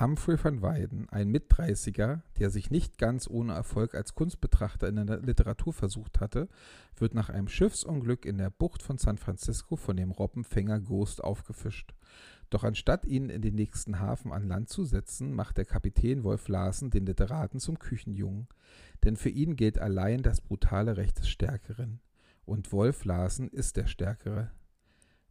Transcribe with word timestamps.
Humphrey 0.00 0.36
van 0.42 0.62
Weyden, 0.62 1.08
ein 1.08 1.28
Mitdreißiger, 1.28 2.22
der 2.38 2.50
sich 2.50 2.70
nicht 2.70 2.98
ganz 2.98 3.28
ohne 3.28 3.54
Erfolg 3.54 3.94
als 3.94 4.14
Kunstbetrachter 4.14 4.86
in 4.86 5.06
der 5.06 5.20
Literatur 5.20 5.72
versucht 5.72 6.20
hatte, 6.20 6.48
wird 6.96 7.14
nach 7.14 7.30
einem 7.30 7.48
Schiffsunglück 7.48 8.24
in 8.24 8.38
der 8.38 8.50
Bucht 8.50 8.82
von 8.82 8.98
San 8.98 9.18
Francisco 9.18 9.76
von 9.76 9.96
dem 9.96 10.12
Robbenfänger 10.12 10.80
Ghost 10.80 11.22
aufgefischt. 11.24 11.94
Doch 12.50 12.64
anstatt 12.64 13.04
ihn 13.06 13.28
in 13.28 13.42
den 13.42 13.56
nächsten 13.56 13.98
Hafen 13.98 14.32
an 14.32 14.46
Land 14.46 14.68
zu 14.68 14.84
setzen, 14.84 15.34
macht 15.34 15.58
der 15.58 15.64
Kapitän 15.64 16.22
Wolf 16.22 16.48
Larsen 16.48 16.90
den 16.90 17.04
Literaten 17.04 17.58
zum 17.58 17.78
Küchenjungen. 17.78 18.48
Denn 19.04 19.16
für 19.16 19.28
ihn 19.28 19.56
gilt 19.56 19.78
allein 19.78 20.22
das 20.22 20.40
brutale 20.40 20.96
Recht 20.96 21.18
des 21.18 21.28
Stärkeren. 21.28 22.00
Und 22.44 22.72
Wolf 22.72 23.04
Larsen 23.04 23.48
ist 23.48 23.76
der 23.76 23.86
Stärkere. 23.86 24.50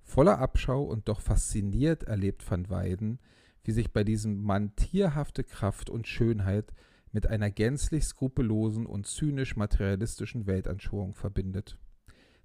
Voller 0.03 0.39
Abschau 0.39 0.83
und 0.83 1.07
doch 1.07 1.21
fasziniert 1.21 2.03
erlebt 2.03 2.49
Van 2.49 2.69
Weyden, 2.69 3.19
wie 3.63 3.71
sich 3.71 3.91
bei 3.91 4.03
diesem 4.03 4.41
Mann 4.41 4.75
tierhafte 4.75 5.43
Kraft 5.43 5.89
und 5.89 6.07
Schönheit 6.07 6.73
mit 7.11 7.27
einer 7.27 7.49
gänzlich 7.49 8.05
skrupellosen 8.05 8.85
und 8.85 9.07
zynisch 9.07 9.55
materialistischen 9.55 10.45
Weltanschauung 10.45 11.13
verbindet. 11.15 11.77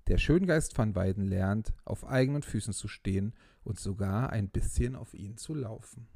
Der 0.09 0.18
Schöngeist 0.18 0.77
van 0.77 0.95
Weyden 0.95 1.27
lernt, 1.27 1.73
auf 1.84 2.04
eigenen 2.04 2.42
Füßen 2.42 2.73
zu 2.73 2.88
stehen 2.88 3.34
und 3.64 3.78
sogar 3.78 4.30
ein 4.30 4.48
bisschen 4.48 4.96
auf 4.96 5.14
ihnen 5.14 5.37
zu 5.37 5.54
laufen. 5.54 6.09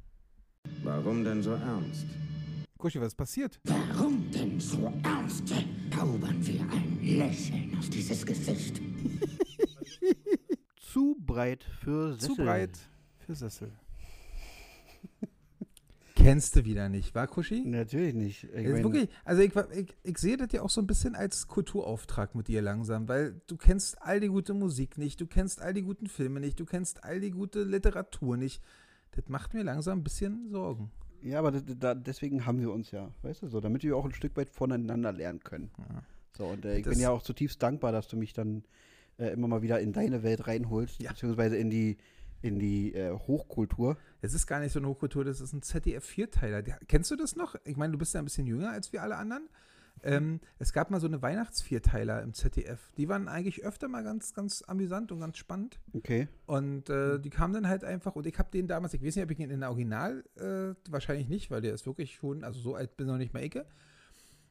Warum 0.83 1.23
denn 1.23 1.41
so 1.41 1.53
ernst? 1.53 2.05
Kuschi, 2.77 2.99
was 2.99 3.07
ist 3.07 3.15
passiert? 3.15 3.59
Warum 3.63 4.29
denn 4.31 4.59
so 4.59 4.91
ernst? 5.03 5.53
Zaubern 5.91 6.45
wir 6.45 6.61
ein 6.61 6.99
Lächeln 7.01 7.75
auf 7.79 7.89
dieses 7.89 8.25
Gesicht. 8.25 8.79
Zu 10.93 11.15
breit 11.19 11.63
für 11.63 12.13
Sessel. 12.13 12.35
Zu 12.35 12.35
breit 12.35 12.79
für 13.17 13.35
Sessel. 13.35 13.71
Kennst 16.27 16.57
du 16.57 16.65
wieder 16.65 16.89
nicht, 16.89 17.15
war 17.15 17.25
Kuschi? 17.25 17.61
Natürlich 17.65 18.13
nicht. 18.13 18.43
Ich 18.43 18.67
mein, 18.67 18.83
wirklich, 18.83 19.07
also 19.23 19.41
ich, 19.41 19.55
ich, 19.55 19.95
ich 20.03 20.17
sehe 20.17 20.35
das 20.35 20.49
ja 20.51 20.61
auch 20.61 20.69
so 20.69 20.81
ein 20.81 20.87
bisschen 20.87 21.15
als 21.15 21.47
Kulturauftrag 21.47 22.35
mit 22.35 22.49
dir 22.49 22.61
langsam, 22.61 23.07
weil 23.07 23.39
du 23.47 23.55
kennst 23.55 24.01
all 24.01 24.19
die 24.19 24.27
gute 24.27 24.53
Musik 24.53 24.97
nicht, 24.97 25.21
du 25.21 25.25
kennst 25.25 25.61
all 25.61 25.73
die 25.73 25.83
guten 25.83 26.07
Filme 26.07 26.41
nicht, 26.41 26.59
du 26.59 26.65
kennst 26.65 27.05
all 27.05 27.21
die 27.21 27.31
gute 27.31 27.63
Literatur 27.63 28.35
nicht. 28.35 28.61
Das 29.11 29.29
macht 29.29 29.53
mir 29.53 29.63
langsam 29.63 29.99
ein 29.99 30.03
bisschen 30.03 30.49
Sorgen. 30.49 30.91
Ja, 31.21 31.39
aber 31.39 31.53
da, 31.53 31.61
da, 31.61 31.95
deswegen 31.95 32.45
haben 32.45 32.59
wir 32.59 32.71
uns 32.73 32.91
ja, 32.91 33.09
weißt 33.21 33.43
du 33.43 33.47
so, 33.47 33.61
damit 33.61 33.83
wir 33.83 33.95
auch 33.95 34.03
ein 34.03 34.13
Stück 34.13 34.35
weit 34.35 34.49
voneinander 34.49 35.13
lernen 35.13 35.39
können. 35.39 35.71
Ja. 35.77 36.03
So, 36.37 36.45
und 36.47 36.65
äh, 36.65 36.77
ich 36.77 36.83
Das- 36.83 36.93
bin 36.93 37.01
ja 37.01 37.09
auch 37.09 37.21
zutiefst 37.21 37.63
dankbar, 37.63 37.93
dass 37.93 38.09
du 38.09 38.17
mich 38.17 38.33
dann 38.33 38.65
äh, 39.17 39.29
immer 39.29 39.47
mal 39.47 39.61
wieder 39.61 39.79
in 39.79 39.93
deine 39.93 40.23
Welt 40.23 40.45
reinholst, 40.45 41.01
Ja. 41.01 41.11
beziehungsweise 41.11 41.55
in 41.55 41.69
die, 41.69 41.95
in 42.41 42.59
die 42.59 42.93
äh, 42.93 43.11
Hochkultur. 43.11 43.97
Es 44.21 44.33
ist 44.33 44.47
gar 44.47 44.59
nicht 44.59 44.71
so 44.71 44.79
eine 44.79 44.87
Hochkultur, 44.87 45.25
das 45.25 45.41
ist 45.41 45.53
ein 45.53 45.61
ZDF-Vierteiler. 45.61 46.61
Kennst 46.87 47.11
du 47.11 47.15
das 47.15 47.35
noch? 47.35 47.55
Ich 47.65 47.77
meine, 47.77 47.91
du 47.91 47.97
bist 47.97 48.13
ja 48.13 48.21
ein 48.21 48.25
bisschen 48.25 48.47
jünger 48.47 48.71
als 48.71 48.93
wir 48.93 49.01
alle 49.01 49.17
anderen. 49.17 49.49
Ähm, 50.03 50.39
es 50.59 50.73
gab 50.73 50.91
mal 50.91 50.99
so 50.99 51.07
eine 51.07 51.21
Weihnachtsvierteiler 51.21 52.21
im 52.21 52.33
ZDF. 52.33 52.91
Die 52.97 53.09
waren 53.09 53.27
eigentlich 53.27 53.63
öfter 53.63 53.87
mal 53.87 54.03
ganz, 54.03 54.33
ganz 54.33 54.61
amüsant 54.61 55.11
und 55.11 55.19
ganz 55.19 55.37
spannend. 55.37 55.79
Okay. 55.93 56.27
Und 56.45 56.89
äh, 56.89 57.19
die 57.19 57.29
kamen 57.29 57.53
dann 57.53 57.67
halt 57.67 57.83
einfach, 57.83 58.15
und 58.15 58.27
ich 58.27 58.37
habe 58.37 58.51
den 58.51 58.67
damals, 58.67 58.93
ich 58.93 59.03
weiß 59.03 59.15
nicht, 59.15 59.25
ob 59.25 59.31
ich 59.31 59.39
ihn 59.39 59.49
in 59.49 59.61
der 59.61 59.69
Original, 59.69 60.23
äh, 60.35 60.75
wahrscheinlich 60.91 61.27
nicht, 61.27 61.51
weil 61.51 61.61
der 61.61 61.73
ist 61.73 61.85
wirklich 61.85 62.15
schon, 62.15 62.43
also 62.43 62.59
so 62.59 62.75
alt 62.75 62.95
bin 62.97 63.07
ich 63.07 63.11
noch 63.11 63.17
nicht 63.17 63.33
mal 63.33 63.41
Ecke. 63.41 63.65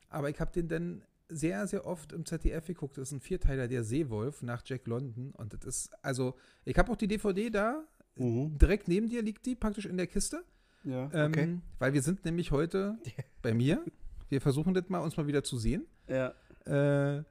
Aber 0.08 0.30
ich 0.30 0.40
habe 0.40 0.52
den 0.52 0.68
dann 0.68 1.02
sehr, 1.28 1.66
sehr 1.66 1.86
oft 1.86 2.12
im 2.12 2.24
ZDF 2.24 2.66
geguckt. 2.66 2.98
Das 2.98 3.08
ist 3.08 3.12
ein 3.12 3.20
Vierteiler, 3.20 3.68
der 3.68 3.84
Seewolf 3.84 4.42
nach 4.42 4.62
Jack 4.64 4.86
London. 4.86 5.32
Und 5.32 5.52
das 5.52 5.64
ist, 5.64 5.90
also, 6.02 6.34
ich 6.64 6.76
habe 6.78 6.90
auch 6.92 6.96
die 6.96 7.08
DVD 7.08 7.50
da. 7.50 7.84
Mhm. 8.16 8.56
Direkt 8.58 8.88
neben 8.88 9.08
dir 9.08 9.22
liegt 9.22 9.44
die, 9.46 9.54
praktisch 9.54 9.86
in 9.86 9.96
der 9.96 10.06
Kiste. 10.06 10.44
Ja, 10.84 11.10
Ähm, 11.12 11.30
okay. 11.30 11.58
Weil 11.78 11.92
wir 11.92 12.02
sind 12.02 12.24
nämlich 12.24 12.50
heute 12.52 12.98
bei 13.42 13.52
mir. 13.52 13.84
Wir 14.28 14.40
versuchen 14.40 14.72
das 14.74 14.88
mal, 14.88 15.00
uns 15.00 15.16
mal 15.16 15.26
wieder 15.26 15.42
zu 15.42 15.58
sehen. 15.58 15.86
Ja. 16.08 16.32
Äh, 16.64 17.24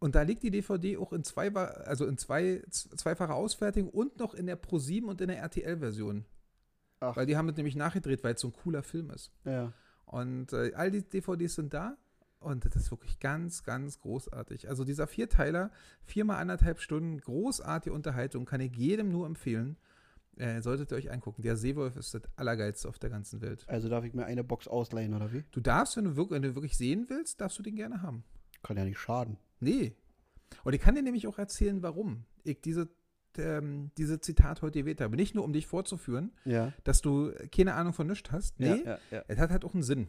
und 0.00 0.14
da 0.14 0.22
liegt 0.22 0.42
die 0.42 0.50
DVD 0.50 0.96
auch 0.96 1.12
in 1.12 1.24
zwei, 1.24 1.52
also 1.52 2.06
in 2.06 2.18
zwei, 2.18 2.62
zweifacher 2.70 3.34
Ausfertigung 3.34 3.90
und 3.90 4.18
noch 4.18 4.34
in 4.34 4.46
der 4.46 4.56
Pro 4.56 4.78
7 4.78 5.08
und 5.08 5.20
in 5.20 5.28
der 5.28 5.38
RTL-Version. 5.38 6.24
Ach. 7.00 7.16
Weil 7.16 7.26
die 7.26 7.36
haben 7.36 7.48
das 7.48 7.56
nämlich 7.56 7.76
nachgedreht, 7.76 8.22
weil 8.24 8.34
es 8.34 8.40
so 8.40 8.48
ein 8.48 8.52
cooler 8.52 8.82
Film 8.82 9.10
ist. 9.10 9.32
Ja. 9.44 9.72
Und 10.06 10.52
äh, 10.52 10.72
all 10.74 10.90
die 10.90 11.02
DVDs 11.02 11.54
sind 11.54 11.74
da. 11.74 11.96
Und 12.40 12.64
das 12.64 12.76
ist 12.76 12.90
wirklich 12.90 13.18
ganz, 13.18 13.64
ganz 13.64 13.98
großartig. 14.00 14.68
Also 14.68 14.84
dieser 14.84 15.06
Vierteiler, 15.06 15.70
viermal 16.04 16.36
anderthalb 16.40 16.80
Stunden, 16.80 17.18
großartige 17.20 17.92
Unterhaltung, 17.94 18.44
kann 18.44 18.60
ich 18.60 18.76
jedem 18.76 19.10
nur 19.10 19.26
empfehlen. 19.26 19.76
Äh, 20.36 20.62
solltet 20.62 20.92
ihr 20.92 20.96
euch 20.96 21.10
angucken. 21.10 21.42
Der 21.42 21.56
Seewolf 21.56 21.96
ist 21.96 22.14
das 22.14 22.22
Allergeilste 22.36 22.88
auf 22.88 23.00
der 23.00 23.10
ganzen 23.10 23.40
Welt. 23.40 23.64
Also 23.68 23.88
darf 23.88 24.04
ich 24.04 24.14
mir 24.14 24.24
eine 24.24 24.44
Box 24.44 24.68
ausleihen, 24.68 25.14
oder 25.14 25.32
wie? 25.32 25.42
Du 25.50 25.60
darfst, 25.60 25.96
wenn 25.96 26.04
du, 26.04 26.14
wirklich, 26.16 26.36
wenn 26.36 26.42
du 26.42 26.54
wirklich 26.54 26.76
sehen 26.76 27.06
willst, 27.08 27.40
darfst 27.40 27.58
du 27.58 27.62
den 27.64 27.74
gerne 27.74 28.02
haben. 28.02 28.22
Kann 28.62 28.76
ja 28.76 28.84
nicht 28.84 29.00
schaden. 29.00 29.36
Nee. 29.58 29.96
Und 30.62 30.74
ich 30.74 30.80
kann 30.80 30.94
dir 30.94 31.02
nämlich 31.02 31.26
auch 31.26 31.38
erzählen, 31.38 31.82
warum 31.82 32.24
ich 32.44 32.60
diese, 32.60 32.88
ähm, 33.36 33.90
diese 33.98 34.20
Zitat 34.20 34.62
heute 34.62 34.78
gewählt 34.78 35.00
habe. 35.00 35.16
Nicht 35.16 35.34
nur, 35.34 35.42
um 35.42 35.52
dich 35.52 35.66
vorzuführen, 35.66 36.30
Ja. 36.44 36.72
dass 36.84 37.02
du 37.02 37.32
keine 37.52 37.74
Ahnung 37.74 37.92
von 37.92 38.06
nichts 38.06 38.30
hast. 38.30 38.60
Nee, 38.60 38.82
Ja, 38.84 38.98
ja, 39.10 39.24
es 39.26 39.38
hat 39.38 39.50
halt 39.50 39.64
auch 39.64 39.74
einen 39.74 39.82
Sinn. 39.82 40.06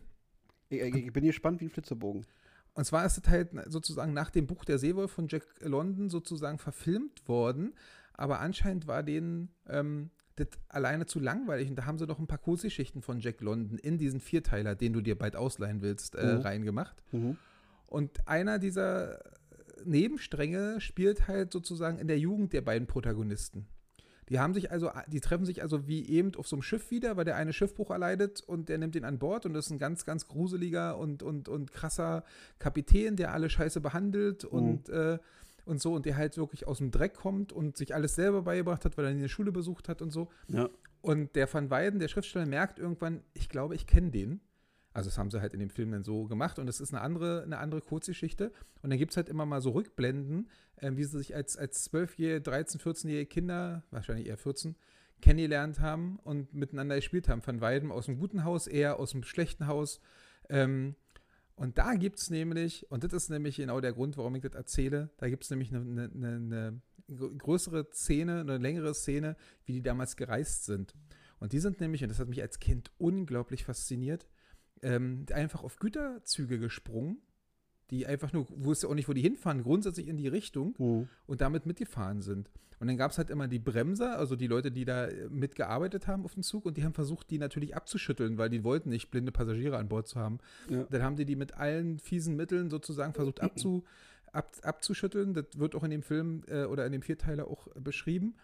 Ich, 0.69 0.81
ich, 0.81 1.13
bin 1.13 1.25
gespannt 1.25 1.61
wie 1.61 1.65
ein 1.65 1.69
Flitzebogen. 1.71 2.25
Und 2.73 2.85
zwar 2.85 3.05
ist 3.05 3.17
es 3.17 3.27
halt 3.29 3.49
sozusagen 3.67 4.13
nach 4.13 4.29
dem 4.29 4.47
Buch 4.47 4.63
Der 4.63 4.77
Seewolf 4.77 5.11
von 5.11 5.27
Jack 5.27 5.43
London 5.61 6.09
sozusagen 6.09 6.59
verfilmt 6.59 7.27
worden. 7.27 7.73
Aber 8.13 8.39
anscheinend 8.39 8.87
war 8.87 9.03
denen 9.03 9.49
ähm, 9.67 10.11
das 10.35 10.47
alleine 10.69 11.05
zu 11.05 11.19
langweilig. 11.19 11.69
Und 11.69 11.75
da 11.75 11.85
haben 11.85 11.97
sie 11.97 12.05
noch 12.05 12.19
ein 12.19 12.27
paar 12.27 12.37
Kurzgeschichten 12.37 13.01
von 13.01 13.19
Jack 13.19 13.41
London 13.41 13.77
in 13.77 13.97
diesen 13.97 14.19
Vierteiler, 14.19 14.75
den 14.75 14.93
du 14.93 15.01
dir 15.01 15.17
bald 15.17 15.35
ausleihen 15.35 15.81
willst, 15.81 16.15
äh, 16.15 16.35
Mhm. 16.35 16.41
reingemacht. 16.41 17.03
Mhm. 17.11 17.37
Und 17.87 18.27
einer 18.27 18.59
dieser 18.59 19.19
Nebenstränge 19.83 20.79
spielt 20.81 21.27
halt 21.27 21.51
sozusagen 21.51 21.97
in 21.97 22.07
der 22.07 22.19
Jugend 22.19 22.53
der 22.53 22.61
beiden 22.61 22.87
Protagonisten. 22.87 23.65
Die 24.29 24.39
haben 24.39 24.53
sich 24.53 24.71
also, 24.71 24.91
die 25.07 25.21
treffen 25.21 25.45
sich 25.45 25.61
also 25.61 25.87
wie 25.87 26.07
eben 26.07 26.35
auf 26.35 26.47
so 26.47 26.55
einem 26.55 26.61
Schiff 26.61 26.91
wieder, 26.91 27.17
weil 27.17 27.25
der 27.25 27.35
eine 27.35 27.51
Schiffbruch 27.51 27.89
erleidet 27.89 28.41
und 28.41 28.69
der 28.69 28.77
nimmt 28.77 28.95
ihn 28.95 29.03
an 29.03 29.17
Bord 29.17 29.45
und 29.45 29.53
das 29.53 29.65
ist 29.65 29.71
ein 29.71 29.79
ganz, 29.79 30.05
ganz 30.05 30.27
gruseliger 30.27 30.97
und, 30.97 31.23
und, 31.23 31.49
und 31.49 31.71
krasser 31.71 32.23
Kapitän, 32.59 33.15
der 33.15 33.33
alle 33.33 33.49
scheiße 33.49 33.81
behandelt 33.81 34.45
und, 34.45 34.89
äh, 34.89 35.17
und 35.65 35.81
so 35.81 35.93
und 35.93 36.05
der 36.05 36.15
halt 36.15 36.37
wirklich 36.37 36.67
aus 36.67 36.77
dem 36.77 36.91
Dreck 36.91 37.15
kommt 37.15 37.51
und 37.51 37.75
sich 37.75 37.95
alles 37.95 38.15
selber 38.15 38.43
beigebracht 38.43 38.85
hat, 38.85 38.97
weil 38.97 39.05
er 39.05 39.11
in 39.11 39.19
der 39.19 39.29
Schule 39.29 39.51
besucht 39.51 39.89
hat 39.89 40.01
und 40.01 40.11
so. 40.11 40.29
Ja. 40.47 40.69
Und 41.01 41.35
der 41.35 41.51
Van 41.51 41.69
Weyden, 41.69 41.99
der 41.99 42.07
Schriftsteller, 42.07 42.45
merkt 42.45 42.77
irgendwann, 42.77 43.23
ich 43.33 43.49
glaube, 43.49 43.73
ich 43.75 43.87
kenne 43.87 44.11
den. 44.11 44.41
Also 44.93 45.09
das 45.09 45.17
haben 45.17 45.29
sie 45.29 45.39
halt 45.39 45.53
in 45.53 45.59
dem 45.59 45.69
Film 45.69 45.91
dann 45.91 46.03
so 46.03 46.25
gemacht 46.25 46.57
und 46.57 46.67
es 46.67 46.81
ist 46.81 46.93
eine 46.93 47.01
andere, 47.01 47.43
eine 47.43 47.59
andere 47.59 47.81
Kurzgeschichte. 47.81 48.51
Und 48.81 48.89
dann 48.89 48.97
gibt 48.97 49.11
es 49.11 49.17
halt 49.17 49.29
immer 49.29 49.45
mal 49.45 49.61
so 49.61 49.71
Rückblenden, 49.71 50.49
ähm, 50.81 50.97
wie 50.97 51.03
sie 51.03 51.17
sich 51.17 51.35
als, 51.35 51.57
als 51.57 51.91
12-jährige, 51.91 52.49
13-, 52.51 52.81
14-jährige 52.81 53.27
Kinder, 53.27 53.83
wahrscheinlich 53.91 54.27
eher 54.27 54.37
14, 54.37 54.75
kennengelernt 55.21 55.79
haben 55.79 56.17
und 56.23 56.53
miteinander 56.53 56.95
gespielt 56.95 57.29
haben. 57.29 57.45
Van 57.45 57.61
Weyden 57.61 57.91
aus 57.91 58.05
dem 58.05 58.17
guten 58.17 58.43
Haus, 58.43 58.67
er 58.67 58.99
aus 58.99 59.11
dem 59.11 59.23
schlechten 59.23 59.67
Haus. 59.67 59.99
Ähm, 60.49 60.95
und 61.55 61.77
da 61.77 61.95
gibt 61.95 62.19
es 62.19 62.29
nämlich, 62.29 62.89
und 62.89 63.03
das 63.03 63.13
ist 63.13 63.29
nämlich 63.29 63.57
genau 63.57 63.81
der 63.81 63.93
Grund, 63.93 64.17
warum 64.17 64.33
ich 64.35 64.41
das 64.41 64.53
erzähle, 64.55 65.09
da 65.17 65.27
gibt 65.29 65.43
es 65.43 65.49
nämlich 65.49 65.73
eine, 65.75 66.09
eine, 66.09 66.35
eine 66.35 66.81
größere 67.37 67.89
Szene, 67.91 68.39
eine 68.39 68.57
längere 68.57 68.93
Szene, 68.93 69.35
wie 69.65 69.73
die 69.73 69.81
damals 69.81 70.15
gereist 70.15 70.65
sind. 70.65 70.95
Und 71.39 71.53
die 71.53 71.59
sind 71.59 71.81
nämlich, 71.81 72.01
und 72.01 72.09
das 72.09 72.19
hat 72.19 72.29
mich 72.29 72.41
als 72.41 72.59
Kind 72.59 72.91
unglaublich 72.97 73.65
fasziniert, 73.65 74.27
ähm, 74.81 75.25
einfach 75.33 75.63
auf 75.63 75.77
Güterzüge 75.77 76.59
gesprungen, 76.59 77.17
die 77.89 78.05
einfach 78.05 78.33
nur, 78.33 78.45
wusste 78.49 78.87
auch 78.87 78.93
nicht, 78.95 79.09
wo 79.09 79.13
die 79.13 79.21
hinfahren, 79.21 79.63
grundsätzlich 79.63 80.07
in 80.07 80.17
die 80.17 80.27
Richtung 80.27 80.75
Mhm. 80.77 81.09
und 81.25 81.41
damit 81.41 81.65
mitgefahren 81.65 82.21
sind. 82.21 82.49
Und 82.79 82.87
dann 82.87 82.95
gab 82.95 83.11
es 83.11 83.17
halt 83.17 83.29
immer 83.29 83.49
die 83.49 83.59
Bremser, 83.59 84.17
also 84.17 84.37
die 84.37 84.47
Leute, 84.47 84.71
die 84.71 84.85
da 84.85 85.07
äh, 85.07 85.27
mitgearbeitet 85.29 86.07
haben 86.07 86.23
auf 86.23 86.35
dem 86.35 86.43
Zug 86.43 86.65
und 86.65 86.77
die 86.77 86.83
haben 86.85 86.93
versucht, 86.93 87.29
die 87.29 87.37
natürlich 87.37 87.75
abzuschütteln, 87.75 88.37
weil 88.37 88.49
die 88.49 88.63
wollten 88.63 88.89
nicht 88.89 89.11
blinde 89.11 89.31
Passagiere 89.33 89.77
an 89.77 89.89
Bord 89.89 90.07
zu 90.07 90.17
haben. 90.19 90.37
Ja. 90.69 90.83
Dann 90.89 91.01
haben 91.03 91.15
die 91.17 91.25
die 91.25 91.35
mit 91.35 91.55
allen 91.55 91.99
fiesen 91.99 92.35
Mitteln 92.37 92.69
sozusagen 92.69 93.13
versucht 93.13 93.41
abzu, 93.41 93.83
ab, 94.31 94.55
abzuschütteln. 94.61 95.33
Das 95.33 95.45
wird 95.57 95.75
auch 95.75 95.83
in 95.83 95.91
dem 95.91 96.03
Film 96.03 96.43
äh, 96.47 96.63
oder 96.65 96.85
in 96.85 96.93
dem 96.93 97.01
Vierteiler 97.01 97.47
auch 97.49 97.67
beschrieben. 97.75 98.35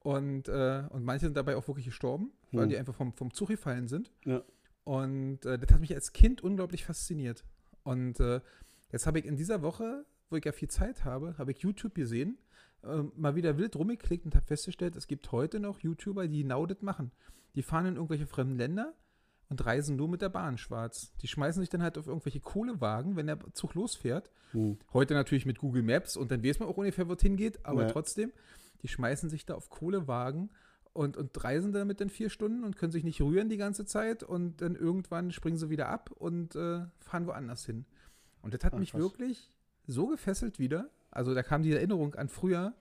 Und, 0.00 0.48
äh, 0.48 0.84
und 0.88 1.04
manche 1.04 1.26
sind 1.26 1.36
dabei 1.36 1.56
auch 1.56 1.68
wirklich 1.68 1.84
gestorben, 1.86 2.32
weil 2.50 2.62
Hm. 2.62 2.68
die 2.70 2.78
einfach 2.78 2.94
vom, 2.94 3.12
vom 3.12 3.32
Zug 3.34 3.48
gefallen 3.48 3.88
sind. 3.88 4.10
Ja. 4.24 4.42
Und 4.84 5.44
äh, 5.46 5.58
das 5.58 5.70
hat 5.72 5.80
mich 5.80 5.94
als 5.94 6.12
Kind 6.12 6.42
unglaublich 6.42 6.84
fasziniert. 6.84 7.44
Und 7.84 8.20
äh, 8.20 8.40
jetzt 8.90 9.06
habe 9.06 9.18
ich 9.18 9.24
in 9.26 9.36
dieser 9.36 9.62
Woche, 9.62 10.04
wo 10.30 10.36
ich 10.36 10.44
ja 10.44 10.52
viel 10.52 10.68
Zeit 10.68 11.04
habe, 11.04 11.36
habe 11.38 11.52
ich 11.52 11.58
YouTube 11.58 11.94
gesehen, 11.94 12.38
äh, 12.82 13.02
mal 13.16 13.36
wieder 13.36 13.58
wild 13.58 13.76
rumgeklickt 13.76 14.24
und 14.24 14.34
habe 14.34 14.46
festgestellt, 14.46 14.96
es 14.96 15.06
gibt 15.06 15.30
heute 15.32 15.60
noch 15.60 15.78
YouTuber, 15.80 16.26
die 16.26 16.42
genau 16.42 16.66
das 16.66 16.82
machen. 16.82 17.12
Die 17.54 17.62
fahren 17.62 17.86
in 17.86 17.94
irgendwelche 17.96 18.26
fremden 18.26 18.56
Länder 18.56 18.94
und 19.48 19.64
reisen 19.64 19.96
nur 19.96 20.08
mit 20.08 20.22
der 20.22 20.30
Bahn 20.30 20.58
schwarz. 20.58 21.12
Die 21.20 21.28
schmeißen 21.28 21.60
sich 21.60 21.68
dann 21.68 21.82
halt 21.82 21.98
auf 21.98 22.06
irgendwelche 22.06 22.40
Kohlewagen, 22.40 23.14
wenn 23.16 23.26
der 23.26 23.38
Zug 23.52 23.74
losfährt. 23.74 24.30
Mhm. 24.52 24.78
Heute 24.92 25.14
natürlich 25.14 25.46
mit 25.46 25.58
Google 25.58 25.82
Maps 25.82 26.16
und 26.16 26.30
dann 26.30 26.42
weiß 26.42 26.58
man 26.58 26.68
auch 26.68 26.76
ungefähr, 26.76 27.08
wo 27.08 27.12
es 27.12 27.22
hingeht, 27.22 27.64
aber 27.64 27.82
Ja. 27.82 27.90
trotzdem, 27.90 28.32
die 28.82 28.88
schmeißen 28.88 29.28
sich 29.28 29.44
da 29.46 29.54
auf 29.54 29.68
Kohlewagen 29.70 30.50
und, 30.92 31.16
und 31.16 31.42
reisen 31.42 31.72
damit 31.72 32.00
dann 32.00 32.10
vier 32.10 32.28
Stunden 32.30 32.64
und 32.64 32.76
können 32.76 32.92
sich 32.92 33.04
nicht 33.04 33.20
rühren 33.20 33.48
die 33.48 33.56
ganze 33.56 33.84
Zeit 33.86 34.22
und 34.22 34.60
dann 34.60 34.74
irgendwann 34.76 35.30
springen 35.32 35.56
sie 35.56 35.70
wieder 35.70 35.88
ab 35.88 36.10
und 36.10 36.54
äh, 36.54 36.80
fahren 37.00 37.26
woanders 37.26 37.64
hin. 37.64 37.86
Und 38.42 38.54
das 38.54 38.64
hat 38.64 38.74
Ah, 38.74 38.78
mich 38.78 38.90
krass. 38.92 39.00
wirklich 39.00 39.50
so 39.86 40.06
gefesselt 40.08 40.58
wieder. 40.58 40.90
Also 41.10 41.34
da 41.34 41.42
kam 41.42 41.62
die 41.62 41.72
Erinnerung 41.72 42.14
an 42.14 42.28
früher, 42.28 42.74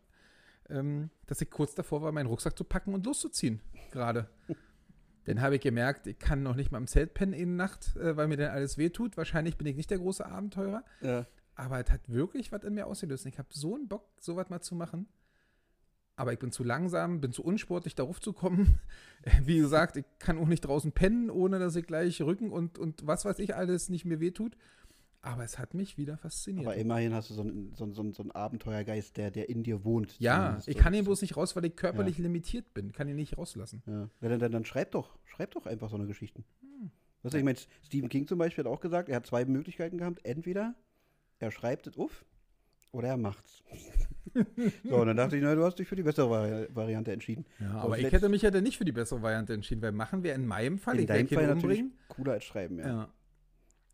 ähm, 0.69 1.10
dass 1.28 1.42
ich 1.42 1.50
kurz 1.50 1.75
davor 1.75 2.02
war, 2.02 2.12
meinen 2.12 2.28
Rucksack 2.28 2.58
zu 2.58 2.63
packen 2.63 2.94
und 2.94 3.06
loszuziehen. 3.06 3.62
Gerade. 3.92 4.30
Dann 5.25 5.40
habe 5.42 5.56
ich 5.56 5.62
gemerkt, 5.62 6.08
ich 6.08 6.18
kann 6.18 6.42
noch 6.42 6.56
nicht 6.56 6.72
mal 6.72 6.80
im 6.80 6.88
Zelt 6.88 7.13
pennen 7.13 7.34
in 7.34 7.56
der 7.58 7.68
Nacht, 7.68 7.96
äh, 7.96 8.18
weil 8.18 8.28
mir 8.28 8.38
dann 8.38 8.50
alles 8.50 8.80
wehtut. 8.80 9.18
Wahrscheinlich 9.18 9.56
bin 9.56 9.68
ich 9.68 9.75
nicht 9.75 9.92
der 9.92 10.00
große 10.00 10.25
Abenteurer. 10.25 10.84
Ja. 11.02 11.28
Aber 11.54 11.80
es 11.80 11.92
hat 11.92 12.10
wirklich 12.10 12.52
was 12.52 12.63
in 12.63 12.74
mir 12.74 12.88
ausgelöst. 12.88 13.28
Ich 13.28 13.38
habe 13.38 13.50
so 13.52 13.75
einen 13.75 13.88
Bock, 13.88 14.10
sowas 14.19 14.50
mal 14.50 14.62
zu 14.62 14.74
machen. 14.74 15.08
Aber 16.16 16.34
ich 16.34 16.40
bin 16.40 16.52
zu 16.52 16.63
langsam, 16.63 17.19
bin 17.22 17.31
zu 17.31 17.44
unsportlich, 17.44 17.96
darauf 17.96 18.19
zu 18.19 18.34
kommen. 18.34 18.80
Wie 19.44 19.58
gesagt, 19.58 19.96
ich 19.98 20.06
kann 20.19 20.38
auch 20.38 20.48
nicht 20.48 20.62
draußen 20.62 20.92
pennen, 20.92 21.30
ohne 21.30 21.58
dass 21.60 21.75
ich 21.75 21.86
gleich 21.88 22.22
Rücken 22.22 22.52
und, 22.52 22.78
und 22.78 23.06
was 23.08 23.25
weiß 23.25 23.40
ich 23.40 23.56
alles 23.56 23.90
nicht 23.90 24.06
mir 24.06 24.19
wehtut. 24.19 24.56
Aber 25.24 25.44
es 25.44 25.60
hat 25.60 25.75
mich 25.75 25.98
wieder 25.98 26.18
fasziniert. 26.18 26.66
Aber 26.66 26.75
immerhin 26.75 27.13
hast 27.13 27.30
du 27.30 27.36
so 27.36 27.42
einen, 27.42 27.74
so, 27.75 27.84
einen- 27.84 27.94
so, 27.94 28.02
einen- 28.02 28.13
so 28.13 28.24
einen 28.24 28.31
Abenteuergeist, 28.31 29.18
der, 29.18 29.30
der 29.30 29.50
in 29.50 29.62
dir 29.63 29.84
wohnt. 29.84 30.16
ja, 30.19 30.58
ich 30.66 30.75
kann 30.78 30.94
ihn 30.96 31.04
bloß 31.06 31.22
nicht 31.22 31.38
raus, 31.38 31.56
weil 31.56 31.66
ich 31.66 31.75
körperlich 31.75 32.18
limitiert 32.18 32.74
bin. 32.74 32.92
Kann 32.92 33.08
ihn 33.08 33.16
nicht 33.18 33.38
rauslassen. 33.38 33.84
Ja. 33.86 34.10
Ja, 34.22 34.30
dann, 34.30 34.40
dann, 34.40 34.52
dann 34.52 34.66
schreib 34.66 34.92
doch, 34.92 35.18
schreib 35.25 35.52
doch 35.52 35.68
einfach 35.68 35.90
so 35.92 35.96
eine 35.96 36.08
Geschichten. 36.08 36.44
Hm. 36.62 36.90
Weißt 37.22 37.34
du, 37.36 37.38
ich 37.38 37.44
meine, 37.44 37.58
Stephen 37.84 38.10
King 38.10 38.25
zum 38.28 38.40
Beispiel 38.40 38.63
hat 38.66 38.72
auch 38.72 38.80
gesagt, 38.80 39.10
er 39.10 39.18
hat 39.18 39.28
zwei 39.28 39.46
Möglichkeiten 39.46 40.00
gehabt. 40.00 40.25
Entweder 40.25 40.74
er 41.38 41.52
schreibt 41.52 41.86
es 41.86 41.98
auf 42.00 42.25
oder 42.92 43.10
er 43.10 43.18
macht's. 43.18 43.62
so, 44.84 44.96
und 44.98 45.08
dann 45.08 45.18
dachte 45.18 45.36
ich, 45.38 45.44
na, 45.44 45.56
du 45.56 45.63
hast 45.63 45.80
dich 45.80 45.88
für 45.88 45.96
die 45.96 46.04
bessere 46.04 46.30
Vari 46.30 46.68
Variante 46.74 47.12
entschieden. 47.12 47.46
Ja, 47.60 47.80
aber 47.80 48.00
ich 48.00 48.12
hätte 48.12 48.30
mich 48.30 48.42
ja 48.42 48.52
dann 48.52 48.63
nicht 48.63 48.78
für 48.78 48.86
die 48.86 48.92
bessere 48.92 49.22
Variante 49.22 49.54
entschieden, 49.54 49.81
weil 49.81 49.92
machen 49.92 50.24
wir 50.24 50.34
in 50.36 50.46
meinem 50.48 50.78
Fall, 50.78 50.96
In 50.96 51.02
ich 51.02 51.08
deinem 51.08 51.28
Fall 51.28 51.48
natürlich 51.48 51.84
cooler 52.08 52.34
als 52.34 52.44
schreiben, 52.44 52.80
ja. 52.80 52.88
Ja. 52.88 53.10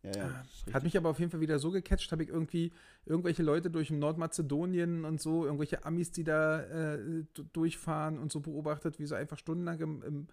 ja, 0.04 0.16
ja, 0.16 0.42
ist 0.42 0.72
Hat 0.72 0.82
mich 0.84 0.96
aber 0.96 1.10
auf 1.10 1.18
jeden 1.18 1.30
Fall 1.30 1.40
wieder 1.40 1.58
so 1.58 1.70
gecatcht, 1.70 2.12
habe 2.12 2.22
ich 2.22 2.28
irgendwie 2.28 2.72
irgendwelche 3.06 3.42
Leute 3.42 3.70
durch 3.70 3.90
Nordmazedonien 3.90 5.04
und 5.04 5.20
so, 5.20 5.44
irgendwelche 5.44 5.84
Amis, 5.84 6.10
die 6.12 6.24
da 6.24 6.60
äh, 6.60 7.24
durchfahren 7.52 8.18
und 8.18 8.30
so 8.32 8.40
beobachtet, 8.40 8.98
wie 8.98 9.06
sie 9.06 9.16
einfach 9.16 9.38
stundenlang 9.38 9.80
im, 9.80 10.02
im 10.02 10.26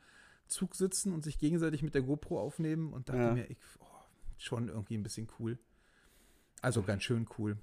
Zug 0.47 0.75
sitzen 0.75 1.13
und 1.13 1.23
sich 1.23 1.39
gegenseitig 1.39 1.81
mit 1.81 1.95
der 1.95 2.03
GoPro 2.03 2.39
aufnehmen 2.39 2.93
und 2.93 3.09
dachte 3.09 3.19
Ja. 3.19 3.33
mir, 3.33 3.49
ich, 3.49 3.57
oh, 3.79 3.85
schon 4.37 4.67
irgendwie 4.69 4.97
ein 4.97 5.03
bisschen 5.03 5.27
cool. 5.39 5.57
Also 6.61 6.81
ganz 6.83 7.03
schön 7.03 7.27
cool. 7.37 7.57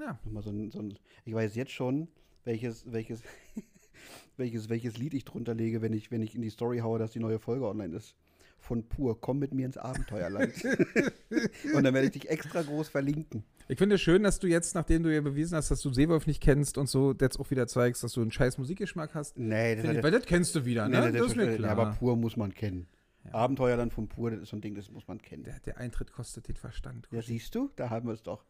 Ja, 0.00 0.18
Nochmal 0.24 0.42
so 0.42 0.50
ein, 0.50 0.70
so 0.70 0.78
ein, 0.80 0.98
ich 1.24 1.34
weiß 1.34 1.54
jetzt 1.56 1.72
schon, 1.72 2.08
welches, 2.44 2.90
welches, 2.90 3.22
welches, 4.36 4.68
welches 4.68 4.96
Lied 4.96 5.14
ich 5.14 5.24
drunter 5.24 5.54
lege, 5.54 5.82
wenn 5.82 5.92
ich, 5.92 6.10
wenn 6.10 6.22
ich 6.22 6.34
in 6.34 6.42
die 6.42 6.50
Story 6.50 6.78
haue, 6.78 6.98
dass 6.98 7.12
die 7.12 7.20
neue 7.20 7.38
Folge 7.38 7.66
online 7.66 7.96
ist. 7.96 8.16
Von 8.58 8.86
pur, 8.86 9.18
komm 9.18 9.38
mit 9.38 9.54
mir 9.54 9.64
ins 9.64 9.78
Abenteuerland. 9.78 10.52
Und 11.74 11.82
dann 11.82 11.94
werde 11.94 12.06
ich 12.06 12.12
dich 12.12 12.28
extra 12.28 12.60
groß 12.60 12.90
verlinken. 12.90 13.42
ich 13.68 13.78
finde 13.78 13.94
es 13.94 14.02
schön, 14.02 14.22
dass 14.22 14.38
du 14.38 14.48
jetzt, 14.48 14.74
nachdem 14.74 15.02
du 15.02 15.12
ja 15.14 15.22
bewiesen 15.22 15.56
hast, 15.56 15.70
dass 15.70 15.80
du 15.80 15.90
Seewolf 15.90 16.26
nicht 16.26 16.42
kennst 16.42 16.76
und 16.76 16.86
so, 16.86 17.14
jetzt 17.18 17.40
auch 17.40 17.50
wieder 17.50 17.66
zeigst, 17.66 18.04
dass 18.04 18.12
du 18.12 18.20
einen 18.20 18.30
scheiß 18.30 18.58
Musikgeschmack 18.58 19.14
hast. 19.14 19.38
Nee, 19.38 19.76
Finde 19.76 19.96
ich, 19.96 20.02
weil 20.02 20.10
das 20.10 20.26
kennst 20.26 20.54
du 20.54 20.66
wieder, 20.66 20.88
ne? 20.88 21.10
nee, 21.10 21.18
das 21.18 21.28
ist 21.28 21.36
mir 21.36 21.50
ja, 21.50 21.56
klar. 21.56 21.70
aber 21.70 21.92
pur 21.92 22.16
muss 22.16 22.36
man 22.36 22.52
kennen. 22.52 22.86
Ja. 23.24 23.32
Abenteuerland 23.32 23.94
von 23.94 24.08
pur, 24.08 24.30
das 24.30 24.40
ist 24.40 24.50
so 24.50 24.56
ein 24.56 24.60
Ding, 24.60 24.74
das 24.74 24.90
muss 24.90 25.08
man 25.08 25.22
kennen. 25.22 25.44
der, 25.44 25.58
der 25.60 25.78
Eintritt 25.78 26.12
kostet 26.12 26.48
den 26.48 26.56
Verstand. 26.56 27.08
Ja, 27.10 27.22
siehst 27.22 27.54
du, 27.54 27.70
da 27.76 27.88
haben 27.88 28.08
wir 28.08 28.14
es 28.14 28.22
doch. 28.22 28.44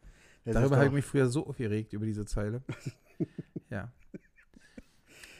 Das 0.44 0.54
Darüber 0.54 0.76
habe 0.76 0.86
ich 0.86 0.92
mich 0.92 1.04
früher 1.04 1.28
so 1.28 1.46
aufgeregt, 1.46 1.92
über 1.92 2.06
diese 2.06 2.24
Zeile. 2.24 2.62
ja. 3.70 3.92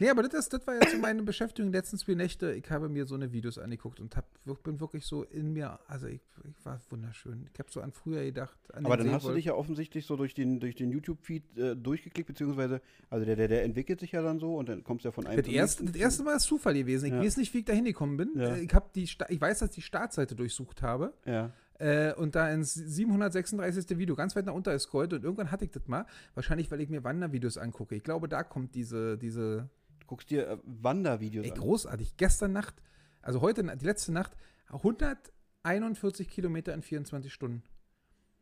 Nee, 0.01 0.09
aber 0.09 0.23
das, 0.23 0.49
das 0.49 0.67
war 0.67 0.75
jetzt 0.75 0.93
so 0.93 0.97
meine 0.99 1.23
Beschäftigung 1.23 1.73
letzten 1.73 1.99
zwei 1.99 2.15
Nächte. 2.15 2.55
Ich 2.55 2.71
habe 2.71 2.89
mir 2.89 3.05
so 3.05 3.15
eine 3.15 3.33
Videos 3.33 3.59
angeguckt 3.59 4.01
und 4.01 4.17
hab, 4.17 4.25
bin 4.63 4.81
wirklich 4.81 5.05
so 5.05 5.25
in 5.25 5.53
mir, 5.53 5.79
also 5.89 6.07
ich, 6.07 6.23
ich 6.49 6.65
war 6.65 6.81
wunderschön. 6.89 7.47
Ich 7.53 7.59
habe 7.59 7.71
so 7.71 7.83
an 7.83 7.93
früher 7.93 8.25
gedacht. 8.25 8.57
An 8.73 8.87
Aber 8.87 8.97
dann 8.97 9.13
hast 9.13 9.27
du 9.27 9.35
dich 9.35 9.45
ja 9.45 9.55
offensichtlich 9.55 10.07
so 10.07 10.17
durch 10.17 10.33
den, 10.33 10.59
durch 10.59 10.75
den 10.75 10.91
YouTube-Feed 10.91 11.59
äh, 11.59 11.77
durchgeklickt, 11.77 12.29
beziehungsweise, 12.29 12.81
also 13.11 13.27
der, 13.27 13.37
der, 13.37 13.49
der 13.49 13.63
entwickelt 13.63 14.01
sich 14.01 14.13
ja 14.13 14.23
dann 14.23 14.39
so 14.41 14.57
und 14.57 14.71
dann 14.71 14.83
kommst 14.85 15.05
du 15.05 15.09
ja 15.09 15.13
von 15.13 15.27
einem 15.27 15.37
Das 15.37 15.53
erste, 15.53 15.85
das 15.85 15.97
erste 15.97 16.23
Mal 16.23 16.37
ist 16.37 16.45
Zufall 16.45 16.73
gewesen. 16.73 17.07
Ich 17.07 17.13
Ja. 17.13 17.21
weiß 17.21 17.37
nicht, 17.37 17.53
wie 17.53 17.59
ich 17.59 17.67
da 17.67 17.75
hingekommen 17.75 18.17
bin. 18.17 18.31
Ja. 18.37 18.57
Ich, 18.57 18.73
hab 18.73 18.95
die, 18.95 19.03
ich 19.03 19.41
weiß, 19.41 19.59
dass 19.59 19.69
ich 19.69 19.75
die 19.75 19.83
Startseite 19.83 20.35
durchsucht 20.35 20.81
habe. 20.81 21.13
Ja. 21.27 21.53
Äh, 21.81 22.13
und 22.15 22.35
da 22.35 22.51
ins 22.53 22.75
736. 22.75 23.99
Video 23.99 24.15
ganz 24.15 24.37
weit 24.37 24.45
nach 24.47 24.53
unten 24.55 24.71
gescrollt 24.71 25.13
und 25.15 25.25
irgendwann 25.25 25.51
hatte 25.51 25.65
ich 25.65 25.71
das 25.71 25.87
mal. 25.89 26.05
Wahrscheinlich, 26.35 26.71
weil 26.71 26.81
ich 26.83 26.91
mir 26.91 27.03
Wandervideos 27.05 27.57
angucke. 27.59 27.95
Ich 27.95 28.05
glaube, 28.05 28.29
da 28.29 28.43
kommt 28.43 28.75
diese, 28.75 29.17
diese 29.19 29.69
Du 30.01 30.07
guckst 30.07 30.29
dir 30.31 30.47
äh, 30.49 30.59
Wandervideos 30.65 31.47
Ey, 31.47 31.53
an. 31.53 31.59
großartig. 31.59 32.17
Gestern 32.17 32.53
Nacht, 32.53 32.75
also 33.23 33.41
heute, 33.41 33.63
die 33.77 33.85
letzte 33.87 34.13
Nacht, 34.13 34.37
141 34.69 36.29
Kilometer 36.29 36.75
in 36.75 36.83
24 36.83 37.33
Stunden 37.33 37.63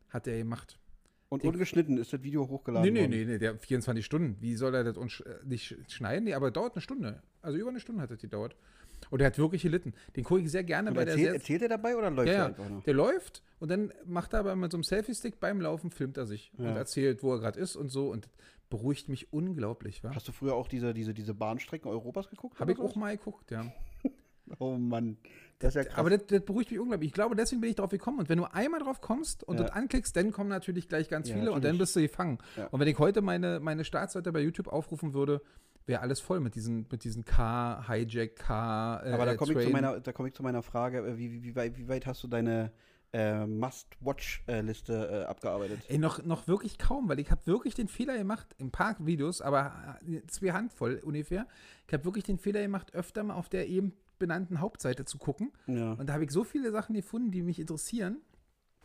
hat 0.08 0.26
er 0.26 0.37
gemacht. 0.38 0.79
Und 1.29 1.43
die- 1.43 1.49
ungeschnitten 1.49 1.99
ist 1.99 2.12
das 2.12 2.23
Video 2.23 2.49
hochgeladen 2.49 2.87
Nee, 2.87 2.91
nee, 2.91 3.00
worden. 3.06 3.11
nee, 3.29 3.32
nee, 3.34 3.38
der 3.38 3.58
24 3.58 4.05
Stunden. 4.05 4.37
Wie 4.41 4.56
soll 4.56 4.75
er 4.75 4.82
das 4.84 4.96
äh, 4.96 5.34
nicht 5.44 5.70
sch- 5.73 5.91
schneiden? 5.91 6.25
Nee, 6.25 6.34
aber 6.34 6.50
dauert 6.50 6.75
eine 6.75 6.81
Stunde. 6.81 7.23
Also 7.43 7.58
über 7.58 7.69
eine 7.69 7.81
Stunde 7.81 8.02
hat 8.02 8.11
das 8.11 8.19
gedauert. 8.20 8.56
Und 9.11 9.21
er 9.21 9.27
hat 9.29 9.39
wirklich 9.39 9.62
gelitten. 9.62 9.95
Den 10.17 10.25
gucke 10.25 10.41
ich 10.43 10.50
sehr 10.50 10.65
gerne, 10.65 10.91
Und 10.91 10.97
weil 10.97 11.05
der 11.06 11.15
erzählt, 11.15 11.27
sehr, 11.31 11.35
erzählt 11.41 11.62
er 11.62 11.69
dabei 11.69 11.97
oder 11.97 12.11
läuft 12.11 12.29
Ja, 12.29 12.35
er 12.35 12.39
ja. 12.41 12.47
einfach 12.47 12.69
nur? 12.69 12.81
der 12.83 12.95
läuft 12.95 13.43
und 13.61 13.71
dann 13.71 13.93
macht 14.05 14.33
er 14.35 14.41
aber 14.41 14.56
mit 14.56 14.71
so 14.73 14.77
einem 14.77 14.85
Selfie-Stick 14.85 15.41
beim 15.41 15.61
Laufen, 15.61 15.91
filmt 15.91 16.17
er 16.17 16.27
sich 16.27 16.53
Ja. 16.59 16.71
und 16.71 16.77
erzählt, 16.77 17.23
wo 17.23 17.33
er 17.33 17.39
gerade 17.41 17.59
ist 17.59 17.77
und 17.77 17.89
so. 17.91 18.11
Und 18.11 18.29
beruhigt 18.71 19.09
mich 19.09 19.33
unglaublich, 19.33 20.05
wa? 20.05 20.15
Hast 20.15 20.29
du 20.29 20.33
früher 20.33 20.55
auch 20.55 20.69
diese, 20.69 20.93
diese, 20.93 21.15
diese 21.15 21.33
Bahnstrecken 21.35 21.91
Europas 21.91 22.29
geguckt? 22.29 22.61
Habe 22.61 22.73
ich 22.73 22.79
auch 22.79 22.95
mal 22.97 23.17
geguckt, 23.17 23.50
ja. 23.50 23.65
Oh 24.61 24.77
Mann, 24.79 25.19
das 25.59 25.71
ist 25.71 25.75
ja 25.75 25.85
krass. 25.85 25.99
Aber 25.99 26.09
das, 26.09 26.25
das 26.27 26.43
beruhigt 26.43 26.71
mich 26.71 26.81
unglaublich. 26.81 27.09
Ich 27.09 27.12
glaube, 27.12 27.37
deswegen 27.37 27.61
bin 27.61 27.69
ich 27.69 27.77
drauf 27.77 27.91
gekommen. 27.91 28.19
Und 28.21 28.31
wenn 28.31 28.39
du 28.39 28.44
einmal 28.51 28.81
drauf 28.81 29.03
kommst 29.03 29.44
und 29.44 29.59
Ja. 29.59 29.65
das 29.65 29.73
anklickst, 29.73 30.17
dann 30.17 30.33
kommen 30.33 30.49
natürlich 30.49 30.89
gleich 30.89 31.11
ganz 31.11 31.29
Ja, 31.29 31.35
viele 31.35 31.53
und 31.53 31.62
dann 31.65 31.73
natürlich. 31.77 31.81
bist 31.81 31.97
du 31.97 32.01
gefangen. 32.01 32.39
Und 32.71 32.81
wenn 32.81 32.89
ich 32.89 32.99
heute 32.99 33.21
meine, 33.21 33.61
meine 33.61 33.85
Startseite 33.85 34.33
bei 34.33 34.41
YouTube 34.41 34.69
aufrufen 34.69 35.12
würde, 35.12 35.43
wäre 35.88 36.00
alles 36.02 36.20
voll 36.20 36.38
mit 36.40 36.55
diesen, 36.55 36.87
mit 36.90 37.02
diesen 37.02 37.25
Car, 37.25 37.88
Hijack, 37.88 38.37
Car, 38.37 39.05
äh, 39.05 39.12
Aber 39.12 39.25
da 39.26 39.35
komme 39.37 39.55
ich, 39.55 39.67
zu 39.67 39.70
meiner- 39.73 39.99
da 40.00 40.12
komm 40.12 40.26
ich 40.26 40.35
zu 40.35 40.43
meiner 40.43 40.62
Frage, 40.62 40.99
äh, 40.99 41.17
wie, 41.19 41.32
wie, 41.32 41.43
wie, 41.43 41.56
weit, 41.56 41.76
wie 41.79 41.88
weit 41.88 42.06
hast 42.06 42.23
du 42.23 42.29
deine 42.29 42.70
äh, 43.12 43.46
Must-Watch-Liste 43.46 45.23
äh, 45.23 45.25
abgearbeitet? 45.25 45.81
Ey, 45.88 45.99
noch, 45.99 46.23
noch 46.25 46.46
wirklich 46.46 46.79
kaum, 46.79 47.08
weil 47.08 47.19
ich 47.19 47.31
habe 47.31 47.46
wirklich 47.46 47.75
den 47.75 47.88
Fehler 47.88 48.17
gemacht, 48.19 48.55
im 48.58 48.70
paar 48.70 48.96
Videos, 49.05 49.40
aber 49.40 49.99
äh, 50.06 50.20
zwei 50.26 50.52
Handvoll 50.52 51.00
ungefähr. 51.05 51.46
Ich 51.87 51.93
habe 51.94 52.05
wirklich 52.05 52.25
den 52.25 52.38
Fehler 52.38 52.61
gemacht, 52.62 52.94
öfter 52.94 53.23
mal 53.25 53.34
auf 53.34 53.49
der 53.49 53.69
eben 53.69 53.94
benannten 54.19 54.61
Hauptseite 54.61 55.05
zu 55.05 55.17
gucken. 55.19 55.52
Ja. 55.67 55.93
Und 55.93 56.06
da 56.08 56.12
habe 56.14 56.25
ich 56.25 56.31
so 56.31 56.44
viele 56.44 56.70
Sachen 56.73 56.94
gefunden, 56.94 57.31
die 57.31 57.43
mich 57.43 57.58
interessieren, 57.58 58.19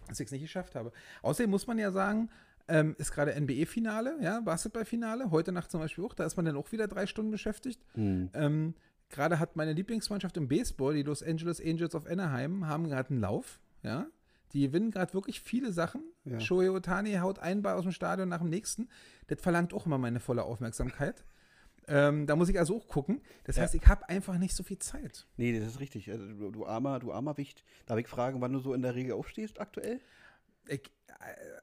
dass 0.08 0.20
ich 0.20 0.28
es 0.28 0.32
nicht 0.32 0.42
geschafft 0.42 0.76
habe. 0.76 0.92
Außerdem 1.22 1.50
muss 1.50 1.66
man 1.68 1.78
ja 1.80 1.92
sagen, 1.92 2.30
ähm, 2.74 2.96
ist 2.98 3.12
gerade 3.12 3.40
NBA-Finale, 3.40 4.18
ja, 4.22 4.40
Basketball-Finale, 4.42 5.30
heute 5.32 5.52
Nacht 5.52 5.70
zum 5.70 5.80
Beispiel 5.80 6.04
auch, 6.04 6.14
da 6.14 6.26
ist 6.26 6.36
man 6.38 6.46
dann 6.46 6.56
auch 6.56 6.72
wieder 6.72 6.88
drei 6.88 7.06
Stunden 7.06 7.32
beschäftigt. 7.32 7.80
Hm. 7.94 8.30
Ähm, 8.34 8.74
gerade 9.10 9.38
hat 9.40 9.56
meine 9.56 9.74
Lieblingsmannschaft 9.74 10.36
im 10.38 10.48
Baseball, 10.48 10.96
die 10.96 11.04
Los 11.04 11.22
Angeles 11.22 11.62
Angels 11.62 11.94
of 11.94 12.08
Anaheim, 12.08 12.68
haben 12.68 12.88
gerade 12.90 13.10
einen 13.12 13.20
Lauf, 13.20 13.60
ja. 13.84 14.08
Die 14.54 14.62
gewinnen 14.68 14.92
gerade 14.92 15.14
wirklich 15.16 15.42
viele 15.42 15.72
Sachen. 15.72 16.04
Ja. 16.26 16.40
Shohei 16.40 16.70
Otani 16.70 17.14
haut 17.16 17.40
einen 17.40 17.64
Ball 17.64 17.74
aus 17.76 17.84
dem 17.84 17.92
Stadion 17.92 18.30
nach 18.30 18.38
dem 18.40 18.50
nächsten. 18.50 18.88
Das 19.28 19.42
verlangt 19.42 19.74
auch 19.74 19.88
immer 19.88 19.98
meine 19.98 20.20
volle 20.20 20.44
Aufmerksamkeit. 20.44 21.26
ähm, 21.88 22.28
da 22.28 22.36
muss 22.36 22.50
ich 22.50 22.58
also 22.60 22.78
auch 22.78 22.88
gucken. 22.88 23.22
Das 23.46 23.56
Ja. 23.58 23.64
heißt, 23.64 23.74
ich 23.76 23.86
habe 23.88 24.08
einfach 24.08 24.38
nicht 24.38 24.56
so 24.56 24.64
viel 24.64 24.78
Zeit. 24.80 25.26
Nee, 25.38 25.60
das 25.60 25.70
ist 25.70 25.80
richtig. 25.80 26.10
Also, 26.12 26.26
du, 26.28 26.52
du, 26.52 26.66
armer, 26.68 27.00
du 27.00 27.12
armer 27.12 27.36
Wicht. 27.38 27.64
Darf 27.88 27.98
ich 28.00 28.08
fragen, 28.08 28.42
wann 28.42 28.54
du 28.54 28.60
so 28.60 28.74
in 28.76 28.82
der 28.84 28.94
Regel 28.96 29.14
aufstehst 29.14 29.60
aktuell? 29.60 30.00
Ich, 30.68 30.82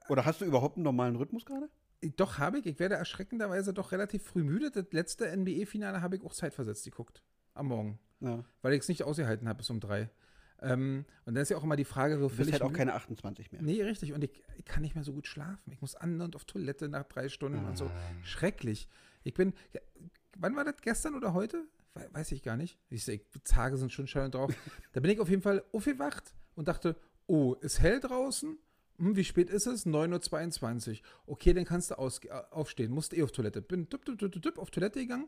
Oder 0.09 0.25
hast 0.25 0.41
du 0.41 0.45
überhaupt 0.45 0.77
einen 0.77 0.83
normalen 0.83 1.15
Rhythmus 1.15 1.45
gerade? 1.45 1.69
Doch, 2.17 2.39
habe 2.39 2.59
ich. 2.59 2.65
Ich 2.65 2.79
werde 2.79 2.95
erschreckenderweise 2.95 3.73
doch 3.73 3.91
relativ 3.91 4.23
früh 4.23 4.43
müde. 4.43 4.71
Das 4.71 4.85
letzte 4.91 5.35
NBA-Finale 5.35 6.01
habe 6.01 6.15
ich 6.15 6.23
auch 6.23 6.33
zeitversetzt 6.33 6.83
geguckt. 6.85 7.21
Am 7.53 7.67
Morgen. 7.67 7.99
Ja. 8.21 8.43
Weil 8.61 8.73
ich 8.73 8.79
es 8.81 8.87
nicht 8.87 9.03
ausgehalten 9.03 9.47
habe 9.47 9.57
bis 9.57 9.69
um 9.69 9.79
drei. 9.79 10.09
Ähm, 10.63 11.05
und 11.25 11.33
dann 11.33 11.41
ist 11.41 11.49
ja 11.49 11.57
auch 11.57 11.63
immer 11.63 11.75
die 11.75 11.85
Frage, 11.85 12.17
so 12.19 12.27
Du 12.29 12.35
bist 12.35 12.51
halt 12.51 12.61
auch 12.61 12.73
keine 12.73 12.93
28 12.93 13.51
mehr. 13.51 13.61
Nee, 13.61 13.81
richtig. 13.83 14.13
Und 14.13 14.23
ich, 14.23 14.43
ich 14.57 14.65
kann 14.65 14.81
nicht 14.81 14.93
mehr 14.95 15.03
so 15.03 15.11
gut 15.13 15.27
schlafen. 15.27 15.71
Ich 15.71 15.81
muss 15.81 15.95
an 15.95 16.21
und 16.21 16.35
auf 16.35 16.45
Toilette 16.45 16.87
nach 16.87 17.03
drei 17.03 17.29
Stunden 17.29 17.65
und 17.65 17.77
so. 17.77 17.85
Ah. 17.85 17.91
Schrecklich. 18.23 18.87
Ich 19.23 19.33
bin. 19.33 19.53
Wann 20.37 20.55
war 20.55 20.63
das? 20.63 20.75
Gestern 20.81 21.15
oder 21.15 21.33
heute? 21.33 21.65
We- 21.93 22.09
Weiß 22.13 22.31
ich 22.31 22.41
gar 22.43 22.57
nicht. 22.57 22.79
Ich 22.89 23.03
sehe, 23.03 23.21
Tage 23.43 23.77
sind 23.77 23.91
schon 23.91 24.07
schön 24.07 24.31
drauf. 24.31 24.51
da 24.93 24.99
bin 25.01 25.11
ich 25.11 25.19
auf 25.19 25.29
jeden 25.29 25.41
Fall 25.41 25.63
aufgewacht 25.71 26.33
und 26.55 26.67
dachte, 26.67 26.95
oh, 27.27 27.55
ist 27.61 27.79
hell 27.81 27.99
draußen? 27.99 28.57
Hm, 29.01 29.15
wie 29.15 29.23
spät 29.23 29.49
ist 29.49 29.65
es? 29.65 29.85
9.22 29.85 30.91
Uhr. 30.91 30.97
Okay, 31.25 31.53
dann 31.53 31.65
kannst 31.65 31.91
du 31.91 31.95
äh, 31.95 32.29
aufstehen. 32.51 32.91
Musst 32.91 33.13
eh 33.13 33.23
auf 33.23 33.31
Toilette. 33.31 33.61
Bin 33.61 33.89
düpp, 33.89 34.05
düpp, 34.05 34.19
düpp, 34.19 34.41
düpp, 34.41 34.57
auf 34.59 34.69
Toilette 34.69 34.99
gegangen. 34.99 35.27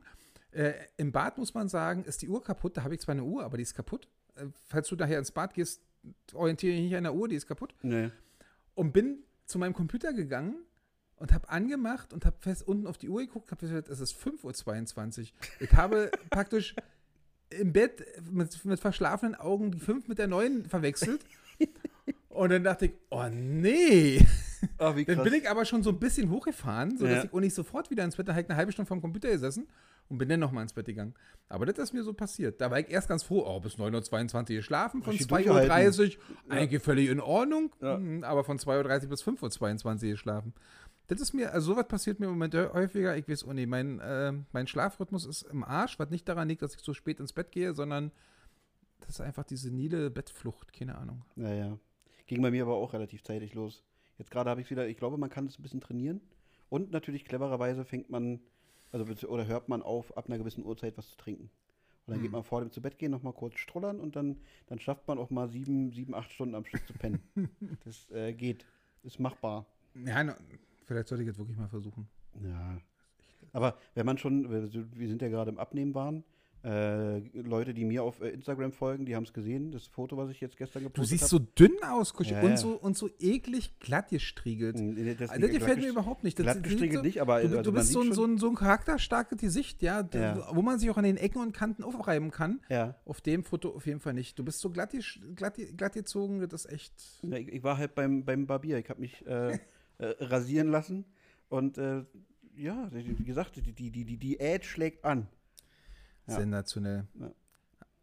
Äh, 0.52 0.74
Im 0.98 1.12
Bad 1.12 1.38
muss 1.38 1.54
man 1.54 1.68
sagen, 1.68 2.04
ist 2.04 2.22
die 2.22 2.30
Uhr 2.30 2.44
kaputt. 2.44 2.78
Da 2.78 2.84
habe 2.84 2.94
ich 2.94 3.02
zwar 3.02 3.14
eine 3.14 3.24
Uhr, 3.24 3.44
aber 3.44 3.58
die 3.58 3.64
ist 3.64 3.74
kaputt. 3.74 4.08
Äh, 4.36 4.46
falls 4.68 4.88
du 4.90 4.96
daher 4.96 5.18
ins 5.20 5.32
Bad 5.32 5.56
gehst, 5.56 5.82
orientiere 6.34 6.74
dich 6.74 6.84
nicht 6.84 6.96
an 6.96 7.04
der 7.04 7.16
Uhr, 7.16 7.28
die 7.28 7.36
ist 7.36 7.48
kaputt 7.48 7.74
Nee. 7.82 8.12
und 8.76 8.92
bin 8.94 9.24
zu 9.46 9.58
meinem 9.58 9.74
Computer 9.74 10.14
gegangen 10.14 10.56
und 11.16 11.32
habe 11.34 11.50
angemacht 11.50 12.14
und 12.14 12.26
habe 12.26 12.36
fest 12.40 12.68
unten 12.68 12.88
auf 12.88 12.98
die 12.98 13.10
Uhr 13.10 13.22
geguckt, 13.22 13.52
habe 13.52 13.62
gesagt, 13.66 13.88
es 13.90 14.00
ist 14.00 14.14
5.22 14.16 15.22
Uhr. 15.22 15.28
Ich 15.62 15.72
habe 15.74 16.12
praktisch 16.30 16.76
im 17.50 17.72
Bett 17.72 18.04
mit, 18.30 18.66
mit 18.66 18.80
verschlafenen 18.80 19.36
Augen 19.36 19.72
die 19.72 19.80
5 19.80 20.08
mit 20.08 20.18
der 20.18 20.28
9 20.28 20.66
verwechselt. 20.66 21.26
Und 22.34 22.50
dann 22.52 22.64
dachte 22.64 22.86
ich, 22.88 22.94
oh 23.10 23.26
nee. 23.32 24.26
Wie 24.96 25.06
Dann 25.06 25.24
bin 25.24 25.34
ich 25.34 25.50
aber 25.50 25.66
schon 25.66 25.84
so 25.84 25.90
ein 25.92 26.00
bisschen 26.00 26.30
hochgefahren, 26.30 26.98
sodass 26.98 27.16
Ja. 27.18 27.24
ich 27.26 27.34
auch 27.34 27.40
nicht 27.40 27.54
sofort 27.54 27.90
wieder 27.92 28.04
ins 28.04 28.16
Bett, 28.16 28.28
da 28.28 28.32
habe 28.34 28.42
ich 28.42 28.50
eine 28.50 28.58
halbe 28.58 28.72
Stunde 28.72 28.88
vom 28.88 29.02
Computer 29.02 29.30
gesessen 29.30 29.68
und 30.10 30.18
bin 30.18 30.30
dann 30.30 30.40
nochmal 30.40 30.64
ins 30.64 30.74
Bett 30.74 30.86
gegangen. 30.86 31.14
Aber 31.50 31.66
das 31.66 31.78
ist 31.78 31.94
mir 31.94 32.04
so 32.04 32.14
passiert. 32.14 32.60
Da 32.62 32.72
war 32.72 32.80
ich 32.80 32.90
erst 32.90 33.08
ganz 33.08 33.24
froh, 33.24 33.44
oh, 33.46 33.60
bis 33.60 33.74
9.22 33.76 34.36
Uhr 34.36 34.46
geschlafen, 34.58 35.04
von 35.04 35.12
Richtig 35.12 35.32
2.30 35.32 36.18
Uhr, 36.18 36.24
eigentlich 36.54 36.82
völlig 36.82 37.10
in 37.10 37.20
Ordnung, 37.20 37.72
Ja. 37.82 37.98
mhm, 37.98 38.24
aber 38.24 38.44
von 38.44 38.58
2.30 38.58 39.04
Uhr 39.04 39.10
bis 39.10 39.24
5.22 39.24 40.04
Uhr 40.06 40.12
geschlafen. 40.12 40.54
Das 41.08 41.20
ist 41.20 41.34
mir, 41.34 41.54
also 41.54 41.74
sowas 41.74 41.88
passiert 41.88 42.20
mir 42.22 42.28
im 42.28 42.32
Moment 42.32 42.56
häufiger. 42.56 43.16
Ich 43.18 43.28
weiß, 43.28 43.46
oh 43.46 43.52
nee, 43.54 43.66
mein, 43.66 44.00
äh, 44.00 44.32
mein 44.54 44.68
Schlafrhythmus 44.68 45.26
ist 45.26 45.44
im 45.44 45.64
Arsch, 45.66 46.00
was 46.00 46.10
nicht 46.10 46.28
daran 46.30 46.48
liegt, 46.48 46.62
dass 46.62 46.74
ich 46.74 46.82
so 46.82 46.94
spät 46.94 47.20
ins 47.20 47.34
Bett 47.34 47.52
gehe, 47.52 47.74
sondern 47.74 48.12
das 49.02 49.10
ist 49.10 49.22
einfach 49.22 49.44
diese 49.44 49.70
niede 49.70 50.10
Bettflucht, 50.10 50.72
keine 50.72 50.98
Ahnung. 50.98 51.24
Naja. 51.36 51.78
Ging 52.28 52.42
bei 52.42 52.52
mir 52.52 52.64
aber 52.64 52.76
auch 52.76 52.94
relativ 52.94 53.24
zeitig 53.24 53.54
los. 53.54 53.84
Jetzt 54.18 54.32
gerade 54.32 54.50
habe 54.50 54.62
ich 54.62 54.70
wieder, 54.70 54.88
ich 54.88 54.98
glaube, 54.98 55.18
man 55.18 55.30
kann 55.30 55.48
es 55.48 55.60
ein 55.60 55.64
bisschen 55.64 55.82
trainieren. 55.82 56.22
Und 56.70 56.92
natürlich 56.92 57.26
clevererweise 57.26 57.86
fängt 57.86 58.10
man, 58.10 58.40
also 58.92 59.06
oder 59.28 59.48
hört 59.48 59.70
man 59.70 59.82
auf, 59.82 60.16
ab 60.18 60.28
einer 60.28 60.38
gewissen 60.38 60.66
Uhrzeit 60.66 60.98
was 60.98 61.10
zu 61.10 61.18
trinken. 61.18 61.50
Und 62.06 62.14
dann 62.14 62.22
geht 62.22 62.32
man 62.32 62.44
vor 62.44 62.60
dem 62.60 62.72
zu 62.72 62.82
Bett 62.82 62.98
gehen 62.98 63.12
nochmal 63.12 63.34
kurz 63.34 63.58
strollern 63.58 64.00
und 64.00 64.16
dann, 64.16 64.38
dann 64.68 64.80
schafft 64.80 65.08
man 65.08 65.18
auch 65.18 65.30
mal 65.30 65.48
sieben, 65.48 65.92
sieben, 65.92 66.14
acht 66.14 66.32
Stunden 66.32 66.56
am 66.56 66.66
Stück 66.66 66.86
zu 66.86 66.94
pennen. 66.94 67.22
das 67.86 68.10
äh, 68.12 68.34
geht. 68.34 68.66
Ist 69.04 69.20
machbar. 69.20 69.66
Ja, 70.06 70.36
vielleicht 70.86 71.08
sollte 71.08 71.24
ich 71.24 71.28
jetzt 71.28 71.38
wirklich 71.38 71.58
mal 71.58 71.68
versuchen. 71.68 72.08
Ja. 72.42 72.78
Aber 73.52 73.78
wenn 73.94 74.06
man 74.06 74.18
schon, 74.18 74.50
wir 74.50 74.74
wir 74.74 75.08
sind 75.08 75.22
ja 75.22 75.30
gerade 75.30 75.52
im 75.52 75.60
Abnehmen 75.60 75.94
waren, 75.94 76.24
äh, 76.64 77.20
Leute, 77.42 77.74
die 77.74 77.84
mir 77.84 78.04
auf 78.04 78.22
äh, 78.22 78.30
Instagram 78.30 78.72
folgen, 78.72 79.06
die 79.06 79.16
haben 79.16 79.24
es 79.24 79.34
gesehen, 79.34 79.72
das 79.72 79.86
Foto, 79.88 80.16
was 80.16 80.30
ich 80.30 80.40
jetzt 80.40 80.56
gestern 80.58 80.84
Du 80.84 80.90
gepostet 80.90 81.20
siehst 81.20 81.32
habe. 81.34 81.44
so 81.44 81.52
dünn 81.58 81.76
aus, 81.84 82.14
Kuschi, 82.14 82.32
Ja, 82.34 82.42
und, 82.42 82.58
so, 82.58 82.72
und 82.72 82.98
so 82.98 83.10
eklig 83.20 83.78
glatt 83.80 84.10
gestriegelt. 84.10 84.78
Nee, 84.80 85.16
das 85.16 85.30
Das, 85.30 85.40
nicht 85.40 85.52
gefällt 85.60 85.80
mir 85.80 85.90
überhaupt 85.90 86.24
nicht. 86.24 86.40
Das 86.40 86.46
glatt 86.46 86.64
gestriegelt 86.64 87.00
so, 87.00 87.02
nicht, 87.04 87.22
aber 87.22 87.42
du, 87.42 87.48
also 87.58 87.62
du 87.64 87.72
bist 87.74 87.92
so 87.92 88.02
ein, 88.02 88.14
so, 88.14 88.24
ein, 88.26 88.38
so 88.38 88.48
ein 88.50 88.56
charakterstarkes 88.56 89.38
Gesicht, 89.40 89.82
ja, 89.82 90.08
Ja. 90.14 90.48
wo 90.56 90.62
man 90.62 90.80
sich 90.80 90.90
auch 90.90 90.98
an 90.98 91.04
den 91.04 91.18
Ecken 91.18 91.42
und 91.42 91.54
Kanten 91.54 91.84
aufreiben 91.84 92.32
kann. 92.32 92.62
Auf 93.06 93.20
dem 93.22 93.44
Foto 93.44 93.70
auf 93.76 93.86
jeden 93.86 94.00
Fall 94.00 94.14
nicht. 94.14 94.40
Du 94.40 94.44
bist 94.46 94.60
so 94.60 94.70
glatt, 94.70 94.96
glatt, 95.36 95.56
glatt 95.78 95.94
gezogen, 95.94 96.40
das 96.48 96.66
ist 96.66 96.72
echt. 96.72 96.94
Ich, 97.24 97.48
ich 97.50 97.64
war 97.64 97.78
halt 97.78 97.94
beim, 97.96 98.24
beim 98.24 98.48
Barbier. 98.48 98.78
Ich 98.78 98.90
habe 98.90 99.02
mich 99.02 99.26
äh, 99.28 99.52
äh, 99.98 100.06
rasieren 100.20 100.70
lassen 100.70 101.06
und 101.50 101.78
äh, 101.78 102.04
ja, 102.56 102.88
wie 102.94 103.18
wie 103.20 103.24
gesagt, 103.24 103.56
die, 103.58 103.62
die, 103.74 103.90
die, 103.92 104.06
die 104.06 104.18
Diät 104.18 104.64
schlägt 104.64 105.04
an. 105.06 105.28
Ja. 106.28 106.36
Sensationell. 106.36 107.08
Ja. 107.20 107.32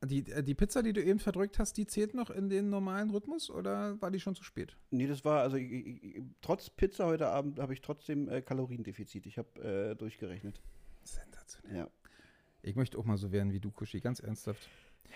Die, 0.02 0.30
äh, 0.30 0.42
die 0.42 0.54
Pizza, 0.54 0.82
die 0.82 0.92
du 0.92 1.02
eben 1.02 1.18
verdrückt 1.18 1.58
hast, 1.58 1.76
die 1.76 1.86
zählt 1.86 2.14
noch 2.14 2.30
in 2.30 2.48
den 2.48 2.70
normalen 2.70 3.10
Rhythmus 3.10 3.50
oder 3.50 4.00
war 4.00 4.10
die 4.10 4.20
schon 4.20 4.34
zu 4.34 4.44
spät? 4.44 4.76
Nee, 4.90 5.06
das 5.06 5.24
war, 5.24 5.42
also 5.42 5.56
ich, 5.56 5.70
ich, 5.70 6.22
trotz 6.40 6.70
Pizza 6.70 7.06
heute 7.06 7.28
Abend 7.28 7.58
habe 7.58 7.74
ich 7.74 7.82
trotzdem 7.82 8.28
äh, 8.28 8.40
Kaloriendefizit. 8.40 9.26
Ich 9.26 9.36
habe 9.36 9.60
äh, 9.60 9.94
durchgerechnet. 9.96 10.60
Sensationell. 11.02 11.76
Ja. 11.76 11.88
Ich 12.62 12.76
möchte 12.76 12.98
auch 12.98 13.04
mal 13.04 13.16
so 13.16 13.32
werden 13.32 13.52
wie 13.52 13.60
du, 13.60 13.70
Kuschi, 13.70 14.00
ganz 14.00 14.20
ernsthaft. 14.20 14.68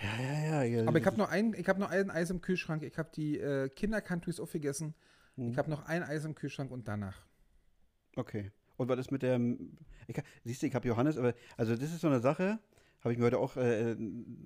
Ja, 0.02 0.23
ja, 0.23 0.62
ja. 0.62 0.64
ja 0.64 0.88
Aber 0.88 0.99
ich 0.99 1.04
das 1.04 1.12
habe 1.12 1.23
noch 1.23 1.30
ein, 1.30 1.54
ich 1.54 1.68
habe 1.68 1.80
noch 1.80 1.90
ein 1.90 2.11
Eis 2.11 2.30
im 2.30 2.40
Kühlschrank. 2.40 2.82
Ich 2.82 2.99
habe 2.99 3.11
die 3.14 3.38
äh, 3.38 3.68
Kindercountries 3.68 4.40
aufgegessen. 4.40 4.94
Mhm. 5.37 5.50
Ich 5.50 5.58
habe 5.58 5.70
noch 5.70 5.87
ein 5.87 6.02
Eis 6.02 6.25
im 6.25 6.34
Kühlschrank 6.34 6.70
und 6.70 6.88
danach. 6.88 7.25
Okay. 8.16 8.50
Und 8.76 8.88
was 8.88 8.99
ist 8.99 9.11
mit 9.12 9.23
der. 9.23 9.38
Ich, 10.08 10.16
hab- 10.16 10.25
siehst 10.44 10.62
du, 10.62 10.66
ich 10.66 10.75
habe 10.75 10.87
Johannes, 10.88 11.16
aber. 11.16 11.34
Also, 11.56 11.76
das 11.76 11.92
ist 11.92 12.00
so 12.00 12.08
eine 12.08 12.20
Sache, 12.20 12.58
habe 13.04 13.12
ich 13.12 13.18
mir 13.18 13.26
heute 13.26 13.38
auch 13.38 13.56
äh, 13.56 13.96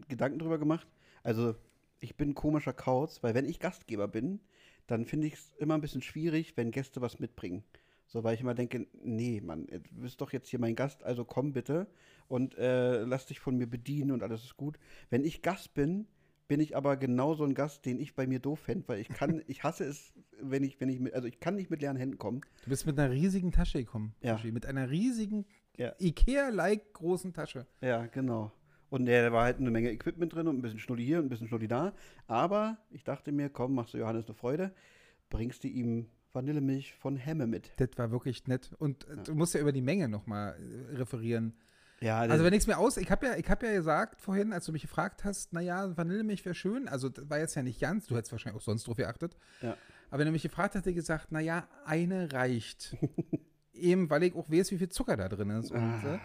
Gedanken 0.09 0.39
drüber 0.39 0.59
gemacht. 0.59 0.87
Also, 1.23 1.55
ich 2.01 2.17
bin 2.17 2.31
ein 2.31 2.35
komischer 2.35 2.73
Kauz, 2.73 3.23
weil 3.23 3.35
wenn 3.35 3.45
ich 3.45 3.61
Gastgeber 3.61 4.09
bin, 4.09 4.41
dann 4.87 5.05
finde 5.05 5.27
ich 5.27 5.35
es 5.35 5.55
immer 5.59 5.75
ein 5.75 5.81
bisschen 5.81 6.03
schwierig, 6.03 6.57
wenn 6.57 6.71
Gäste 6.71 7.01
was 7.01 7.19
mitbringen. 7.19 7.65
So, 8.07 8.25
weil 8.25 8.35
ich 8.35 8.41
immer 8.41 8.55
denke, 8.55 8.87
nee, 9.03 9.41
Mann, 9.43 9.67
du 9.67 10.01
bist 10.01 10.21
doch 10.21 10.33
jetzt 10.33 10.49
hier 10.49 10.59
mein 10.59 10.75
Gast, 10.75 11.05
also 11.05 11.25
komm 11.25 11.53
bitte 11.53 11.87
und 12.27 12.57
äh, 12.57 13.03
lass 13.03 13.27
dich 13.27 13.39
von 13.39 13.57
mir 13.57 13.67
bedienen 13.67 14.13
und 14.13 14.23
alles 14.23 14.45
ist 14.45 14.57
gut. 14.57 14.79
Wenn 15.11 15.25
ich 15.25 15.43
Gast 15.43 15.75
bin, 15.75 16.07
bin 16.49 16.61
ich 16.61 16.75
aber 16.75 16.97
genauso 16.97 17.45
ein 17.45 17.53
Gast, 17.53 17.85
den 17.85 18.01
ich 18.01 18.15
bei 18.15 18.27
mir 18.27 18.39
doof 18.39 18.61
fände, 18.61 18.89
weil 18.89 19.01
ich 19.01 19.09
kann, 19.11 19.43
ich 19.47 19.63
hasse 19.63 19.85
es, 19.85 20.15
wenn 20.41 20.65
ich, 20.65 20.81
wenn 20.81 20.89
ich 20.89 20.99
mit, 20.99 21.13
also 21.13 21.29
ich 21.29 21.39
kann 21.39 21.57
nicht 21.57 21.69
mit 21.69 21.83
leeren 21.83 21.99
Händen 21.99 22.17
kommen. 22.17 22.41
Du 22.65 22.71
bist 22.71 22.87
mit 22.87 22.99
einer 22.99 23.13
riesigen 23.13 23.53
Tasche 23.53 23.79
gekommen, 23.79 24.15
Ja. 24.23 24.41
Mit 24.43 24.65
einer 24.65 24.89
riesigen 24.89 25.45
Ja. 25.79 25.95
Ikea-like 25.99 26.93
großen 26.93 27.33
Tasche. 27.33 27.67
Ja, 27.81 28.07
genau. 28.07 28.53
Und 28.91 29.07
ja, 29.07 29.23
da 29.23 29.33
war 29.33 29.45
halt 29.45 29.59
eine 29.59 29.71
Menge 29.71 29.91
Equipment 29.91 30.35
drin 30.35 30.49
und 30.49 30.57
ein 30.59 30.63
bisschen 30.63 30.79
Schnulli 30.79 31.05
hier 31.05 31.19
und 31.19 31.27
ein 31.27 31.29
bisschen 31.29 31.49
Schnulli 31.49 31.69
da. 31.69 31.93
Aber 32.27 32.79
ich 32.91 33.05
dachte 33.05 33.33
mir, 33.33 33.49
komm, 33.49 33.75
machst 33.75 33.95
du 33.95 33.99
Johannes 33.99 34.27
eine 34.27 34.35
Freude, 34.35 34.73
bringst 35.31 35.65
du 35.65 35.69
ihm 35.69 36.09
Vanillemilch 36.33 36.95
von 36.95 37.17
Hemme 37.17 37.47
mit. 37.47 37.73
Das 37.77 37.91
war 37.97 38.11
wirklich 38.11 38.47
nett. 38.47 38.71
Und 38.79 39.07
äh, 39.09 39.17
du 39.25 39.35
musst 39.35 39.55
ja 39.55 39.61
über 39.61 39.73
die 39.73 39.83
Menge 39.83 40.09
nochmal 40.09 40.57
äh, 40.59 40.97
referieren. 40.97 41.57
Ja, 42.01 42.21
Also 42.21 42.45
wenn 42.45 42.53
ich 42.53 42.61
es 42.61 42.67
mir 42.67 42.79
aus, 42.79 42.97
ich 42.97 43.11
habe 43.11 43.27
ja, 43.27 43.37
ich 43.37 43.49
habe 43.51 43.67
ja 43.67 43.73
gesagt 43.73 44.21
vorhin, 44.21 44.53
als 44.53 44.67
du 44.67 44.73
mich 44.73 44.83
gefragt 44.83 45.25
hast, 45.25 45.53
naja, 45.53 45.97
Vanillemilch 45.97 46.45
wäre 46.45 46.55
schön. 46.55 46.87
Also 46.89 47.09
das 47.09 47.29
war 47.29 47.39
jetzt 47.41 47.57
ja 47.57 47.63
nicht 47.63 47.81
ganz, 47.81 48.07
du 48.07 48.17
hättest 48.17 48.31
wahrscheinlich 48.33 48.61
auch 48.61 48.65
sonst 48.65 48.87
drauf 48.87 48.97
geachtet. 48.97 49.37
Ja. 49.63 49.77
Aber 50.11 50.21
wenn 50.21 50.27
du 50.27 50.33
mich 50.33 50.43
gefragt 50.43 50.75
hast, 50.75 50.83
hätte 50.83 50.91
ich 50.91 50.97
gesagt, 50.97 51.33
naja, 51.33 51.69
eine 51.85 52.33
reicht. 52.33 52.97
Eben, 53.79 54.11
weil 54.11 54.23
ich 54.25 54.35
auch 54.35 54.49
weiß, 54.51 54.71
wie 54.73 54.79
viel 54.79 54.89
Zucker 54.89 55.17
da 55.17 55.29
drin 55.29 55.51
ist. 55.51 55.71
Und, 55.73 55.81
Ah. 55.81 56.15
äh, 56.15 56.19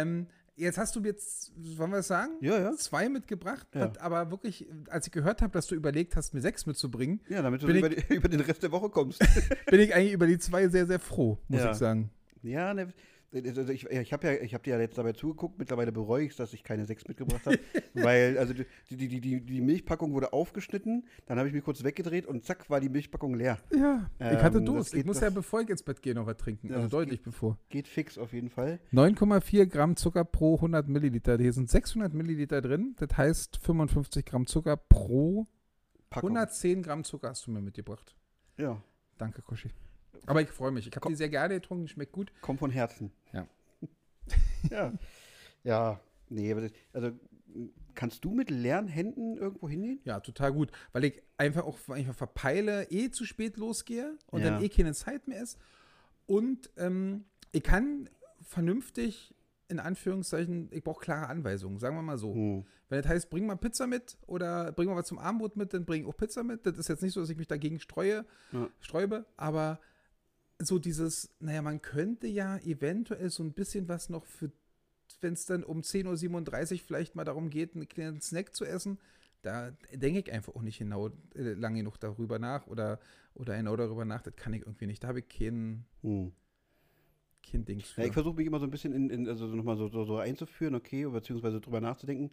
ähm, 0.00 0.26
jetzt 0.56 0.78
hast 0.78 0.94
du 0.96 1.00
mir 1.00 1.08
jetzt, 1.08 1.52
wollen 1.78 1.90
wir 1.90 1.98
es 1.98 2.06
sagen? 2.08 2.32
Ja, 2.40 2.58
ja. 2.58 2.72
Zwei 2.76 3.08
mitgebracht, 3.08 3.66
Ja. 3.74 3.92
aber 4.00 4.30
wirklich, 4.30 4.66
als 4.88 5.06
ich 5.06 5.12
gehört 5.12 5.42
habe, 5.42 5.52
dass 5.52 5.66
du 5.66 5.74
überlegt 5.74 6.14
hast, 6.16 6.32
mir 6.34 6.40
sechs 6.40 6.66
mitzubringen, 6.66 7.20
ja, 7.28 7.42
damit 7.42 7.62
du 7.62 7.66
über, 7.68 7.88
die, 7.88 7.96
über 8.14 8.28
den 8.28 8.40
Rest 8.40 8.62
der 8.62 8.70
Woche 8.72 8.88
kommst. 8.90 9.18
bin 9.70 9.80
ich 9.80 9.94
eigentlich 9.94 10.12
über 10.12 10.26
die 10.26 10.38
zwei 10.38 10.68
sehr, 10.68 10.86
sehr 10.86 11.00
froh, 11.00 11.38
muss 11.48 11.60
Ja. 11.60 11.70
ich 11.72 11.76
sagen. 11.76 12.10
ja, 12.42 12.72
ne, 12.74 12.92
ich, 13.34 13.86
ich 13.90 14.12
habe 14.12 14.26
ja, 14.26 14.32
ich 14.42 14.54
habe 14.54 14.64
dir 14.64 14.74
ja 14.74 14.80
jetzt 14.80 14.96
dabei 14.96 15.12
zugeguckt. 15.12 15.58
Mittlerweile 15.58 15.92
bereue 15.92 16.24
ich 16.24 16.30
es, 16.30 16.36
dass 16.36 16.52
ich 16.52 16.62
keine 16.62 16.84
sechs 16.86 17.06
mitgebracht 17.06 17.44
habe, 17.46 17.58
weil 17.94 18.38
also 18.38 18.54
die, 18.54 18.64
die, 18.96 19.20
die, 19.20 19.40
die, 19.40 19.60
Milchpackung 19.60 20.12
wurde 20.12 20.32
aufgeschnitten. 20.32 21.04
Dann 21.26 21.38
habe 21.38 21.48
ich 21.48 21.54
mich 21.54 21.64
kurz 21.64 21.84
weggedreht 21.84 22.26
und 22.26 22.44
zack 22.44 22.70
war 22.70 22.80
die 22.80 22.88
Milchpackung 22.88 23.34
leer. 23.34 23.58
Ja, 23.74 24.10
ich 24.18 24.42
hatte 24.42 24.58
Ähm, 24.58 24.66
Durst. 24.66 24.94
Ich 24.94 24.98
geht 24.98 25.06
muss 25.06 25.20
ja, 25.20 25.30
bevor 25.30 25.60
ich 25.60 25.68
ins 25.68 25.82
Bett 25.82 26.00
gehe, 26.02 26.14
noch 26.14 26.26
was 26.26 26.36
trinken. 26.36 26.72
Also 26.72 26.88
deutlich 26.88 27.22
bevor. 27.22 27.58
Geht 27.68 27.88
fix 27.88 28.18
auf 28.18 28.32
jeden 28.32 28.50
Fall. 28.50 28.80
9,4 28.92 29.66
Gramm 29.66 29.96
Zucker 29.96 30.24
pro 30.24 30.56
100 30.56 30.88
Milliliter. 30.88 31.36
Hier 31.38 31.52
sind 31.52 31.70
600 31.70 32.14
Milliliter 32.14 32.62
drin. 32.62 32.94
Das 32.98 33.16
heißt 33.16 33.58
55 33.58 34.24
Gramm 34.24 34.46
Zucker 34.46 34.76
pro 34.76 35.46
Packung. 36.10 36.30
110 36.30 36.82
Gramm 36.82 37.04
Zucker 37.04 37.30
hast 37.30 37.46
du 37.46 37.50
mir 37.50 37.60
mitgebracht. 37.60 38.14
Ja, 38.56 38.82
Danke, 39.18 39.42
Kuschi. 39.42 39.70
Aber 40.26 40.42
ich 40.42 40.48
freue 40.48 40.70
mich. 40.70 40.86
Ich 40.86 40.94
habe 40.96 41.08
die 41.08 41.14
sehr 41.14 41.28
gerne 41.28 41.54
getrunken. 41.54 41.88
Schmeckt 41.88 42.12
gut. 42.12 42.32
kommt 42.40 42.58
von 42.60 42.70
Herzen. 42.70 43.12
Ja. 43.32 43.46
ja. 44.70 44.92
Ja, 45.62 46.00
nee, 46.28 46.54
also 46.92 47.10
kannst 47.94 48.24
du 48.24 48.34
mit 48.34 48.50
leeren 48.50 48.88
Händen 48.88 49.36
irgendwo 49.36 49.68
hingehen? 49.68 50.00
Ja, 50.04 50.20
total 50.20 50.52
gut. 50.52 50.70
Weil 50.92 51.04
ich 51.04 51.22
einfach 51.38 51.64
auch 51.64 51.78
einfach 51.88 52.14
verpeile, 52.14 52.90
eh 52.90 53.10
zu 53.10 53.24
spät 53.24 53.56
losgehe 53.56 54.18
und 54.26 54.42
Ja. 54.42 54.50
dann 54.50 54.62
eh 54.62 54.68
keine 54.68 54.92
Zeit 54.94 55.26
mehr 55.28 55.42
ist. 55.42 55.58
Und 56.26 56.70
ähm, 56.76 57.24
ich 57.52 57.62
kann 57.62 58.08
vernünftig, 58.42 59.34
in 59.68 59.78
Anführungszeichen, 59.80 60.68
ich 60.72 60.82
brauche 60.84 61.00
klare 61.04 61.28
Anweisungen, 61.28 61.78
sagen 61.78 61.96
wir 61.96 62.02
mal 62.02 62.18
so. 62.18 62.34
Hm. 62.34 62.64
Wenn 62.88 63.00
das 63.02 63.10
heißt, 63.10 63.30
bring 63.30 63.46
mal 63.46 63.56
Pizza 63.56 63.86
mit 63.86 64.18
oder 64.26 64.72
bring 64.72 64.88
mal 64.88 64.96
was 64.96 65.06
zum 65.06 65.18
Abendbrot 65.18 65.56
mit, 65.56 65.72
dann 65.72 65.84
bring 65.86 66.02
ich 66.02 66.08
auch 66.08 66.16
Pizza 66.16 66.42
mit. 66.42 66.66
Das 66.66 66.76
ist 66.78 66.88
jetzt 66.88 67.02
nicht 67.02 67.14
so, 67.14 67.20
dass 67.20 67.30
ich 67.30 67.36
mich 67.38 67.46
dagegen 67.48 67.80
streue, 67.80 68.26
Ja. 68.52 68.68
sträube, 68.80 69.24
aber 69.36 69.80
so 70.64 70.78
dieses, 70.78 71.30
naja, 71.40 71.62
man 71.62 71.80
könnte 71.82 72.26
ja 72.26 72.58
eventuell 72.58 73.30
so 73.30 73.42
ein 73.42 73.52
bisschen 73.52 73.88
was 73.88 74.08
noch 74.08 74.24
für, 74.24 74.50
wenn 75.20 75.34
es 75.34 75.46
dann 75.46 75.64
um 75.64 75.80
10.37 75.80 76.72
Uhr 76.72 76.78
vielleicht 76.78 77.14
mal 77.14 77.24
darum 77.24 77.50
geht, 77.50 77.74
einen 77.74 77.88
kleinen 77.88 78.20
Snack 78.20 78.54
zu 78.54 78.64
essen, 78.64 78.98
da 79.42 79.72
denke 79.92 80.20
ich 80.20 80.32
einfach 80.32 80.54
auch 80.54 80.62
nicht 80.62 80.78
genau 80.78 81.08
äh, 81.34 81.52
lange 81.52 81.78
genug 81.78 81.98
darüber 82.00 82.38
nach 82.38 82.66
oder, 82.66 82.98
oder 83.34 83.56
genau 83.56 83.76
darüber 83.76 84.04
nach, 84.04 84.22
das 84.22 84.36
kann 84.36 84.54
ich 84.54 84.62
irgendwie 84.62 84.86
nicht. 84.86 85.04
Da 85.04 85.08
habe 85.08 85.20
ich 85.20 85.28
kein, 85.28 85.84
Hm. 86.02 86.32
kein 87.42 87.64
Dings 87.64 87.90
für. 87.90 88.02
Ja, 88.02 88.06
ich 88.06 88.12
versuche 88.14 88.36
mich 88.36 88.46
immer 88.46 88.58
so 88.58 88.64
ein 88.64 88.70
bisschen 88.70 88.92
in, 88.92 89.10
in 89.10 89.28
also 89.28 89.46
nochmal 89.46 89.76
so, 89.76 89.88
so, 89.88 90.04
so 90.04 90.16
einzuführen, 90.16 90.74
okay, 90.74 91.04
beziehungsweise 91.06 91.60
drüber 91.60 91.80
nachzudenken, 91.80 92.30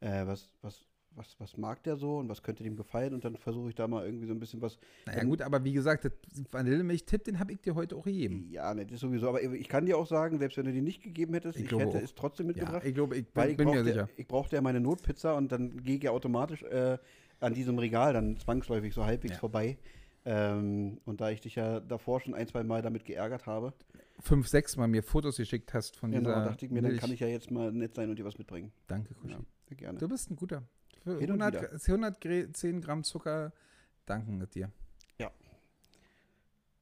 äh, 0.00 0.26
was, 0.26 0.50
was, 0.60 0.84
was, 1.16 1.38
was 1.38 1.56
mag 1.56 1.82
der 1.82 1.96
so 1.96 2.18
und 2.18 2.28
was 2.28 2.42
könnte 2.42 2.62
dem 2.62 2.76
gefallen 2.76 3.14
und 3.14 3.24
dann 3.24 3.36
versuche 3.36 3.68
ich 3.68 3.74
da 3.74 3.86
mal 3.88 4.04
irgendwie 4.06 4.26
so 4.26 4.32
ein 4.32 4.40
bisschen 4.40 4.60
was. 4.62 4.78
naja 5.06 5.24
gut, 5.24 5.42
aber 5.42 5.62
wie 5.64 5.72
gesagt, 5.72 6.10
Vanillemilch-Tipp, 6.50 7.24
den 7.24 7.38
habe 7.38 7.52
ich 7.52 7.60
dir 7.60 7.74
heute 7.74 7.96
auch 7.96 8.04
gegeben. 8.04 8.46
Ja, 8.50 8.72
ne, 8.74 8.84
das 8.84 8.94
ist 8.94 9.00
sowieso, 9.00 9.28
aber 9.28 9.42
ich 9.42 9.68
kann 9.68 9.86
dir 9.86 9.98
auch 9.98 10.06
sagen, 10.06 10.38
selbst 10.38 10.56
wenn 10.58 10.66
du 10.66 10.72
die 10.72 10.80
nicht 10.82 11.02
gegeben 11.02 11.34
hättest, 11.34 11.58
Ich 11.58 11.66
ich, 11.66 11.78
hätte 11.78 11.98
auch. 11.98 12.02
es 12.02 12.14
trotzdem 12.14 12.46
Ja, 12.46 12.52
mitgebracht. 12.54 12.82
ich 12.84 12.94
glaube, 12.94 13.16
ich 13.16 13.26
bin, 13.28 13.50
ich 13.50 13.56
bin 13.56 13.70
mir 13.70 13.84
sicher. 13.84 14.08
ich 14.16 14.26
brauchte 14.26 14.56
ja 14.56 14.62
meine 14.62 14.80
Notpizza 14.80 15.32
und 15.34 15.52
dann 15.52 15.82
gehe 15.82 15.96
ich 15.96 16.02
ja 16.02 16.10
automatisch 16.10 16.62
äh, 16.62 16.98
an 17.40 17.54
diesem 17.54 17.78
Regal 17.78 18.12
dann 18.12 18.36
zwangsläufig 18.36 18.94
so 18.94 19.04
halbwegs 19.04 19.34
Ja. 19.34 19.40
vorbei. 19.40 19.78
Ähm, 20.24 20.98
und 21.04 21.20
da 21.20 21.30
ich 21.30 21.40
dich 21.40 21.56
ja 21.56 21.80
davor 21.80 22.20
schon 22.20 22.34
ein, 22.34 22.46
zwei 22.46 22.62
Mal 22.62 22.80
damit 22.80 23.04
geärgert 23.04 23.46
habe, 23.46 23.72
fünf, 24.20 24.46
sechs 24.46 24.76
Mal 24.76 24.86
mir 24.86 25.02
Fotos 25.02 25.36
geschickt 25.36 25.74
hast 25.74 25.96
von 25.96 26.12
genau, 26.12 26.30
dieser 26.30 26.44
dachte 26.44 26.64
ich 26.64 26.70
mir, 26.70 26.80
dann 26.80 26.92
Milch. 26.92 27.00
kann 27.00 27.10
ich 27.12 27.18
ja 27.18 27.26
jetzt 27.26 27.50
mal 27.50 27.72
nett 27.72 27.96
sein 27.96 28.08
und 28.08 28.16
dir 28.20 28.24
was 28.24 28.38
mitbringen. 28.38 28.70
Danke, 28.86 29.14
Kuschi. 29.14 29.32
Ja. 29.34 29.40
Sehr 29.68 29.76
gerne. 29.76 29.98
Du 29.98 30.08
bist 30.08 30.30
ein 30.30 30.36
guter. 30.36 30.62
Für 31.02 31.18
Hin 31.18 31.32
und 31.32 31.42
100, 31.42 31.88
110 31.88 32.80
Gramm 32.80 33.04
Zucker 33.04 33.52
danken 34.06 34.38
wir 34.40 34.46
dir. 34.46 34.70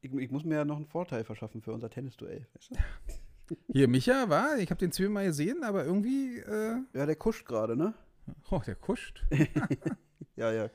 Ich, 0.03 0.11
ich 0.15 0.31
muss 0.31 0.45
mir 0.45 0.55
ja 0.55 0.65
noch 0.65 0.77
einen 0.77 0.87
Vorteil 0.87 1.25
verschaffen 1.25 1.61
für 1.61 1.73
unser 1.73 1.91
Tennisduell. 1.91 2.47
Weißt 2.55 2.71
du? 2.71 3.55
Hier, 3.73 3.87
Micha 3.89 4.29
war, 4.29 4.59
ich 4.59 4.71
habe 4.71 4.79
den 4.79 4.93
Zwiebel 4.93 5.11
mal 5.11 5.27
gesehen, 5.27 5.63
aber 5.63 5.85
irgendwie, 5.85 6.39
äh, 6.39 6.77
Ja, 6.95 7.05
der 7.05 7.17
kuscht 7.17 7.47
gerade, 7.47 7.77
ne? 7.77 7.93
oh, 8.51 8.61
der 8.65 8.77
kuscht. 8.77 9.25
Ja, 10.37 10.53
ja. 10.53 10.71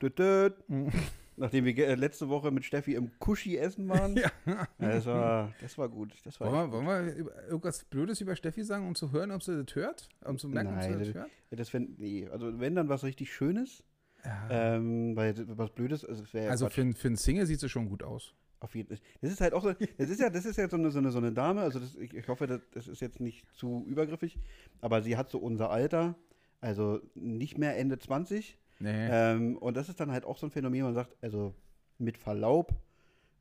Düt, 0.00 0.16
düt. 0.18 0.54
Nachdem 1.38 1.64
wir 1.64 1.76
äh, 1.86 1.94
letzte 1.94 2.28
Woche 2.28 2.50
mit 2.50 2.64
Steffi 2.64 2.94
im 2.94 3.10
Kuschi 3.18 3.56
essen 3.56 3.88
waren. 3.88 4.16
Ja. 4.46 4.66
Das, 4.78 5.06
war, 5.06 5.52
das 5.60 5.78
war 5.78 5.88
gut. 5.88 6.14
Das 6.24 6.40
war 6.40 6.50
Wollen 6.52 6.70
wir, 6.70 6.86
wollen 6.86 7.06
wir 7.06 7.46
irgendwas 7.46 7.84
Blödes 7.84 8.20
über 8.20 8.34
Steffi 8.36 8.62
sagen, 8.64 8.86
um 8.86 8.94
zu 8.94 9.12
hören, 9.12 9.30
ob 9.30 9.42
sie 9.42 9.62
das 9.64 9.74
hört? 9.74 10.08
Um 10.24 10.38
zu 10.38 10.48
merken, 10.48 10.70
ob 10.70 10.76
Nein, 10.76 10.92
sie 10.98 11.04
das 11.06 11.14
hört? 11.14 11.30
das 11.50 11.72
wenn, 11.72 11.94
nee, 11.98 12.26
also 12.28 12.58
wenn 12.60 12.74
dann 12.74 12.88
was 12.88 13.04
richtig 13.04 13.32
Schönes, 13.32 13.84
Ja. 14.24 14.48
ähm, 14.76 15.14
weil 15.16 15.34
was 15.56 15.70
Blödes, 15.70 16.04
also 16.04 16.22
es 16.24 16.34
wäre 16.34 16.50
also 16.50 16.66
Quatsch. 16.66 16.74
für, 16.74 16.80
ein- 16.82 16.94
für 16.94 17.08
einen 17.08 17.16
Single 17.16 17.46
sieht 17.46 17.60
sie 17.60 17.68
schon 17.68 17.88
gut 17.88 18.02
aus. 18.02 18.34
Auf 18.60 18.74
jeden 18.74 18.88
Fall. 18.88 18.98
Das 19.20 19.30
ist 19.30 19.40
halt 19.40 19.52
auch 19.54 19.62
so, 19.62 19.72
das 19.72 20.10
ist 20.10 20.20
ja, 20.20 20.30
das 20.30 20.44
ist 20.44 20.56
ja 20.56 20.68
so 20.68 20.76
eine, 20.76 20.90
so 20.90 20.98
eine, 20.98 21.12
so 21.12 21.18
eine 21.18 21.30
Dame, 21.32 21.60
also 21.60 21.78
das, 21.78 21.94
ich, 21.94 22.12
ich 22.12 22.26
hoffe, 22.26 22.48
das, 22.48 22.60
das 22.72 22.88
ist 22.88 23.00
jetzt 23.00 23.20
nicht 23.20 23.46
zu 23.54 23.84
übergriffig, 23.86 24.36
aber 24.80 25.00
sie 25.02 25.16
hat 25.16 25.30
so 25.30 25.38
unser 25.38 25.70
Alter, 25.70 26.16
also 26.60 27.00
nicht 27.14 27.56
mehr 27.56 27.76
Ende 27.78 28.00
20. 28.00 28.58
Nee. 28.80 29.08
Ähm, 29.10 29.56
und 29.58 29.76
das 29.76 29.88
ist 29.88 29.98
dann 30.00 30.10
halt 30.12 30.24
auch 30.24 30.38
so 30.38 30.46
ein 30.46 30.50
Phänomen, 30.50 30.82
man 30.82 30.94
sagt, 30.94 31.16
also 31.22 31.54
mit 31.98 32.16
Verlaub, 32.16 32.72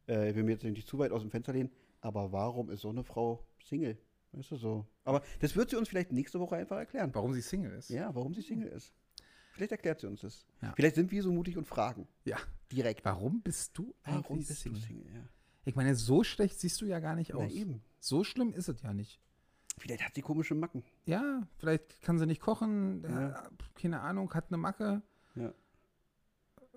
äh, 0.07 0.29
ich 0.29 0.35
will 0.35 0.43
mir 0.43 0.51
jetzt 0.53 0.63
nicht 0.63 0.87
zu 0.87 0.97
weit 0.99 1.11
aus 1.11 1.21
dem 1.21 1.29
Fenster 1.31 1.53
lehnen, 1.53 1.71
aber 2.01 2.31
warum 2.31 2.69
ist 2.69 2.81
so 2.81 2.89
eine 2.89 3.03
Frau 3.03 3.45
Single? 3.63 3.97
Weißt 4.31 4.51
du 4.51 4.55
so? 4.57 4.85
Aber 5.03 5.21
das 5.39 5.55
wird 5.55 5.69
sie 5.69 5.75
uns 5.77 5.89
vielleicht 5.89 6.11
nächste 6.11 6.39
Woche 6.39 6.55
einfach 6.55 6.77
erklären. 6.77 7.11
Warum 7.13 7.33
sie 7.33 7.41
Single 7.41 7.71
ist. 7.73 7.89
Ja, 7.89 8.13
warum 8.13 8.33
sie 8.33 8.41
Single 8.41 8.67
ist. 8.69 8.93
Vielleicht 9.51 9.71
erklärt 9.71 9.99
sie 10.01 10.07
uns 10.07 10.21
das. 10.21 10.45
Ja. 10.61 10.73
Vielleicht 10.75 10.95
sind 10.95 11.11
wir 11.11 11.23
so 11.23 11.31
mutig 11.31 11.57
und 11.57 11.65
fragen. 11.65 12.07
Ja. 12.25 12.37
Direkt. 12.71 13.03
Warum 13.05 13.41
bist 13.41 13.75
du 13.77 13.93
Warum 14.03 14.23
eigentlich 14.25 14.47
bist 14.49 14.61
Single? 14.61 14.79
du 14.81 14.85
Single? 14.87 15.13
Ja. 15.15 15.21
Ich 15.65 15.75
meine, 15.75 15.95
so 15.95 16.23
schlecht 16.23 16.59
siehst 16.59 16.79
du 16.81 16.85
ja 16.85 16.99
gar 16.99 17.15
nicht 17.15 17.31
Na 17.33 17.39
aus. 17.45 17.51
eben. 17.53 17.81
So 17.99 18.23
schlimm 18.23 18.53
ist 18.53 18.69
es 18.69 18.81
ja 18.83 18.93
nicht. 18.93 19.19
Vielleicht 19.79 20.03
hat 20.05 20.13
sie 20.15 20.21
komische 20.21 20.55
Macken. 20.55 20.83
Ja, 21.05 21.41
vielleicht 21.57 22.01
kann 22.01 22.17
sie 22.19 22.25
nicht 22.25 22.41
kochen, 22.41 23.03
Ja. 23.03 23.29
äh, 23.29 23.49
keine 23.79 24.01
Ahnung, 24.01 24.31
hat 24.33 24.45
eine 24.49 24.57
Macke. 24.57 25.01
Ja. 25.37 25.53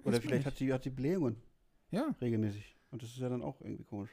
Oder 0.03 0.13
man 0.13 0.21
vielleicht 0.23 0.47
hat 0.47 0.57
sie, 0.57 0.73
hat 0.73 0.83
sie 0.83 0.91
Blähungen 0.91 1.37
Ja, 1.91 2.15
regelmäßig. 2.21 2.77
Und 2.91 3.03
das 3.03 3.11
ist 3.11 3.19
ja 3.19 3.29
dann 3.29 3.43
auch 3.43 3.61
irgendwie 3.61 3.85
komisch. 3.85 4.11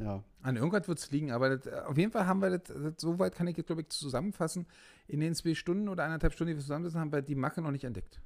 Ja. 0.00 0.24
an 0.42 0.56
irgendwas 0.56 0.88
wird 0.88 0.98
es 0.98 1.12
liegen, 1.12 1.30
aber 1.30 1.56
das, 1.56 1.66
äh, 1.66 1.80
auf 1.86 1.96
jeden 1.96 2.10
Fall 2.10 2.26
haben 2.26 2.40
wir 2.42 2.58
das, 2.58 2.62
das 2.74 2.94
so 2.98 3.20
weit 3.20 3.32
kann 3.36 3.46
ich 3.46 3.56
jetzt, 3.56 3.66
glaube 3.68 3.82
ich, 3.82 3.88
zusammenfassen. 3.90 4.66
In 5.06 5.20
den 5.20 5.36
zwei 5.36 5.54
Stunden 5.54 5.88
oder 5.88 6.02
eineinhalb 6.04 6.32
Stunden, 6.32 6.50
die 6.50 6.56
wir 6.56 6.62
zusammensitzen, 6.62 7.00
haben 7.00 7.12
wir 7.12 7.22
die 7.22 7.36
Macke 7.36 7.62
noch 7.62 7.70
nicht 7.70 7.84
entdeckt. 7.84 8.20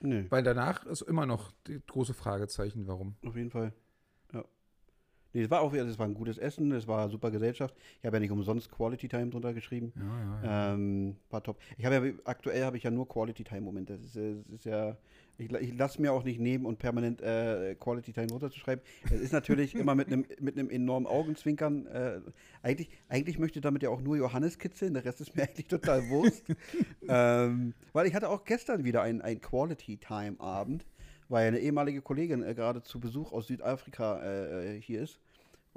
Nö, 0.00 0.26
Weil 0.28 0.42
danach 0.42 0.84
ist 0.86 1.02
immer 1.02 1.24
noch 1.24 1.52
die 1.68 1.80
große 1.86 2.14
Fragezeichen, 2.14 2.88
warum. 2.88 3.14
auf 3.24 3.36
jeden 3.36 3.50
Fall. 3.50 3.72
Nee, 5.38 5.44
es 5.44 5.50
war 5.52 5.60
auch 5.60 5.72
wieder, 5.72 5.84
das 5.84 6.00
war 6.00 6.06
ein 6.06 6.14
gutes 6.14 6.36
Essen, 6.36 6.72
es 6.72 6.88
war 6.88 7.08
super 7.08 7.30
Gesellschaft. 7.30 7.72
Ich 8.00 8.06
habe 8.06 8.16
ja 8.16 8.20
nicht 8.20 8.32
umsonst 8.32 8.72
Quality 8.72 9.06
Time 9.06 9.28
drunter 9.28 9.54
geschrieben. 9.54 9.92
Ja, 9.94 10.02
ja, 10.02 10.42
ja. 10.42 10.74
Ähm, 10.74 11.14
war 11.30 11.44
top. 11.44 11.60
Ich 11.76 11.84
habe 11.84 11.94
ja 11.94 12.12
aktuell 12.24 12.64
habe 12.64 12.76
ich 12.76 12.82
ja 12.82 12.90
nur 12.90 13.08
Quality 13.08 13.44
Time 13.44 13.60
Momente. 13.60 13.98
Das 13.98 14.06
ist, 14.06 14.16
äh, 14.16 14.34
das 14.48 14.58
ist 14.58 14.64
ja 14.64 14.96
ich, 15.36 15.52
ich 15.52 15.78
lasse 15.78 16.02
mir 16.02 16.12
auch 16.12 16.24
nicht 16.24 16.40
nehmen 16.40 16.66
und 16.66 16.80
permanent 16.80 17.22
äh, 17.22 17.76
Quality 17.76 18.12
Time 18.12 18.26
runterzuschreiben. 18.32 18.84
Es 19.04 19.20
ist 19.20 19.32
natürlich 19.32 19.76
immer 19.76 19.94
mit 19.94 20.08
einem 20.08 20.26
mit 20.40 20.58
einem 20.58 20.70
enormen 20.70 21.06
Augenzwinkern. 21.06 21.86
Äh, 21.86 22.20
eigentlich 22.62 22.90
eigentlich 23.08 23.38
möchte 23.38 23.60
damit 23.60 23.84
ja 23.84 23.90
auch 23.90 24.00
nur 24.00 24.16
Johannes 24.16 24.58
kitzeln. 24.58 24.94
Der 24.94 25.04
Rest 25.04 25.20
ist 25.20 25.36
mir 25.36 25.42
eigentlich 25.48 25.68
total 25.68 26.08
Wurst. 26.08 26.52
ähm, 27.08 27.74
weil 27.92 28.08
ich 28.08 28.14
hatte 28.14 28.28
auch 28.28 28.42
gestern 28.42 28.82
wieder 28.82 29.02
einen 29.02 29.22
ein 29.22 29.40
Quality 29.40 29.98
Time 29.98 30.40
Abend, 30.40 30.84
weil 31.28 31.46
eine 31.46 31.60
ehemalige 31.60 32.02
Kollegin 32.02 32.42
äh, 32.42 32.54
gerade 32.54 32.82
zu 32.82 32.98
Besuch 32.98 33.32
aus 33.32 33.46
Südafrika 33.46 34.20
äh, 34.20 34.76
äh, 34.76 34.80
hier 34.80 35.02
ist. 35.02 35.20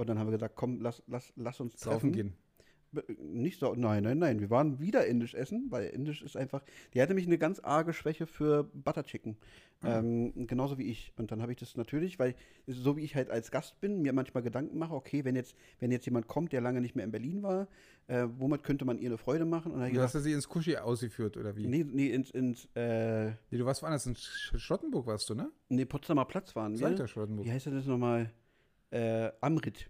Und 0.02 0.08
dann 0.08 0.18
haben 0.20 0.28
wir 0.28 0.32
gesagt, 0.34 0.56
komm, 0.56 0.82
lass, 0.82 1.02
lass, 1.08 1.32
lass 1.36 1.60
uns 1.60 1.76
treffen. 1.78 2.12
gehen. 2.12 2.34
Nicht 3.20 3.58
so, 3.58 3.74
nein, 3.74 4.04
nein, 4.04 4.18
nein. 4.20 4.42
Wir 4.42 4.50
waren 4.50 4.82
wieder 4.82 5.06
indisch 5.06 5.34
essen, 5.34 5.68
weil 5.70 5.86
indisch 5.88 6.22
ist 6.22 6.36
einfach. 6.36 6.62
Die 6.94 7.02
hat 7.02 7.08
nämlich 7.08 7.26
eine 7.26 7.38
ganz 7.38 7.62
arge 7.62 7.94
Schwäche 7.94 8.28
für 8.28 8.66
Butter 8.66 9.06
Chicken. 9.06 9.38
Ah. 9.82 10.00
Ähm, 10.00 10.46
genauso 10.48 10.78
wie 10.78 10.90
ich. 10.92 11.14
Und 11.16 11.32
dann 11.32 11.42
habe 11.42 11.54
ich 11.54 11.58
das 11.60 11.78
natürlich, 11.78 12.20
weil 12.20 12.36
so 12.68 12.98
wie 12.98 13.02
ich 13.06 13.16
halt 13.16 13.30
als 13.30 13.50
Gast 13.50 13.80
bin, 13.80 14.02
mir 14.02 14.12
manchmal 14.12 14.44
Gedanken 14.44 14.78
mache, 14.78 14.94
okay, 14.94 15.24
wenn 15.24 15.38
jetzt, 15.38 15.56
wenn 15.80 15.90
jetzt 15.92 16.06
jemand 16.06 16.28
kommt, 16.28 16.52
der 16.52 16.60
lange 16.60 16.82
nicht 16.82 16.96
mehr 16.98 17.06
in 17.06 17.12
Berlin 17.12 17.44
war, 17.44 17.70
äh, 18.08 18.28
womit 18.40 18.64
könnte 18.64 18.84
man 18.84 18.98
ihr 18.98 19.08
eine 19.10 19.18
Freude 19.18 19.46
machen? 19.46 19.72
Und 19.72 19.80
dann 19.80 19.88
ich 19.88 19.94
Du 19.94 20.02
hast 20.02 20.12
gesagt, 20.12 20.26
ja 20.26 20.30
sie 20.30 20.34
ins 20.34 20.50
Kuschi 20.50 20.76
ausgeführt, 20.76 21.38
oder 21.38 21.56
wie? 21.56 21.68
nee, 21.68 21.86
nee, 21.90 22.08
ins, 22.10 22.30
ins 22.32 22.68
äh, 22.76 23.28
Nee, 23.52 23.58
du 23.58 23.66
warst 23.66 23.82
woanders, 23.84 24.06
in 24.06 24.16
Sch- 24.16 24.58
Schlottenburg 24.58 25.06
warst 25.08 25.30
du, 25.30 25.36
ne? 25.36 25.50
nee, 25.70 25.86
Potsdamer 25.86 26.26
Platz 26.26 26.54
waren 26.58 26.74
wir. 26.74 26.80
Salter 26.80 27.08
Schlottenburg. 27.08 27.46
Wie 27.48 27.52
heißt 27.54 27.68
das 27.68 27.86
nochmal? 27.86 28.30
Äh, 28.90 29.32
Amrit. 29.40 29.90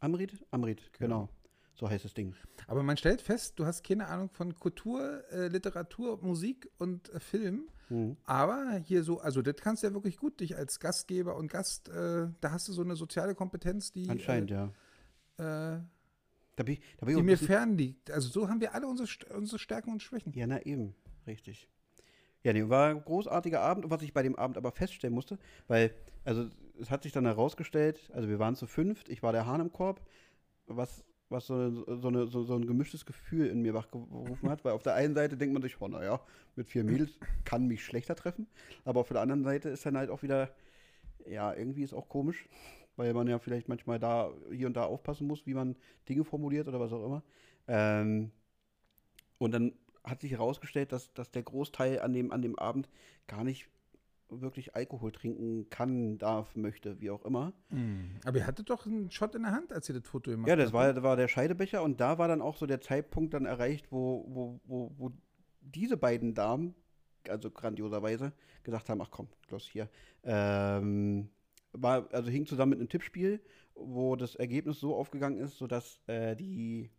Amrit? 0.00 0.44
Amrit, 0.50 0.92
Genau. 0.98 1.20
genau. 1.26 1.28
So 1.74 1.88
heißt 1.88 2.04
das 2.04 2.12
Ding. 2.12 2.34
Aber 2.66 2.82
man 2.82 2.96
stellt 2.98 3.22
fest, 3.22 3.58
du 3.58 3.64
hast 3.64 3.82
keine 3.84 4.06
Ahnung 4.08 4.28
von 4.28 4.54
Kultur, 4.54 5.24
äh, 5.32 5.48
Literatur, 5.48 6.18
Musik 6.22 6.68
und 6.78 7.08
äh, 7.14 7.20
Film. 7.20 7.68
Mhm. 7.88 8.16
Aber 8.24 8.80
hier 8.84 9.02
so, 9.02 9.20
also 9.20 9.40
das 9.40 9.56
kannst 9.56 9.82
du 9.82 9.86
ja 9.86 9.94
wirklich 9.94 10.18
gut, 10.18 10.40
dich 10.40 10.56
als 10.56 10.78
Gastgeber 10.78 11.36
und 11.36 11.48
Gast, 11.50 11.88
äh, 11.88 12.28
da 12.40 12.50
hast 12.50 12.68
du 12.68 12.72
so 12.74 12.82
eine 12.82 12.96
soziale 12.96 13.34
Kompetenz, 13.34 13.92
die, 13.92 14.08
Anscheinend, 14.10 14.50
ja. 14.50 14.70
äh, 15.38 15.76
äh, 15.76 15.80
Da 16.56 16.62
bin 16.64 16.74
ich, 16.74 16.80
da 16.98 17.06
bin 17.06 17.16
die 17.16 17.22
mir 17.22 17.38
fern 17.38 17.78
liegt. 17.78 18.10
Also 18.10 18.28
so 18.28 18.48
haben 18.50 18.60
wir 18.60 18.74
alle 18.74 18.86
unsere, 18.86 19.08
unsere 19.34 19.58
Stärken 19.58 19.90
und 19.90 20.02
Schwächen. 20.02 20.34
Ja, 20.34 20.46
na 20.46 20.60
eben, 20.66 20.94
richtig. 21.26 21.66
Ja, 22.42 22.52
nee, 22.52 22.68
war 22.68 22.90
ein 22.90 23.02
großartiger 23.04 23.60
Abend. 23.60 23.84
Und 23.86 23.90
was 23.90 24.02
ich 24.02 24.12
bei 24.12 24.22
dem 24.22 24.36
Abend 24.36 24.56
aber 24.58 24.70
feststellen 24.72 25.14
musste, 25.14 25.38
weil, 25.66 25.94
also 26.24 26.48
es 26.80 26.90
hat 26.90 27.02
sich 27.02 27.12
dann 27.12 27.26
herausgestellt, 27.26 28.10
also 28.12 28.28
wir 28.28 28.38
waren 28.38 28.56
zu 28.56 28.66
fünft, 28.66 29.08
ich 29.08 29.22
war 29.22 29.32
der 29.32 29.46
Hahn 29.46 29.60
im 29.60 29.72
Korb, 29.72 30.00
was, 30.66 31.04
was 31.28 31.46
so, 31.46 31.70
so, 31.70 32.08
eine, 32.08 32.26
so, 32.26 32.42
so 32.42 32.54
ein 32.54 32.66
gemischtes 32.66 33.06
Gefühl 33.06 33.46
in 33.46 33.62
mir 33.62 33.74
wachgerufen 33.74 34.48
hat, 34.48 34.64
weil 34.64 34.72
auf 34.72 34.82
der 34.82 34.94
einen 34.94 35.14
Seite 35.14 35.36
denkt 35.36 35.52
man 35.52 35.62
sich, 35.62 35.80
oh 35.80 35.88
naja, 35.88 36.20
mit 36.56 36.68
vier 36.68 36.84
Mädels 36.84 37.18
kann 37.44 37.66
mich 37.66 37.84
schlechter 37.84 38.14
treffen, 38.16 38.46
aber 38.84 39.00
auf 39.00 39.08
der 39.08 39.20
anderen 39.20 39.44
Seite 39.44 39.68
ist 39.68 39.84
dann 39.86 39.96
halt 39.96 40.10
auch 40.10 40.22
wieder, 40.22 40.50
ja, 41.26 41.54
irgendwie 41.54 41.82
ist 41.82 41.94
auch 41.94 42.08
komisch, 42.08 42.48
weil 42.96 43.14
man 43.14 43.28
ja 43.28 43.38
vielleicht 43.38 43.68
manchmal 43.68 43.98
da 43.98 44.32
hier 44.50 44.66
und 44.66 44.76
da 44.76 44.84
aufpassen 44.84 45.26
muss, 45.26 45.46
wie 45.46 45.54
man 45.54 45.76
Dinge 46.08 46.24
formuliert 46.24 46.68
oder 46.68 46.80
was 46.80 46.92
auch 46.92 47.04
immer. 47.04 47.22
Ähm, 47.68 48.30
und 49.38 49.52
dann 49.52 49.72
hat 50.04 50.20
sich 50.20 50.32
herausgestellt, 50.32 50.92
dass, 50.92 51.12
dass 51.14 51.30
der 51.30 51.42
Großteil 51.42 52.00
an 52.00 52.12
dem, 52.12 52.32
an 52.32 52.42
dem 52.42 52.58
Abend 52.58 52.88
gar 53.26 53.44
nicht 53.44 53.68
wirklich 54.30 54.74
Alkohol 54.74 55.12
trinken 55.12 55.68
kann, 55.70 56.18
darf, 56.18 56.54
möchte, 56.56 57.00
wie 57.00 57.10
auch 57.10 57.24
immer. 57.24 57.52
Aber 58.24 58.38
ihr 58.38 58.46
hattet 58.46 58.70
doch 58.70 58.86
einen 58.86 59.10
Shot 59.10 59.34
in 59.34 59.42
der 59.42 59.52
Hand, 59.52 59.72
als 59.72 59.88
ihr 59.88 59.94
das 59.94 60.08
Foto 60.08 60.30
gemacht 60.30 60.48
Ja, 60.48 60.56
das 60.56 60.66
habt, 60.66 60.74
war, 60.74 60.86
ne? 60.86 60.94
das 60.94 61.02
war 61.02 61.16
der 61.16 61.28
Scheidebecher 61.28 61.82
und 61.82 62.00
da 62.00 62.18
war 62.18 62.28
dann 62.28 62.42
auch 62.42 62.56
so 62.56 62.66
der 62.66 62.80
Zeitpunkt 62.80 63.34
dann 63.34 63.46
erreicht, 63.46 63.90
wo, 63.90 64.24
wo, 64.28 64.60
wo, 64.64 64.92
wo 64.96 65.12
diese 65.60 65.96
beiden 65.96 66.34
Damen, 66.34 66.74
also 67.28 67.50
grandioserweise, 67.50 68.32
gesagt 68.62 68.88
haben, 68.88 69.00
ach 69.00 69.10
komm, 69.10 69.28
los 69.50 69.68
hier. 69.68 69.88
Ähm, 70.24 71.28
war, 71.72 72.08
also 72.12 72.30
hing 72.30 72.46
zusammen 72.46 72.70
mit 72.70 72.78
einem 72.80 72.88
Tippspiel, 72.88 73.40
wo 73.74 74.16
das 74.16 74.34
Ergebnis 74.34 74.80
so 74.80 74.94
aufgegangen 74.94 75.38
ist, 75.38 75.56
sodass 75.56 76.00
äh, 76.06 76.36
die, 76.36 76.90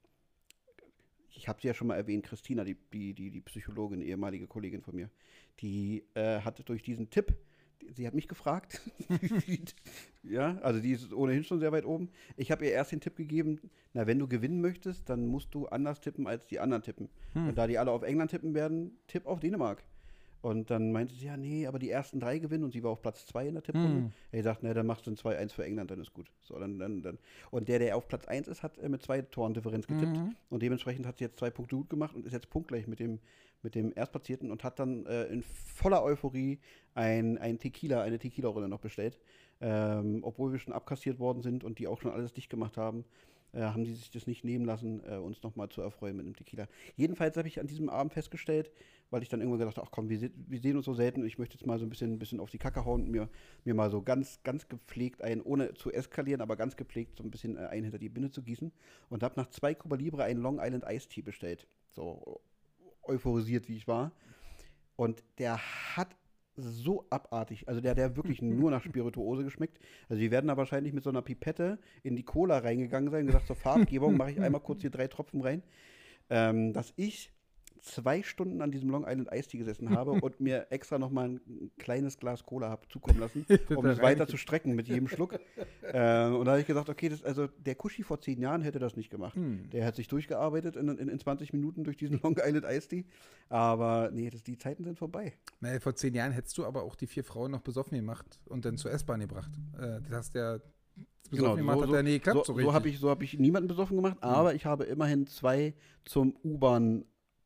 ich 1.34 1.48
habe 1.48 1.62
sie 1.62 1.68
ja 1.68 1.74
schon 1.74 1.88
mal 1.88 1.96
erwähnt, 1.96 2.26
Christina, 2.26 2.64
die, 2.64 2.76
die, 2.94 3.14
die, 3.14 3.32
die 3.32 3.42
Psychologin, 3.42 4.02
ehemalige 4.02 4.48
Kollegin 4.48 4.82
von 4.82 4.96
mir, 4.96 5.10
die 5.60 6.04
äh, 6.14 6.42
hatte 6.42 6.64
durch 6.64 6.84
diesen 6.84 7.10
Tipp, 7.10 7.36
sie 7.94 8.06
hat 8.06 8.14
mich 8.14 8.28
gefragt, 8.28 8.82
ja, 10.24 10.58
also 10.60 10.80
die 10.80 10.92
ist 10.92 11.14
ohnehin 11.14 11.44
schon 11.44 11.60
sehr 11.60 11.72
weit 11.72 11.86
oben. 11.86 12.10
Ich 12.38 12.52
habe 12.52 12.66
ihr 12.66 12.72
erst 12.72 12.92
den 12.92 13.02
Tipp 13.02 13.16
gegeben, 13.16 13.60
na, 13.94 14.08
wenn 14.08 14.20
du 14.20 14.28
gewinnen 14.28 14.62
möchtest, 14.62 15.10
dann 15.10 15.28
musst 15.28 15.54
du 15.54 15.68
anders 15.68 16.00
tippen 16.00 16.28
als 16.28 16.48
die 16.48 16.60
anderen 16.60 16.84
tippen. 16.84 17.10
Und 17.50 17.58
da 17.58 17.68
die 17.68 17.78
alle 17.78 17.92
auf 17.92 18.04
England 18.04 18.32
tippen 18.32 18.54
werden, 18.54 18.98
tipp 19.08 19.26
auf 19.26 19.40
Dänemark. 19.40 19.84
Und 20.42 20.72
dann 20.72 20.92
meinte 20.92 21.14
sie, 21.14 21.28
ja, 21.28 21.38
nee, 21.38 21.68
aber 21.68 21.78
die 21.78 21.92
ersten 21.92 22.20
drei 22.20 22.40
gewinnen 22.40 22.64
und 22.64 22.72
sie 22.72 22.84
war 22.84 22.92
auf 22.92 23.02
Platz 23.02 23.26
zwei 23.28 23.48
in 23.48 23.54
der 23.54 23.64
Tipprunde. 23.64 24.04
Hm. 24.06 24.12
Er 24.32 24.44
sagt, 24.44 24.64
ne, 24.64 24.74
dann 24.74 24.88
machst 24.88 25.06
du 25.06 25.12
ein 25.12 25.16
2-1 25.16 25.54
für 25.54 25.64
England, 25.64 25.92
dann 25.92 26.00
ist 26.00 26.14
gut. 26.14 26.32
So, 26.42 26.58
dann, 26.58 26.80
dann, 26.80 27.04
dann. 27.04 27.20
Und 27.52 27.68
der, 27.68 27.78
der 27.78 27.96
auf 27.96 28.08
Platz 28.08 28.28
1 28.28 28.48
ist, 28.48 28.64
hat 28.64 28.78
äh, 28.80 28.90
mit 28.90 29.04
zwei 29.04 29.22
Toren 29.22 29.54
Differenz 29.54 29.86
getippt. 29.86 30.18
Mhm. 30.18 30.36
Und 30.50 30.64
dementsprechend 30.64 31.06
hat 31.06 31.20
sie 31.20 31.26
jetzt 31.26 31.38
zwei 31.38 31.52
Punkte 31.52 31.76
gut 31.76 31.90
gemacht 31.90 32.16
und 32.16 32.26
ist 32.26 32.34
jetzt 32.34 32.50
punktgleich 32.50 32.88
mit 32.88 33.00
dem, 33.00 33.20
mit 33.62 33.76
dem 33.76 33.94
Erstplatzierten 33.96 34.50
und 34.50 34.64
hat 34.64 34.80
dann 34.80 35.06
äh, 35.06 35.26
in 35.26 35.44
voller 35.44 36.04
Euphorie 36.04 36.60
ein, 36.96 37.38
ein 37.38 37.60
Tequila, 37.60 38.02
eine 38.02 38.18
Tequila-Rolle 38.18 38.68
noch 38.68 38.80
bestellt. 38.80 39.20
Ähm, 39.64 40.22
obwohl 40.24 40.52
wir 40.52 40.58
schon 40.58 40.74
abkassiert 40.74 41.20
worden 41.20 41.44
sind 41.44 41.64
und 41.64 41.78
die 41.78 41.88
auch 41.88 42.02
schon 42.02 42.12
alles 42.12 42.34
dicht 42.34 42.50
gemacht 42.50 42.78
haben, 42.78 43.06
äh, 43.54 43.62
haben 43.62 43.84
die 43.84 43.94
sich 43.94 44.10
das 44.10 44.28
nicht 44.28 44.44
nehmen 44.44 44.66
lassen, 44.66 45.04
äh, 45.06 45.18
uns 45.18 45.44
nochmal 45.44 45.70
zu 45.70 45.82
erfreuen 45.82 46.16
mit 46.16 46.26
einem 46.26 46.36
Tequila. 46.36 46.68
Jedenfalls 46.96 47.38
habe 47.38 47.48
ich 47.48 47.60
an 47.60 47.68
diesem 47.68 47.90
Abend 47.90 48.14
festgestellt, 48.14 48.72
weil 49.12 49.22
ich 49.22 49.30
dann 49.30 49.40
irgendwann 49.42 49.60
gedacht 49.60 49.78
habe, 49.78 49.86
ach 49.88 49.92
komm, 49.92 50.10
wir, 50.10 50.18
se- 50.18 50.32
wir 50.36 50.60
sehen 50.60 50.76
uns 50.78 50.86
so 50.86 50.94
selten, 50.94 51.24
ich 51.26 51.38
möchte 51.38 51.56
jetzt 51.58 51.68
mal 51.68 51.78
so 51.78 51.86
ein 51.86 51.90
bisschen, 51.90 52.14
ein 52.14 52.20
bisschen 52.20 52.40
auf 52.40 52.50
die 52.50 52.58
Kacke 52.58 52.84
hauen 52.86 53.04
und 53.04 53.12
mir, 53.12 53.30
mir 53.66 53.74
mal 53.76 53.92
so 53.92 54.02
ganz, 54.02 54.42
ganz 54.44 54.68
gepflegt 54.68 55.22
ein, 55.22 55.42
ohne 55.42 55.74
zu 55.76 55.92
eskalieren, 55.92 56.42
aber 56.42 56.56
ganz 56.56 56.76
gepflegt 56.76 57.18
so 57.18 57.24
ein 57.24 57.30
bisschen 57.30 57.58
äh, 57.58 57.68
ein 57.68 57.84
hinter 57.84 58.00
die 58.00 58.10
Binde 58.10 58.32
zu 58.32 58.42
gießen 58.42 58.72
und 59.10 59.22
habe 59.22 59.40
nach 59.40 59.48
zwei 59.52 59.76
Cuba 59.76 59.96
Libre 59.98 60.24
einen 60.24 60.42
Long 60.42 60.60
Island 60.60 60.86
Iced 60.88 61.10
Tea 61.12 61.22
bestellt. 61.22 61.68
So 61.92 62.42
euphorisiert, 63.04 63.68
wie 63.68 63.76
ich 63.78 63.88
war. 63.88 64.12
Und 64.96 65.24
der 65.38 65.58
hat 65.96 66.16
so 66.56 67.06
abartig, 67.10 67.68
also 67.68 67.82
der, 67.82 67.96
der 67.96 68.16
wirklich 68.16 68.42
nur 68.60 68.72
nach 68.72 68.84
Spirituose 68.84 69.44
geschmeckt. 69.44 69.80
Also 70.10 70.20
die 70.20 70.32
werden 70.32 70.48
da 70.48 70.58
wahrscheinlich 70.58 70.94
mit 70.94 71.04
so 71.04 71.10
einer 71.10 71.22
Pipette 71.22 71.80
in 72.04 72.16
die 72.16 72.24
Cola 72.24 72.60
reingegangen 72.60 73.10
sein 73.10 73.22
und 73.22 73.28
gesagt, 73.28 73.48
zur 73.48 73.56
Farbgebung 73.56 74.16
mache 74.18 74.32
ich 74.32 74.42
einmal 74.42 74.62
kurz 74.62 74.82
hier 74.82 74.90
drei 74.90 75.08
Tropfen 75.08 75.42
rein. 75.42 75.64
Ähm, 76.30 76.72
dass 76.74 76.94
ich 76.96 77.32
zwei 77.82 78.22
Stunden 78.24 78.62
an 78.62 78.72
diesem 78.72 78.90
Long 78.90 79.06
Island 79.08 79.30
Ice 79.34 79.50
Tea 79.50 79.58
gesessen 79.58 79.90
habe 79.90 80.12
und 80.12 80.40
mir 80.40 80.68
extra 80.70 81.00
noch 81.00 81.10
mal 81.10 81.28
ein 81.30 81.72
kleines 81.78 82.18
Glas 82.18 82.44
Cola 82.44 82.70
habe 82.70 82.88
zukommen 82.88 83.20
lassen, 83.20 83.46
um 83.76 83.86
es 83.86 84.02
weiter 84.02 84.28
zu 84.28 84.38
strecken 84.38 84.76
mit 84.76 84.88
jedem 84.88 85.08
Schluck. 85.08 85.40
ähm, 85.84 86.36
und 86.36 86.46
da 86.46 86.52
habe 86.52 86.62
ich 86.62 86.68
gesagt, 86.68 86.90
okay, 86.90 87.10
das, 87.10 87.24
also 87.24 87.48
der 87.48 87.76
Kushi 87.76 88.04
vor 88.04 88.22
zehn 88.22 88.40
Jahren 88.40 88.62
hätte 88.62 88.80
das 88.80 88.96
nicht 88.96 89.10
gemacht. 89.10 89.36
Hm. 89.36 89.70
Der 89.72 89.86
hat 89.86 89.96
sich 89.96 90.08
durchgearbeitet 90.08 90.76
in, 90.76 90.88
in, 90.90 91.08
in 91.08 91.20
20 91.20 91.54
Minuten 91.54 91.84
durch 91.84 91.98
diesen 91.98 92.20
Long 92.24 92.38
Island 92.38 92.66
Ice 92.70 92.88
Tea. 92.88 93.06
Aber 93.50 94.12
nee, 94.14 94.30
das, 94.30 94.44
die 94.44 94.58
Zeiten 94.58 94.84
sind 94.84 94.98
vorbei. 94.98 95.34
Naja, 95.60 95.80
vor 95.80 95.96
zehn 95.96 96.14
Jahren 96.14 96.32
hättest 96.32 96.58
du 96.58 96.66
aber 96.66 96.84
auch 96.84 96.96
die 96.96 97.08
vier 97.08 97.24
Frauen 97.24 97.52
noch 97.52 97.62
besoffen 97.62 97.98
gemacht 97.98 98.40
und 98.46 98.66
dann 98.66 98.78
zur 98.78 98.92
S-Bahn 98.92 99.20
gebracht. 99.20 99.52
Äh, 99.78 100.02
das 100.02 100.12
hast 100.12 100.36
ja 100.36 100.60
besoffen 101.32 101.58
gemacht, 101.58 101.82
hat 101.82 101.90
ja 101.90 102.04
nie 102.04 102.14
geklappt 102.14 102.46
so, 102.46 102.54
so, 102.54 102.60
so 102.60 102.74
habe 102.74 102.90
ich, 102.90 103.00
so 103.00 103.10
hab 103.10 103.24
ich 103.24 103.40
niemanden 103.40 103.68
besoffen 103.68 103.96
gemacht, 103.96 104.18
aber 104.22 104.54
ich 104.54 104.66
habe 104.66 104.84
immerhin 104.84 105.28
zwei 105.28 105.74
zum 106.04 106.36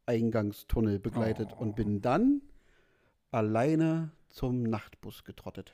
U-Bahn-Eingangstunnel 0.07 0.99
begleitet 0.99 1.49
Oh. 1.53 1.61
und 1.61 1.75
bin 1.75 2.01
dann 2.01 2.41
alleine 3.31 4.11
zum 4.29 4.63
Nachtbus 4.63 5.23
getrottet. 5.23 5.73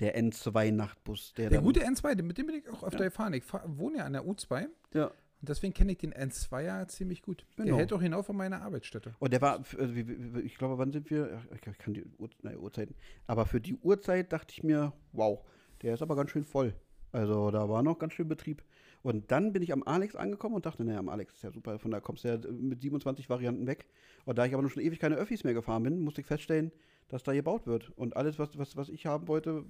Der 0.00 0.16
N2-Nachtbus. 0.18 1.34
Der, 1.34 1.50
Der 1.50 1.60
gute 1.60 1.80
N2, 1.84 2.14
den- 2.14 2.26
mit 2.26 2.38
dem 2.38 2.46
bin 2.46 2.56
ich 2.56 2.68
auch 2.68 2.82
öfter 2.84 3.00
Ja. 3.04 3.04
gefahren. 3.10 3.32
Ich 3.34 3.44
fahr, 3.44 3.62
wohne 3.66 3.98
ja 3.98 4.04
an 4.04 4.12
der 4.12 4.24
U2 4.26 4.66
Ja. 4.92 5.06
und 5.06 5.12
deswegen 5.48 5.72
kenne 5.72 5.92
ich 5.92 5.98
den 5.98 6.12
N2 6.12 6.62
ja 6.62 6.86
ziemlich 6.88 7.22
gut. 7.22 7.46
Der 7.56 7.66
Genau. 7.66 7.78
hält 7.78 7.92
auch 7.92 8.00
hinauf 8.02 8.26
von 8.26 8.36
meiner 8.36 8.62
Arbeitsstätte. 8.62 9.14
Und 9.18 9.32
der 9.32 9.40
war, 9.40 9.62
wie- 9.78 10.40
ich 10.40 10.56
glaube, 10.58 10.78
wann 10.78 10.92
sind 10.92 11.10
wir? 11.10 11.40
Ich 11.54 11.60
kann 11.78 11.94
die 11.94 12.04
Uhr, 12.18 12.30
nein, 12.42 12.58
Uhrzeiten. 12.58 12.94
Aber 13.26 13.46
für 13.46 13.60
die 13.60 13.76
Uhrzeit 13.76 14.32
dachte 14.32 14.52
ich 14.52 14.62
mir, 14.62 14.92
wow, 15.12 15.44
der 15.82 15.94
ist 15.94 16.02
aber 16.02 16.16
ganz 16.16 16.30
schön 16.30 16.44
voll. 16.44 16.74
Also 17.12 17.50
da 17.50 17.68
war 17.68 17.82
noch 17.82 17.98
ganz 17.98 18.12
schön 18.14 18.28
Betrieb. 18.28 18.62
Und 19.06 19.30
dann 19.30 19.52
bin 19.52 19.62
ich 19.62 19.72
am 19.72 19.84
Alex 19.84 20.16
angekommen 20.16 20.56
und 20.56 20.66
dachte, 20.66 20.84
naja, 20.84 20.98
am 20.98 21.08
Alex 21.08 21.34
ist 21.34 21.42
ja 21.44 21.52
super, 21.52 21.78
von 21.78 21.92
da 21.92 22.00
kommst 22.00 22.24
du 22.24 22.28
ja 22.28 22.38
mit 22.50 22.80
27 22.82 23.30
Varianten 23.30 23.64
weg. 23.68 23.86
Und 24.24 24.36
da 24.36 24.44
ich 24.46 24.52
aber 24.52 24.64
noch 24.64 24.70
schon 24.70 24.82
ewig 24.82 24.98
keine 24.98 25.14
Öffis 25.14 25.44
mehr 25.44 25.54
gefahren 25.54 25.84
bin, 25.84 26.00
musste 26.00 26.22
ich 26.22 26.26
feststellen, 26.26 26.72
dass 27.06 27.22
da 27.22 27.32
gebaut 27.32 27.68
wird. 27.68 27.90
Und 27.90 28.16
alles, 28.16 28.40
was, 28.40 28.58
was, 28.58 28.76
was 28.76 28.88
ich 28.88 29.06
haben 29.06 29.28
wollte, 29.28 29.64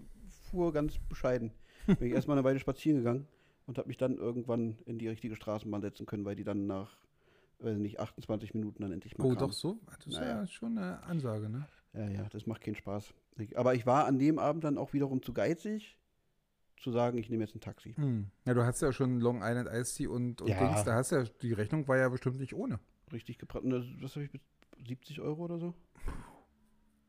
fuhr 0.51 0.73
ganz 0.73 0.99
bescheiden. 1.11 1.53
Bin 1.87 2.09
ich 2.09 2.13
erstmal 2.15 2.39
eine 2.39 2.45
Weile 2.45 2.59
spazieren 2.61 2.97
gegangen 3.01 3.29
und 3.67 3.77
habe 3.77 3.89
mich 3.89 3.99
dann 3.99 4.17
irgendwann 4.17 4.79
in 4.87 4.99
die 4.99 5.09
richtige 5.09 5.37
Straßenbahn 5.37 5.83
setzen 5.83 6.07
können, 6.07 6.25
weil 6.25 6.37
die 6.37 6.45
dann 6.45 6.67
nach, 6.67 6.97
weiß 7.59 7.77
nicht, 7.77 8.01
28 8.01 8.55
Minuten 8.55 8.81
dann 8.81 8.93
endlich 8.93 9.19
mal 9.19 9.27
Oh, 9.27 9.29
kam. 9.35 9.39
doch 9.39 9.53
so? 9.53 9.79
Das 9.99 10.07
ist 10.07 10.15
Naja. 10.19 10.41
ja 10.41 10.47
schon 10.47 10.79
eine 10.79 11.03
Ansage, 11.03 11.51
ne? 11.51 11.69
Ja, 11.93 12.09
ja, 12.09 12.27
das 12.31 12.47
macht 12.47 12.63
keinen 12.63 12.77
Spaß. 12.77 13.13
Aber 13.55 13.75
ich 13.75 13.85
war 13.85 14.07
an 14.07 14.19
dem 14.19 14.39
Abend 14.39 14.65
dann 14.65 14.79
auch 14.79 14.95
wiederum 14.95 15.21
zu 15.21 15.35
geizig, 15.35 15.99
zu 16.81 16.91
sagen, 16.93 17.19
ich 17.19 17.31
nehme 17.31 17.45
jetzt 17.45 17.55
ein 17.55 17.61
Taxi. 17.61 17.95
Hm. 17.95 18.27
Ja, 18.45 18.55
du 18.55 18.65
hast 18.65 18.81
ja 18.83 18.93
schon 18.93 19.21
Long 19.21 19.41
Island 19.43 19.69
Ice 19.73 19.97
Tea 19.97 20.09
und, 20.09 20.41
und 20.43 20.49
Ja. 20.49 20.59
Dings, 20.59 20.85
da 20.85 20.95
hast 20.95 21.11
ja, 21.11 21.23
die 21.25 21.53
Rechnung 21.53 21.87
war 21.89 21.97
ja 21.97 22.09
bestimmt 22.09 22.39
nicht 22.39 22.55
ohne. 22.55 22.79
Richtig 23.13 23.39
gebrannt. 23.39 23.67
Ne, 23.67 23.85
Was 24.01 24.15
habe 24.17 24.25
ich 24.25 24.33
mit 24.33 24.43
70 24.87 25.21
Euro 25.21 25.45
oder 25.45 25.59
so? 25.59 25.75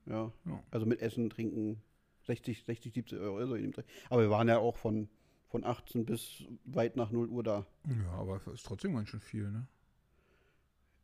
Ja. 0.06 0.32
Ja. 0.46 0.64
Also 0.72 0.86
mit 0.86 1.02
Essen, 1.02 1.30
Trinken, 1.30 1.82
60, 2.26 2.64
60, 2.64 2.94
70 2.94 3.20
Euro. 3.20 3.46
So 3.46 3.56
in 3.56 3.64
dem 3.64 3.72
Dreh. 3.74 3.84
aber 4.10 4.22
wir 4.22 4.30
waren 4.30 4.48
ja 4.48 4.58
auch 4.60 4.78
von, 4.78 5.10
von 5.50 5.64
18 5.66 6.06
bis 6.06 6.44
weit 6.66 6.96
nach 6.96 7.12
0 7.12 7.28
Uhr 7.30 7.44
da. 7.44 7.66
Ja, 7.88 8.12
aber 8.12 8.40
ist 8.54 8.66
trotzdem 8.66 8.96
ganz 8.96 9.10
schön 9.10 9.20
viel, 9.22 9.50
ne? 9.52 9.68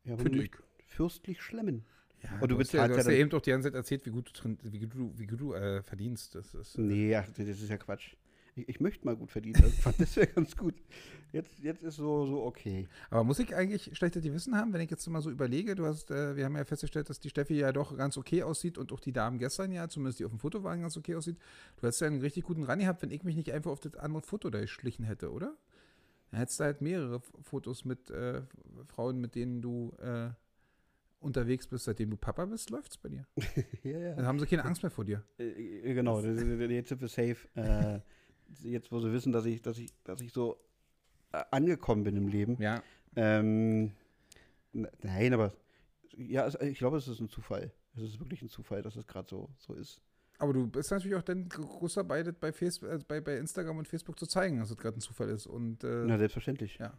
Ja, 0.06 0.16
du 0.18 0.44
fürstlich 0.86 1.42
schlemmen. 1.42 1.86
Ja, 2.22 2.40
Und 2.40 2.50
du 2.52 2.58
hast 2.60 2.72
ja, 2.72 2.84
bezahlst 2.84 2.90
du 2.90 2.94
ja 2.94 2.98
hast 2.98 3.06
ja 3.06 3.12
dann- 3.12 3.20
eben 3.20 3.30
doch 3.30 3.42
die 3.42 3.50
ganze 3.52 3.68
Zeit 3.70 3.76
erzählt, 3.76 4.06
wie 4.06 4.12
gut 4.12 4.32
du, 4.42 4.58
wie 4.72 4.80
gut 4.80 4.94
du, 4.94 5.14
wie 5.18 5.28
gut 5.28 5.40
du 5.42 5.54
äh, 5.54 5.82
verdienst. 5.84 6.36
Das 6.36 6.54
ist, 6.54 6.78
Nee, 6.78 7.14
ach, 7.16 7.28
das 7.30 7.40
ist 7.40 7.70
ja 7.70 7.78
Quatsch. 7.78 8.16
Ich, 8.56 8.70
ich 8.70 8.80
möchte 8.80 9.06
mal 9.06 9.16
gut 9.16 9.32
verdienen. 9.32 9.56
Fand 9.56 10.00
das 10.00 10.16
wäre 10.16 10.28
ganz 10.28 10.56
gut. 10.56 10.76
Jetzt, 11.32 11.60
jetzt 11.60 11.82
ist 11.82 11.96
so, 11.96 12.26
so 12.26 12.44
okay. 12.44 12.88
Aber 13.10 13.24
muss 13.24 13.40
ich 13.40 13.56
eigentlich 13.56 13.96
schlechter 13.98 14.22
Gewissen 14.22 14.56
haben, 14.56 14.74
wenn 14.74 14.82
ich 14.82 14.92
jetzt 14.92 15.08
mal 15.08 15.22
so 15.22 15.32
überlege? 15.32 15.76
Du 15.76 15.86
hast, 15.86 16.12
äh, 16.12 16.36
wir 16.36 16.46
haben 16.46 16.56
ja 16.56 16.64
festgestellt, 16.64 17.10
dass 17.10 17.20
die 17.20 17.30
Steffi 17.30 17.56
ja 17.56 17.72
doch 17.72 17.98
ganz 17.98 18.18
okay 18.18 18.44
aussieht 18.44 18.78
und 18.78 18.92
auch 18.92 19.00
die 19.00 19.14
Damen 19.14 19.40
gestern 19.40 19.72
ja, 19.72 19.88
zumindest 19.90 20.20
die 20.20 20.26
auf 20.26 20.32
dem 20.32 20.40
Foto 20.40 20.64
waren, 20.64 20.82
ganz 20.82 20.96
okay 20.96 21.16
aussieht. 21.16 21.38
Du 21.78 21.88
hättest 21.88 22.02
ja 22.02 22.08
einen 22.08 22.22
richtig 22.22 22.44
guten 22.44 22.64
Run 22.64 22.80
gehabt, 22.80 23.02
wenn 23.02 23.12
ich 23.12 23.24
mich 23.24 23.36
nicht 23.36 23.52
einfach 23.52 23.72
auf 23.72 23.80
das 23.80 23.96
andere 23.96 24.22
Foto 24.22 24.50
da 24.50 24.62
geschlichen 24.62 25.04
hätte, 25.04 25.32
oder? 25.32 25.56
Dann 26.30 26.40
hättest 26.40 26.60
du 26.60 26.64
halt 26.64 26.82
mehrere 26.82 27.20
Fotos 27.20 27.86
mit 27.86 28.10
äh, 28.10 28.42
Frauen, 28.88 29.20
mit 29.20 29.36
denen 29.36 29.62
du 29.62 29.94
äh, 30.00 30.30
unterwegs 31.20 31.68
bist, 31.68 31.86
seitdem 31.86 32.12
du 32.12 32.18
Papa 32.18 32.46
bist, 32.46 32.70
läuft's 32.70 32.98
bei 32.98 33.10
dir. 33.10 33.26
Ja, 33.84 34.00
ja. 34.00 34.16
Dann 34.16 34.26
haben 34.26 34.40
sie 34.40 34.46
keine 34.46 34.66
Angst 34.66 34.82
mehr 34.82 34.92
vor 34.92 35.06
dir. 35.06 35.24
Äh, 35.38 35.50
äh, 35.50 35.94
genau, 35.94 36.22
jetzt 36.22 36.90
sind 36.90 37.02
wir 37.02 37.08
safe. 37.08 38.02
Jetzt, 38.62 38.92
wo 38.92 39.00
sie 39.00 39.12
wissen, 39.12 39.32
dass 39.32 39.46
ich, 39.46 39.62
dass 39.62 39.78
ich, 39.78 39.92
dass 40.04 40.22
ich 40.22 40.32
so 40.32 40.58
äh, 41.32 41.44
angekommen 41.52 42.04
bin 42.04 42.16
im 42.16 42.28
Leben. 42.28 42.58
Ja. 42.62 42.84
Ähm, 43.16 43.92
nein, 44.72 45.34
aber 45.34 45.54
ja, 46.16 46.48
ich 46.62 46.78
glaube, 46.78 46.98
es 46.98 47.08
ist 47.08 47.20
ein 47.20 47.30
Zufall. 47.30 47.72
Es 47.96 48.04
ist 48.04 48.20
wirklich 48.20 48.42
ein 48.42 48.50
Zufall, 48.50 48.82
dass 48.82 48.96
es 48.96 49.06
gerade 49.08 49.28
so, 49.30 49.50
so 49.58 49.74
ist. 49.74 50.02
Aber 50.40 50.54
du 50.54 50.68
bist 50.68 50.92
natürlich 50.92 51.16
auch 51.16 51.24
dann 51.24 51.48
groß 51.48 51.94
dabei, 51.94 52.24
das 52.24 52.36
bei, 52.36 52.52
Facebook, 52.52 52.90
äh, 52.90 53.00
bei, 53.08 53.22
bei 53.22 53.38
Instagram 53.38 53.78
und 53.78 53.88
Facebook 53.88 54.18
zu 54.18 54.26
zeigen, 54.26 54.60
dass 54.60 54.72
es 54.72 54.78
gerade 54.78 54.98
ein 54.98 55.02
Zufall 55.02 55.30
ist. 55.30 55.48
Und 55.48 55.84
äh, 55.84 56.06
Na, 56.06 56.18
selbstverständlich. 56.18 56.78
ja. 56.80 56.98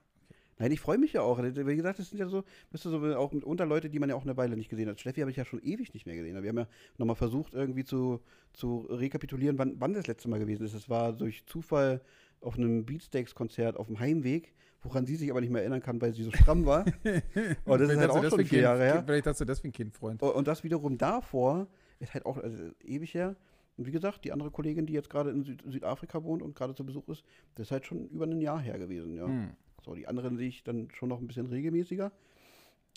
Nein, 0.59 0.73
ich 0.73 0.81
freue 0.81 0.99
mich 0.99 1.13
ja 1.13 1.23
auch. 1.23 1.39
Wie 1.43 1.77
gesagt, 1.77 1.99
das 1.99 2.11
sind 2.11 2.19
ja 2.19 2.29
so, 2.29 2.45
bist 2.71 2.85
du 2.85 2.91
so 2.91 3.17
auch 3.17 3.33
mitunter 3.33 3.67
Leute, 3.67 3.91
die 3.91 3.99
man 3.99 4.09
ja 4.09 4.15
auch 4.15 4.23
eine 4.23 4.37
Weile 4.37 4.57
nicht 4.57 4.69
gesehen 4.69 4.89
hat. 4.89 5.01
Steffi 5.01 5.21
habe 5.21 5.31
ich 5.31 5.37
ja 5.37 5.45
schon 5.45 5.61
ewig 5.63 5.95
nicht 5.95 6.07
mehr 6.07 6.17
gesehen. 6.17 6.41
Wir 6.43 6.49
haben 6.49 6.59
ja 6.59 6.69
nochmal 6.99 7.17
versucht, 7.17 7.55
irgendwie 7.55 7.85
zu, 7.85 8.21
zu 8.53 8.87
rekapitulieren, 8.91 9.59
wann, 9.59 9.75
wann 9.79 9.95
das 9.95 10.07
letzte 10.07 10.29
Mal 10.29 10.39
gewesen 10.39 10.65
ist. 10.65 10.75
Es 10.75 10.89
war 10.89 11.13
durch 11.13 11.45
Zufall 11.47 12.01
auf 12.41 12.57
einem 12.57 12.85
Beatsteaks-Konzert 12.85 13.77
auf 13.77 13.87
dem 13.87 13.99
Heimweg, 13.99 14.55
woran 14.83 15.07
sie 15.07 15.17
sich 15.17 15.31
aber 15.31 15.41
nicht 15.41 15.51
mehr 15.51 15.63
erinnern 15.63 15.81
kann, 15.81 16.01
weil 16.01 16.13
sie 16.13 16.23
so 16.23 16.31
stramm 16.31 16.67
war. 16.67 16.85
Und 17.65 17.81
das 17.81 17.91
ist 17.91 17.99
halt 17.99 18.11
auch 18.11 18.25
schon 18.29 18.45
vier 18.45 18.61
Jahre 18.61 18.85
her. 18.85 19.03
Vielleicht 19.05 19.27
hast 19.27 19.41
du 19.41 19.45
deswegen 19.45 19.73
keinen 19.73 19.93
Freund. 19.93 20.23
Und 20.23 20.35
und 20.35 20.47
das 20.47 20.63
wiederum 20.63 20.99
davor 20.99 21.67
ist 21.99 22.15
halt 22.15 22.27
auch 22.27 22.37
also, 22.37 22.71
ewig 22.83 23.15
her. 23.15 23.37
Und 23.77 23.87
wie 23.87 23.91
gesagt, 23.91 24.25
die 24.25 24.33
andere 24.33 24.51
Kollegin, 24.51 24.87
die 24.87 24.93
jetzt 24.93 25.11
gerade 25.11 25.31
in 25.31 25.43
Süd 25.43 25.63
Südafrika 25.67 26.23
wohnt 26.23 26.43
und 26.43 26.55
gerade 26.55 26.75
zu 26.75 26.85
Besuch 26.85 27.09
ist, 27.09 27.25
das 27.57 27.67
ist 27.69 27.71
halt 27.73 27.87
schon 27.87 28.09
über 28.09 28.25
ein 28.25 28.41
Jahr 28.41 28.61
her 28.61 28.79
gewesen, 28.79 29.15
ja. 29.15 29.27
Hm. 29.27 29.51
So, 29.85 29.95
die 29.95 30.07
anderen 30.07 30.37
sehe 30.37 30.49
ich 30.49 30.65
dann 30.65 30.89
schon 30.93 31.11
noch 31.11 31.21
ein 31.21 31.27
bisschen 31.27 31.47
regelmäßiger. 31.47 32.11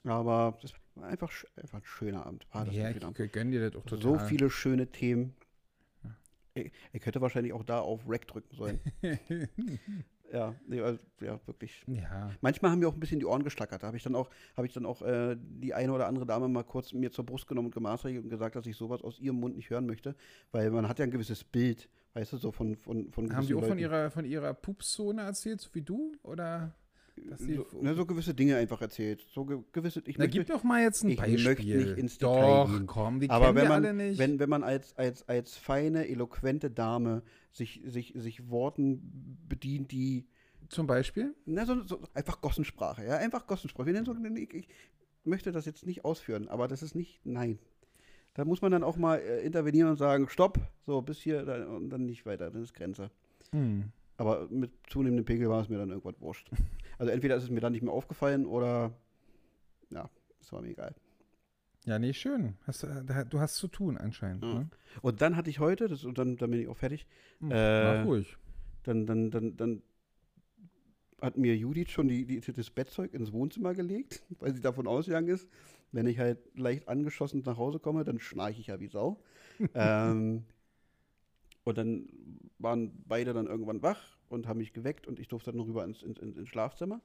Aber 0.05 0.57
das 0.61 0.73
war 0.95 1.07
einfach, 1.09 1.31
einfach 1.55 1.79
ein 1.79 1.85
schöner 1.85 2.25
Abend. 2.25 2.47
War 2.51 2.65
das 2.65 2.75
ja, 2.75 2.89
ich 2.89 3.03
Abend. 3.03 3.17
gö- 3.17 3.27
gönn 3.27 3.51
dir 3.51 3.69
das 3.69 3.75
auch 3.79 3.85
total. 3.85 4.01
So 4.01 4.19
viele 4.19 4.49
schöne 4.49 4.87
Themen. 4.87 5.35
Ich, 6.53 6.71
ich 6.93 7.05
hätte 7.05 7.21
wahrscheinlich 7.21 7.53
auch 7.53 7.63
da 7.63 7.81
auf 7.81 8.01
Rack 8.07 8.27
drücken 8.27 8.55
sollen. 8.55 8.79
ja, 10.31 10.55
nee, 10.67 10.81
also, 10.81 11.03
ja, 11.21 11.39
wirklich. 11.45 11.83
ja. 11.87 12.31
Manchmal 12.41 12.71
haben 12.71 12.79
mir 12.79 12.87
auch 12.87 12.93
ein 12.93 12.99
bisschen 12.99 13.19
die 13.19 13.25
Ohren 13.25 13.43
geschlackert. 13.43 13.83
Da 13.83 13.87
habe 13.87 13.97
ich 13.97 14.03
dann 14.03 14.15
auch, 14.15 14.29
habe 14.55 14.65
ich 14.65 14.73
dann 14.73 14.85
auch 14.85 15.01
äh, 15.01 15.35
die 15.37 15.73
eine 15.73 15.91
oder 15.91 16.07
andere 16.07 16.25
Dame 16.25 16.47
mal 16.47 16.63
kurz 16.63 16.93
mir 16.93 17.11
zur 17.11 17.25
Brust 17.25 17.47
genommen 17.47 17.67
und 17.67 17.73
gemaßregelt 17.75 18.23
und 18.23 18.29
gesagt, 18.29 18.55
dass 18.55 18.65
ich 18.65 18.75
sowas 18.75 19.03
aus 19.03 19.19
ihrem 19.19 19.39
Mund 19.39 19.55
nicht 19.55 19.69
hören 19.69 19.85
möchte. 19.85 20.15
Weil 20.51 20.71
man 20.71 20.87
hat 20.87 20.99
ja 20.99 21.03
ein 21.03 21.11
gewisses 21.11 21.43
Bild, 21.43 21.89
weißt 22.17 22.33
du, 22.33 22.37
so 22.37 22.51
von, 22.51 22.75
von, 22.75 23.11
von 23.11 23.35
Haben 23.35 23.45
die 23.45 23.53
auch 23.53 23.65
von 23.65 23.77
ihrer, 23.77 24.09
von 24.09 24.25
ihrer 24.25 24.53
Pupszone 24.53 25.21
erzählt, 25.21 25.61
so 25.61 25.69
wie 25.73 25.81
du? 25.83 26.13
Oder? 26.23 26.73
so, 27.37 27.65
ne, 27.81 27.95
so 27.95 28.05
gewisse 28.05 28.33
Dinge 28.33 28.57
einfach 28.57 28.81
erzählt. 28.81 29.25
So 29.31 29.45
ge 29.45 29.59
gewisse, 29.71 30.01
ich 30.05 30.17
Na, 30.17 30.25
möchte, 30.25 30.39
gib 30.39 30.47
doch 30.47 30.63
mal 30.63 30.81
jetzt 30.81 31.03
ein 31.03 31.09
ich 31.09 31.17
Beispiel. 31.17 31.43
möchte 31.43 31.65
nicht 31.65 31.97
ins 31.97 32.17
Detail 32.17 32.41
doch, 32.41 32.71
gehen. 32.71 32.87
komm, 32.87 33.19
die 33.19 33.29
aber 33.29 33.45
kennen 33.45 33.57
wenn 33.57 33.67
man, 33.67 33.85
alle 33.85 33.93
nicht. 33.93 34.19
wenn, 34.19 34.39
wenn 34.39 34.49
man 34.49 34.63
als, 34.63 34.95
als, 34.97 35.27
als 35.27 35.57
feine, 35.57 36.07
eloquente 36.07 36.69
Dame 36.69 37.23
sich, 37.51 37.81
sich, 37.85 38.13
sich 38.15 38.49
Worten 38.49 39.39
bedient, 39.47 39.91
die 39.91 40.27
Zum 40.69 40.85
Beispiel? 40.87 41.35
Na, 41.45 41.65
so, 41.65 41.83
so 41.83 42.01
einfach 42.13 42.41
Gossensprache, 42.41 43.05
ja, 43.05 43.17
einfach 43.17 43.47
Gossensprache. 43.47 43.91
Ich, 43.91 44.53
ich 44.53 44.67
möchte 45.23 45.51
das 45.51 45.65
jetzt 45.65 45.85
nicht 45.85 46.05
ausführen, 46.05 46.47
aber 46.47 46.67
das 46.67 46.81
ist 46.83 46.95
nicht, 46.95 47.25
nein. 47.25 47.59
Da 48.37 48.45
muss 48.45 48.61
man 48.61 48.71
dann 48.71 48.83
auch 48.83 48.97
mal 48.97 49.17
äh, 49.19 49.41
intervenieren 49.41 49.89
und 49.89 49.97
sagen, 49.97 50.29
stopp, 50.29 50.59
so 50.85 51.01
bis 51.01 51.19
hier 51.19 51.43
da, 51.43 51.65
und 51.65 51.89
dann 51.89 52.05
nicht 52.05 52.25
weiter, 52.27 52.51
das 52.51 52.61
ist 52.61 52.73
Grenze. 52.75 53.09
Hm. 53.51 53.91
Aber 54.17 54.47
mit 54.49 54.71
zunehmendem 54.89 55.25
Pegel 55.25 55.49
war 55.49 55.61
es 55.61 55.69
mir 55.69 55.77
dann 55.77 55.89
irgendwann 55.89 56.15
wurscht. 56.19 56.49
Also 56.99 57.11
entweder 57.11 57.35
ist 57.35 57.43
es 57.43 57.51
mir 57.51 57.59
dann 57.59 57.73
nicht 57.73 57.83
mehr 57.83 57.93
aufgefallen 57.93 58.47
oder, 58.47 58.91
ja, 59.91 60.09
es 60.41 60.51
war 60.51 60.63
mir 60.63 60.69
egal. 60.69 60.95
Ja, 61.85 61.99
nee, 61.99 62.11
schön. 62.11 62.55
Hast, 62.65 62.81
du- 62.81 63.03
da- 63.05 63.23
du 63.23 63.39
hast 63.39 63.55
zu 63.57 63.67
tun 63.67 63.97
anscheinend. 63.99 64.43
Ja. 64.43 64.53
Ne? 64.55 64.69
Und 65.03 65.21
dann 65.21 65.35
hatte 65.35 65.51
ich 65.51 65.59
heute, 65.59 65.87
das, 65.87 66.05
und 66.05 66.17
dann, 66.17 66.37
dann 66.37 66.49
bin 66.49 66.59
ich 66.59 66.67
auch 66.67 66.77
fertig, 66.77 67.05
Hm, 67.39 67.51
Äh, 67.51 68.01
ruhig. 68.01 68.35
dann, 68.83 69.05
dann, 69.05 69.29
dann, 69.29 69.57
dann 69.57 69.83
hat 71.21 71.37
mir 71.37 71.55
Judith 71.55 71.89
schon 71.89 72.07
die, 72.07 72.25
die, 72.25 72.39
das 72.39 72.69
Bettzeug 72.69 73.13
ins 73.13 73.31
Wohnzimmer 73.31 73.73
gelegt, 73.73 74.23
weil 74.39 74.53
sie 74.53 74.61
davon 74.61 74.87
ausgegangen 74.87 75.29
ist, 75.29 75.47
wenn 75.91 76.05
ich 76.05 76.19
halt 76.19 76.39
leicht 76.55 76.87
angeschossen 76.87 77.41
nach 77.45 77.57
Hause 77.57 77.79
komme, 77.79 78.03
dann 78.03 78.19
schnarche 78.19 78.59
ich 78.59 78.67
ja 78.67 78.79
wie 78.79 78.87
Sau. 78.87 79.21
ähm, 79.73 80.43
und 81.63 81.77
dann 81.77 82.07
waren 82.59 83.03
beide 83.07 83.33
dann 83.33 83.47
irgendwann 83.47 83.81
wach 83.81 84.17
und 84.29 84.47
haben 84.47 84.57
mich 84.57 84.73
geweckt 84.73 85.07
und 85.07 85.19
ich 85.19 85.27
durfte 85.27 85.51
dann 85.51 85.59
rüber 85.59 85.83
ins, 85.83 86.01
ins, 86.01 86.19
ins 86.19 86.47
Schlafzimmer. 86.47 87.01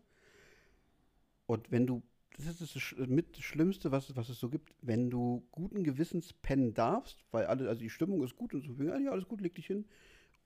Und 1.46 1.70
wenn 1.70 1.86
du 1.86 2.02
das 2.36 2.60
ist 2.60 2.74
das 2.76 3.08
mit 3.08 3.36
das 3.36 3.44
Schlimmste, 3.44 3.92
was, 3.92 4.16
was 4.16 4.28
es 4.28 4.40
so 4.40 4.48
gibt, 4.48 4.74
wenn 4.80 5.10
du 5.10 5.46
guten 5.50 5.84
Gewissens 5.84 6.32
pennen 6.32 6.72
darfst, 6.72 7.24
weil 7.30 7.46
alle, 7.46 7.68
also 7.68 7.80
die 7.80 7.90
Stimmung 7.90 8.22
ist 8.22 8.36
gut 8.36 8.54
und 8.54 8.62
so, 8.62 8.72
ja, 8.82 9.10
alles 9.10 9.28
gut, 9.28 9.40
leg 9.42 9.54
dich 9.54 9.66
hin, 9.66 9.84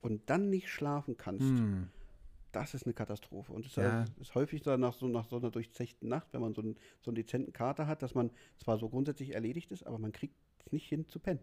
und 0.00 0.28
dann 0.28 0.50
nicht 0.50 0.68
schlafen 0.68 1.16
kannst. 1.16 1.48
Hm. 1.48 1.88
Das 2.56 2.72
ist 2.72 2.84
eine 2.86 2.94
Katastrophe. 2.94 3.52
Und 3.52 3.66
es 3.66 3.72
ist, 3.72 3.76
Ja. 3.76 3.92
halt- 3.92 4.18
ist 4.18 4.34
häufig 4.34 4.62
dann 4.62 4.80
nach 4.80 4.94
so, 4.94 5.06
nach 5.08 5.26
so 5.28 5.36
einer 5.36 5.50
durchzechten 5.50 6.08
Nacht, 6.08 6.28
wenn 6.32 6.40
man 6.40 6.54
so 6.54 6.62
einen, 6.62 6.76
so 7.02 7.10
einen 7.10 7.16
dezenten 7.16 7.52
Kater 7.52 7.86
hat, 7.86 8.00
dass 8.02 8.14
man 8.14 8.30
zwar 8.56 8.78
so 8.78 8.88
grundsätzlich 8.88 9.34
erledigt 9.34 9.70
ist, 9.72 9.86
aber 9.86 9.98
man 9.98 10.10
kriegt 10.12 10.34
es 10.64 10.72
nicht 10.72 10.88
hin 10.88 11.06
zu 11.06 11.18
pennen. 11.20 11.40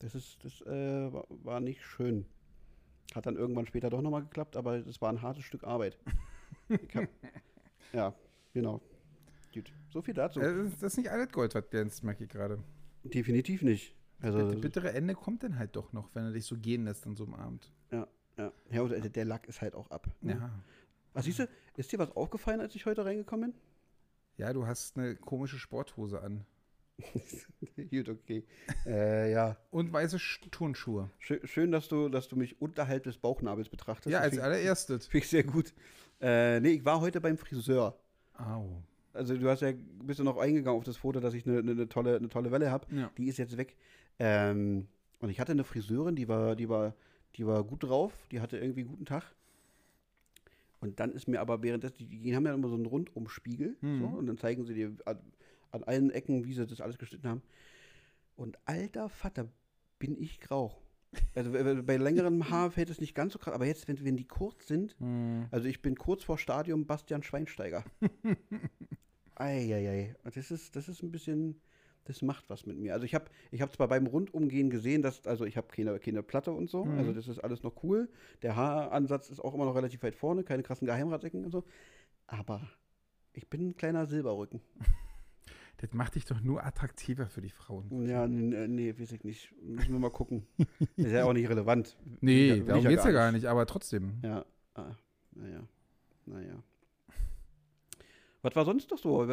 Das 0.00 0.14
ist, 0.16 0.44
das 0.44 0.60
äh, 0.62 1.12
war, 1.12 1.60
nicht 1.60 1.82
schön. 1.84 2.26
Hat 3.14 3.24
dann 3.26 3.36
irgendwann 3.36 3.66
später 3.66 3.88
doch 3.88 4.02
nochmal 4.02 4.22
geklappt, 4.22 4.56
aber 4.56 4.74
es 4.84 5.00
war 5.00 5.10
ein 5.10 5.22
hartes 5.22 5.44
Stück 5.44 5.62
Arbeit. 5.64 5.96
Hab, 6.94 7.08
ja, 7.92 8.14
genau. 8.52 8.80
Gut, 9.54 9.72
so 9.90 10.02
viel 10.02 10.14
dazu. 10.14 10.40
Das 10.40 10.52
ist- 10.56 10.82
das 10.82 10.92
ist 10.94 10.96
nicht 10.98 11.10
alles 11.10 11.30
Gold, 11.30 11.54
was 11.54 11.70
glänzt, 11.70 12.02
merke 12.02 12.24
ich 12.24 12.30
gerade. 12.30 12.58
Definitiv 13.04 13.62
nicht. 13.62 13.94
Also, 14.20 14.38
Das 14.50 14.60
bittere 14.60 14.92
Ende 14.92 15.14
kommt 15.14 15.44
dann 15.44 15.56
halt 15.58 15.76
doch 15.76 15.92
noch, 15.92 16.12
wenn 16.14 16.24
er 16.24 16.32
dich 16.32 16.44
so 16.46 16.56
gehen 16.56 16.84
lässt 16.84 17.06
an 17.06 17.14
so 17.14 17.24
einem 17.24 17.34
Abend. 17.34 17.72
ja, 17.92 18.08
ja. 18.38 18.52
ja 18.70 18.82
und 18.82 18.90
der, 18.90 19.00
der 19.08 19.24
Lack 19.24 19.46
ist 19.48 19.60
halt 19.60 19.74
auch 19.74 19.90
ab. 19.90 20.08
ne? 20.20 20.32
Ja. 20.34 20.50
Was 21.14 21.24
siehst 21.24 21.38
du, 21.38 21.48
ist 21.76 21.92
dir 21.92 21.98
was 21.98 22.14
aufgefallen, 22.14 22.60
als 22.60 22.74
ich 22.74 22.84
heute 22.86 23.04
reingekommen 23.04 23.54
Ja, 24.36 24.52
du 24.52 24.66
hast 24.66 24.96
eine 24.98 25.16
komische 25.16 25.58
Sporthose 25.58 26.20
an. 26.20 26.44
bin? 26.44 26.46
Gut, 27.90 28.08
okay. 28.08 28.44
äh, 28.86 29.30
ja. 29.32 29.56
Und 29.70 29.92
weiße 29.92 30.16
Sch- 30.16 30.50
Turnschuhe. 30.50 31.10
Schön, 31.18 31.40
schön, 31.46 31.70
dass 31.72 31.88
du, 31.88 32.08
dass 32.08 32.28
du 32.28 32.36
mich 32.36 32.60
unterhalb 32.60 33.04
des 33.04 33.18
Bauchnabels 33.18 33.68
betrachtest. 33.68 34.12
ja, 34.12 34.20
als 34.20 34.34
find- 34.34 34.42
allererstes. 34.44 35.06
Finde 35.08 35.24
ich 35.24 35.30
sehr 35.30 35.44
gut. 35.44 35.74
Äh, 36.20 36.60
nee, 36.60 36.70
ich 36.70 36.84
war 36.84 37.00
heute 37.00 37.20
beim 37.20 37.36
Friseur. 37.36 37.98
Au. 38.38 38.82
Also 39.12 39.36
du 39.36 39.48
hast 39.48 39.60
ja, 39.62 39.72
bist 40.02 40.20
du 40.20 40.24
noch 40.24 40.36
eingegangen 40.38 40.78
auf 40.78 40.84
das 40.84 40.96
Foto, 40.98 41.20
dass 41.20 41.32
ich 41.34 41.46
eine, 41.46 41.58
eine, 41.58 41.70
eine 41.72 41.88
tolle, 41.88 42.16
eine 42.16 42.28
tolle 42.28 42.50
Welle 42.50 42.70
habe. 42.70 42.86
Ja. 42.94 43.10
Die 43.16 43.28
ist 43.28 43.38
jetzt 43.38 43.56
weg. 43.56 43.76
Ähm, 44.18 44.88
und 45.20 45.30
ich 45.30 45.40
hatte 45.40 45.52
eine 45.52 45.64
Friseurin, 45.64 46.16
die 46.16 46.28
war, 46.28 46.56
die 46.56 46.68
war, 46.68 46.94
die 47.36 47.46
war 47.46 47.62
gut 47.64 47.82
drauf, 47.84 48.12
die 48.30 48.40
hatte 48.40 48.58
irgendwie 48.58 48.80
einen 48.80 48.90
guten 48.90 49.04
Tag. 49.04 49.34
Und 50.80 51.00
dann 51.00 51.12
ist 51.12 51.26
mir 51.26 51.40
aber 51.40 51.62
währenddessen, 51.62 51.96
die, 51.98 52.06
die 52.06 52.36
haben 52.36 52.44
ja 52.46 52.54
immer 52.54 52.68
so 52.68 52.74
einen 52.74 52.86
Rundumspiegel, 52.86 53.76
Mhm. 53.80 53.98
so, 54.00 54.06
und 54.06 54.26
dann 54.26 54.38
zeigen 54.38 54.64
sie 54.64 54.74
dir 54.74 54.94
an, 55.06 55.18
an 55.70 55.84
allen 55.84 56.10
Ecken, 56.10 56.44
wie 56.44 56.52
sie 56.54 56.66
das 56.66 56.80
alles 56.80 56.98
geschnitten 56.98 57.28
haben. 57.28 57.42
Und 58.36 58.58
alter 58.66 59.08
Vater, 59.08 59.48
bin 59.98 60.20
ich 60.20 60.40
grau. 60.40 60.76
Also 61.34 61.50
bei- 61.52 61.96
längerem 61.96 62.40
Haar 62.50 62.70
fällt 62.70 62.90
es 62.90 63.00
nicht 63.00 63.14
ganz 63.14 63.32
so 63.32 63.38
krass, 63.38 63.54
aber 63.54 63.64
jetzt, 63.66 63.88
wenn, 63.88 64.04
wenn 64.04 64.16
die 64.18 64.26
kurz 64.28 64.66
sind, 64.66 64.94
Hm. 64.98 65.46
also 65.50 65.66
ich 65.66 65.80
bin 65.80 65.96
kurz 65.96 66.22
vor 66.24 66.36
Stadium 66.38 66.86
Bastian 66.86 67.22
Schweinsteiger. 67.22 67.84
Eieiei. 69.34 70.14
Das 70.24 70.50
ist, 70.50 70.76
das 70.76 70.88
ist 70.88 71.02
ein 71.02 71.10
bisschen, 71.10 71.60
das 72.06 72.22
macht 72.22 72.48
was 72.48 72.66
mit 72.66 72.78
mir. 72.78 72.94
Also 72.94 73.04
ich 73.04 73.14
habe 73.14 73.26
ich 73.50 73.60
hab 73.62 73.72
zwar 73.74 73.88
beim 73.88 74.06
Rundumgehen 74.06 74.70
gesehen, 74.70 75.02
dass, 75.02 75.26
also 75.26 75.44
ich 75.44 75.56
habe 75.56 75.68
keine, 75.68 75.98
keine 75.98 76.22
Platte 76.22 76.52
und 76.52 76.70
so, 76.70 76.84
Mhm. 76.84 76.98
also 76.98 77.12
das 77.12 77.28
ist 77.28 77.38
alles 77.40 77.62
noch 77.62 77.82
cool. 77.82 78.08
Der 78.42 78.56
Haaransatz 78.56 79.28
ist 79.30 79.40
auch 79.40 79.54
immer 79.54 79.64
noch 79.66 79.74
relativ 79.76 80.02
weit 80.02 80.16
vorne, 80.16 80.42
keine 80.44 80.62
krassen 80.62 80.86
Geheimratsecken 80.86 81.44
und 81.44 81.50
so. 81.50 81.64
Aber 82.26 82.60
ich 83.32 83.48
bin 83.48 83.68
ein 83.68 83.76
kleiner 83.76 84.06
Silberrücken. 84.06 84.60
Das 85.78 85.92
macht 85.92 86.14
dich 86.14 86.24
doch 86.24 86.40
nur 86.40 86.64
attraktiver 86.64 87.26
für 87.26 87.42
die 87.42 87.50
Frauen. 87.50 88.06
Ja, 88.06 88.24
n- 88.24 88.50
äh, 88.54 88.66
nee, 88.66 88.98
weiß 88.98 89.12
ich 89.12 89.24
nicht. 89.24 89.52
Müssen 89.60 89.92
wir 89.92 89.98
mal 89.98 90.10
gucken. 90.10 90.46
ist 90.96 91.10
ja 91.12 91.26
auch 91.26 91.34
nicht 91.34 91.50
relevant. 91.50 91.98
Nee, 92.22 92.62
darum 92.66 92.82
ja 92.82 92.88
geht's 92.88 93.02
gar 93.02 93.12
ja 93.12 93.18
gar 93.18 93.30
nicht, 93.32 93.44
aber 93.44 93.66
trotzdem. 93.66 94.14
Ja, 94.22 94.46
ah, 94.72 94.94
naja, 95.32 95.68
naja. 96.24 96.62
Was 98.46 98.54
war 98.54 98.64
sonst 98.64 98.92
noch 98.92 98.98
so? 98.98 99.28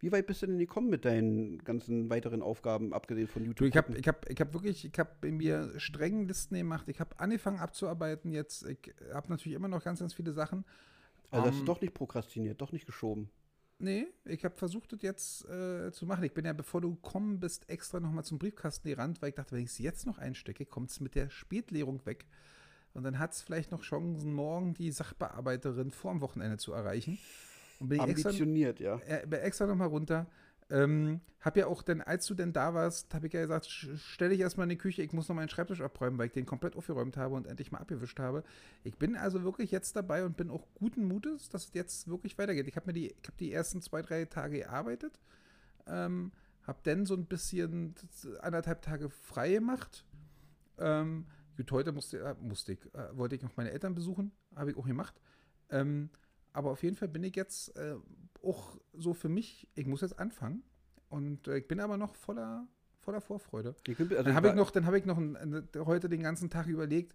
Wie 0.00 0.10
weit 0.10 0.26
bist 0.26 0.40
du 0.40 0.46
denn 0.46 0.58
gekommen 0.58 0.88
mit 0.88 1.04
deinen 1.04 1.58
ganzen 1.58 2.08
weiteren 2.08 2.40
Aufgaben, 2.40 2.94
abgesehen 2.94 3.28
von 3.28 3.44
YouTube? 3.44 3.58
Du, 3.58 3.64
ich 3.66 3.76
habe 3.76 3.94
ich 3.94 4.08
hab, 4.08 4.26
ich 4.26 4.40
hab 4.40 4.54
wirklich, 4.54 4.86
ich 4.86 4.98
habe 4.98 5.28
in 5.28 5.36
mir 5.36 5.78
strengen 5.78 6.26
Listen 6.26 6.54
gemacht. 6.54 6.88
Ich 6.88 6.98
habe 6.98 7.20
angefangen 7.20 7.58
abzuarbeiten 7.58 8.30
jetzt. 8.30 8.66
Ich 8.66 8.94
habe 9.12 9.28
natürlich 9.28 9.54
immer 9.54 9.68
noch 9.68 9.84
ganz, 9.84 10.00
ganz 10.00 10.14
viele 10.14 10.32
Sachen. 10.32 10.64
also 11.30 11.46
hast 11.46 11.60
du 11.60 11.64
doch 11.66 11.82
nicht 11.82 11.92
prokrastiniert, 11.92 12.58
doch 12.58 12.72
nicht 12.72 12.86
geschoben. 12.86 13.28
Nee, 13.80 14.06
ich 14.24 14.42
habe 14.46 14.56
versucht, 14.56 14.94
das 14.94 15.02
jetzt 15.02 15.46
äh, 15.50 15.92
zu 15.92 16.06
machen. 16.06 16.24
Ich 16.24 16.32
bin 16.32 16.46
ja, 16.46 16.54
bevor 16.54 16.80
du 16.80 16.94
gekommen 16.94 17.40
bist, 17.40 17.68
extra 17.68 18.00
nochmal 18.00 18.24
zum 18.24 18.38
Briefkasten 18.38 18.88
gerannt, 18.88 19.20
weil 19.20 19.28
ich 19.28 19.34
dachte, 19.34 19.56
wenn 19.56 19.62
ich 19.62 19.72
es 19.72 19.78
jetzt 19.78 20.06
noch 20.06 20.16
einstecke, 20.16 20.64
kommt 20.64 20.88
es 20.88 21.00
mit 21.00 21.14
der 21.16 21.28
Spätlehrung 21.28 22.06
weg. 22.06 22.24
Und 22.94 23.02
dann 23.02 23.18
hat 23.18 23.32
es 23.32 23.42
vielleicht 23.42 23.72
noch 23.72 23.82
Chancen, 23.82 24.32
morgen 24.32 24.72
die 24.72 24.90
Sachbearbeiterin 24.90 25.90
vor 25.90 26.12
dem 26.12 26.22
Wochenende 26.22 26.56
zu 26.56 26.72
erreichen. 26.72 27.18
Und 27.78 27.88
bin 27.88 28.00
ich 28.00 28.08
extra, 28.08 28.30
Ambitioniert, 28.30 28.80
ja. 28.80 28.96
bin 28.96 29.40
extra 29.40 29.66
nochmal 29.66 29.88
runter. 29.88 30.26
Ähm, 30.70 31.20
hab 31.40 31.56
ja 31.56 31.66
auch 31.66 31.82
dann, 31.82 32.00
als 32.00 32.26
du 32.26 32.34
denn 32.34 32.52
da 32.52 32.74
warst, 32.74 33.14
habe 33.14 33.28
ich 33.28 33.32
ja 33.32 33.40
gesagt, 33.40 33.66
stell 33.66 34.30
dich 34.30 34.40
erstmal 34.40 34.64
in 34.64 34.70
die 34.70 34.76
Küche, 34.76 35.02
ich 35.02 35.12
muss 35.12 35.28
noch 35.28 35.36
meinen 35.36 35.48
Schreibtisch 35.48 35.80
abräumen, 35.80 36.18
weil 36.18 36.26
ich 36.26 36.32
den 36.32 36.46
komplett 36.46 36.76
aufgeräumt 36.76 37.16
habe 37.16 37.36
und 37.36 37.46
endlich 37.46 37.70
mal 37.70 37.78
abgewischt 37.78 38.18
habe. 38.18 38.42
Ich 38.82 38.98
bin 38.98 39.16
also 39.16 39.44
wirklich 39.44 39.70
jetzt 39.70 39.94
dabei 39.94 40.24
und 40.24 40.36
bin 40.36 40.50
auch 40.50 40.66
guten 40.74 41.04
Mutes, 41.04 41.48
dass 41.48 41.66
es 41.66 41.74
jetzt 41.74 42.08
wirklich 42.08 42.36
weitergeht. 42.38 42.66
Ich 42.66 42.76
habe 42.76 42.86
mir 42.86 42.92
die, 42.92 43.06
ich 43.06 43.26
habe 43.26 43.36
die 43.38 43.52
ersten 43.52 43.80
zwei, 43.80 44.02
drei 44.02 44.24
Tage 44.24 44.58
gearbeitet, 44.58 45.18
ähm, 45.86 46.32
habe 46.66 46.80
dann 46.82 47.06
so 47.06 47.14
ein 47.14 47.26
bisschen 47.26 47.94
anderthalb 48.40 48.82
Tage 48.82 49.08
frei 49.08 49.52
gemacht. 49.52 50.04
Ähm, 50.78 51.26
gut, 51.56 51.70
heute 51.70 51.92
musste, 51.92 52.18
äh, 52.18 52.34
musste 52.42 52.72
ich, 52.72 52.84
äh, 52.94 53.16
wollte 53.16 53.36
ich 53.36 53.42
noch 53.42 53.56
meine 53.56 53.70
Eltern 53.70 53.94
besuchen, 53.94 54.32
habe 54.54 54.72
ich 54.72 54.76
auch 54.76 54.86
gemacht. 54.86 55.14
Ähm, 55.70 56.10
aber 56.52 56.70
auf 56.70 56.82
jeden 56.82 56.96
Fall 56.96 57.08
bin 57.08 57.22
ich 57.24 57.36
jetzt 57.36 57.76
äh, 57.76 57.94
auch 58.42 58.76
so 58.92 59.14
für 59.14 59.28
mich, 59.28 59.68
ich 59.74 59.86
muss 59.86 60.00
jetzt 60.00 60.18
anfangen. 60.18 60.62
Und 61.08 61.48
äh, 61.48 61.58
ich 61.58 61.68
bin 61.68 61.80
aber 61.80 61.96
noch 61.96 62.14
voller, 62.14 62.66
voller 63.00 63.20
Vorfreude. 63.20 63.74
Dann 63.86 64.34
habe 64.34 64.48
ich 64.48 64.54
noch, 64.54 64.70
dann 64.70 64.84
habe 64.86 64.98
ich 64.98 65.04
noch 65.06 65.18
ein, 65.18 65.36
ein, 65.36 65.68
heute 65.76 66.08
den 66.08 66.22
ganzen 66.22 66.50
Tag 66.50 66.66
überlegt, 66.66 67.14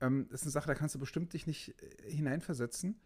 ähm, 0.00 0.26
das 0.30 0.40
ist 0.40 0.46
eine 0.46 0.52
Sache, 0.52 0.66
da 0.68 0.74
kannst 0.74 0.94
du 0.94 0.98
bestimmt 0.98 1.32
dich 1.32 1.46
nicht 1.46 1.74
äh, 1.82 2.10
hineinversetzen. 2.10 2.98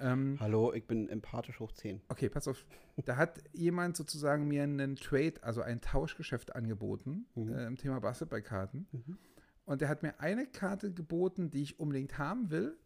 Ähm, 0.00 0.36
Hallo, 0.40 0.72
ich 0.72 0.86
bin 0.86 1.08
empathisch 1.08 1.60
hoch 1.60 1.70
10. 1.72 2.00
okay, 2.08 2.28
pass 2.28 2.48
auf. 2.48 2.64
Da 3.04 3.16
hat 3.16 3.40
jemand 3.52 3.96
sozusagen 3.96 4.48
mir 4.48 4.62
einen 4.64 4.96
Trade, 4.96 5.34
also 5.42 5.62
ein 5.62 5.80
Tauschgeschäft 5.80 6.54
angeboten 6.56 7.26
Mhm. 7.34 7.52
äh, 7.52 7.66
im 7.66 7.76
Thema 7.76 8.00
Basketballkarten. 8.00 8.86
Mhm. 8.90 9.18
Und 9.64 9.80
der 9.80 9.88
hat 9.88 10.02
mir 10.02 10.18
eine 10.18 10.46
Karte 10.46 10.92
geboten, 10.92 11.50
die 11.50 11.62
ich 11.62 11.78
unbedingt 11.78 12.18
haben 12.18 12.50
will, 12.50 12.76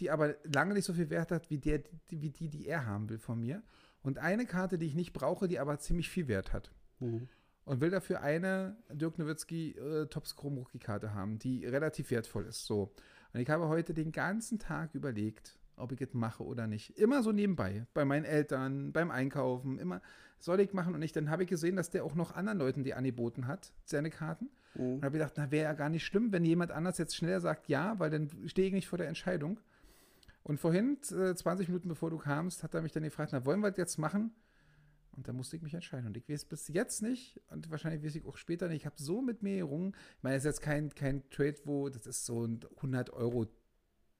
die 0.00 0.10
aber 0.10 0.36
lange 0.44 0.74
nicht 0.74 0.84
so 0.84 0.92
viel 0.92 1.10
Wert 1.10 1.30
hat 1.30 1.50
wie, 1.50 1.58
der, 1.58 1.78
die, 2.10 2.20
wie 2.20 2.30
die, 2.30 2.48
die 2.48 2.66
er 2.66 2.86
haben 2.86 3.08
will 3.08 3.18
von 3.18 3.40
mir. 3.40 3.62
Und 4.02 4.18
eine 4.18 4.46
Karte, 4.46 4.78
die 4.78 4.86
ich 4.86 4.94
nicht 4.94 5.12
brauche, 5.12 5.48
die 5.48 5.58
aber 5.58 5.78
ziemlich 5.78 6.08
viel 6.08 6.28
Wert 6.28 6.52
hat. 6.52 6.70
Mhm. 7.00 7.28
Und 7.64 7.80
will 7.80 7.90
dafür 7.90 8.22
eine 8.22 8.76
Dirk 8.92 9.18
Nowitzki 9.18 9.72
äh, 9.72 10.06
Tops 10.06 10.36
Chrome 10.36 10.60
Rookie 10.60 10.78
Karte 10.78 11.12
haben, 11.14 11.38
die 11.38 11.66
relativ 11.66 12.10
wertvoll 12.10 12.46
ist. 12.46 12.64
So. 12.64 12.94
Und 13.32 13.40
ich 13.40 13.50
habe 13.50 13.66
heute 13.68 13.92
den 13.92 14.12
ganzen 14.12 14.60
Tag 14.60 14.94
überlegt, 14.94 15.58
ob 15.76 15.92
ich 15.92 16.00
es 16.00 16.14
mache 16.14 16.44
oder 16.44 16.66
nicht. 16.66 16.96
Immer 16.98 17.22
so 17.22 17.32
nebenbei. 17.32 17.86
Bei 17.92 18.04
meinen 18.04 18.24
Eltern, 18.24 18.92
beim 18.92 19.10
Einkaufen, 19.10 19.78
immer 19.78 20.00
soll 20.38 20.60
ich 20.60 20.72
machen 20.72 20.94
und 20.94 21.00
nicht. 21.00 21.16
Dann 21.16 21.30
habe 21.30 21.42
ich 21.42 21.48
gesehen, 21.48 21.76
dass 21.76 21.90
der 21.90 22.04
auch 22.04 22.14
noch 22.14 22.34
anderen 22.34 22.58
Leuten 22.58 22.84
die 22.84 22.94
angeboten 22.94 23.46
hat, 23.46 23.72
seine 23.84 24.10
Karten. 24.10 24.50
Mhm. 24.74 24.94
Und 24.94 25.04
habe 25.04 25.18
gedacht, 25.18 25.34
na, 25.36 25.50
wäre 25.50 25.64
ja 25.64 25.72
gar 25.72 25.88
nicht 25.88 26.04
schlimm, 26.04 26.32
wenn 26.32 26.44
jemand 26.44 26.70
anders 26.70 26.98
jetzt 26.98 27.16
schneller 27.16 27.40
sagt 27.40 27.68
ja, 27.68 27.98
weil 27.98 28.10
dann 28.10 28.30
stehe 28.46 28.68
ich 28.68 28.74
nicht 28.74 28.88
vor 28.88 28.98
der 28.98 29.08
Entscheidung. 29.08 29.60
Und 30.46 30.58
vorhin, 30.60 30.96
äh, 31.10 31.34
20 31.34 31.66
Minuten 31.66 31.88
bevor 31.88 32.08
du 32.10 32.18
kamst, 32.18 32.62
hat 32.62 32.72
er 32.72 32.80
mich 32.80 32.92
dann 32.92 33.02
gefragt, 33.02 33.32
na, 33.32 33.44
wollen 33.44 33.58
wir 33.58 33.70
das 33.70 33.78
jetzt 33.78 33.98
machen? 33.98 34.30
Und 35.16 35.26
da 35.26 35.32
musste 35.32 35.56
ich 35.56 35.62
mich 35.62 35.74
entscheiden. 35.74 36.06
Und 36.06 36.16
ich 36.16 36.28
weiß 36.28 36.44
bis 36.44 36.68
jetzt 36.68 37.02
nicht, 37.02 37.40
und 37.48 37.68
wahrscheinlich 37.68 38.04
weiß 38.04 38.14
ich 38.14 38.24
auch 38.24 38.36
später 38.36 38.68
nicht, 38.68 38.82
ich 38.82 38.86
habe 38.86 38.94
so 38.96 39.20
mit 39.22 39.42
mir 39.42 39.56
gerungen. 39.56 39.96
Ich 40.18 40.22
meine, 40.22 40.36
das 40.36 40.44
ist 40.44 40.46
jetzt 40.46 40.60
kein, 40.60 40.94
kein 40.94 41.28
Trade, 41.30 41.56
wo, 41.64 41.88
das 41.88 42.06
ist 42.06 42.26
so 42.26 42.46
ein 42.46 42.60
100 42.76 43.10
Euro 43.10 43.48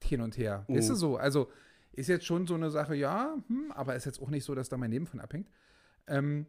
hin 0.02 0.20
und 0.20 0.36
her. 0.36 0.64
Mhm. 0.66 0.74
Weißt 0.74 0.90
du 0.90 0.94
so? 0.96 1.16
Also 1.16 1.48
ist 1.92 2.08
jetzt 2.08 2.26
schon 2.26 2.44
so 2.48 2.54
eine 2.54 2.72
Sache, 2.72 2.96
ja, 2.96 3.36
hm, 3.46 3.70
aber 3.70 3.94
ist 3.94 4.04
jetzt 4.04 4.20
auch 4.20 4.30
nicht 4.30 4.42
so, 4.44 4.56
dass 4.56 4.68
da 4.68 4.76
mein 4.76 4.90
Leben 4.90 5.06
von 5.06 5.20
abhängt. 5.20 5.48
Ähm, 6.08 6.46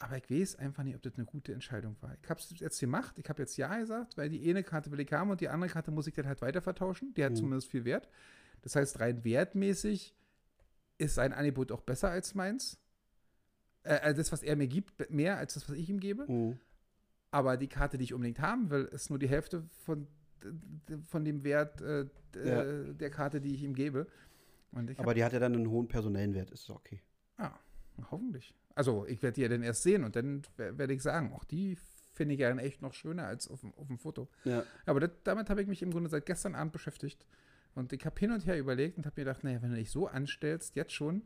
aber 0.00 0.16
ich 0.16 0.28
weiß 0.28 0.56
einfach 0.56 0.82
nicht, 0.82 0.96
ob 0.96 1.02
das 1.02 1.14
eine 1.14 1.24
gute 1.26 1.52
Entscheidung 1.52 1.94
war. 2.00 2.16
Ich 2.20 2.28
habe 2.28 2.40
es 2.40 2.52
jetzt 2.58 2.80
gemacht, 2.80 3.16
ich 3.16 3.28
habe 3.28 3.42
jetzt 3.42 3.56
Ja 3.58 3.78
gesagt, 3.78 4.16
weil 4.16 4.28
die 4.28 4.50
eine 4.50 4.64
Karte 4.64 4.90
will 4.90 4.98
ich 4.98 5.12
haben 5.12 5.30
und 5.30 5.40
die 5.40 5.48
andere 5.48 5.70
Karte 5.70 5.92
muss 5.92 6.08
ich 6.08 6.14
dann 6.14 6.26
halt 6.26 6.42
weiter 6.42 6.62
vertauschen. 6.62 7.14
Die 7.14 7.22
hat 7.22 7.32
Mhm. 7.32 7.36
zumindest 7.36 7.68
viel 7.70 7.84
Wert. 7.84 8.08
Das 8.62 8.76
heißt, 8.76 9.00
rein 9.00 9.24
wertmäßig 9.24 10.14
ist 10.98 11.14
sein 11.14 11.32
Angebot 11.32 11.72
auch 11.72 11.80
besser 11.80 12.10
als 12.10 12.34
meins. 12.34 12.78
Äh, 13.84 13.94
also 14.00 14.18
das, 14.18 14.32
was 14.32 14.42
er 14.42 14.56
mir 14.56 14.68
gibt, 14.68 15.10
mehr 15.10 15.38
als 15.38 15.54
das, 15.54 15.68
was 15.68 15.76
ich 15.76 15.88
ihm 15.88 16.00
gebe. 16.00 16.30
Mhm. 16.30 16.58
Aber 17.30 17.56
die 17.56 17.68
Karte, 17.68 17.96
die 17.96 18.04
ich 18.04 18.12
unbedingt 18.14 18.40
haben 18.40 18.70
will, 18.70 18.84
ist 18.86 19.08
nur 19.08 19.18
die 19.18 19.28
Hälfte 19.28 19.62
von, 19.84 20.06
von 21.06 21.24
dem 21.24 21.44
Wert 21.44 21.80
äh, 21.80 22.06
Ja. 22.34 22.62
äh, 22.64 22.94
der 22.94 23.10
Karte, 23.10 23.40
die 23.40 23.54
ich 23.54 23.62
ihm 23.62 23.74
gebe. 23.74 24.06
Ich 24.88 24.98
Aber 25.00 25.14
die 25.14 25.24
hat 25.24 25.32
ja 25.32 25.38
dann 25.40 25.54
einen 25.54 25.68
hohen 25.70 25.88
personellen 25.88 26.34
Wert, 26.34 26.50
ist 26.50 26.68
okay. 26.70 27.00
ja, 27.38 27.58
hoffentlich. 28.10 28.54
Also, 28.76 29.04
ich 29.06 29.20
werde 29.22 29.34
die 29.34 29.40
ja 29.42 29.48
dann 29.48 29.62
erst 29.64 29.82
sehen 29.82 30.04
und 30.04 30.14
dann 30.14 30.42
wer- 30.56 30.78
werde 30.78 30.94
ich 30.94 31.02
sagen, 31.02 31.32
auch 31.32 31.42
die 31.44 31.76
finde 32.14 32.34
ich 32.34 32.40
ja 32.40 32.48
dann 32.48 32.58
echt 32.60 32.80
noch 32.80 32.94
schöner 32.94 33.26
als 33.26 33.48
auf 33.48 33.60
dem, 33.62 33.74
auf 33.74 33.88
dem 33.88 33.98
Foto. 33.98 34.28
Ja. 34.44 34.62
Aber 34.86 35.00
das, 35.00 35.10
damit 35.24 35.50
habe 35.50 35.60
ich 35.62 35.66
mich 35.68 35.82
im 35.82 35.90
Grunde 35.90 36.08
seit 36.08 36.24
gestern 36.26 36.54
Abend 36.54 36.72
beschäftigt. 36.72 37.26
Und 37.74 37.92
ich 37.92 38.04
habe 38.04 38.18
hin 38.18 38.32
und 38.32 38.46
her 38.46 38.58
überlegt 38.58 38.98
und 38.98 39.06
habe 39.06 39.20
mir 39.20 39.24
gedacht, 39.24 39.44
naja, 39.44 39.62
wenn 39.62 39.70
du 39.70 39.76
dich 39.76 39.90
so 39.90 40.06
anstellst, 40.08 40.74
jetzt 40.76 40.92
schon, 40.92 41.22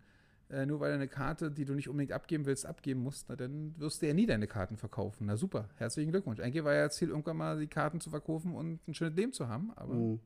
äh, 0.50 0.66
nur 0.66 0.78
weil 0.80 0.90
du 0.90 0.96
eine 0.96 1.08
Karte, 1.08 1.50
die 1.50 1.64
du 1.64 1.74
nicht 1.74 1.88
unbedingt 1.88 2.12
abgeben 2.12 2.44
willst, 2.44 2.66
abgeben 2.66 3.00
musst, 3.02 3.28
na, 3.28 3.36
dann 3.36 3.74
wirst 3.78 4.02
du 4.02 4.06
ja 4.06 4.12
nie 4.14 4.26
deine 4.26 4.46
Karten 4.46 4.76
verkaufen. 4.76 5.26
Na 5.26 5.36
super, 5.36 5.68
herzlichen 5.76 6.10
Glückwunsch. 6.10 6.40
Eigentlich 6.40 6.62
war 6.64 6.74
ja 6.74 6.84
das 6.86 6.96
Ziel, 6.96 7.08
irgendwann 7.08 7.38
mal 7.38 7.58
die 7.58 7.66
Karten 7.66 8.00
zu 8.00 8.10
verkaufen 8.10 8.54
und 8.54 8.86
ein 8.86 8.94
schönes 8.94 9.16
Leben 9.16 9.32
zu 9.32 9.48
haben, 9.48 9.72
aber 9.74 9.94
Mhm. 9.94 10.20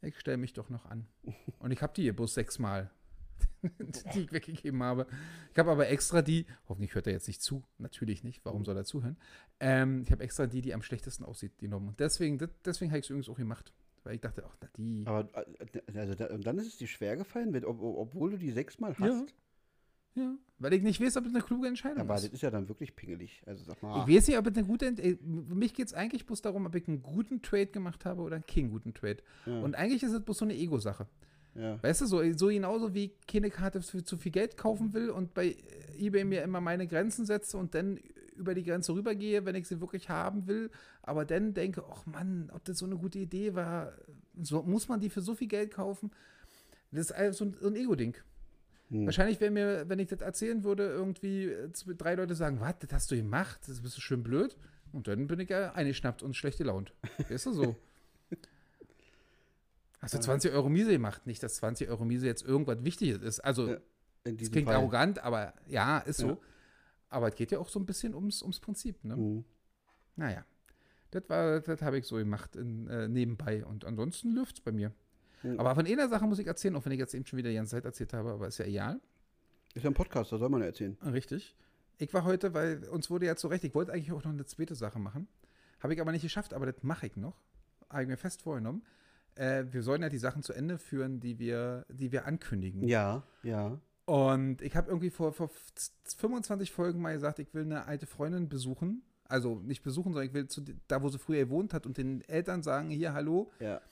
ich 0.00 0.18
stelle 0.18 0.38
mich 0.38 0.54
doch 0.54 0.70
noch 0.70 0.86
an. 0.86 1.06
Und 1.58 1.72
ich 1.72 1.82
habe 1.82 1.92
die 1.94 2.02
hier 2.02 2.16
bloß 2.16 2.32
sechsmal, 2.34 2.90
die 4.14 4.20
ich 4.20 4.32
weggegeben 4.32 4.82
habe. 4.82 5.06
Ich 5.52 5.58
habe 5.58 5.70
aber 5.70 5.88
extra 5.88 6.22
die, 6.22 6.46
hoffentlich 6.68 6.94
hört 6.94 7.06
er 7.06 7.12
jetzt 7.12 7.26
nicht 7.28 7.42
zu, 7.42 7.62
natürlich 7.78 8.24
nicht, 8.24 8.44
warum 8.44 8.64
soll 8.64 8.76
er 8.76 8.84
zuhören? 8.84 9.16
Ähm, 9.60 10.02
ich 10.04 10.10
habe 10.12 10.22
extra 10.24 10.46
die, 10.46 10.62
die 10.62 10.72
am 10.72 10.82
schlechtesten 10.82 11.24
aussieht, 11.24 11.58
genommen. 11.58 11.88
Und 11.88 12.00
deswegen, 12.00 12.38
deswegen 12.64 12.90
habe 12.92 13.00
ich 13.00 13.06
es 13.06 13.10
übrigens 13.10 13.28
auch 13.28 13.36
gemacht. 13.36 13.72
Weil 14.04 14.14
ich 14.14 14.20
dachte, 14.20 14.44
ach, 14.46 14.56
na, 14.60 14.68
die. 14.76 15.02
Aber 15.06 15.28
äh, 15.34 15.98
also 15.98 16.14
dann 16.14 16.58
ist 16.58 16.66
es 16.68 16.76
dir 16.78 16.86
schwer 16.88 17.16
gefallen, 17.16 17.52
wenn, 17.52 17.64
ob, 17.64 17.80
obwohl 17.82 18.30
du 18.30 18.38
die 18.38 18.50
sechsmal 18.50 18.92
Ja. 18.98 19.06
hast. 19.06 19.34
Ja, 20.14 20.34
weil 20.58 20.72
ich 20.72 20.82
nicht 20.82 21.00
weiß, 21.00 21.16
ob 21.18 21.24
das 21.24 21.34
eine 21.34 21.44
kluge 21.44 21.68
Entscheidung 21.68 22.00
Aber 22.00 22.14
das 22.14 22.24
ist. 22.24 22.32
ist 22.34 22.40
ja 22.42 22.50
dann 22.50 22.68
wirklich 22.68 22.96
pingelig. 22.96 23.40
Also 23.46 23.62
sag 23.64 23.80
mal. 23.82 24.02
Ich 24.08 24.12
weiß 24.16 24.26
nicht, 24.26 24.36
ob 24.38 24.46
es 24.48 24.56
eine 24.56 24.66
gute. 24.66 24.86
Ent 24.86 24.98
äh, 24.98 25.16
Für 25.16 25.54
mich 25.54 25.74
geht 25.74 25.86
es 25.86 25.94
eigentlich 25.94 26.26
bloß 26.26 26.42
darum, 26.42 26.66
ob 26.66 26.74
ich 26.74 26.88
einen 26.88 27.02
guten 27.02 27.40
Trade 27.40 27.66
gemacht 27.68 28.04
habe 28.04 28.22
oder 28.22 28.40
keinen 28.40 28.70
guten 28.70 28.94
Trade. 28.94 29.18
ja, 29.46 29.60
Und 29.60 29.76
eigentlich 29.76 30.02
ist 30.02 30.12
es 30.12 30.24
bloß 30.24 30.38
so 30.38 30.44
eine 30.44 30.54
Ego-Sache. 30.56 31.06
ja. 31.54 31.80
Weißt 31.82 32.00
du, 32.00 32.06
so, 32.06 32.32
so 32.32 32.48
genauso 32.48 32.94
wie 32.94 33.04
ich 33.04 33.26
keine 33.28 33.50
Karte 33.50 33.80
für 33.80 34.02
zu 34.02 34.16
viel 34.16 34.32
Geld 34.32 34.56
kaufen 34.56 34.92
will 34.92 35.10
und 35.10 35.34
bei 35.34 35.56
eBay 35.98 36.24
mir 36.24 36.42
immer 36.42 36.60
meine 36.60 36.88
Grenzen 36.88 37.24
setze 37.24 37.56
und 37.56 37.74
dann 37.74 38.00
über 38.38 38.54
die 38.54 38.62
Grenze 38.64 38.94
rübergehe, 38.94 39.44
wenn 39.44 39.54
ich 39.54 39.68
sie 39.68 39.80
wirklich 39.80 40.08
haben 40.08 40.46
will, 40.46 40.70
aber 41.02 41.24
dann 41.24 41.54
denke, 41.54 41.84
ach 41.90 42.06
Mann, 42.06 42.50
ob 42.54 42.64
das 42.64 42.78
so 42.78 42.86
eine 42.86 42.96
gute 42.96 43.18
Idee 43.18 43.54
war, 43.54 43.92
so, 44.40 44.62
muss 44.62 44.88
man 44.88 45.00
die 45.00 45.10
für 45.10 45.20
so 45.20 45.34
viel 45.34 45.48
Geld 45.48 45.72
kaufen? 45.72 46.10
Das 46.90 47.00
ist 47.02 47.12
einfach 47.12 47.36
so 47.36 47.44
ein, 47.44 47.56
so 47.60 47.68
ein 47.68 47.76
Ego-Ding. 47.76 48.16
Hm. 48.90 49.04
Wahrscheinlich 49.06 49.40
wäre 49.40 49.50
mir, 49.50 49.88
wenn 49.88 49.98
ich 49.98 50.08
das 50.08 50.20
erzählen 50.20 50.64
würde, 50.64 50.84
irgendwie 50.84 51.52
drei 51.98 52.14
Leute 52.14 52.34
sagen, 52.34 52.60
was, 52.60 52.78
das 52.78 52.92
hast 52.92 53.10
du 53.10 53.16
gemacht, 53.16 53.60
das 53.66 53.82
bist 53.82 53.96
du 53.96 54.00
schön 54.00 54.22
blöd. 54.22 54.56
Und 54.92 55.06
dann 55.06 55.26
bin 55.26 55.38
ich 55.40 55.50
ja 55.50 55.72
eingeschnappt 55.72 56.22
und 56.22 56.34
schlecht 56.34 56.56
gelaunt. 56.58 56.94
Weißt 57.28 57.44
du 57.46 57.52
so? 57.52 57.76
Hast 60.00 60.14
du 60.14 60.20
20 60.20 60.52
Euro 60.52 60.68
Miese 60.68 60.92
gemacht? 60.92 61.26
Nicht, 61.26 61.42
dass 61.42 61.56
20 61.56 61.88
Euro 61.88 62.04
Miese 62.04 62.26
jetzt 62.26 62.44
irgendwas 62.44 62.84
Wichtiges 62.84 63.20
ist. 63.20 63.40
Also, 63.40 63.68
Ja, 63.68 63.78
das 64.24 64.50
klingt 64.50 64.68
Fall. 64.68 64.76
arrogant, 64.76 65.18
aber 65.18 65.54
ja, 65.66 65.98
ist 65.98 66.18
so. 66.18 66.40
Aber 67.08 67.28
es 67.28 67.34
geht 67.34 67.50
ja 67.50 67.58
auch 67.58 67.68
so 67.68 67.78
ein 67.78 67.86
bisschen 67.86 68.14
ums, 68.14 68.42
ums 68.42 68.60
Prinzip. 68.60 69.04
Ne? 69.04 69.16
Hm. 69.16 69.44
Naja, 70.16 70.44
das 71.10 71.22
war, 71.28 71.60
das 71.60 71.82
habe 71.82 71.98
ich 71.98 72.06
so 72.06 72.16
gemacht 72.16 72.56
in, 72.56 72.86
äh, 72.88 73.08
nebenbei. 73.08 73.64
Und 73.64 73.84
ansonsten 73.84 74.34
läuft 74.34 74.58
es 74.58 74.60
bei 74.60 74.72
mir. 74.72 74.92
Mhm. 75.42 75.58
Aber 75.58 75.74
von 75.74 75.86
einer 75.86 76.08
Sache 76.08 76.26
muss 76.26 76.38
ich 76.38 76.46
erzählen, 76.46 76.76
auch 76.76 76.84
wenn 76.84 76.92
ich 76.92 76.98
jetzt 76.98 77.14
eben 77.14 77.24
schon 77.24 77.38
wieder 77.38 77.50
die 77.50 77.56
ganze 77.56 77.76
Zeit 77.76 77.84
erzählt 77.84 78.12
habe, 78.12 78.32
aber 78.32 78.48
ist 78.48 78.58
ja 78.58 78.66
egal. 78.66 79.00
Ist 79.74 79.84
ja 79.84 79.90
ein 79.90 79.94
Podcast, 79.94 80.32
da 80.32 80.38
soll 80.38 80.48
man 80.48 80.60
ja 80.60 80.66
erzählen. 80.66 80.96
Richtig. 81.04 81.54
Ich 81.98 82.12
war 82.14 82.24
heute, 82.24 82.54
weil 82.54 82.84
uns 82.88 83.10
wurde 83.10 83.26
ja 83.26 83.36
zu 83.36 83.48
Recht, 83.48 83.64
ich 83.64 83.74
wollte 83.74 83.92
eigentlich 83.92 84.12
auch 84.12 84.24
noch 84.24 84.32
eine 84.32 84.44
zweite 84.44 84.74
Sache 84.74 84.98
machen. 84.98 85.28
Habe 85.80 85.94
ich 85.94 86.00
aber 86.00 86.12
nicht 86.12 86.22
geschafft, 86.22 86.54
aber 86.54 86.66
das 86.66 86.82
mache 86.82 87.06
ich 87.06 87.16
noch. 87.16 87.40
Habe 87.88 88.02
ich 88.02 88.08
mir 88.08 88.16
fest 88.16 88.42
vorgenommen. 88.42 88.84
Äh, 89.34 89.66
wir 89.70 89.82
sollen 89.82 90.02
ja 90.02 90.08
die 90.08 90.18
Sachen 90.18 90.42
zu 90.42 90.52
Ende 90.52 90.78
führen, 90.78 91.20
die 91.20 91.38
wir, 91.38 91.86
die 91.88 92.12
wir 92.12 92.26
ankündigen. 92.26 92.86
Ja, 92.86 93.22
ja. 93.42 93.80
Und 94.08 94.62
ich 94.62 94.74
habe 94.74 94.88
irgendwie 94.88 95.10
vor, 95.10 95.34
vor 95.34 95.50
25 96.16 96.72
Folgen 96.72 97.02
mal 97.02 97.12
gesagt, 97.12 97.40
ich 97.40 97.52
will 97.52 97.64
eine 97.64 97.84
alte 97.84 98.06
Freundin 98.06 98.48
besuchen. 98.48 99.02
Also 99.24 99.56
nicht 99.56 99.82
besuchen, 99.82 100.14
sondern 100.14 100.26
ich 100.26 100.32
will 100.32 100.46
zu, 100.46 100.62
da, 100.86 101.02
wo 101.02 101.10
sie 101.10 101.18
früher 101.18 101.40
gewohnt 101.40 101.74
hat 101.74 101.84
und 101.84 101.98
den 101.98 102.22
Eltern 102.22 102.62
sagen, 102.62 102.88
hier, 102.88 103.12
hallo. 103.12 103.52
Ja. 103.60 103.82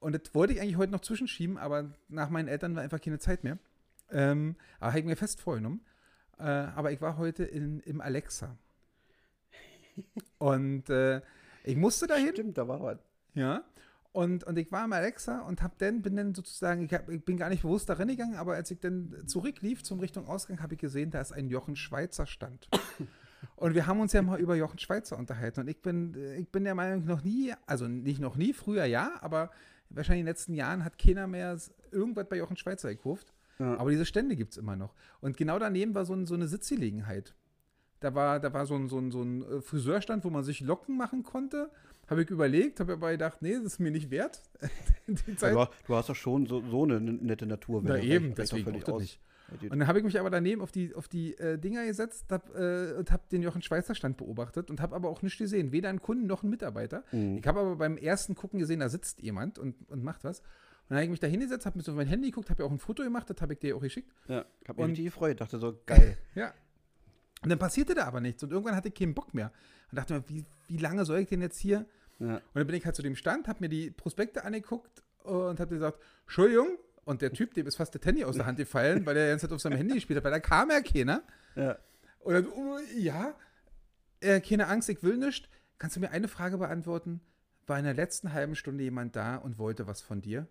Und 0.00 0.12
das 0.12 0.34
wollte 0.34 0.52
ich 0.52 0.60
eigentlich 0.60 0.76
heute 0.76 0.92
noch 0.92 1.00
zwischenschieben, 1.00 1.56
aber 1.56 1.94
nach 2.10 2.28
meinen 2.28 2.46
Eltern 2.46 2.76
war 2.76 2.82
einfach 2.82 3.00
keine 3.00 3.20
Zeit 3.20 3.42
mehr. 3.42 3.56
Ähm, 4.10 4.54
aber 4.80 4.90
habe 4.90 4.98
ich 4.98 5.06
mir 5.06 5.16
fest 5.16 5.40
vorgenommen. 5.40 5.80
Äh, 6.38 6.42
aber 6.42 6.92
ich 6.92 7.00
war 7.00 7.16
heute 7.16 7.44
in, 7.44 7.80
im 7.80 8.02
Alexa. 8.02 8.58
Und 10.36 10.90
äh, 10.90 11.22
ich 11.64 11.76
musste 11.76 12.06
dahin. 12.06 12.34
Stimmt, 12.34 12.58
da 12.58 12.68
war 12.68 12.82
was. 12.82 12.98
Ja. 13.32 13.64
Und, 14.12 14.44
und 14.44 14.58
ich 14.58 14.70
war 14.70 14.84
im 14.84 14.92
Alexa 14.92 15.40
und 15.40 15.62
hab 15.62 15.78
dann, 15.78 16.02
bin 16.02 16.16
dann 16.16 16.34
sozusagen, 16.34 16.84
ich, 16.84 16.92
hab, 16.92 17.08
ich 17.08 17.24
bin 17.24 17.38
gar 17.38 17.48
nicht 17.48 17.62
bewusst 17.62 17.88
darin 17.88 18.08
gegangen, 18.08 18.36
aber 18.36 18.54
als 18.54 18.70
ich 18.70 18.78
dann 18.78 19.14
zurücklief 19.26 19.82
zum 19.82 20.00
Richtung 20.00 20.26
Ausgang, 20.26 20.60
habe 20.62 20.74
ich 20.74 20.80
gesehen, 20.80 21.10
da 21.10 21.20
ist 21.20 21.32
ein 21.32 21.48
Jochen 21.48 21.76
Schweizer 21.76 22.26
Stand. 22.26 22.68
Und 23.56 23.74
wir 23.74 23.86
haben 23.86 24.00
uns 24.00 24.12
ja 24.12 24.22
mal 24.22 24.38
über 24.38 24.54
Jochen 24.54 24.78
Schweizer 24.78 25.18
unterhalten. 25.18 25.60
Und 25.60 25.68
ich 25.68 25.80
bin, 25.80 26.14
ich 26.38 26.48
bin 26.48 26.64
der 26.64 26.74
Meinung, 26.74 27.04
noch 27.06 27.24
nie, 27.24 27.52
also 27.66 27.88
nicht 27.88 28.20
noch 28.20 28.36
nie, 28.36 28.52
früher 28.52 28.84
ja, 28.84 29.12
aber 29.20 29.50
wahrscheinlich 29.88 30.20
in 30.20 30.26
den 30.26 30.30
letzten 30.30 30.54
Jahren 30.54 30.84
hat 30.84 30.98
keiner 30.98 31.26
mehr 31.26 31.58
irgendwas 31.90 32.28
bei 32.28 32.36
Jochen 32.36 32.56
Schweizer 32.56 32.90
gekauft. 32.90 33.32
Ja. 33.58 33.76
Aber 33.78 33.90
diese 33.90 34.06
Stände 34.06 34.36
gibt 34.36 34.52
es 34.52 34.58
immer 34.58 34.76
noch. 34.76 34.94
Und 35.20 35.36
genau 35.36 35.58
daneben 35.58 35.94
war 35.94 36.04
so, 36.04 36.14
ein, 36.14 36.26
so 36.26 36.34
eine 36.34 36.48
Sitzgelegenheit. 36.48 37.34
Da 38.00 38.14
war, 38.14 38.40
da 38.40 38.52
war 38.52 38.66
so 38.66 38.74
ein, 38.74 38.88
so, 38.88 38.98
ein, 38.98 39.10
so 39.10 39.22
ein 39.22 39.42
äh, 39.42 39.60
Friseurstand, 39.60 40.24
wo 40.24 40.30
man 40.30 40.42
sich 40.42 40.60
Locken 40.60 40.96
machen 40.96 41.22
konnte. 41.22 41.70
Habe 42.08 42.22
ich 42.22 42.30
überlegt, 42.30 42.80
habe 42.80 42.94
aber 42.94 43.12
gedacht, 43.12 43.40
nee, 43.42 43.54
das 43.54 43.62
ist 43.64 43.78
mir 43.78 43.90
nicht 43.90 44.10
wert. 44.10 44.42
Zeit. 45.36 45.54
Du, 45.54 45.94
hast- 45.96 46.08
doch 46.08 46.16
schon 46.16 46.46
so, 46.46 46.62
so 46.68 46.82
eine 46.84 47.00
nette 47.00 47.46
Natur. 47.46 47.80
Na 47.84 47.98
eben, 47.98 48.34
deswegen 48.34 48.74
auch 48.76 48.82
das 48.82 48.98
nicht. 48.98 49.20
Und 49.62 49.78
dann 49.80 49.86
habe 49.86 49.98
ich 49.98 50.04
mich 50.04 50.18
aber 50.18 50.30
daneben 50.30 50.62
auf 50.62 50.72
die, 50.72 50.94
auf 50.94 51.08
die 51.08 51.36
äh, 51.36 51.58
Dinger 51.58 51.84
gesetzt 51.84 52.26
hab, 52.30 52.54
äh, 52.56 52.92
und 52.94 53.10
habe 53.12 53.22
den 53.30 53.42
Jochen 53.42 53.60
Schweizer 53.60 53.94
Stand 53.94 54.16
beobachtet 54.16 54.70
und 54.70 54.80
habe 54.80 54.96
aber 54.96 55.10
auch 55.10 55.20
nichts 55.20 55.38
gesehen. 55.38 55.72
Weder 55.72 55.90
einen 55.90 56.00
Kunden 56.00 56.26
noch 56.26 56.42
einen 56.42 56.50
Mitarbeiter. 56.50 57.04
Mhm. 57.12 57.36
Ich 57.38 57.46
habe 57.46 57.60
aber 57.60 57.76
beim 57.76 57.98
ersten 57.98 58.34
Gucken 58.34 58.58
gesehen, 58.58 58.80
da 58.80 58.88
sitzt 58.88 59.20
jemand 59.20 59.58
und, 59.58 59.76
und 59.90 60.02
macht 60.02 60.24
was. 60.24 60.40
Und 60.40 60.46
dann 60.88 60.96
habe 60.98 61.04
ich 61.04 61.10
mich 61.10 61.20
da 61.20 61.26
hingesetzt, 61.26 61.66
habe 61.66 61.76
mir 61.78 61.84
so 61.84 61.92
mein 61.92 62.06
Handy 62.06 62.30
geguckt, 62.30 62.48
habe 62.48 62.62
ja 62.62 62.66
auch 62.66 62.72
ein 62.72 62.78
Foto 62.78 63.02
gemacht, 63.02 63.28
das 63.28 63.40
habe 63.42 63.52
ich 63.52 63.58
dir 63.58 63.76
auch 63.76 63.80
geschickt. 63.82 64.10
Ja, 64.26 64.44
ich 64.62 64.68
hab 64.68 64.76
mich 64.76 64.84
Und- 64.84 64.90
richtig 64.92 65.04
gefreut. 65.06 65.40
Dachte 65.40 65.58
so, 65.58 65.78
geil. 65.86 66.16
Ja. 66.34 66.52
Und 67.42 67.50
dann 67.50 67.58
passierte 67.58 67.94
da 67.94 68.04
aber 68.04 68.20
nichts. 68.20 68.42
Und 68.42 68.52
irgendwann 68.52 68.76
hatte 68.76 68.88
ich 68.88 68.94
keinen 68.94 69.14
Bock 69.14 69.34
mehr. 69.34 69.52
Und 69.90 69.96
dachte 69.96 70.14
mir, 70.14 70.24
wie, 70.28 70.44
wie 70.68 70.76
lange 70.78 71.04
soll 71.04 71.18
ich 71.18 71.28
denn 71.28 71.40
jetzt 71.40 71.58
hier? 71.58 71.86
Ja. 72.18 72.36
Und 72.36 72.42
dann 72.54 72.66
bin 72.66 72.76
ich 72.76 72.84
halt 72.84 72.94
zu 72.94 73.02
dem 73.02 73.16
Stand, 73.16 73.48
habe 73.48 73.58
mir 73.60 73.68
die 73.68 73.90
Prospekte 73.90 74.44
angeguckt 74.44 75.02
und 75.24 75.58
habe 75.58 75.74
gesagt, 75.74 75.98
Entschuldigung. 76.24 76.78
Und 77.04 77.20
der 77.20 77.32
Typ, 77.32 77.52
dem 77.54 77.66
ist 77.66 77.76
fast 77.76 77.94
der 77.94 78.00
Handy 78.00 78.24
aus 78.24 78.36
der 78.36 78.46
Hand 78.46 78.58
gefallen, 78.58 79.04
weil 79.04 79.16
er 79.16 79.24
die 79.24 79.30
ganze 79.30 79.48
Zeit 79.48 79.54
auf 79.54 79.60
seinem 79.60 79.76
Handy 79.76 79.94
gespielt 79.94 80.18
hat, 80.18 80.24
weil 80.24 80.30
da 80.30 80.38
kam 80.38 80.70
ja 80.70 80.80
keiner. 80.80 81.22
Ja. 81.56 81.76
Und 82.20 82.34
dann, 82.34 82.46
oh, 82.46 82.78
ja, 82.96 83.34
äh, 84.20 84.40
keine 84.40 84.68
Angst, 84.68 84.88
ich 84.88 85.02
will 85.02 85.16
nicht. 85.16 85.48
Kannst 85.78 85.96
du 85.96 86.00
mir 86.00 86.12
eine 86.12 86.28
Frage 86.28 86.58
beantworten? 86.58 87.20
War 87.66 87.76
in 87.76 87.84
der 87.84 87.94
letzten 87.94 88.32
halben 88.32 88.54
Stunde 88.54 88.84
jemand 88.84 89.16
da 89.16 89.36
und 89.36 89.58
wollte 89.58 89.88
was 89.88 90.00
von 90.00 90.20
dir? 90.20 90.46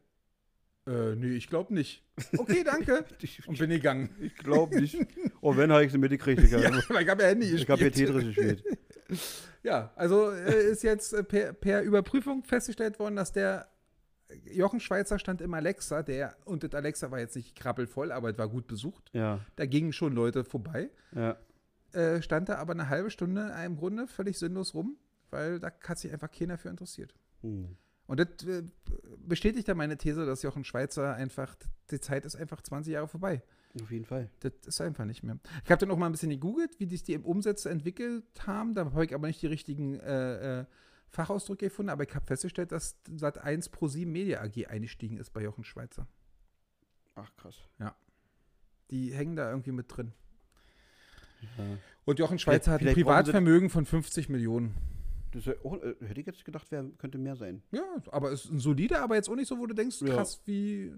Äh, 0.88 1.16
nee, 1.16 1.36
ich 1.36 1.48
glaube 1.48 1.74
nicht. 1.74 2.04
Okay, 2.38 2.64
danke. 2.64 3.06
Ich, 3.22 3.48
Und 3.48 3.60
bin 3.60 3.70
gegangen. 3.70 4.10
ich 4.20 4.36
glaube 4.36 4.80
nicht. 4.80 4.98
Oh, 5.44 5.58
wenn, 5.58 5.72
habe 5.72 5.84
ich 5.84 5.92
sie 5.92 5.98
mitgekriegt. 5.98 6.44
Ich, 6.44 6.52
Ja, 6.52 6.60
weil 6.90 7.02
ich 7.04 7.10
habe 7.10 7.24
ja 7.24 7.30
Handy 7.30 7.48
ich 7.48 7.68
habe 7.68 7.80
hier 7.82 7.90
gespielt. 7.90 8.08
Tetris 8.10 8.26
gespielt. 8.36 8.64
Ja, 9.64 9.92
also 9.96 10.32
äh, 10.32 10.72
ist 10.72 10.82
jetzt 10.82 11.14
äh, 11.14 11.24
per, 11.24 11.54
per 11.54 11.84
Überprüfung 11.84 12.44
festgestellt 12.44 12.98
worden, 12.98 13.16
dass 13.16 13.32
der 13.32 13.68
Jochen 14.52 14.80
Schweizer 14.80 15.20
stand 15.20 15.42
im 15.42 15.54
Alexa, 15.54 16.02
der, 16.04 16.36
und 16.46 16.64
das 16.64 16.74
Alexa 16.74 17.12
war 17.12 17.20
jetzt 17.20 17.36
nicht 17.36 17.56
krabbelvoll, 17.56 18.12
aber 18.12 18.30
es 18.32 18.38
war 18.38 18.48
gut 18.48 18.66
besucht. 18.68 19.10
Ja, 19.14 19.40
Da 19.58 19.66
gingen 19.66 19.94
schon 19.94 20.14
Leute 20.14 20.44
vorbei. 20.44 20.90
ja. 21.14 21.38
Äh, 21.94 22.22
stand 22.22 22.48
da 22.48 22.56
aber 22.56 22.72
eine 22.72 22.88
halbe 22.88 23.12
Stunde 23.12 23.54
im 23.66 23.76
Grunde 23.76 24.08
völlig 24.08 24.40
sinnlos 24.40 24.74
rum, 24.74 24.96
weil 25.30 25.60
da 25.60 25.72
hat 25.84 26.00
sich 26.00 26.14
einfach 26.14 26.32
keiner 26.32 26.58
für 26.58 26.70
interessiert. 26.70 27.14
Hm. 27.42 27.76
Und 28.12 28.18
das 28.20 28.46
äh, 28.46 28.64
bestätigt 29.26 29.70
ja 29.70 29.74
meine 29.74 29.96
These, 29.98 30.26
dass 30.26 30.42
Jochen 30.44 30.66
Schweizer 30.66 31.16
einfach, 31.16 31.56
die 31.92 32.02
Zeit 32.02 32.26
ist 32.26 32.36
einfach 32.36 32.62
20 32.62 32.92
Jahre 32.92 33.08
vorbei. 33.08 33.42
Auf 33.82 33.90
jeden 33.90 34.04
Fall. 34.04 34.30
Das 34.42 34.52
ist 34.66 34.82
einfach 34.82 35.06
nicht 35.06 35.24
mehr. 35.24 35.40
Ich 35.64 35.72
habe 35.72 35.80
dann 35.80 35.92
auch 35.92 35.98
mal 35.98 36.08
ein 36.08 36.12
bisschen 36.12 36.30
gegoogelt, 36.30 36.78
wie 36.78 36.88
sich 36.88 37.04
die 37.04 37.18
Umsätze 37.18 37.70
entwickelt 37.70 38.26
haben. 38.46 38.76
Da 38.76 38.84
habe 38.84 39.06
ich 39.06 39.16
aber 39.16 39.28
nicht 39.28 39.42
die 39.42 39.48
richtigen 39.48 39.98
äh, 40.02 40.60
äh, 40.60 40.66
Fachausdrücke 41.08 41.68
gefunden, 41.68 41.90
aber 41.90 42.04
ich 42.04 42.14
habe 42.14 42.26
festgestellt, 42.26 42.74
dass 42.74 42.98
seit 43.16 43.38
1 43.38 43.70
Pro 43.70 43.88
7 43.88 44.12
Media 44.12 44.42
AG 44.42 44.68
eingestiegen 44.68 45.16
ist 45.18 45.32
bei 45.32 45.42
Jochen 45.42 45.64
Schweizer. 45.64 46.06
Ach, 47.16 47.34
krass. 47.38 47.56
Die 48.90 49.14
hängen 49.14 49.38
da 49.38 49.50
irgendwie 49.50 49.72
mit 49.72 49.86
drin. 49.88 50.12
Ja. 51.58 51.64
Und 52.04 52.20
Jochen 52.20 52.40
Schweizer 52.40 52.72
hat 52.74 52.82
ein 52.82 52.88
vielleicht 52.88 53.06
brauchen 53.06 53.16
sie- 53.26 53.32
Privatvermögen 53.32 53.70
von 53.70 53.86
50 53.86 54.28
Millionen. 54.28 54.76
Das 55.32 55.46
wär, 55.46 55.56
oh, 55.66 55.78
äh, 55.78 55.96
hätte 56.06 56.20
ich 56.20 56.28
jetzt 56.28 56.44
gedacht, 56.46 56.70
wär, 56.72 56.84
könnte 56.98 57.18
mehr 57.18 57.36
sein. 57.36 57.62
Ja, 57.72 57.84
aber 58.12 58.32
ist 58.32 58.50
ein 58.52 58.60
solider, 58.60 59.02
aber 59.02 59.16
jetzt 59.16 59.30
auch 59.30 59.36
nicht 59.36 59.48
so, 59.48 59.58
wo 59.58 59.66
du 59.66 59.74
denkst, 59.74 60.02
Ja. 60.02 60.16
krass, 60.16 60.42
wie. 60.46 60.94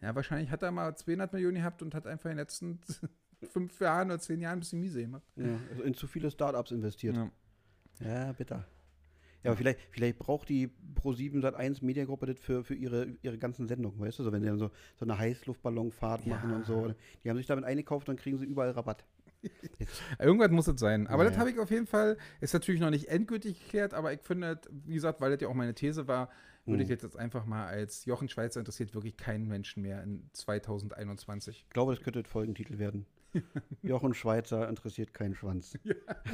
Ja, 0.00 0.14
wahrscheinlich 0.14 0.50
hat 0.50 0.62
er 0.62 0.70
mal 0.70 0.94
200 0.96 1.32
Millionen 1.32 1.56
gehabt 1.56 1.82
und 1.82 1.94
hat 1.94 2.06
einfach 2.06 2.26
in 2.30 2.36
den 2.36 2.38
letzten 2.38 2.78
fünf 3.50 3.80
Jahren 3.80 4.08
oder 4.10 4.20
zehn 4.20 4.40
Jahren 4.40 4.58
ein 4.58 4.60
bisschen 4.60 4.80
miese 4.80 5.00
gemacht. 5.00 5.24
Ja, 5.36 5.58
also 5.70 5.82
in 5.82 5.94
zu 5.94 6.06
viele 6.06 6.30
Startups 6.30 6.70
investiert. 6.70 7.16
Ja. 7.16 7.30
Ja, 8.00 8.32
bitter. 8.32 8.64
Ja, 9.44 9.50
aber 9.52 9.56
vielleicht, 9.56 9.78
vielleicht 9.90 10.18
braucht 10.18 10.48
die 10.48 10.68
Pro7 11.00 11.40
Sat1 11.42 11.84
Mediagruppe 11.84 12.26
das 12.26 12.38
für, 12.38 12.64
für 12.64 12.74
ihre, 12.74 13.06
ihre 13.22 13.38
ganzen 13.38 13.66
Sendungen, 13.68 13.98
weißt 14.00 14.18
du? 14.18 14.24
So, 14.24 14.32
wenn 14.32 14.40
sie 14.42 14.48
dann 14.48 14.58
so, 14.58 14.70
so 14.96 15.04
eine 15.04 15.16
Heißluftballonfahrt 15.18 16.26
Ja. 16.26 16.34
machen 16.34 16.52
und 16.52 16.64
so. 16.66 16.92
Die 17.22 17.30
haben 17.30 17.36
sich 17.36 17.46
damit 17.46 17.64
eingekauft, 17.64 18.08
dann 18.08 18.16
kriegen 18.16 18.36
sie 18.38 18.44
überall 18.46 18.70
Rabatt. 18.72 19.04
Irgendwas 20.18 20.50
muss 20.50 20.66
es 20.68 20.80
sein. 20.80 21.06
Aber 21.06 21.24
Ja, 21.24 21.30
das 21.30 21.38
habe 21.38 21.50
ich 21.50 21.58
auf 21.58 21.70
jeden 21.70 21.86
Fall, 21.86 22.16
ist 22.40 22.54
natürlich 22.54 22.80
noch 22.80 22.90
nicht 22.90 23.08
endgültig 23.08 23.62
geklärt, 23.62 23.94
aber 23.94 24.12
ich 24.12 24.20
finde, 24.22 24.60
wie 24.70 24.94
gesagt, 24.94 25.20
weil 25.20 25.30
das 25.30 25.40
ja 25.40 25.48
auch 25.48 25.54
meine 25.54 25.74
These 25.74 26.08
war, 26.08 26.30
würde 26.66 26.82
ich 26.82 26.88
Mhm. 26.88 26.92
jetzt 26.94 27.16
einfach 27.16 27.46
mal 27.46 27.66
als 27.66 28.04
Jochen 28.04 28.28
Schweizer 28.28 28.60
interessiert 28.60 28.94
wirklich 28.94 29.16
keinen 29.16 29.46
Menschen 29.48 29.82
mehr 29.82 30.02
in 30.02 30.28
2021. 30.32 31.64
Ich 31.66 31.70
glaube, 31.70 31.94
das 31.94 32.02
könnte 32.02 32.22
der 32.22 32.30
Folgentitel 32.30 32.78
werden. 32.78 33.06
Jochen 33.82 34.14
Schweizer 34.14 34.68
interessiert 34.68 35.14
keinen 35.14 35.34
Schwanz. 35.34 35.78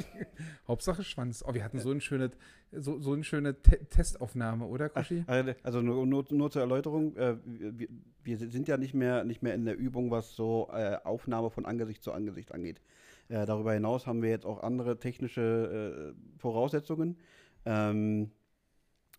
Hauptsache 0.67 1.03
Schwanz. 1.03 1.43
Oh, 1.45 1.53
wir 1.53 1.63
hatten 1.63 1.79
so, 1.79 1.91
ein 1.91 2.01
schöne, 2.01 2.31
so, 2.71 2.99
so 2.99 3.13
eine 3.13 3.23
schöne 3.23 3.61
Te 3.61 3.85
Testaufnahme, 3.89 4.65
oder, 4.65 4.89
Koshi? 4.89 5.23
Also 5.27 5.53
also 5.63 5.81
nur, 5.81 6.05
nur, 6.05 6.25
nur 6.29 6.51
zur 6.51 6.61
Erläuterung, 6.61 7.15
äh, 7.17 7.37
wir, 7.45 7.87
wir 8.23 8.37
sind 8.37 8.67
ja 8.67 8.77
nicht 8.77 8.93
mehr, 8.93 9.23
nicht 9.23 9.41
mehr 9.43 9.53
in 9.53 9.65
der 9.65 9.77
Übung, 9.77 10.11
was 10.11 10.35
so 10.35 10.69
äh, 10.71 10.97
Aufnahme 11.03 11.49
von 11.49 11.65
Angesicht 11.65 12.03
zu 12.03 12.11
Angesicht 12.11 12.53
angeht. 12.53 12.81
Äh, 13.27 13.45
darüber 13.45 13.73
hinaus 13.73 14.07
haben 14.07 14.21
wir 14.21 14.29
jetzt 14.29 14.45
auch 14.45 14.61
andere 14.63 14.99
technische 14.99 16.13
äh, 16.15 16.39
Voraussetzungen. 16.39 17.17
Ähm, 17.65 18.31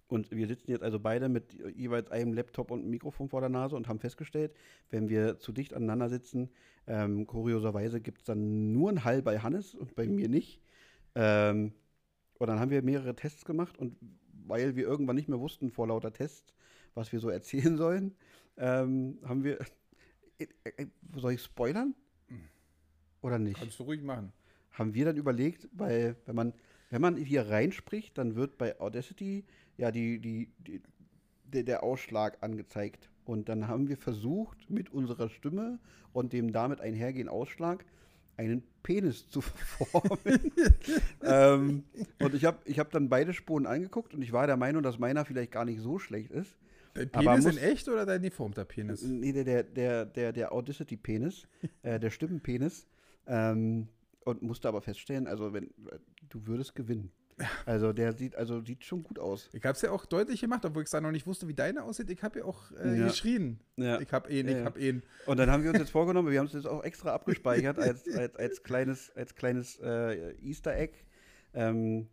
und 0.09 0.31
wir 0.31 0.47
sitzen 0.47 0.71
jetzt 0.71 0.83
also 0.83 1.01
beide 1.01 1.29
mit 1.29 1.53
jeweils 1.75 2.11
einem 2.11 2.33
Laptop 2.33 2.71
und 2.71 2.81
einem 2.81 2.91
Mikrofon 2.91 3.29
vor 3.29 3.41
der 3.41 3.51
Nase 3.51 3.77
und 3.77 3.89
haben 3.89 3.99
festgestellt, 3.99 4.55
wenn 4.91 5.09
wir 5.09 5.39
zu 5.39 5.53
dicht 5.53 5.75
aneinander 5.75 6.09
sitzen, 6.09 6.51
ähm, 6.87 7.27
kurioserweise 7.27 8.01
gibt 8.01 8.19
es 8.19 8.25
dann 8.25 8.73
nur 8.73 8.89
einen 8.89 9.05
Hall 9.05 9.23
bei 9.23 9.41
Hannes 9.41 9.75
und 9.75 9.97
bei 9.97 10.07
mir 10.07 10.29
nicht. 10.29 10.61
Ähm, 11.15 11.73
und 12.39 12.47
dann 12.47 12.61
haben 12.61 12.71
wir 12.71 12.83
mehrere 12.83 13.17
Tests 13.17 13.45
gemacht 13.45 13.79
und 13.79 13.97
weil 14.47 14.77
wir 14.77 14.85
irgendwann 14.85 15.17
nicht 15.17 15.29
mehr 15.29 15.41
wussten 15.41 15.71
vor 15.71 15.89
lauter 15.89 16.13
Tests, 16.13 16.55
was 16.95 17.11
wir 17.13 17.19
so 17.19 17.29
erzählen 17.31 17.77
sollen, 17.77 18.15
ähm, 18.57 19.19
haben 19.25 19.45
wir. 19.45 19.59
Äh, 20.39 20.47
äh, 20.65 20.87
soll 21.17 21.33
ich 21.33 21.43
spoilern? 21.43 21.95
Oder 23.23 23.39
nicht? 23.39 23.59
Kannst 23.59 23.79
du 23.81 23.85
ruhig 23.85 24.03
machen. 24.03 24.33
haben 24.71 24.95
wir 24.95 25.07
dann 25.07 25.17
überlegt, 25.17 25.69
weil 25.73 26.17
wenn 26.27 26.37
man, 26.37 26.53
wenn 26.91 27.01
man 27.03 27.17
hier 27.17 27.49
reinspricht, 27.49 28.17
dann 28.19 28.35
wird 28.37 28.59
bei 28.59 28.79
Audacity 28.81 29.45
ja 29.77 29.91
die, 29.91 30.19
die, 30.21 30.49
die, 30.59 30.83
der, 31.45 31.63
der 31.65 31.83
Ausschlag 31.83 32.39
angezeigt. 32.43 33.11
Und 33.25 33.49
dann 33.49 33.67
haben 33.67 33.89
wir 33.89 33.97
versucht, 33.97 34.71
mit 34.71 34.91
unserer 34.91 35.29
Stimme 35.29 35.81
und 36.13 36.33
dem 36.33 36.53
damit 36.53 36.81
einhergehenden 36.81 37.29
Ausschlag 37.35 37.85
einen 38.37 38.63
Penis 38.83 39.29
zu 39.29 39.41
formen. 39.41 40.53
ähm, 41.23 41.85
und 42.21 42.35
ich 42.35 42.45
habe 42.45 42.59
ich 42.67 42.79
hab 42.79 42.91
dann 42.91 43.09
beide 43.09 43.33
Spuren 43.33 43.67
angeguckt 43.67 44.15
und 44.15 44.23
ich 44.23 44.33
war 44.33 44.47
der 44.47 44.57
Meinung, 44.57 44.83
dass 44.83 44.99
meiner 44.99 45.25
vielleicht 45.25 45.53
gar 45.53 45.65
nicht 45.65 45.81
so 45.81 45.99
schlecht 45.99 46.31
ist. 46.31 46.57
Dein 46.95 47.13
Aber 47.15 47.31
Penis 47.33 47.45
in 47.47 47.51
muss- 47.55 47.63
echt 47.63 47.89
oder 47.89 48.07
dein 48.07 48.23
deformter 48.23 48.65
Penis? 48.65 49.03
Nee, 49.03 49.33
der, 49.33 49.45
der, 49.45 49.63
der, 49.65 50.05
der, 50.07 50.33
der 50.33 50.53
Audacity-Penis, 50.53 51.47
äh, 51.83 51.99
der 51.99 52.11
Stimmenpenis. 52.11 52.87
Ähm, 53.27 53.89
und 54.27 54.43
musste 54.43 54.67
aber 54.69 54.83
feststellen, 54.83 55.27
also 55.29 55.53
wenn 55.53 55.71
du 56.29 56.47
würdest 56.47 56.75
gewinnen. 56.75 57.13
Also 57.65 57.93
der 57.93 58.13
sieht, 58.13 58.35
also 58.35 58.61
sieht 58.61 58.85
schon 58.85 59.03
gut 59.05 59.19
aus. 59.19 59.51
Ich 59.53 59.63
habe 59.65 59.75
es 59.75 59.83
ja 59.83 59.91
auch 59.91 60.05
deutlich 60.07 60.41
gemacht, 60.41 60.65
obwohl 60.65 60.83
ich 60.83 60.93
es 60.93 61.01
noch 61.01 61.13
nicht 61.13 61.27
wusste, 61.27 61.47
wie 61.47 61.55
deine 61.55 61.85
aussieht. 61.85 62.11
Ich 62.11 62.23
habe 62.23 62.41
ja 62.41 62.45
auch 62.47 62.73
äh, 62.73 62.99
Ja. 62.99 63.07
geschrien. 63.07 63.61
Ja. 63.77 64.01
Ich 64.01 64.13
habe 64.13 64.33
ihn, 64.33 64.49
ich 64.49 64.57
ja. 64.57 64.65
habe 64.65 64.81
ihn. 64.81 65.03
Und 65.27 65.37
dann 65.37 65.51
haben 65.51 65.63
wir 65.63 65.71
uns 65.71 65.79
jetzt 65.79 65.91
vorgenommen, 65.93 66.31
wir 66.31 66.39
haben 66.39 66.47
es 66.47 66.55
jetzt 66.55 66.67
auch 66.67 66.83
extra 66.83 67.13
abgespeichert 67.13 67.79
als, 67.79 68.09
als, 68.17 68.35
als 68.37 68.63
kleines, 68.63 69.15
als 69.15 69.35
kleines 69.35 69.79
äh, 69.81 70.35
Easter 70.43 70.75
Egg. 70.77 70.95
Ähm, 71.55 72.09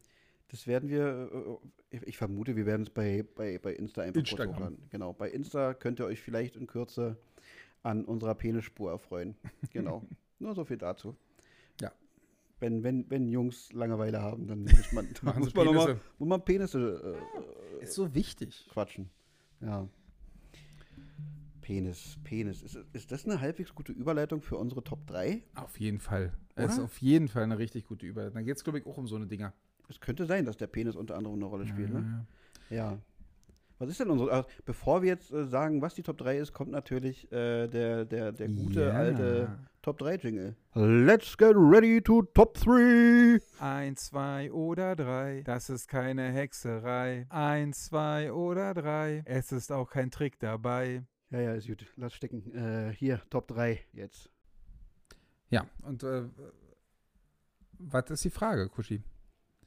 das 0.50 0.68
werden 0.68 0.90
wir, 0.90 1.60
äh, 1.92 1.96
ich, 1.96 2.04
ich 2.10 2.18
vermute, 2.18 2.56
wir 2.56 2.66
werden 2.68 2.84
es 2.84 2.90
bei, 2.90 3.24
bei, 3.36 3.58
bei 3.58 3.74
Insta 3.74 4.02
einfach 4.04 4.20
Instagram. 4.20 4.78
Genau, 4.92 5.14
bei 5.14 5.30
Insta 5.32 5.74
könnt 5.74 6.00
ihr 6.00 6.06
euch 6.06 6.22
vielleicht 6.22 6.58
in 6.58 6.68
Kürze 6.68 7.18
an 7.82 8.06
unserer 8.06 8.36
Penisspur 8.36 8.92
erfreuen. 8.92 9.36
Genau, 9.72 10.06
nur 10.38 10.54
so 10.54 10.64
viel 10.66 10.78
dazu. 10.78 11.16
Ja. 11.82 11.92
Wenn, 12.64 12.82
wenn, 12.82 13.10
wenn 13.10 13.28
Jungs 13.28 13.74
Langeweile 13.74 14.22
haben, 14.22 14.48
dann 14.48 14.62
muss 14.64 14.92
man, 14.94 15.06
Machen 15.22 15.40
muss 15.44 15.54
man, 15.54 15.66
noch 15.66 15.74
mal, 15.74 15.86
Penisse. 15.86 16.02
muss 16.18 16.30
man 16.30 16.46
Penisse 16.46 17.18
äh, 17.82 17.84
Ist 17.84 17.94
so 17.94 18.16
wichtig. 18.16 18.68
quatschen. 18.72 19.10
Ja. 19.60 19.90
Penis, 21.62 22.18
Penis. 22.24 22.62
Ist, 22.62 22.78
ist 22.94 23.12
das 23.12 23.26
eine 23.26 23.42
halbwegs 23.42 23.76
gute 23.76 23.92
Überleitung 23.92 24.42
für 24.42 24.56
unsere 24.58 24.82
Top 24.82 25.06
3? 25.08 25.44
Auf 25.56 25.78
jeden 25.80 26.00
Fall. 26.00 26.32
Es 26.56 26.72
ist 26.72 26.78
Oder? 26.78 26.86
auf 26.86 26.98
jeden 27.02 27.28
Fall 27.28 27.44
eine 27.44 27.58
richtig 27.58 27.86
gute 27.86 28.06
Überleitung. 28.06 28.36
Dann 28.36 28.46
geht 28.46 28.56
es, 28.58 28.64
glaube 28.64 28.80
ich, 28.80 28.86
auch 28.86 28.98
um 28.98 29.08
so 29.08 29.16
eine 29.18 29.28
Dinger. 29.28 29.54
Es 29.90 30.00
könnte 30.00 30.26
sein, 30.26 30.46
dass 30.46 30.56
der 30.58 30.68
Penis 30.68 30.96
unter 30.96 31.16
anderem 31.18 31.36
eine 31.36 31.46
Rolle 31.46 31.68
spielt, 31.68 31.90
Ja, 31.90 32.00
ne? 32.00 32.26
ja. 32.70 32.76
Ja. 32.78 32.98
Was 33.80 33.90
ist 33.90 34.00
denn 34.00 34.10
unsere. 34.10 34.32
Also 34.32 34.48
bevor 34.64 35.02
wir 35.02 35.10
jetzt 35.10 35.32
äh, 35.34 35.46
sagen, 35.46 35.82
was 35.82 35.96
die 35.96 36.04
Top 36.04 36.18
3 36.18 36.38
ist, 36.38 36.54
kommt 36.54 36.72
natürlich 36.72 37.30
äh, 37.32 37.68
der, 37.68 38.06
der, 38.06 38.32
der 38.32 38.48
gute 38.48 38.82
Ja. 38.86 38.92
alte 38.92 39.60
Top 39.84 39.98
3 40.00 40.16
Jingle. 40.16 40.56
Let's 40.76 41.36
get 41.38 41.54
ready 41.56 42.02
to 42.02 42.22
Top 42.34 42.54
3! 42.58 43.38
Eins, 43.60 44.06
zwei 44.06 44.50
oder 44.52 44.96
drei, 44.96 45.42
das 45.44 45.70
ist 45.70 45.90
keine 45.90 46.32
Hexerei. 46.32 47.26
Eins, 47.30 47.86
zwei 47.88 48.32
oder 48.32 48.74
drei, 48.74 49.24
es 49.26 49.52
ist 49.52 49.72
auch 49.74 49.90
kein 49.90 50.10
Trick 50.10 50.40
dabei. 50.40 51.04
Ja, 51.32 51.42
ja, 51.42 51.54
ist 51.56 51.68
gut. 51.68 51.86
Lass 51.98 52.14
stecken. 52.14 52.50
Äh, 52.56 52.94
hier, 52.94 53.22
Top 53.30 53.48
3 53.50 53.82
jetzt. 53.92 54.30
Ja, 55.50 55.66
und 55.82 56.02
äh, 56.04 56.24
was 57.80 58.10
ist 58.10 58.24
die 58.24 58.30
Frage, 58.30 58.70
Kuschi? 58.70 59.04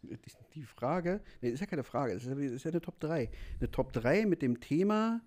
Die- 0.02 0.16
Die 0.54 0.62
Frage, 0.62 1.20
nee, 1.42 1.50
ist 1.50 1.60
ja 1.60 1.66
keine 1.66 1.84
Frage, 1.84 2.14
es 2.14 2.24
ist, 2.24 2.30
ja- 2.30 2.36
ist 2.54 2.64
ja 2.64 2.70
eine 2.70 2.80
Top 2.80 2.98
3. 3.00 3.30
Eine 3.60 3.70
Top 3.70 3.92
3 3.92 4.24
mit 4.24 4.40
dem 4.40 4.60
Thema 4.60 5.20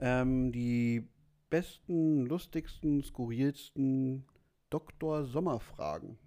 ähm, 0.00 0.52
die 0.52 1.08
besten, 1.50 2.26
lustigsten, 2.26 3.02
skurrilsten 3.02 4.24
Dr. 4.70 5.24
Sommer-Fragen. 5.24 6.18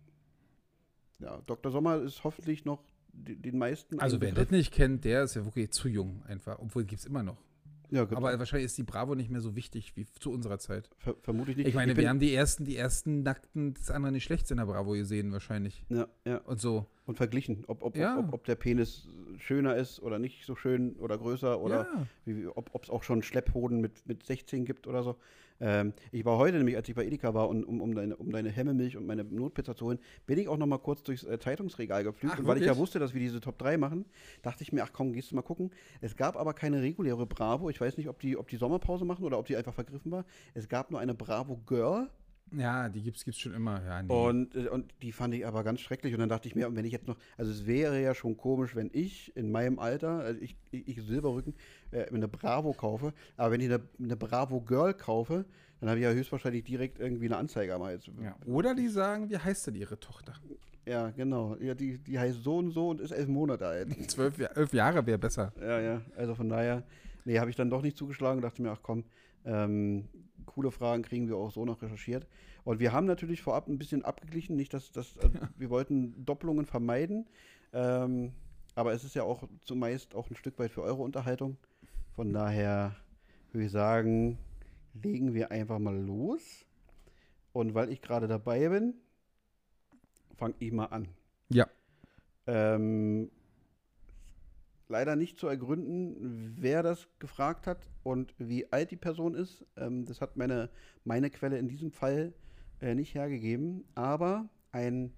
Ja, 1.20 1.42
Dr. 1.46 1.72
Sommer 1.72 2.02
ist 2.02 2.24
hoffentlich 2.24 2.66
noch 2.66 2.84
den 3.14 3.58
meisten. 3.58 4.00
Also 4.00 4.20
wer 4.22 4.32
das 4.32 4.50
nicht 4.50 4.74
kennt, 4.74 5.04
der 5.06 5.24
ist 5.24 5.36
ja 5.36 5.46
wirklich 5.46 5.72
zu 5.72 5.88
jung 5.88 6.24
einfach. 6.24 6.58
Obwohl, 6.60 6.86
gibt 6.86 7.02
es 7.02 7.06
immer 7.06 7.24
noch. 7.24 7.38
Ja, 7.92 8.06
gut, 8.06 8.18
Aber 8.18 8.40
wahrscheinlich 8.40 8.66
ist 8.68 8.78
die 8.78 8.84
Bravo 8.84 9.16
nicht 9.16 9.30
mehr 9.30 9.42
so 9.42 9.56
wichtig 9.56 9.96
wie 9.98 10.06
zu 10.06 10.32
unserer 10.32 10.58
Zeit. 10.60 10.90
ver 10.98 11.14
vermute 11.22 11.52
ich 11.52 11.58
nicht. 11.58 11.68
Ich 11.68 11.76
meine, 11.76 11.94
bin- 11.94 12.04
wir 12.04 12.10
haben 12.10 12.20
die 12.20 12.34
ersten, 12.34 12.64
die 12.64 12.78
ersten 12.78 13.22
nackten 13.24 13.74
des 13.74 13.92
anderen 13.92 14.14
nicht 14.14 14.24
schlechts 14.24 14.50
in 14.50 14.58
der 14.58 14.66
Bravo 14.66 14.92
gesehen 14.94 15.32
wahrscheinlich. 15.34 15.84
ja, 15.90 16.08
ja, 16.26 16.38
Und 16.38 16.62
so. 16.62 16.86
und 17.06 17.18
verglichen, 17.18 17.66
ob, 17.68 17.84
ob, 17.84 17.98
Ja. 17.98 18.18
ob, 18.18 18.34
ob, 18.34 18.46
der 18.46 18.56
Penis 18.56 19.10
schöner 19.38 19.76
ist 19.76 20.00
oder 20.02 20.20
nicht 20.20 20.46
so 20.46 20.56
schön 20.56 20.96
oder 20.96 21.18
größer 21.18 21.60
oder 21.60 21.86
ja. 22.26 22.52
ob 22.56 22.82
es 22.84 22.90
auch 22.90 23.04
schon 23.04 23.22
Schlepphoden 23.24 23.82
mit, 23.82 24.08
mit 24.08 24.26
16 24.26 24.64
gibt 24.66 24.88
oder 24.88 25.04
so. 25.04 25.18
Ähm, 25.62 25.94
ich 26.12 26.26
war 26.26 26.38
heute 26.38 26.58
nämlich, 26.58 26.76
als 26.76 26.90
ich 26.90 26.96
bei 26.96 27.06
Edeka 27.06 27.34
war, 27.34 27.48
und, 27.48 27.64
um, 27.64 27.82
um, 27.82 27.94
deine, 27.94 28.16
um 28.18 28.32
deine 28.32 28.50
Hemmemilch 28.50 28.98
und 28.98 29.06
meine 29.06 29.24
Notpizza 29.24 29.76
zu 29.76 29.86
holen, 29.86 30.00
bin 30.26 30.40
ich 30.40 30.48
auch 30.48 30.58
noch 30.58 30.66
mal 30.66 30.80
kurz 30.80 31.04
durchs 31.04 31.24
äh, 31.24 31.40
Zeitungsregal 31.40 32.04
geflügt. 32.04 32.34
Ach, 32.36 32.40
und 32.40 32.48
weil 32.48 32.58
ich 32.58 32.66
ja 32.66 32.76
wusste, 32.76 33.00
dass 33.00 33.14
wir 33.14 33.22
diese 33.22 33.40
Top 33.40 33.58
3 33.60 33.78
machen, 33.78 34.06
dachte 34.42 34.64
ich 34.64 34.74
mir, 34.74 34.84
ach 34.84 34.92
komm, 34.92 35.14
gehst 35.14 35.32
du 35.32 35.36
mal 35.36 35.44
gucken. 35.44 35.72
Es 36.02 36.16
gab 36.16 36.36
aber 36.36 36.54
keine 36.54 36.82
reguläre 36.82 37.26
Bravo. 37.26 37.70
Ich 37.70 37.80
weiß 37.80 37.98
nicht, 37.98 38.10
ob 38.10 38.20
die, 38.20 38.36
ob 38.38 38.48
die 38.48 38.58
Sommerpause 38.58 39.06
machen 39.06 39.24
oder 39.24 39.38
ob 39.38 39.46
die 39.46 39.56
einfach 39.56 39.74
vergriffen 39.74 40.12
war. 40.12 40.26
Es 40.54 40.68
gab 40.68 40.92
nur 40.92 41.00
eine 41.00 41.14
Bravo 41.14 41.58
Girl. 41.68 42.10
Ja, 42.52 42.90
die 42.90 43.02
gibt's, 43.02 43.24
gibt's 43.24 43.40
schon 43.40 43.54
immer. 43.54 43.84
Ja, 43.86 44.04
nee. 44.04 44.14
Und, 44.14 44.56
äh, 44.56 44.68
und 44.68 44.94
die 45.02 45.12
fand 45.12 45.34
ich 45.34 45.46
aber 45.46 45.64
ganz 45.64 45.80
schrecklich. 45.80 46.14
Und 46.14 46.20
dann 46.20 46.30
dachte 46.30 46.48
ich 46.48 46.56
mir, 46.56 46.74
wenn 46.76 46.86
ich 46.86 46.92
jetzt 46.92 47.08
noch, 47.08 47.18
also 47.38 47.52
es 47.52 47.66
wäre 47.66 48.02
ja 48.02 48.14
schon 48.14 48.38
komisch, 48.38 48.76
wenn 48.76 48.90
ich 48.94 49.36
in 49.36 49.52
meinem 49.52 49.80
Alter, 49.80 50.20
also 50.20 50.42
ich, 50.42 50.58
ich, 50.72 50.88
ich 50.88 51.02
Silberrücken, 51.02 51.56
äh, 51.92 52.06
eine 52.08 52.28
Bravo 52.28 52.74
kaufe, 52.74 53.14
aber 53.38 53.52
wenn 53.52 53.62
ich 53.62 53.68
eine, 53.68 53.82
eine 54.00 54.18
Bravo 54.18 54.62
Girl 54.62 54.94
kaufe, 54.94 55.46
dann 55.80 55.90
habe 55.90 56.00
ich 56.00 56.04
ja 56.04 56.12
höchstwahrscheinlich 56.12 56.64
direkt 56.64 57.00
irgendwie 57.00 57.26
eine 57.26 57.38
Anzeige 57.38 57.74
am 57.74 57.84
Hals. 57.84 58.06
ja. 58.22 58.36
Oder 58.46 58.76
die 58.76 58.88
sagen, 58.88 59.30
wie 59.30 59.38
heißt 59.38 59.68
denn 59.68 59.76
ihre 59.76 60.00
Tochter? 60.00 60.34
Ja, 60.86 61.10
genau. 61.10 61.56
Ja, 61.60 61.74
die, 61.74 61.98
die 61.98 62.20
heißt 62.20 62.44
so 62.44 62.58
und 62.58 62.72
so 62.72 62.90
und 62.90 63.02
ist 63.02 63.12
elf 63.12 63.28
Monate 63.28 63.68
alt. 63.68 63.90
Zwölf, 64.12 64.40
elf 64.40 64.74
Jahre 64.74 65.06
wäre 65.06 65.18
besser. 65.18 65.54
Ja, 65.60 65.80
ja. 65.80 66.02
Also 66.16 66.36
von 66.36 66.50
daher, 66.50 66.84
nee, 67.26 67.40
habe 67.40 67.50
ich 67.50 67.56
dann 67.56 67.70
doch 67.70 67.82
nicht 67.82 67.98
zugeschlagen 67.98 68.38
und 68.38 68.44
dachte 68.44 68.62
mir, 68.62 68.72
ach 68.72 68.82
komm, 68.82 69.04
ähm, 69.46 70.08
coole 70.54 70.72
Fragen 70.72 71.04
kriegen 71.04 71.28
wir 71.28 71.38
auch 71.38 71.52
so 71.52 71.66
noch 71.66 71.82
recherchiert. 71.82 72.28
Und 72.64 72.80
wir 72.80 72.92
haben 72.92 73.08
natürlich 73.08 73.42
vorab 73.42 73.68
ein 73.68 73.78
bisschen 73.78 74.06
abgeglichen, 74.06 74.56
nicht, 74.56 74.74
dass 74.74 74.92
das, 74.92 75.18
also 75.18 75.40
wir 75.58 75.70
wollten 75.70 76.26
Doppelungen 76.26 76.66
vermeiden, 76.66 77.28
ähm, 77.74 78.34
aber 78.76 78.94
es 78.94 79.04
ist 79.04 79.16
ja 79.16 79.24
auch 79.24 79.44
zumeist 79.64 80.16
auch 80.16 80.30
ein 80.30 80.36
Stück 80.36 80.58
weit 80.60 80.72
für 80.72 80.82
eure 80.82 81.02
Unterhaltung. 81.02 81.58
Von 82.16 82.34
daher 82.34 82.96
würde 83.52 83.66
ich 83.66 83.72
sagen, 83.72 84.38
legen 84.94 85.34
wir 85.34 85.52
einfach 85.52 85.80
mal 85.80 85.98
los. 85.98 86.66
Und 87.54 87.74
weil 87.74 87.92
ich 87.92 88.02
gerade 88.02 88.28
dabei 88.28 88.70
bin, 88.70 88.94
fange 90.38 90.56
ich 90.60 90.72
mal 90.72 90.86
an. 90.86 91.10
Ja. 91.50 91.68
Ähm, 92.48 93.30
leider 94.92 95.16
nicht 95.16 95.40
zu 95.40 95.48
ergründen, 95.48 96.54
wer 96.58 96.84
das 96.84 97.08
gefragt 97.18 97.66
hat 97.66 97.90
und 98.04 98.36
wie 98.38 98.72
alt 98.72 98.92
die 98.92 98.98
Person 98.98 99.34
ist. 99.34 99.66
Ähm, 99.78 100.06
das 100.06 100.22
hat 100.22 100.38
meine, 100.38 100.70
meine 101.04 101.30
Quelle 101.30 101.58
in 101.58 101.68
diesem 101.68 101.92
Fall 101.92 102.34
äh, 102.82 102.94
nicht 102.94 103.16
hergegeben. 103.16 103.86
Aber 103.96 104.50
ein 104.72 105.14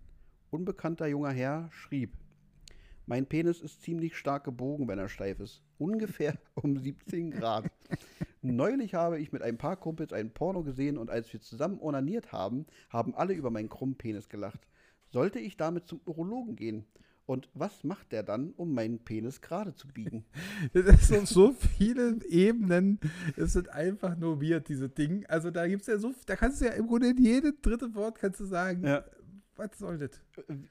unbekannter 0.51 1.07
junger 1.07 1.31
Herr 1.31 1.69
schrieb, 1.71 2.15
mein 3.05 3.25
Penis 3.25 3.59
ist 3.59 3.81
ziemlich 3.81 4.15
stark 4.15 4.45
gebogen, 4.45 4.87
wenn 4.87 4.99
er 4.99 5.09
steif 5.09 5.39
ist. 5.39 5.61
Ungefähr 5.77 6.37
um 6.55 6.77
17 6.77 7.31
Grad. 7.31 7.65
Neulich 8.41 8.93
habe 8.93 9.19
ich 9.19 9.31
mit 9.33 9.41
ein 9.41 9.57
paar 9.57 9.75
Kumpels 9.75 10.13
ein 10.13 10.31
Porno 10.31 10.63
gesehen 10.63 10.97
und 10.97 11.09
als 11.09 11.33
wir 11.33 11.41
zusammen 11.41 11.79
onaniert 11.81 12.31
haben, 12.31 12.65
haben 12.89 13.15
alle 13.15 13.33
über 13.33 13.49
meinen 13.49 13.69
krummen 13.69 13.97
Penis 13.97 14.29
gelacht. 14.29 14.67
sollte 15.09 15.39
ich 15.39 15.57
damit 15.57 15.87
zum 15.87 15.99
Urologen 16.05 16.55
gehen? 16.55 16.85
Und 17.25 17.49
was 17.53 17.83
macht 17.85 18.11
der 18.11 18.21
dann, 18.23 18.51
um 18.57 18.73
meinen 18.73 18.99
Penis 18.99 19.39
gerade 19.39 19.73
zu 19.73 19.87
biegen? 19.87 20.25
Das 20.73 21.11
auf 21.11 21.27
so 21.27 21.53
viele 21.77 22.17
Ebenen. 22.27 22.99
Es 23.37 23.53
sind 23.53 23.69
einfach 23.69 24.17
nur 24.17 24.41
weird, 24.41 24.67
diese 24.67 24.89
Dinge. 24.89 25.29
Also 25.29 25.49
da 25.49 25.65
gibt 25.67 25.81
es 25.81 25.87
ja 25.87 25.97
so, 25.97 26.13
da 26.25 26.35
kannst 26.35 26.59
du 26.61 26.65
ja 26.65 26.71
im 26.71 26.87
Grunde 26.87 27.09
in 27.09 27.17
jedem 27.17 27.53
dritte 27.61 27.95
Wort 27.95 28.19
kannst 28.19 28.41
du 28.41 28.45
sagen, 28.45 28.85
Ja. 28.85 29.05
was 29.55 29.69
soll 29.77 29.99
das? 29.99 30.09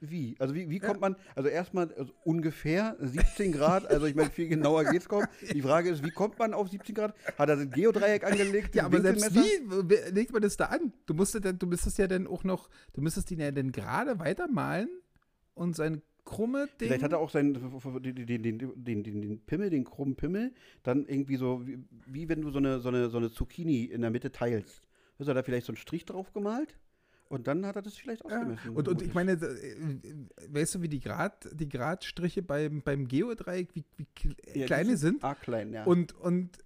Wie? 0.01 0.35
Also 0.39 0.55
wie, 0.55 0.69
wie 0.69 0.79
kommt 0.79 1.01
man, 1.01 1.17
also 1.35 1.49
erstmal 1.49 1.91
also 1.95 2.13
ungefähr 2.25 2.97
17 3.01 3.53
Grad, 3.53 3.87
also 3.87 4.05
ich 4.05 4.15
meine, 4.15 4.29
viel 4.31 4.49
genauer 4.49 4.85
geht's 4.85 5.09
kaum. 5.09 5.25
Die 5.55 5.63
Frage 5.63 5.89
ist, 5.89 6.05
wie 6.05 6.11
kommt 6.11 6.39
man 6.39 6.53
auf 6.53 6.69
17 6.69 6.95
Grad? 6.95 7.15
Hat 7.39 7.49
er 7.49 7.57
ein 7.57 7.71
Geodreieck 7.71 8.25
angelegt? 8.25 8.75
Ja, 8.75 8.85
aber 8.85 9.01
selbst 9.01 9.35
wie 9.35 10.11
legt 10.11 10.33
man 10.33 10.43
das 10.43 10.59
da 10.59 10.67
an? 10.67 10.93
Du 11.07 11.15
musst 11.15 11.35
dann, 11.43 11.59
du 11.59 11.67
müsstest 11.67 11.97
ja 11.97 12.07
dann 12.09 12.27
auch 12.27 12.45
noch, 12.45 12.69
du 12.93 13.01
müsstest 13.01 13.31
ihn 13.31 13.41
ja 13.41 13.51
dann 13.51 13.73
gerade 13.73 14.19
weitermalen 14.19 14.89
und 15.55 15.75
sein 15.77 16.03
krumme 16.25 16.69
Ding. 16.81 16.89
Vielleicht 16.89 17.03
hat 17.03 17.13
er 17.13 17.19
auch 17.19 17.31
seinen, 17.31 17.55
den, 17.55 18.27
den, 18.27 18.43
den, 18.43 19.03
den, 19.03 19.41
Pimmel, 19.41 19.71
den 19.71 19.85
krummen 19.85 20.17
Pimmel, 20.17 20.53
dann 20.83 21.07
irgendwie 21.07 21.37
so, 21.37 21.67
wie, 21.67 21.79
wie 22.07 22.29
wenn 22.29 22.43
du 22.43 22.51
so 22.51 22.59
eine, 22.59 22.81
so, 22.81 22.89
eine, 22.89 23.11
so 23.11 23.19
eine 23.19 23.31
Zucchini 23.31 23.85
in 23.85 24.01
der 24.01 24.11
Mitte 24.11 24.31
teilst. 24.31 24.83
Hast 25.19 25.29
du 25.29 25.35
da 25.35 25.43
vielleicht 25.43 25.67
so 25.67 25.73
einen 25.73 25.77
Strich 25.79 26.05
drauf 26.05 26.33
gemalt? 26.33 26.77
Und 27.29 27.47
dann 27.47 27.65
hat 27.65 27.77
er 27.77 27.83
das 27.83 27.97
vielleicht 27.97 28.23
ja. 28.25 28.37
ausgemessen. 28.37 28.77
und, 28.77 28.89
und 28.89 29.01
ich 29.01 29.15
meine, 29.15 29.33
äh, 29.33 30.15
weißt 30.51 30.75
du, 30.75 30.83
wie 30.83 30.89
die 30.89 31.01
Grad, 31.01 31.49
die 31.53 31.69
Gradstriche 31.69 32.43
beim, 32.43 32.83
beim 32.83 33.09
Geodreieck, 33.09 33.75
wie, 33.75 33.85
wie 33.97 34.07
kle- 34.15 34.37
Ja, 34.55 34.97
sind? 34.97 35.25
Ah, 35.25 35.35
klein, 35.35 35.73
ja. 35.73 35.85
Und, 35.85 36.13
und 36.13 36.59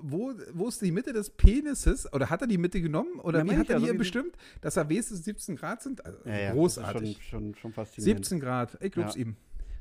wo, 0.00 0.32
wo 0.52 0.68
ist 0.68 0.80
die 0.82 0.92
Mitte 0.92 1.12
des 1.12 1.30
Penises? 1.30 2.10
Oder 2.12 2.30
hat 2.30 2.40
er 2.42 2.46
die 2.46 2.58
Mitte 2.58 2.80
genommen? 2.80 3.18
Oder 3.20 3.40
Ja, 3.40 3.44
wie 3.50 3.56
hat 3.56 3.70
er 3.70 3.76
die 3.78 3.82
so 3.82 3.86
wie 3.88 3.92
so- 3.92 3.98
bestimmt, 3.98 4.36
dass 4.60 4.76
er 4.76 4.88
wenigstens 4.88 5.24
17 5.24 5.56
Grad 5.56 5.82
sind? 5.82 6.04
Also, 6.04 6.18
ja, 6.24 6.38
ja, 6.38 6.52
großartig. 6.52 7.22
Schon, 7.22 7.40
schon, 7.52 7.54
schon 7.54 7.72
faszinierend. 7.72 8.24
17 8.26 8.40
Grad, 8.40 8.78
ich 8.82 8.92
glaub's 8.92 9.16
ihm. 9.16 9.36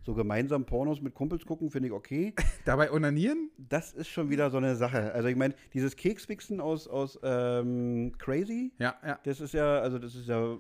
So 0.06 0.14
gemeinsam 0.14 0.66
Pornos 0.66 1.02
mit 1.02 1.14
Kumpels 1.16 1.46
gucken, 1.46 1.70
finde 1.70 1.88
ich 1.90 1.94
okay. 1.94 2.34
Dabei 2.66 2.92
onanieren? 2.94 3.50
Das 3.58 3.92
ist 3.92 4.08
schon 4.08 4.30
wieder 4.30 4.50
so 4.50 4.56
eine 4.58 4.76
Sache. 4.78 5.12
Also 5.14 5.28
ich 5.28 5.36
meine, 5.36 5.54
dieses 5.74 5.98
Kekswichsen 5.98 6.62
aus, 6.62 6.88
aus 6.88 7.20
ähm, 7.24 8.14
Crazy, 8.18 8.72
Ja, 8.80 8.96
ja. 9.06 9.20
das 9.24 9.42
ist 9.42 9.54
ja, 9.54 9.80
also 9.80 10.00
das 10.00 10.16
ist 10.16 10.28
ja 10.30 10.58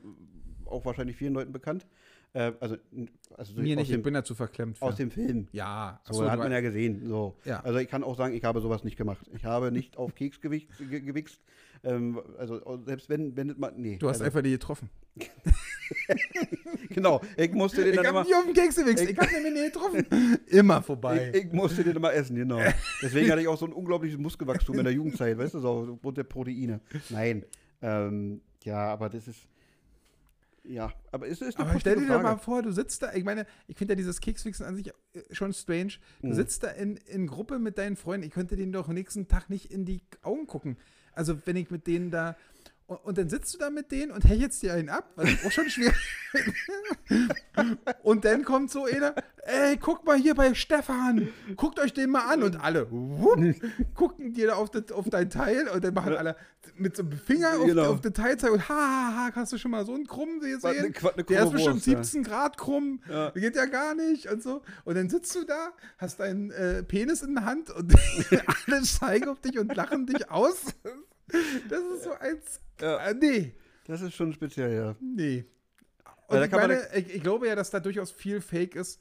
auch 0.66 0.84
wahrscheinlich 0.84 1.16
vielen 1.16 1.34
Leuten 1.34 1.54
bekannt. 1.54 1.88
Äh, 2.34 2.52
also, 2.60 2.78
also 3.36 3.54
so 3.54 3.62
Mir 3.62 3.76
aus, 3.76 3.80
nicht, 3.82 3.90
ich 3.90 3.96
dem, 3.96 4.04
bin 4.04 4.14
dazu 4.14 4.36
verklemmt. 4.36 4.82
aus 4.82 4.96
für. 4.96 5.04
dem 5.04 5.12
Film. 5.12 5.48
ja, 5.52 6.00
So, 6.06 6.22
achso, 6.24 6.32
hat 6.32 6.40
man 6.40 6.52
ja 6.52 6.60
gesehen. 6.62 7.08
So. 7.08 7.36
Ja. 7.46 7.62
Also 7.62 7.80
ich 7.80 7.88
kann 7.88 8.04
auch 8.04 8.16
sagen, 8.18 8.34
ich 8.36 8.44
habe 8.44 8.62
sowas 8.62 8.84
nicht 8.84 8.98
gemacht. 8.98 9.26
Ich 9.34 9.46
habe 9.46 9.72
nicht 9.72 9.98
auf 9.98 10.14
Keks 10.14 10.40
gewichst. 10.42 11.42
Ähm, 11.84 12.20
also 12.38 12.60
selbst 12.86 13.08
wenn, 13.10 13.36
wenn 13.38 13.56
man, 13.58 13.74
nee. 13.78 13.98
du 13.98 14.08
hast 14.08 14.16
also, 14.16 14.26
einfach 14.26 14.42
die 14.42 14.52
getroffen. 14.52 14.90
Genau, 16.90 17.22
ich 17.38 17.52
musste 17.54 17.82
den 17.84 17.92
Ich 17.92 17.96
dann 17.96 18.06
hab 18.08 18.12
immer, 18.14 18.24
nie 18.24 18.34
auf 18.34 18.46
den 18.46 18.54
Keks 18.54 18.76
gewichst. 18.76 19.04
Ich- 19.04 19.12
Ich 19.12 19.18
hab 19.18 19.30
den 19.30 19.54
nie 19.54 19.66
getroffen. 19.66 20.06
Immer 20.48 20.82
vorbei. 20.82 21.32
ich, 21.34 21.46
ich 21.46 21.54
musste 21.54 21.84
den 21.84 21.96
immer 21.96 22.14
essen, 22.14 22.36
genau. 22.36 22.60
Deswegen 23.02 23.30
hatte 23.32 23.42
ich 23.42 23.48
auch 23.48 23.58
so 23.58 23.66
ein 23.66 23.74
unglaubliches 23.74 24.18
Muskelwachstum 24.20 24.78
in 24.80 24.84
der 24.84 24.94
Jugendzeit, 24.94 25.38
weißt 25.38 25.54
du, 25.56 25.60
so 25.60 25.88
aufgrund 25.94 26.18
der 26.18 26.24
Proteine. 26.24 26.82
Nein, 27.10 27.46
ähm, 27.82 28.42
ja, 28.64 28.78
aber 28.92 29.10
das 29.10 29.28
ist, 29.28 29.48
ja, 30.68 30.92
aber 31.12 31.28
es 31.28 31.42
ist 31.42 31.58
eine 31.58 31.70
Aber 31.70 31.80
stell 31.80 31.94
dir 31.96 32.02
positive 32.02 32.18
doch 32.18 32.24
mal 32.24 32.30
Frage. 32.32 32.44
vor, 32.44 32.62
du 32.62 32.72
sitzt 32.72 33.02
da, 33.02 33.14
ich 33.14 33.24
meine, 33.24 33.46
ich 33.68 33.78
finde 33.78 33.94
ja 33.94 33.96
dieses 33.96 34.20
Kekswichsen 34.22 34.66
an 34.66 34.76
sich 34.76 34.90
äh, 34.90 34.94
schon 35.32 35.54
strange. 35.54 35.94
Du 36.22 36.28
Mhm. 36.28 36.34
sitzt 36.34 36.64
da 36.64 36.70
in, 36.70 36.98
in 36.98 37.28
Gruppe 37.28 37.60
mit 37.60 37.78
deinen 37.78 37.96
Freunden, 37.96 38.28
ich 38.28 38.34
könnte 38.34 38.56
denen 38.56 38.72
doch 38.74 38.88
nächsten 38.90 39.28
Tag 39.28 39.50
nicht 39.50 39.72
in 39.72 39.86
die 39.86 40.02
Augen 40.24 40.46
gucken. 40.48 40.78
Also 41.14 41.38
wenn 41.46 41.56
ich 41.56 41.72
mit 41.72 41.88
denen 41.88 42.12
da, 42.12 42.36
und, 42.86 42.98
und 43.04 43.18
dann 43.18 43.30
sitzt 43.30 43.54
du 43.54 43.58
da 43.58 43.70
mit 43.70 43.92
denen 43.92 44.12
und 44.12 44.24
hechelst 44.26 44.62
dir 44.62 44.74
einen 44.74 44.90
ab, 44.90 45.12
was 45.16 45.30
auch 45.46 45.52
schon 45.52 45.70
schwer 45.70 45.94
Und 48.04 48.26
dann 48.26 48.44
kommt 48.44 48.72
so 48.72 48.86
einer, 48.86 49.16
ey, 49.44 49.78
guck 49.78 50.06
mal 50.06 50.18
hier 50.18 50.36
bei 50.36 50.54
Stefan, 50.54 51.30
guckt 51.56 51.80
euch 51.80 51.94
den 51.94 52.10
mal 52.12 52.32
an. 52.32 52.44
Und 52.44 52.62
alle 52.64 52.90
wupp, 52.92 53.40
gucken 53.94 54.34
dir 54.34 54.48
da 54.48 54.56
auf, 54.56 54.70
das, 54.70 54.92
auf 54.92 55.10
dein 55.10 55.30
Teil 55.30 55.68
und 55.68 55.84
dann 55.84 55.94
machen 55.94 56.16
alle 56.16 56.36
mit 56.80 56.96
so 56.96 57.04
einem 57.04 57.12
Finger 57.14 57.60
auf, 57.60 57.66
Genau. 57.66 57.92
auf 57.94 58.02
das 58.02 58.14
Teil 58.14 58.38
zeigen 58.38 58.54
und 58.56 58.70
ha, 58.70 58.74
ha, 58.76 59.16
ha, 59.28 59.32
hast 59.36 59.54
du 59.54 59.58
schon 59.58 59.72
mal 59.72 59.86
so 59.86 59.94
einen 59.94 60.08
Krumm 60.08 60.40
gesehen? 60.40 60.64
Eine 60.64 60.80
eine 61.14 61.24
Der 61.24 61.44
ist 61.44 61.52
bestimmt 61.52 61.76
Wurst, 61.76 61.88
ja. 61.88 62.04
17 62.04 62.24
Grad 62.24 62.58
krumm, 62.58 63.02
Ja. 63.10 63.30
geht 63.32 63.56
ja 63.56 63.66
gar 63.66 63.96
nicht 63.96 64.28
und 64.32 64.42
so. 64.44 64.62
Und 64.86 64.96
dann 64.96 65.10
sitzt 65.10 65.36
du 65.36 65.44
da, 65.46 65.72
hast 65.98 66.20
deinen 66.20 66.52
äh, 66.52 66.84
Penis 66.84 67.22
in 67.22 67.36
der 67.36 67.46
Hand 67.46 67.70
und 67.70 67.94
alle 68.68 68.82
zeigen 68.84 69.30
auf 69.30 69.40
dich 69.42 69.58
und 69.60 69.76
lachen 69.76 70.06
dich 70.06 70.30
aus. 70.32 70.66
Das 71.70 71.82
ist 71.96 72.04
so 72.04 72.12
eins. 72.14 72.60
Ja. 72.80 72.98
Äh, 73.00 73.14
nee, 73.16 73.54
Das 73.86 74.02
ist 74.02 74.14
schon 74.14 74.32
speziell, 74.34 74.74
ja. 74.76 74.96
nee. 75.00 75.46
Und 76.28 76.44
ich, 76.44 76.52
meine, 76.52 76.82
ich, 76.94 77.16
ich 77.16 77.24
glaube 77.24 77.48
ja, 77.48 77.56
dass 77.56 77.70
da 77.70 77.80
durchaus 77.80 78.12
viel 78.12 78.42
Fake 78.42 78.76
ist. 78.76 79.00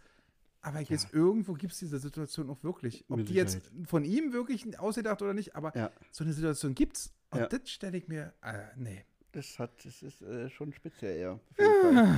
Aber 0.62 0.80
ich 0.80 0.90
weiß, 0.90 1.08
irgendwo 1.12 1.52
gibt 1.54 1.72
es 1.74 1.78
diese 1.78 1.98
Situation 2.00 2.50
auch 2.50 2.62
wirklich. 2.64 3.04
Ob 3.08 3.24
die 3.24 3.34
jetzt 3.34 3.60
von 3.86 4.04
ihm 4.04 4.32
wirklich 4.32 4.76
ausgedacht 4.80 5.22
oder 5.22 5.32
nicht, 5.34 5.54
aber 5.54 5.76
Ja. 5.76 5.90
so 6.10 6.24
eine 6.24 6.32
Situation 6.32 6.74
gibt's. 6.74 7.12
Und 7.30 7.40
Ja. 7.40 7.46
das 7.46 7.68
stelle 7.70 7.96
ich 7.98 8.08
mir, 8.08 8.32
äh, 8.42 8.54
nee. 8.76 9.04
Das 9.32 9.58
hat, 9.58 9.70
das 9.84 10.02
ist 10.02 10.22
äh, 10.22 10.48
schon 10.48 10.72
speziell, 10.72 11.20
ja. 11.20 11.32
Auf 11.32 11.40
jeden 11.58 11.94
Fall. 11.96 12.16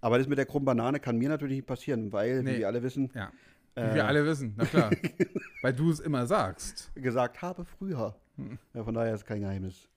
Aber 0.00 0.18
das 0.18 0.26
mit 0.26 0.38
der 0.38 0.46
krummen 0.46 0.64
Banane 0.64 1.00
kann 1.00 1.16
mir 1.18 1.28
natürlich 1.28 1.56
nicht 1.56 1.66
passieren, 1.66 2.12
weil, 2.12 2.42
Nee. 2.42 2.54
wie 2.54 2.58
wir 2.58 2.66
alle 2.68 2.82
wissen, 2.82 3.10
Ja. 3.14 3.30
Wie 3.74 3.80
Äh. 3.82 3.94
wir 3.94 4.06
alle 4.06 4.24
wissen, 4.24 4.54
na 4.56 4.64
klar. 4.64 4.90
Weil 5.62 5.72
du 5.74 5.90
es 5.90 6.00
immer 6.00 6.26
sagst. 6.26 6.90
gesagt 6.94 7.42
habe 7.42 7.64
früher. 7.64 8.16
Hm. 8.36 8.58
Ja, 8.72 8.84
von 8.84 8.94
daher 8.94 9.14
ist 9.14 9.26
kein 9.26 9.40
Geheimnis. 9.40 9.88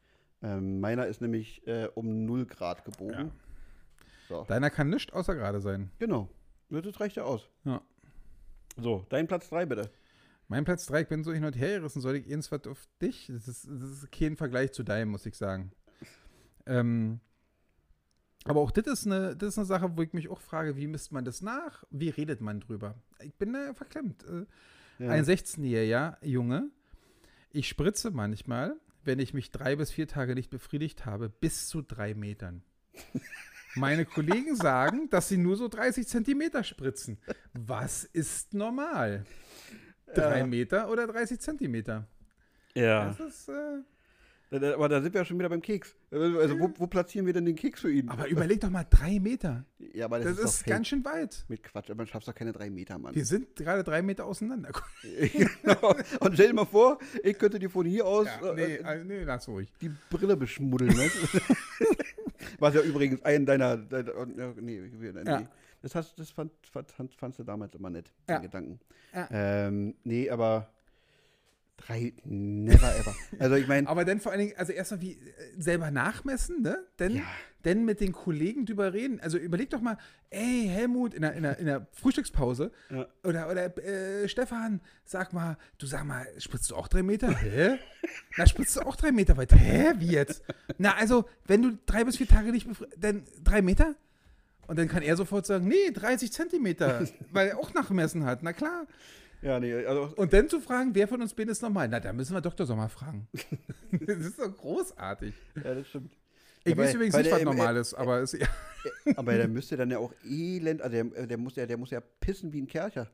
Ähm, 0.42 0.80
meiner 0.82 1.06
ist 1.08 1.22
nämlich 1.22 1.66
äh, 1.68 1.88
um 1.96 2.26
0 2.26 2.46
Grad 2.46 2.84
gebogen. 2.84 3.14
Ja. 3.28 3.32
So. 4.28 4.44
Deiner 4.50 4.70
kann 4.70 4.90
nichts 4.90 5.14
außer 5.14 5.36
gerade 5.36 5.62
sein. 5.62 5.92
Genau. 6.00 6.28
Das 6.70 7.00
reicht 7.00 7.16
ja 7.16 7.24
aus. 7.24 7.48
Ja. 7.64 7.82
So, 8.78 9.06
dein 9.10 9.28
Platz 9.28 9.50
3 9.50 9.66
bitte. 9.66 9.90
Mein 10.50 10.66
Platz 10.66 10.88
3, 10.88 11.02
ich 11.02 11.08
bin 11.08 11.24
so 11.24 11.32
hin 11.32 11.46
und 11.46 11.56
her 11.56 11.78
gerissen, 11.78 12.02
soll 12.02 12.16
ich 12.18 12.32
eins 12.34 12.52
was 12.52 12.66
auf 12.68 12.88
dich? 13.02 13.28
Das 13.32 13.48
ist, 13.48 13.68
das 13.70 13.90
ist 13.92 14.12
kein 14.12 14.36
Vergleich 14.36 14.72
zu 14.74 14.84
deinem, 14.84 15.10
muss 15.10 15.26
ich 15.26 15.36
sagen. 15.36 15.72
Ähm, 16.66 17.20
aber 18.46 18.60
auch 18.62 18.72
das 18.72 18.88
ist, 18.88 19.06
eine, 19.06 19.36
das 19.36 19.50
ist 19.50 19.58
eine 19.60 19.66
Sache, 19.66 19.96
wo 19.96 20.02
ich 20.02 20.12
mich 20.14 20.28
auch 20.30 20.42
frage, 20.42 20.76
wie 20.76 20.88
misst 20.88 21.12
man 21.12 21.24
das 21.24 21.42
nach? 21.42 21.84
Wie 21.92 22.10
redet 22.10 22.42
man 22.42 22.62
drüber? 22.62 22.96
Ich 23.22 23.36
bin 23.36 23.54
da 23.54 23.74
verklemmt. 23.74 24.24
Äh, 24.24 24.46
Ja. 24.98 25.12
Ein 25.12 25.24
16-jähriger 25.24 26.18
Junge, 26.26 26.72
ich 27.52 27.70
spritze 27.70 28.12
manchmal, 28.12 28.76
wenn 29.06 29.20
ich 29.20 29.34
mich 29.34 29.50
drei 29.52 29.76
bis 29.78 29.92
vier 29.92 30.08
Tage 30.10 30.36
nicht 30.36 30.50
befriedigt 30.50 31.06
habe, 31.06 31.30
bis 31.30 31.70
zu 31.70 31.82
drei 31.82 32.14
Metern. 32.16 32.64
Meine 33.76 34.04
Kollegen 34.04 34.56
sagen, 34.56 35.10
dass 35.10 35.30
sie 35.30 35.38
nur 35.38 35.56
so 35.56 35.68
30 35.68 36.08
Zentimeter 36.08 36.64
spritzen. 36.64 37.18
Was 37.54 38.04
ist 38.04 38.54
normal? 38.54 39.26
Drei 40.16 40.40
Ja. 40.40 40.46
Meter 40.46 40.90
oder 40.90 41.08
30 41.08 41.40
Zentimeter? 41.40 42.08
ja. 42.76 43.06
Das 43.06 43.20
ist, 43.20 43.50
äh, 43.50 43.54
Da- 44.52 44.58
da- 44.58 44.74
Aber 44.74 44.90
da 44.90 45.00
sind 45.00 45.14
wir 45.14 45.22
ja 45.22 45.26
schon 45.26 45.38
wieder 45.38 45.48
beim 45.50 45.62
Keks. 45.62 45.96
Also, 46.10 46.60
wo, 46.60 46.72
wo 46.78 46.88
platzieren 46.88 47.28
wir 47.28 47.34
denn 47.34 47.46
den 47.46 47.56
Keks 47.56 47.82
für 47.82 47.92
ihn? 47.92 48.10
aber 48.10 48.28
überleg 48.30 48.60
doch 48.60 48.72
mal, 48.72 48.84
drei 48.90 49.20
Meter. 49.20 49.64
ja, 49.94 50.06
aber 50.06 50.18
das, 50.18 50.38
Das, 50.38 50.40
ist, 50.40 50.62
ist, 50.62 50.66
ganz 50.66 50.88
schön 50.88 51.06
weit. 51.06 51.46
Mit 51.50 51.62
Quatsch, 51.62 51.90
man 51.96 52.08
schafft 52.08 52.28
doch 52.28 52.34
keine 52.34 52.52
drei 52.52 52.72
Meter, 52.72 52.98
Mann. 52.98 53.14
Wir 53.14 53.26
sind 53.26 53.56
gerade 53.56 53.84
drei 53.84 54.02
Meter 54.02 54.26
auseinander. 54.26 54.72
genau. 55.62 55.96
Und 56.20 56.34
stell 56.34 56.48
dir 56.48 56.54
mal 56.56 56.66
vor, 56.66 56.98
ich 57.22 57.38
könnte 57.38 57.60
dir 57.60 57.70
von 57.70 57.86
hier 57.86 58.08
aus 58.08 58.26
Ja, 58.42 58.54
nee, 58.56 58.62
äh, 58.78 58.78
äh, 59.02 59.04
nee, 59.04 59.22
lass 59.24 59.48
ruhig. 59.48 59.72
die 59.82 59.92
Brille 60.10 60.36
beschmuddeln, 60.36 60.96
du? 60.96 61.40
Was 62.60 62.74
ja 62.74 62.82
übrigens 62.82 63.22
ein 63.24 63.46
deiner. 63.46 63.78
deiner 63.78 64.10
äh, 64.16 64.54
nee, 64.60 64.82
nee, 65.00 65.12
nee. 65.12 65.22
Ja. 65.30 65.48
Das, 65.82 65.96
hast, 65.96 66.20
das 66.20 66.30
fand, 66.32 66.52
fand, 66.72 66.92
fand, 66.92 67.14
fandst 67.14 67.40
du 67.40 67.44
damals 67.44 67.74
immer 67.76 67.90
nett, 67.90 68.12
Ja. 68.30 68.38
den 68.40 68.44
Gedanken. 68.44 68.80
Ja. 69.14 69.28
Ähm, 69.32 69.96
nee, 70.04 70.30
aber. 70.30 70.70
Drei, 71.78 72.12
never 72.26 72.94
ever. 72.98 73.16
Also, 73.40 73.56
ich 73.56 73.66
meine. 73.66 73.88
Aber 73.90 74.04
dann 74.04 74.20
vor 74.20 74.34
allen 74.34 74.42
Dingen, 74.42 74.54
also 74.58 74.74
erstmal 74.74 75.00
wie 75.00 75.14
äh, 75.14 75.18
selber 75.58 75.92
nachmessen, 75.92 76.62
ne? 76.62 76.86
Denn, 77.00 77.16
Ja. 77.16 77.24
denn 77.64 77.86
mit 77.86 78.02
den 78.02 78.12
Kollegen 78.12 78.66
drüber 78.66 78.92
reden. 78.92 79.22
Also 79.22 79.38
überleg 79.38 79.70
doch 79.70 79.80
mal, 79.80 79.98
ey, 80.30 80.68
Helmut, 80.68 81.14
in 81.14 81.22
der, 81.22 81.32
in 81.36 81.44
der, 81.44 81.58
in 81.58 81.68
der 81.68 81.88
Frühstückspause 81.94 82.74
Ja. 82.90 83.08
oder, 83.24 83.50
oder 83.50 83.78
äh, 83.78 84.28
Stefan, 84.28 84.82
sag 85.06 85.32
mal, 85.32 85.58
du 85.78 85.86
sag 85.88 86.04
mal, 86.04 86.28
spritzt 86.38 86.70
du 86.70 86.76
auch 86.76 86.90
drei 86.90 87.02
Meter? 87.02 87.30
Hä? 87.34 87.80
Na, 88.36 88.46
spritzt 88.46 88.76
du 88.76 88.82
auch 88.82 88.98
drei 88.98 89.14
Meter 89.14 89.38
weit? 89.38 89.54
Hä? 89.54 89.94
Wie 90.00 90.12
jetzt? 90.12 90.44
Na, 90.78 90.96
also, 90.98 91.30
wenn 91.48 91.62
du 91.62 91.78
drei 91.86 92.04
bis 92.04 92.18
vier 92.18 92.28
Tage 92.28 92.52
nicht 92.52 92.68
dann 92.98 93.24
drei 93.42 93.62
Meter? 93.62 93.96
Und 94.70 94.78
dann 94.78 94.88
kann 94.88 95.02
er 95.02 95.18
sofort 95.18 95.48
sagen, 95.48 95.68
nee, 95.68 95.90
30 95.92 96.32
Zentimeter, 96.32 97.04
weil 97.32 97.48
er 97.48 97.58
auch 97.58 97.74
nachgemessen 97.74 98.24
hat. 98.24 98.44
Na 98.44 98.54
klar. 98.54 98.86
Ja, 99.42 99.60
nee, 99.60 99.74
also. 99.74 100.14
Und 100.16 100.32
dann 100.32 100.48
zu 100.48 100.60
fragen, 100.60 100.94
wer 100.94 101.08
von 101.08 101.20
uns 101.22 101.34
beiden 101.34 101.52
ist 101.52 101.64
normal? 101.64 101.88
Na, 101.88 102.00
da 102.00 102.14
müssen 102.14 102.34
wir 102.36 102.42
Dr. 102.42 102.68
Sommer 102.68 102.88
fragen. 102.88 103.28
das 103.92 104.18
ist 104.18 104.38
doch 104.38 104.56
großartig. 104.56 105.34
Ja, 105.64 105.74
das 105.74 105.88
stimmt. 105.88 106.14
Ich 106.66 106.72
Ja, 106.76 106.78
weiß 106.78 106.94
übrigens 106.94 107.16
nicht, 107.18 107.32
was 107.32 107.42
normal 107.42 107.78
ist, 107.78 107.96
aber 107.96 108.20
es, 108.20 108.34
ja, 108.34 108.48
Aber 109.16 109.34
der 109.34 109.48
müsste 109.48 109.76
dann 109.76 109.90
ja 109.90 109.98
auch 109.98 110.14
elend, 110.24 110.84
also 110.84 110.92
der, 110.94 111.26
der, 111.26 111.38
muss 111.38 111.56
ja, 111.56 111.66
der 111.66 111.78
muss 111.78 111.90
ja 111.90 112.00
pissen 112.20 112.54
wie 112.54 112.62
ein 112.62 112.68
Kercher. 112.68 113.10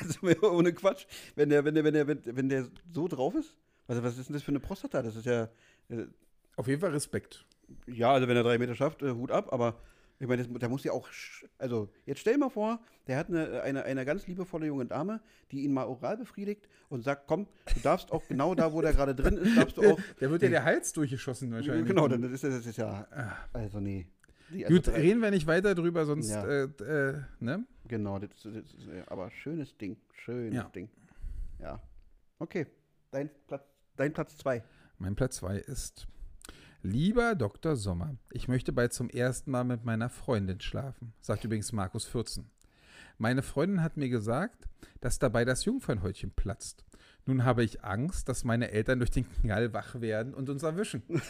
also 0.00 0.20
ohne 0.50 0.72
Quatsch. 0.72 1.04
Wenn 1.34 1.50
der, 1.50 1.64
wenn 1.64 1.74
der, 1.74 1.84
wenn 1.84 1.92
der, 1.94 2.06
wenn 2.36 2.48
der 2.48 2.68
so 2.92 3.06
drauf 3.08 3.34
ist, 3.34 3.56
also 3.86 4.02
was 4.02 4.16
ist 4.16 4.28
denn 4.28 4.34
das 4.34 4.42
für 4.42 4.52
eine 4.52 4.60
Prostata? 4.60 5.02
Das 5.02 5.16
ist 5.16 5.26
ja, 5.26 5.50
äh, 5.90 6.06
auf 6.56 6.68
jeden 6.68 6.80
Fall 6.80 6.90
Respekt. 6.92 7.44
ja, 7.86 8.12
also 8.12 8.28
wenn 8.28 8.36
er 8.36 8.44
drei 8.44 8.56
Meter 8.58 8.74
schafft, 8.74 9.02
äh, 9.02 9.10
Hut 9.10 9.30
ab, 9.30 9.52
aber 9.52 9.80
Ich 10.18 10.26
meine, 10.26 10.46
da 10.46 10.68
muss 10.68 10.82
ja 10.84 10.92
auch. 10.92 11.08
Also, 11.58 11.90
jetzt 12.06 12.20
stell 12.20 12.34
dir 12.34 12.40
mal 12.40 12.48
vor, 12.50 12.80
der 13.06 13.18
hat 13.18 13.28
eine, 13.28 13.60
eine, 13.62 13.84
eine 13.84 14.04
ganz 14.04 14.26
liebevolle 14.26 14.66
junge 14.66 14.86
Dame, 14.86 15.20
die 15.50 15.62
ihn 15.64 15.74
mal 15.74 15.84
oral 15.84 16.16
befriedigt 16.16 16.68
und 16.88 17.02
sagt: 17.02 17.26
Komm, 17.26 17.46
du 17.74 17.80
darfst 17.80 18.10
auch 18.12 18.26
genau 18.26 18.54
da, 18.54 18.72
wo 18.72 18.80
der 18.80 18.92
gerade 18.94 19.14
drin 19.14 19.36
ist, 19.36 19.56
darfst 19.56 19.76
du 19.76 19.82
auch. 19.92 20.00
Der 20.20 20.30
wird 20.30 20.42
ja 20.42 20.48
der 20.48 20.64
Hals 20.64 20.92
durchgeschossen 20.92 21.52
wahrscheinlich. 21.52 21.86
Genau, 21.86 22.08
dann 22.08 22.22
ist 22.32 22.44
das, 22.44 22.64
ist 22.64 22.78
ja. 22.78 23.06
Also, 23.52 23.80
nee. 23.80 24.06
Die, 24.50 24.64
also 24.64 24.76
Gut, 24.76 24.88
reden 24.96 25.20
wir 25.20 25.30
nicht 25.30 25.46
weiter 25.46 25.74
drüber, 25.74 26.06
sonst, 26.06 26.30
Ja. 26.30 26.46
äh, 26.46 26.62
äh, 26.64 27.20
ne? 27.40 27.66
Genau, 27.88 28.18
das, 28.18 28.30
das 28.42 28.64
aber 29.08 29.30
schönes 29.30 29.76
Ding. 29.76 29.96
Schönes 30.12 30.54
Ja. 30.54 30.70
Ding. 30.74 30.88
Ja. 31.58 31.82
Okay. 32.38 32.66
Dein 33.10 33.28
Platz, 33.46 33.64
dein 33.96 34.12
Platz 34.12 34.36
zwei. 34.36 34.62
Mein 34.98 35.14
Platz 35.14 35.36
2 35.36 35.58
ist 35.58 36.06
Lieber 36.88 37.34
Dr. 37.34 37.74
Sommer, 37.74 38.14
ich 38.30 38.46
möchte 38.46 38.72
bald 38.72 38.92
zum 38.92 39.10
ersten 39.10 39.50
Mal 39.50 39.64
mit 39.64 39.84
meiner 39.84 40.08
Freundin 40.08 40.60
schlafen, 40.60 41.12
sagt 41.18 41.42
übrigens 41.42 41.72
Markus 41.72 42.04
14. 42.04 42.48
Meine 43.18 43.42
Freundin 43.42 43.82
hat 43.82 43.96
mir 43.96 44.08
gesagt, 44.08 44.68
dass 45.00 45.18
dabei 45.18 45.44
das 45.44 45.64
Jungfernhäutchen 45.64 46.30
platzt. 46.30 46.84
Nun 47.24 47.42
habe 47.42 47.64
ich 47.64 47.82
Angst, 47.82 48.28
dass 48.28 48.44
meine 48.44 48.70
Eltern 48.70 49.00
durch 49.00 49.10
den 49.10 49.28
Knall 49.28 49.72
wach 49.72 50.00
werden 50.00 50.32
und 50.32 50.48
uns 50.48 50.62
erwischen. 50.62 51.02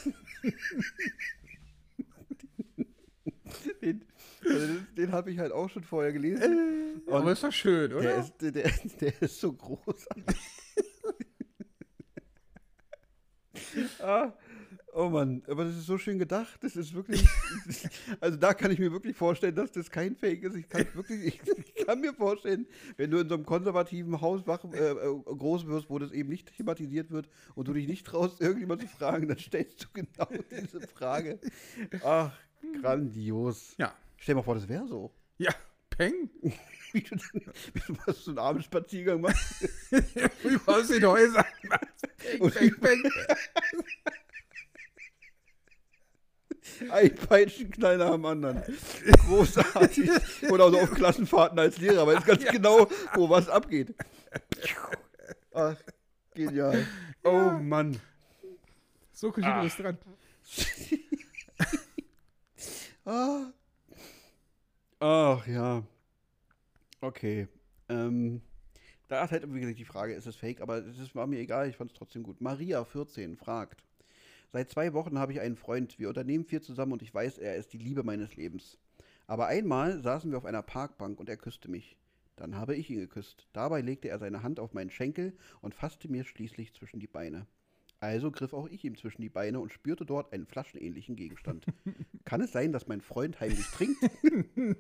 Den, 3.81 4.05
also 4.45 4.67
den, 4.67 4.87
den 4.97 5.13
habe 5.13 5.31
ich 5.31 5.39
halt 5.39 5.53
auch 5.53 5.71
schon 5.71 5.85
vorher 5.85 6.13
gelesen. 6.13 7.03
Aber 7.07 7.33
ist 7.33 7.43
doch 7.45 7.53
schön, 7.53 7.93
oder? 7.93 8.03
Der 8.03 8.17
ist, 8.19 8.37
der, 8.41 8.53
der, 8.53 8.71
der 9.01 9.23
ist 9.23 9.41
so 9.41 9.53
großartig. 9.53 10.37
ah, 14.01 14.33
oh 14.97 15.11
Mann, 15.11 15.43
aber 15.47 15.65
das 15.65 15.77
ist 15.77 15.87
so 15.87 15.99
schön 15.99 16.19
gedacht. 16.19 16.59
Das 16.63 16.75
ist 16.75 16.95
wirklich. 16.95 17.25
Also 18.21 18.37
da 18.39 18.55
kann 18.55 18.71
ich 18.71 18.79
mir 18.79 18.93
wirklich 18.93 19.17
vorstellen, 19.17 19.55
dass 19.55 19.71
das 19.73 19.91
kein 19.91 20.17
Fake 20.17 20.43
ist. 20.43 20.55
Ich 20.55 20.69
kann 20.69 20.87
wirklich, 20.95 21.27
ich, 21.27 21.41
ich 21.75 21.87
kann 21.87 22.01
mir 22.01 22.15
vorstellen, 22.15 22.67
wenn 22.97 23.11
du 23.11 23.19
in 23.19 23.29
so 23.29 23.35
einem 23.35 23.45
konservativen 23.45 24.21
Haus 24.21 24.47
wach, 24.47 24.65
äh, 24.73 24.91
äh, 24.91 25.23
groß 25.25 25.67
wirst, 25.67 25.91
wo 25.91 25.99
das 25.99 26.13
eben 26.13 26.29
nicht 26.29 26.57
thematisiert 26.57 27.11
wird 27.11 27.29
und 27.55 27.69
du 27.69 27.73
dich 27.73 27.87
nicht 27.87 28.07
traust, 28.07 28.41
irgendjemand 28.41 28.83
zu 28.83 28.89
fragen, 28.89 29.29
dann 29.29 29.39
stellst 29.39 29.85
du 29.85 29.89
genau 29.93 30.29
diese 30.51 30.81
Frage. 30.81 31.39
Ach, 32.03 32.33
grandios. 32.81 33.75
ja. 33.79 33.95
Stell 34.17 34.35
dir 34.35 34.39
mal 34.39 34.45
vor, 34.45 34.55
das 34.55 34.69
wäre 34.69 34.87
so. 34.87 35.13
Ja, 35.39 35.53
Peng. 35.91 36.31
Wie 36.93 37.03
du, 37.03 37.17
dann, 37.17 37.55
wie 37.75 37.81
du 37.87 37.93
mal 37.93 38.15
so 38.15 38.31
einen 38.31 38.39
Abendspaziergang 38.39 39.21
machst. 39.21 39.69
Aus 40.67 40.89
den 40.89 41.05
Häusern. 41.05 41.45
Peng, 42.19 42.51
peng, 42.51 42.73
peng. 42.81 43.03
Ein 46.91 47.15
Peitschenknall 47.15 47.99
nach 47.99 48.13
dem 48.13 48.25
anderen. 48.25 48.63
Großartig. 49.27 50.11
Oder 50.51 50.65
also 50.65 50.79
auf 50.79 50.91
Klassenfahrten 50.93 51.59
als 51.59 51.79
Lehrer, 51.79 52.07
weiß 52.07 52.25
ganz 52.25 52.45
genau, 52.45 52.89
wo 53.15 53.29
was 53.29 53.49
abgeht. 53.49 53.95
Ach, 55.53 55.77
genial. 56.35 56.87
Oh 57.25 57.51
Mann. 57.61 57.99
So 59.13 59.33
Kuschel 59.33 59.67
ist 59.67 59.79
dran. 59.79 59.99
Ah. 63.09 63.53
Ach 64.99 65.47
ja. 65.47 65.85
Okay. 67.01 67.47
Ähm, 67.89 68.43
da 69.07 69.25
ist 69.25 69.31
halt, 69.31 69.55
wie 69.55 69.61
gesagt, 69.61 69.79
die 69.79 69.85
Frage, 69.85 70.15
ist 70.15 70.27
es 70.27 70.35
fake, 70.35 70.61
aber 70.61 70.79
es 70.79 71.15
war 71.15 71.29
mir 71.29 71.39
egal, 71.39 71.69
ich 71.69 71.77
fand 71.77 71.93
es 71.93 71.97
trotzdem 71.97 72.25
gut. 72.25 72.41
Maria, 72.41 72.85
14, 72.85 73.37
fragt. 73.37 73.85
Seit 74.53 74.71
zwei 74.71 74.93
Wochen 74.93 75.19
habe 75.19 75.33
ich 75.33 75.41
einen 75.41 75.57
Freund. 75.57 75.99
Wir 75.99 76.09
unternehmen 76.09 76.45
viel 76.45 76.61
zusammen 76.61 76.93
und 76.93 77.03
ich 77.03 77.13
weiß, 77.13 77.39
er 77.39 77.57
ist 77.57 77.73
die 77.73 77.79
Liebe 77.79 78.03
meines 78.03 78.37
Lebens. 78.37 78.79
Aber 79.27 79.47
einmal 79.47 80.01
saßen 80.03 80.31
wir 80.31 80.39
auf 80.39 80.45
einer 80.45 80.63
Parkbank 80.63 81.19
und 81.19 81.29
er 81.29 81.37
küsste 81.37 81.71
mich. 81.71 81.97
Dann 82.37 82.55
habe 82.55 82.77
ich 82.77 82.91
ihn 82.91 82.99
geküsst. 82.99 83.49
Dabei 83.53 83.81
legte 83.81 84.09
er 84.09 84.19
seine 84.19 84.43
Hand 84.43 84.61
auf 84.61 84.75
meinen 84.75 84.91
Schenkel 84.91 85.37
und 85.63 85.75
fasste 85.75 86.09
mir 86.09 86.25
schließlich 86.25 86.75
zwischen 86.75 87.01
die 87.01 87.07
Beine. 87.07 87.47
Also 87.99 88.31
griff 88.31 88.53
auch 88.53 88.69
ich 88.69 88.85
ihm 88.85 88.97
zwischen 88.97 89.23
die 89.23 89.31
Beine 89.31 89.59
und 89.59 89.73
spürte 89.73 90.05
dort 90.05 90.33
einen 90.33 90.47
flaschenähnlichen 90.47 91.17
Gegenstand. 91.17 91.65
Kann 92.25 92.43
es 92.43 92.53
sein, 92.53 92.73
dass 92.73 92.87
mein 92.87 93.01
Freund 93.01 93.41
heimlich 93.41 93.67
trinkt? 93.69 93.97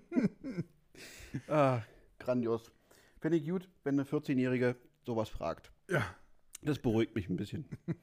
ah, 1.49 1.81
grandios. 2.19 2.71
Finde 3.21 3.39
ich 3.39 3.49
gut, 3.49 3.69
wenn 3.85 3.95
eine 3.95 4.05
14-Jährige 4.05 4.77
sowas 5.05 5.31
fragt. 5.31 5.73
Ja. 5.89 6.05
Das 6.67 6.81
beruhigt 6.81 7.15
mich 7.15 7.29
ein 7.29 7.37
bisschen. 7.37 7.65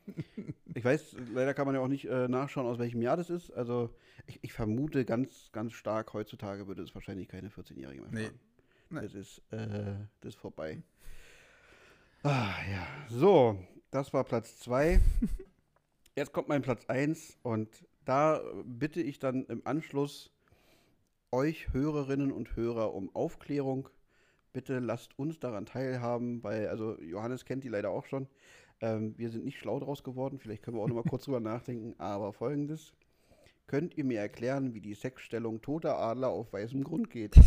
Ich 0.76 0.84
weiß, 0.84 1.18
leider 1.32 1.54
kann 1.54 1.68
man 1.68 1.76
ja 1.76 1.82
auch 1.82 1.88
nicht 1.88 2.06
äh, 2.06 2.28
nachschauen, 2.28 2.66
aus 2.66 2.80
welchem 2.80 3.04
Jahr 3.04 3.16
das 3.16 3.30
ist. 3.30 3.52
Also 3.52 3.94
ich, 4.26 4.40
ich 4.42 4.54
vermute 4.54 5.06
ganz, 5.06 5.52
ganz 5.52 5.74
stark, 5.74 6.14
heutzutage 6.14 6.68
würde 6.68 6.82
es 6.82 6.96
wahrscheinlich 6.96 7.28
keine 7.28 7.50
14-Jährige 7.50 8.02
mehr 8.02 8.10
fragen. 8.10 8.40
Nee. 8.90 9.02
Das 9.02 9.14
ist, 9.14 9.44
äh, 9.52 9.94
das 10.22 10.34
ist 10.34 10.36
vorbei. 10.36 10.82
Ah, 12.24 12.56
ja. 12.72 12.88
So, 13.08 13.60
das 13.92 14.14
war 14.14 14.24
Platz 14.24 14.58
2. 14.62 15.00
Jetzt 16.16 16.34
kommt 16.34 16.48
mein 16.48 16.64
Platz 16.64 16.86
1 16.88 17.38
und 17.44 17.86
da 18.04 18.42
bitte 18.66 19.00
ich 19.00 19.20
dann 19.20 19.46
im 19.46 19.62
Anschluss 19.66 20.32
euch 21.32 21.72
Hörerinnen 21.72 22.32
und 22.32 22.56
Hörer 22.56 22.96
um 22.96 23.16
Aufklärung. 23.16 23.90
Bitte 24.54 24.80
lasst 24.80 25.18
uns 25.18 25.40
daran 25.40 25.66
teilhaben, 25.66 26.44
weil, 26.44 26.68
also 26.68 27.00
Johannes 27.02 27.44
kennt 27.44 27.64
die 27.64 27.70
leider 27.70 27.90
auch 27.90 28.06
schon. 28.06 28.28
Ähm, 28.82 29.18
wir 29.18 29.32
sind 29.32 29.46
nicht 29.46 29.58
schlau 29.58 29.80
draus 29.80 30.04
geworden, 30.04 30.38
vielleicht 30.40 30.62
können 30.62 30.78
wir 30.78 30.84
auch 30.84 30.88
noch 30.88 30.96
mal 30.96 31.10
kurz 31.10 31.26
drüber 31.26 31.40
nachdenken, 31.42 31.96
aber 31.98 32.34
folgendes. 32.34 32.94
Könnt 33.66 33.98
ihr 33.98 34.04
mir 34.04 34.20
erklären, 34.20 34.74
wie 34.74 34.82
die 34.82 34.94
Sexstellung 34.94 35.62
toter 35.62 35.98
Adler 35.98 36.28
auf 36.30 36.54
weißem 36.54 36.84
Grund 36.84 37.10
geht? 37.10 37.36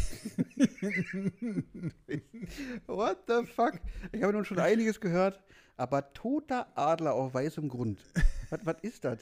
What 2.86 3.18
the 3.28 3.44
fuck? 3.46 3.74
Ich 4.12 4.22
habe 4.22 4.32
nun 4.32 4.44
schon 4.44 4.58
einiges 4.58 5.00
gehört, 5.00 5.40
aber 5.76 6.12
toter 6.14 6.66
Adler 6.76 7.14
auf 7.14 7.34
weißem 7.34 7.68
Grund. 7.68 8.02
Was, 8.50 8.64
was 8.64 8.76
ist 8.80 9.04
das? 9.04 9.18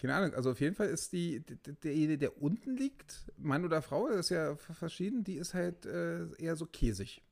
Keine 0.00 0.14
Ahnung, 0.14 0.34
also 0.34 0.50
auf 0.50 0.60
jeden 0.60 0.74
Fall 0.74 0.88
ist 0.88 1.12
die, 1.12 1.42
derjenige, 1.84 2.18
der 2.18 2.42
unten 2.42 2.76
liegt, 2.76 3.26
Mann 3.36 3.64
oder 3.64 3.82
Frau, 3.82 4.08
das 4.08 4.26
ist 4.26 4.30
ja 4.30 4.56
verschieden, 4.56 5.22
die 5.22 5.36
ist 5.36 5.54
halt 5.54 5.86
äh, 5.86 6.26
eher 6.38 6.56
so 6.56 6.66
käsig. 6.66 7.22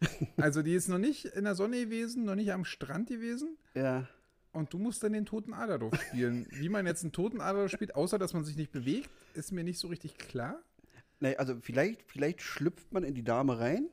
Also 0.36 0.62
die 0.62 0.74
ist 0.74 0.88
noch 0.88 0.98
nicht 0.98 1.24
in 1.24 1.44
der 1.44 1.54
Sonne 1.54 1.84
gewesen, 1.84 2.24
noch 2.24 2.34
nicht 2.34 2.52
am 2.52 2.64
Strand 2.66 3.08
gewesen 3.08 3.56
Ja. 3.74 4.06
und 4.52 4.72
du 4.72 4.78
musst 4.78 5.02
dann 5.02 5.12
den 5.14 5.24
toten 5.24 5.54
Adler 5.54 5.78
drauf 5.78 5.94
spielen. 6.08 6.46
Wie 6.50 6.68
man 6.68 6.86
jetzt 6.86 7.02
einen 7.04 7.12
toten 7.12 7.40
Adler 7.40 7.68
spielt, 7.70 7.94
außer 7.94 8.18
dass 8.18 8.34
man 8.34 8.44
sich 8.44 8.56
nicht 8.56 8.70
bewegt, 8.72 9.08
ist 9.34 9.50
mir 9.52 9.64
nicht 9.64 9.78
so 9.78 9.88
richtig 9.88 10.18
klar. 10.18 10.60
Nee, 11.20 11.36
also 11.36 11.56
vielleicht, 11.62 12.02
vielleicht 12.06 12.42
schlüpft 12.42 12.92
man 12.92 13.02
in 13.04 13.14
die 13.14 13.24
Dame 13.24 13.58
rein 13.58 13.88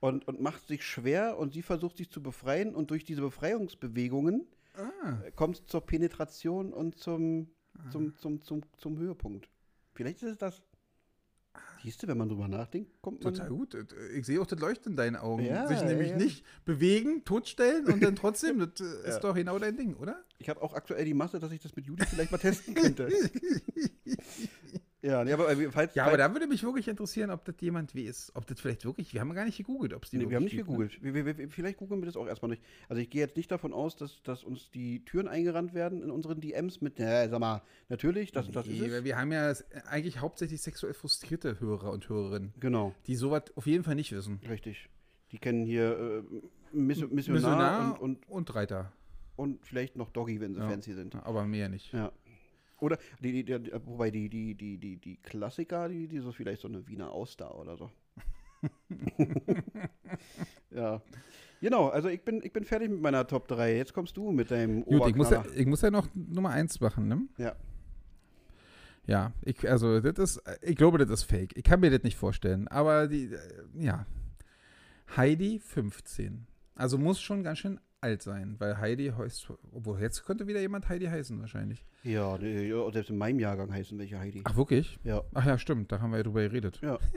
und, 0.00 0.26
und 0.26 0.40
macht 0.40 0.66
sich 0.66 0.82
schwer 0.84 1.38
und 1.38 1.52
sie 1.52 1.62
versucht 1.62 1.98
sich 1.98 2.10
zu 2.10 2.20
befreien 2.22 2.74
und 2.74 2.90
durch 2.90 3.04
diese 3.04 3.20
Befreiungsbewegungen 3.20 4.46
Ah, 4.74 5.18
kommt 5.36 5.58
es 5.58 5.66
zur 5.66 5.82
Penetration 5.82 6.72
und 6.72 6.98
zum, 6.98 7.48
zum, 7.90 8.16
zum, 8.16 8.40
zum, 8.42 8.62
zum 8.78 8.98
Höhepunkt. 8.98 9.48
Vielleicht 9.94 10.22
ist 10.22 10.30
es 10.30 10.38
das. 10.38 10.62
Siehst 11.82 12.02
du, 12.02 12.06
wenn 12.06 12.16
man 12.16 12.28
drüber 12.28 12.48
nachdenkt, 12.48 13.02
kommt 13.02 13.22
man. 13.24 13.34
total 13.34 13.50
gut. 13.50 13.76
Ich 14.14 14.24
sehe 14.24 14.40
auch 14.40 14.46
das 14.46 14.58
Leuchten 14.58 14.92
in 14.92 14.96
deinen 14.96 15.16
Augen. 15.16 15.44
Ja, 15.44 15.66
sich 15.66 15.80
ja, 15.80 15.84
nämlich 15.84 16.10
ja. 16.10 16.16
nicht 16.16 16.44
bewegen, 16.64 17.24
totstellen 17.24 17.86
und 17.92 18.02
dann 18.02 18.14
trotzdem, 18.16 18.58
das 18.60 18.80
äh, 18.80 18.84
ist 19.08 19.14
Ja. 19.14 19.18
doch 19.18 19.34
genau 19.34 19.58
dein 19.58 19.76
Ding, 19.76 19.96
oder? 19.96 20.24
Ich 20.38 20.48
habe 20.48 20.62
auch 20.62 20.74
aktuell 20.74 21.04
die 21.04 21.12
Masse, 21.12 21.40
dass 21.40 21.50
ich 21.52 21.60
das 21.60 21.74
mit 21.76 21.86
Judith 21.86 22.08
vielleicht 22.08 22.30
mal 22.30 22.38
testen 22.38 22.74
könnte. 22.74 23.08
ja, 25.02 25.24
nee, 25.24 25.32
aber 25.32 25.50
äh, 25.50 25.70
falls. 25.70 25.94
Ja, 25.94 26.06
aber 26.06 26.16
da 26.16 26.32
würde 26.32 26.46
mich 26.46 26.62
wirklich 26.62 26.86
interessieren, 26.88 27.30
ob 27.30 27.44
das 27.44 27.56
jemand 27.60 27.94
weiß. 27.94 28.32
Ob 28.34 28.46
das 28.46 28.60
vielleicht 28.60 28.84
wirklich, 28.84 29.12
wir 29.12 29.20
haben 29.20 29.34
gar 29.34 29.44
nicht 29.44 29.56
gegoogelt, 29.58 29.92
ob 29.94 30.04
es 30.04 30.10
die 30.10 30.18
Nee, 30.18 30.28
wir 30.30 30.36
haben 30.36 30.44
nicht 30.44 30.52
gibt, 30.56 30.68
ne? 30.68 30.76
gegoogelt. 30.76 31.02
Wir, 31.02 31.14
wir, 31.26 31.38
wir, 31.38 31.48
vielleicht 31.50 31.78
googeln 31.78 32.00
wir 32.00 32.06
das 32.06 32.16
auch 32.16 32.26
erstmal 32.26 32.50
nicht. 32.52 32.62
Also 32.88 33.02
ich 33.02 33.10
gehe 33.10 33.20
jetzt 33.20 33.36
nicht 33.36 33.50
davon 33.50 33.72
aus, 33.72 33.96
dass, 33.96 34.22
dass 34.22 34.44
uns 34.44 34.70
die 34.70 35.04
Türen 35.04 35.26
eingerannt 35.28 35.74
werden 35.74 36.02
in 36.02 36.10
unseren 36.10 36.40
DMs 36.40 36.80
mit, 36.80 37.00
äh, 37.00 37.28
sag 37.28 37.40
mal, 37.40 37.62
natürlich, 37.88 38.32
das, 38.32 38.50
das 38.50 38.66
ist 38.66 38.80
Nee, 38.80 38.86
es. 38.86 39.04
wir 39.04 39.16
haben 39.18 39.32
ja 39.32 39.52
eigentlich 39.90 40.20
hauptsächlich 40.20 40.62
sexuell 40.62 40.94
frustrierte 40.94 41.58
Hörer 41.60 41.90
und 41.90 42.08
Hörerinnen, 42.08 42.54
Genau, 42.60 42.94
die 43.06 43.16
sowas 43.16 43.42
auf 43.56 43.66
jeden 43.66 43.84
Fall 43.84 43.96
nicht 43.96 44.12
wissen. 44.12 44.40
richtig. 44.48 44.88
Die 45.32 45.38
kennen 45.38 45.64
hier 45.64 46.22
äh, 46.32 46.76
Miss 46.76 47.00
Missionar, 47.10 47.12
Missionar 47.90 48.00
und, 48.02 48.18
und, 48.26 48.28
und 48.28 48.54
Reiter. 48.54 48.92
und 49.36 49.64
vielleicht 49.66 49.96
noch 49.96 50.10
Doggy, 50.10 50.40
wenn 50.40 50.54
sie 50.54 50.60
Ja. 50.60 50.68
fancy 50.68 50.92
sind. 50.94 51.14
Aber 51.16 51.44
mehr 51.46 51.68
nicht. 51.68 51.92
Ja. 51.92 52.12
Oder, 52.82 52.98
die, 53.20 53.44
die, 53.44 53.44
die, 53.44 53.72
wobei 53.84 54.10
die, 54.10 54.28
die, 54.28 54.56
die, 54.56 54.76
die, 54.76 54.96
die 54.96 55.16
Klassiker, 55.18 55.88
die, 55.88 56.08
die 56.08 56.18
so 56.18 56.32
vielleicht 56.32 56.60
so 56.60 56.68
eine 56.68 56.86
Wiener 56.88 57.12
Auster 57.12 57.56
oder 57.56 57.76
so. 57.76 57.90
ja. 60.70 61.00
Genau, 61.60 61.88
also 61.88 62.08
ich 62.08 62.22
bin, 62.22 62.42
ich 62.42 62.52
bin 62.52 62.64
fertig 62.64 62.90
mit 62.90 63.00
meiner 63.00 63.24
Top 63.24 63.46
3. 63.46 63.76
Jetzt 63.76 63.94
kommst 63.94 64.16
du 64.16 64.32
mit 64.32 64.50
deinem 64.50 64.84
Gut, 64.84 65.06
ich 65.06 65.14
muss, 65.14 65.30
ja, 65.30 65.44
ich 65.54 65.66
muss 65.66 65.80
ja 65.80 65.92
noch 65.92 66.08
Nummer 66.12 66.50
eins 66.50 66.80
machen, 66.80 67.06
ne? 67.06 67.22
Ja. 67.38 67.54
Ja, 69.06 69.32
ich, 69.42 69.68
also 69.68 70.00
das 70.00 70.36
ist, 70.36 70.42
ich 70.60 70.76
glaube, 70.76 70.98
das 70.98 71.10
ist 71.10 71.22
fake. 71.24 71.56
Ich 71.56 71.64
kann 71.64 71.80
mir 71.80 71.90
das 71.90 72.02
nicht 72.02 72.16
vorstellen. 72.16 72.66
Aber 72.66 73.06
die, 73.06 73.30
ja. 73.74 74.06
Heidi 75.16 75.60
15. 75.60 76.46
Also 76.74 76.98
muss 76.98 77.20
schon 77.20 77.44
ganz 77.44 77.58
schön 77.58 77.78
alt 78.02 78.22
sein, 78.22 78.56
weil 78.58 78.78
Heidi 78.78 79.12
heißt, 79.16 79.48
obwohl 79.72 80.00
jetzt 80.00 80.24
könnte 80.24 80.46
wieder 80.46 80.60
jemand 80.60 80.88
Heidi 80.88 81.06
heißen 81.06 81.40
wahrscheinlich. 81.40 81.84
Ja, 82.02 82.36
selbst 82.92 83.10
in 83.10 83.16
meinem 83.18 83.38
Jahrgang 83.38 83.72
heißen 83.72 83.98
welche 83.98 84.18
Heidi. 84.18 84.42
Ach 84.44 84.56
wirklich? 84.56 84.98
Ja. 85.04 85.22
Ach 85.34 85.46
ja, 85.46 85.56
stimmt, 85.58 85.92
da 85.92 86.00
haben 86.00 86.10
wir 86.10 86.18
ja 86.18 86.22
drüber 86.24 86.42
geredet. 86.42 86.80
Ja. 86.82 86.98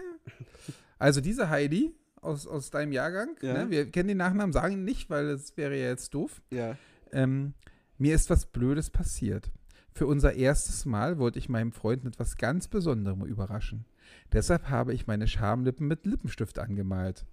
Also 0.97 1.19
diese 1.19 1.49
Heidi 1.49 1.93
aus, 2.21 2.47
aus 2.47 2.69
deinem 2.71 2.93
Jahrgang, 2.93 3.36
Ja. 3.41 3.53
ne, 3.65 3.69
wir 3.69 3.91
kennen 3.91 4.07
den 4.07 4.17
Nachnamen, 4.17 4.53
sagen 4.53 4.73
ihn 4.75 4.83
nicht, 4.86 5.09
weil 5.09 5.25
es 5.27 5.55
wäre 5.57 5.77
ja 5.77 5.88
jetzt 5.89 6.13
doof. 6.13 6.41
Ja. 6.51 6.77
Ähm, 7.11 7.53
mir 7.97 8.15
ist 8.15 8.29
was 8.29 8.45
Blödes 8.45 8.89
passiert. 8.89 9.51
Für 9.91 10.07
unser 10.07 10.33
erstes 10.33 10.86
Mal 10.86 11.17
wollte 11.19 11.38
ich 11.38 11.49
meinem 11.49 11.73
Freund 11.73 12.03
mit 12.05 12.17
was 12.17 12.38
ganz 12.38 12.69
Besonderem 12.69 13.25
überraschen. 13.25 13.86
Deshalb 14.31 14.69
habe 14.69 14.93
ich 14.93 15.05
meine 15.05 15.27
Schamlippen 15.27 15.88
mit 15.88 16.05
Lippenstift 16.05 16.59
angemalt. 16.59 17.25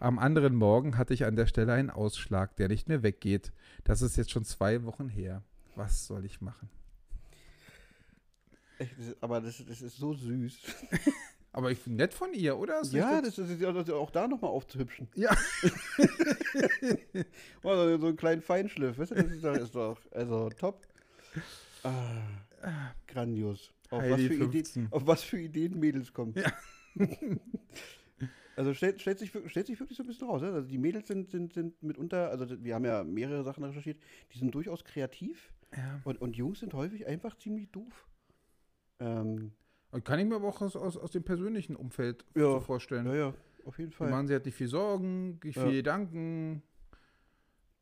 Am 0.00 0.18
anderen 0.18 0.54
Morgen 0.54 0.96
hatte 0.98 1.14
ich 1.14 1.24
an 1.24 1.36
der 1.36 1.46
Stelle 1.46 1.72
einen 1.72 1.90
Ausschlag, 1.90 2.56
der 2.56 2.68
nicht 2.68 2.88
mehr 2.88 3.02
weggeht. 3.02 3.52
Das 3.84 4.02
ist 4.02 4.16
jetzt 4.16 4.30
schon 4.30 4.44
zwei 4.44 4.84
Wochen 4.84 5.08
her. 5.08 5.42
Was 5.76 6.06
soll 6.06 6.24
ich 6.24 6.40
machen? 6.40 6.68
Das 8.78 8.88
aber 9.20 9.40
das, 9.40 9.64
das 9.66 9.82
ist 9.82 9.96
so 9.96 10.14
süß. 10.14 10.58
Aber 11.52 11.70
ich 11.70 11.78
finde 11.78 12.02
nett 12.02 12.12
von 12.12 12.34
ihr, 12.34 12.58
oder? 12.58 12.80
Ist 12.80 12.92
Ja, 12.92 13.22
das 13.22 13.38
ist 13.38 13.60
ja 13.60 13.70
das 13.70 13.86
ist 13.86 13.94
auch 13.94 14.10
da 14.10 14.26
nochmal 14.26 14.50
aufzuhübschen. 14.50 15.08
Ja. 15.14 15.36
So, 17.62 17.70
einen 17.70 18.16
kleinen 18.16 18.42
Feinschliff, 18.42 18.98
weißt 18.98 19.12
du, 19.12 19.14
das 19.14 19.32
ist 19.32 19.44
doch, 19.44 19.56
ist 19.56 19.74
doch 19.74 19.98
also 20.12 20.50
top. 20.50 20.86
Ah, 21.82 22.92
grandios. 23.06 23.72
Auf 23.90 24.02
was, 24.02 24.10
Heidi 24.10 24.28
für 24.28 24.36
15. 24.36 24.82
Ideen, 24.82 24.92
auf 24.92 25.06
was 25.06 25.22
für 25.22 25.38
Ideen 25.38 25.78
Mädels 25.78 26.12
kommen. 26.12 26.34
Ja. 26.34 26.52
also 28.56 28.72
stellt, 28.74 29.00
stellt, 29.00 29.18
sich, 29.18 29.30
stellt 29.46 29.66
sich 29.66 29.78
wirklich 29.80 29.96
so 29.96 30.02
ein 30.02 30.06
bisschen 30.06 30.28
raus. 30.28 30.42
Ne? 30.42 30.52
Also 30.52 30.68
die 30.68 30.78
Mädels 30.78 31.06
sind, 31.08 31.30
sind, 31.30 31.52
sind 31.52 31.82
mitunter, 31.82 32.30
also 32.30 32.46
wir 32.62 32.74
haben 32.74 32.84
ja 32.84 33.02
mehrere 33.04 33.42
Sachen 33.44 33.64
recherchiert, 33.64 33.98
die 34.32 34.38
sind 34.38 34.54
durchaus 34.54 34.84
kreativ 34.84 35.52
Ja. 35.76 36.00
und, 36.04 36.20
und 36.20 36.36
Jungs 36.36 36.60
sind 36.60 36.74
häufig 36.74 37.06
einfach 37.06 37.36
ziemlich 37.36 37.70
doof. 37.70 38.06
Ähm, 39.00 39.52
Und 39.90 40.04
Kann 40.04 40.18
ich 40.20 40.26
mir 40.26 40.36
aber 40.36 40.48
auch 40.48 40.60
aus, 40.60 40.76
aus, 40.76 40.96
aus 40.96 41.10
dem 41.10 41.24
persönlichen 41.24 41.76
Umfeld 41.76 42.24
Ja. 42.36 42.42
so 42.52 42.60
vorstellen. 42.60 43.06
ja, 43.06 43.14
ja, 43.14 43.34
auf 43.64 43.78
jeden 43.78 43.90
Die 43.90 43.96
Fall. 43.96 44.10
machen 44.10 44.26
sich 44.28 44.34
halt 44.34 44.44
nicht 44.46 44.56
viel 44.56 44.68
Sorgen, 44.68 45.40
nicht 45.42 45.58
viel 45.58 45.72
Gedanken. 45.72 46.62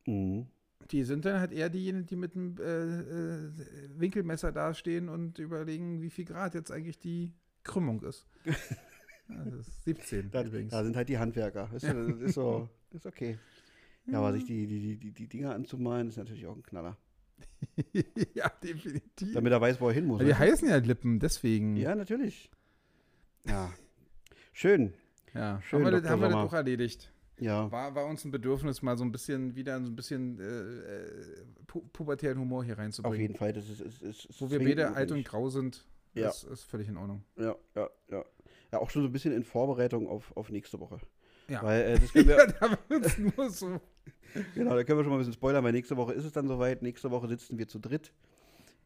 Mhm. 0.05 0.47
Die 0.91 1.03
sind 1.03 1.23
dann 1.23 1.39
halt 1.39 1.53
eher 1.53 1.69
diejenigen, 1.69 2.05
die 2.07 2.15
mit 2.17 2.35
dem 2.35 2.57
äh, 2.59 2.63
äh, 2.63 3.51
Winkelmesser 3.97 4.51
dastehen 4.51 5.07
und 5.07 5.39
überlegen, 5.39 6.01
wie 6.01 6.09
viel 6.09 6.25
Grad 6.25 6.55
jetzt 6.55 6.71
eigentlich 6.71 6.99
die 6.99 7.31
Krümmung 7.63 8.01
ist. 8.01 8.27
Ja, 9.29 9.43
das 9.45 9.67
ist 9.67 9.83
17 9.85 10.31
Da, 10.31 10.43
übrigens. 10.43 10.71
da 10.71 10.83
sind 10.83 10.95
halt 10.95 11.09
die 11.09 11.17
Handwerker. 11.17 11.71
Weißt 11.71 11.85
du, 11.85 12.07
das 12.11 12.21
ist 12.21 12.33
so, 12.35 12.69
ist 12.91 13.05
okay. 13.05 13.37
Ja, 14.05 14.19
aber 14.19 14.33
sich 14.33 14.45
die, 14.45 14.67
die, 14.67 14.97
die, 14.97 15.11
die, 15.11 15.27
Dinger 15.27 15.55
anzumalen, 15.55 16.09
ist 16.09 16.17
natürlich 16.17 16.45
auch 16.45 16.55
ein 16.55 16.63
Knaller. 16.63 16.97
ja, 18.33 18.49
definitiv. 18.61 19.33
Damit 19.33 19.51
er 19.51 19.61
weiß, 19.61 19.79
wo 19.79 19.87
er 19.87 19.93
hin 19.93 20.05
muss. 20.05 20.19
Weil 20.19 20.27
die 20.27 20.35
heißen 20.35 20.67
ja 20.67 20.77
Lippen, 20.77 21.19
deswegen. 21.19 21.77
ja, 21.77 21.95
natürlich. 21.95 22.51
Ja. 23.47 23.73
Schön. 24.51 24.93
Ja, 25.33 25.61
Schön, 25.61 25.79
haben 25.79 25.85
wir, 25.85 25.91
das, 25.91 26.01
Dr. 26.01 26.11
haben 26.11 26.21
wir 26.21 26.27
das 26.29 26.37
auch 26.37 26.53
erledigt. 26.53 27.11
Ja. 27.39 27.71
War, 27.71 27.95
war 27.95 28.05
uns 28.05 28.23
ein 28.23 28.31
Bedürfnis, 28.31 28.81
mal 28.81 28.95
so 28.97 29.03
ein 29.03 29.11
bisschen 29.11 29.55
wieder 29.55 29.81
so 29.81 29.87
ein 29.87 29.95
bisschen 29.95 30.39
äh, 30.39 30.43
äh, 30.43 31.45
pu 31.65 31.81
pubertären 31.91 32.37
Humor 32.39 32.63
hier 32.63 32.73
Auf 32.73 32.79
reinzubringen. 32.79 33.19
jeden 33.19 33.35
Fall. 33.35 33.53
Das 33.53 33.67
ist, 33.69 33.81
ist, 33.81 34.01
ist, 34.01 34.25
ist 34.25 34.41
Wo 34.41 34.51
wir 34.51 34.59
beide 34.59 34.93
alt 34.93 35.11
und 35.11 35.25
grau 35.25 35.49
sind, 35.49 35.85
Ja. 36.13 36.27
das 36.27 36.43
ist 36.43 36.63
völlig 36.63 36.87
in 36.87 36.97
Ordnung. 36.97 37.23
Ja, 37.37 37.55
ja, 37.75 37.89
ja. 38.09 38.25
Ja, 38.73 38.79
auch 38.79 38.89
schon 38.89 39.03
so 39.03 39.07
ein 39.09 39.11
bisschen 39.11 39.33
in 39.33 39.43
Vorbereitung 39.43 40.07
auf, 40.09 40.35
auf 40.35 40.49
nächste 40.49 40.79
Woche. 40.79 40.97
Ja. 41.47 41.61
Weil 41.61 41.81
äh, 41.83 41.99
das 41.99 42.11
können 42.11 42.27
wir, 42.27 42.37
Ja, 42.37 42.47
da 42.47 42.77
wird's 42.89 43.17
nur 43.19 43.49
so. 43.51 43.79
genau, 44.55 44.75
da 44.75 44.83
können 44.83 44.97
wir 44.97 45.03
schon 45.03 45.11
mal 45.11 45.17
ein 45.17 45.19
bisschen 45.19 45.33
spoilern, 45.33 45.63
weil 45.63 45.73
nächste 45.73 45.95
Woche 45.95 46.13
ist 46.13 46.25
es 46.25 46.31
dann 46.31 46.47
soweit. 46.47 46.81
Nächste 46.81 47.11
Woche 47.11 47.27
sitzen 47.27 47.59
wir 47.59 47.67
zu 47.67 47.77
dritt 47.77 48.11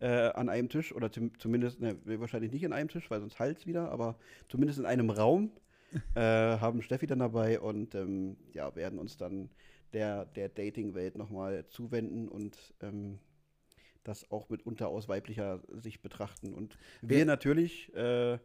äh, 0.01 0.07
an 0.07 0.49
einem 0.49 0.67
Tisch 0.67 0.93
oder 0.93 1.09
zum, 1.09 1.39
zumindest, 1.39 1.79
ne, 1.79 1.95
wahrscheinlich 2.03 2.51
nicht 2.51 2.65
an 2.65 2.73
einem 2.73 2.89
Tisch, 2.89 3.09
weil 3.09 3.21
sonst 3.21 3.39
halt 3.39 3.65
wieder, 3.65 3.89
aber 3.91 4.19
zumindest 4.49 4.77
in 4.79 4.85
einem 4.85 5.09
Raum 5.09 5.51
äh, 6.15 6.19
haben 6.19 6.81
Steffi 6.81 7.07
dann 7.07 7.19
dabei 7.19 7.61
und 7.61 7.95
ähm, 7.95 8.35
ja, 8.53 8.75
werden 8.75 8.99
uns 8.99 9.15
dann 9.15 9.49
der, 9.93 10.25
der 10.25 10.49
Dating-Welt 10.49 11.17
nochmal 11.17 11.65
zuwenden 11.69 12.27
und 12.27 12.73
ähm, 12.81 13.19
das 14.03 14.29
auch 14.31 14.49
mitunter 14.49 14.89
aus 14.89 15.07
weiblicher 15.07 15.61
Sicht 15.69 16.01
betrachten. 16.01 16.53
Und 16.53 16.77
wir 17.01 17.19
Wer- 17.19 17.25
natürlich 17.25 17.93
äh, 17.95 18.38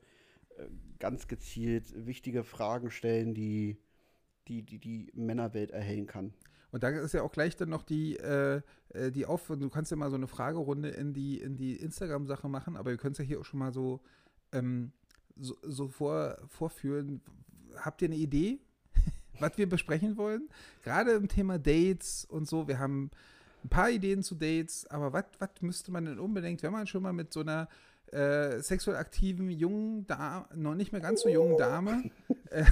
ganz 0.98 1.28
gezielt 1.28 2.06
wichtige 2.06 2.44
Fragen 2.44 2.90
stellen, 2.90 3.34
die 3.34 3.78
die, 4.48 4.62
die, 4.62 4.78
die 4.78 5.12
Männerwelt 5.14 5.70
erhellen 5.70 6.06
kann. 6.06 6.32
Und 6.70 6.82
da 6.82 6.88
ist 6.88 7.12
ja 7.12 7.22
auch 7.22 7.32
gleich 7.32 7.56
dann 7.56 7.68
noch 7.68 7.82
die, 7.82 8.16
äh, 8.16 8.62
äh, 8.90 9.10
die 9.10 9.26
Auf 9.26 9.46
du 9.46 9.68
kannst 9.68 9.90
ja 9.90 9.96
mal 9.96 10.10
so 10.10 10.16
eine 10.16 10.26
Fragerunde 10.26 10.88
in 10.88 11.12
die, 11.12 11.38
in 11.38 11.56
die 11.56 11.76
Instagram-Sache 11.76 12.48
machen, 12.48 12.76
aber 12.76 12.90
wir 12.90 12.96
können 12.96 13.12
es 13.12 13.18
ja 13.18 13.24
hier 13.24 13.40
auch 13.40 13.44
schon 13.44 13.60
mal 13.60 13.72
so, 13.72 14.00
ähm, 14.52 14.92
so, 15.36 15.56
so 15.62 15.88
vor, 15.88 16.38
vorführen. 16.48 17.20
Habt 17.76 18.00
ihr 18.02 18.08
eine 18.08 18.16
Idee, 18.16 18.58
was 19.38 19.58
wir 19.58 19.68
besprechen 19.68 20.16
wollen? 20.16 20.48
Gerade 20.82 21.12
im 21.12 21.28
Thema 21.28 21.58
Dates 21.58 22.24
und 22.24 22.48
so, 22.48 22.66
wir 22.68 22.78
haben 22.78 23.10
ein 23.64 23.68
paar 23.68 23.90
Ideen 23.90 24.22
zu 24.22 24.34
Dates, 24.34 24.86
aber 24.86 25.12
was 25.12 25.50
müsste 25.60 25.92
man 25.92 26.06
denn 26.06 26.18
unbedingt, 26.18 26.62
wenn 26.62 26.72
man 26.72 26.86
schon 26.86 27.02
mal 27.02 27.12
mit 27.12 27.32
so 27.32 27.40
einer 27.40 27.68
äh, 28.12 28.60
sexuell 28.60 28.96
aktiven 28.96 29.50
jungen 29.50 30.06
Dame, 30.06 30.46
noch 30.54 30.74
nicht 30.74 30.92
mehr 30.92 31.00
ganz 31.00 31.22
so 31.22 31.28
jungen 31.28 31.56
Dame, 31.58 32.10
äh, 32.50 32.64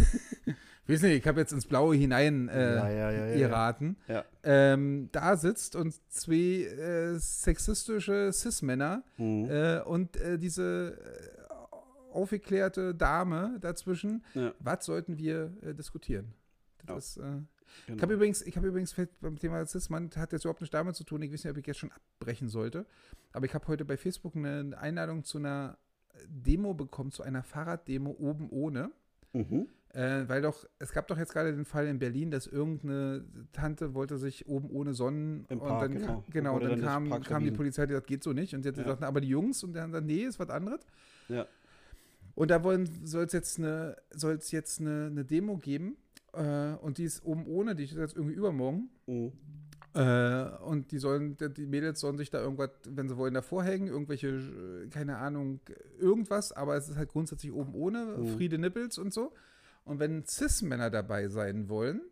ich 0.46 0.54
weiß 0.96 1.02
nicht, 1.02 1.18
ich 1.18 1.26
habe 1.26 1.40
jetzt 1.40 1.52
ins 1.52 1.66
Blaue 1.66 1.94
hinein 1.96 2.48
äh, 2.48 2.74
ja, 2.76 2.88
ja, 2.90 3.10
ja, 3.10 3.34
ihr 3.34 3.50
raten, 3.50 3.96
Ja. 4.08 4.24
ähm, 4.42 5.08
da 5.12 5.36
sitzt 5.36 5.76
und 5.76 5.94
zwei 6.12 6.64
äh, 6.64 7.18
sexistische 7.18 8.32
Cis-Männer 8.32 9.02
Mhm. 9.16 9.48
äh, 9.50 9.80
und 9.80 10.16
äh, 10.16 10.38
diese 10.38 10.98
äh, 10.98 12.12
aufgeklärte 12.12 12.94
Dame 12.94 13.58
dazwischen, 13.60 14.24
was 14.58 14.84
sollten 14.84 15.16
wir 15.16 15.52
äh, 15.62 15.74
diskutieren? 15.74 16.32
Das, 16.86 17.20
äh, 17.70 17.80
ich 17.82 17.86
Genau. 17.86 18.02
habe 18.02 18.14
übrigens, 18.14 18.42
ich 18.42 18.56
habe 18.56 18.68
übrigens 18.68 18.94
beim 19.20 19.38
Thema 19.38 19.64
Cis-Mann, 19.66 20.10
hat 20.16 20.32
jetzt 20.32 20.44
überhaupt 20.44 20.60
nichts 20.60 20.72
damit 20.72 20.96
zu 20.96 21.04
tun, 21.04 21.22
ich 21.22 21.32
weiß 21.32 21.44
nicht, 21.44 21.50
ob 21.50 21.58
ich 21.58 21.66
jetzt 21.66 21.78
schon 21.78 21.92
abbrechen 21.92 22.48
sollte, 22.48 22.86
aber 23.32 23.46
ich 23.46 23.54
habe 23.54 23.66
heute 23.68 23.84
bei 23.84 23.96
Facebook 23.96 24.36
eine 24.36 24.76
Einladung 24.78 25.24
zu 25.24 25.38
einer 25.38 25.78
Demo 26.28 26.74
bekommen, 26.74 27.10
zu 27.10 27.22
einer 27.22 27.42
Fahrraddemo 27.42 28.10
oben 28.18 28.48
ohne. 28.50 28.90
Mhm. 29.32 29.68
Äh, 29.92 30.28
weil 30.28 30.40
doch, 30.42 30.66
es 30.78 30.92
gab 30.92 31.08
doch 31.08 31.18
jetzt 31.18 31.32
gerade 31.32 31.52
den 31.52 31.64
Fall 31.64 31.88
in 31.88 31.98
Berlin, 31.98 32.30
dass 32.30 32.46
irgendeine 32.46 33.24
Tante 33.52 33.92
wollte 33.94 34.18
sich 34.18 34.46
oben 34.46 34.70
ohne 34.70 34.94
Sonnen 34.94 35.46
Im 35.48 35.58
und 35.60 35.66
Park, 35.68 35.80
dann, 35.82 35.92
genau. 35.98 36.24
genau, 36.30 36.54
und 36.56 36.62
dann 36.62 36.80
dann 36.80 37.08
kam, 37.08 37.22
kam 37.22 37.44
die. 37.44 37.50
Polizei, 37.50 37.86
die 37.86 37.94
sagt, 37.94 38.06
geht 38.06 38.22
so 38.22 38.32
nicht. 38.32 38.54
Und 38.54 38.62
sie 38.62 38.68
hat 38.68 38.76
Ja. 38.76 38.84
gesagt, 38.84 39.00
na, 39.00 39.08
aber 39.08 39.20
die 39.20 39.28
Jungs 39.28 39.64
und 39.64 39.72
dann, 39.72 39.90
nee, 40.06 40.22
ist 40.22 40.38
was 40.38 40.48
anderes. 40.48 40.80
Ja. 41.28 41.46
Und 42.36 42.50
da 42.52 42.62
soll 43.04 43.24
es 43.24 43.32
jetzt 43.32 43.58
eine, 43.58 43.96
jetzt 44.52 44.80
eine, 44.80 45.06
eine 45.10 45.24
Demo 45.24 45.56
geben. 45.58 45.96
Äh, 46.32 46.74
und 46.82 46.98
die 46.98 47.04
ist 47.04 47.24
oben 47.24 47.46
ohne, 47.46 47.74
die 47.74 47.84
ist 47.84 47.94
jetzt 47.94 48.16
irgendwie 48.16 48.34
übermorgen. 48.36 48.90
Mhm. 49.06 49.32
Äh, 49.92 50.44
und 50.64 50.92
die 50.92 50.98
sollen, 50.98 51.36
die- 51.36 51.66
Mädels 51.66 51.98
sollen 52.00 52.16
sich 52.16 52.30
da 52.30 52.40
irgendwas, 52.40 52.70
wenn 52.88 53.08
sie 53.08 53.16
wollen, 53.16 53.34
davor 53.34 53.64
hängen, 53.64 53.88
irgendwelche, 53.88 54.28
äh, 54.28 54.88
keine 54.88 55.16
Ahnung, 55.16 55.60
irgendwas, 55.98 56.52
aber 56.52 56.76
es 56.76 56.88
ist 56.88 56.96
halt 56.96 57.08
grundsätzlich 57.08 57.52
oben 57.52 57.74
ohne, 57.74 58.04
Mhm. 58.18 58.26
Friede 58.36 58.58
Nippels 58.58 58.98
und 58.98 59.12
so. 59.12 59.32
Und 59.84 59.98
wenn 59.98 60.24
Cis-Männer 60.24 60.90
dabei 60.90 61.26
sein 61.28 61.68
wollen, 61.68 62.02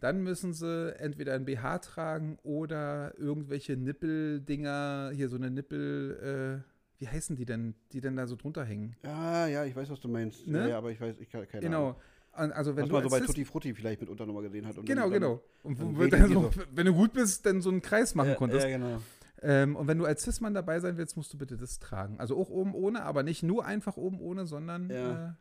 dann 0.00 0.22
müssen 0.24 0.52
sie 0.52 0.96
entweder 0.98 1.34
ein 1.34 1.44
BH 1.44 1.78
tragen 1.78 2.38
oder 2.42 3.16
irgendwelche 3.16 3.76
Nippeldinger, 3.76 5.12
hier 5.14 5.28
so 5.28 5.36
eine 5.36 5.50
Nippel, 5.50 6.64
äh, 6.64 6.72
wie 6.98 7.06
heißen 7.08 7.36
die 7.36 7.44
denn, 7.44 7.74
die 7.92 8.00
denn 8.00 8.16
da 8.16 8.26
so 8.26 8.34
drunter 8.34 8.64
hängen? 8.64 8.96
Ja, 9.04 9.46
ja, 9.46 9.64
ich 9.64 9.76
weiß, 9.76 9.90
was 9.90 10.00
du 10.00 10.08
meinst. 10.08 10.46
Ne? 10.48 10.58
Ja, 10.60 10.66
ja, 10.68 10.78
aber 10.78 10.90
ich 10.90 11.00
weiß, 11.00 11.18
ich 11.20 11.30
kann 11.30 11.46
keine 11.46 11.62
Genau. 11.62 11.90
Ahnung. 11.90 12.00
Also 12.32 12.74
wenn 12.76 12.84
Was 12.84 12.88
du 12.88 12.94
man 12.94 13.02
so 13.04 13.10
bei 13.10 13.20
Tutti 13.20 13.44
Frutti 13.44 13.74
vielleicht 13.74 14.00
mitunter 14.00 14.24
nochmal 14.26 14.42
gesehen 14.44 14.66
hat. 14.66 14.78
Und 14.78 14.86
Genau, 14.86 15.02
dann, 15.02 15.12
genau. 15.12 15.42
Und 15.62 15.78
dann 15.78 16.10
dann 16.10 16.32
so, 16.32 16.50
wenn 16.74 16.86
du 16.86 16.94
gut 16.94 17.12
bist, 17.12 17.44
dann 17.44 17.60
so 17.60 17.70
einen 17.70 17.82
Kreis 17.82 18.14
machen 18.14 18.30
Ja, 18.30 18.34
konntest. 18.36 18.66
ja, 18.66 18.78
genau. 18.78 19.02
Ähm, 19.42 19.76
und 19.76 19.86
wenn 19.88 19.98
du 19.98 20.04
als 20.06 20.22
Cis-Mann 20.22 20.54
dabei 20.54 20.80
sein 20.80 20.96
willst, 20.96 21.16
musst 21.16 21.32
du 21.32 21.38
bitte 21.38 21.56
das 21.56 21.78
tragen. 21.78 22.18
Also 22.20 22.38
auch 22.38 22.48
oben 22.48 22.74
ohne, 22.74 23.02
aber 23.02 23.22
nicht 23.22 23.42
nur 23.42 23.64
einfach 23.66 23.96
oben 23.96 24.20
ohne, 24.20 24.46
sondern 24.46 24.88
Ja. 24.88 25.28
äh, 25.30 25.32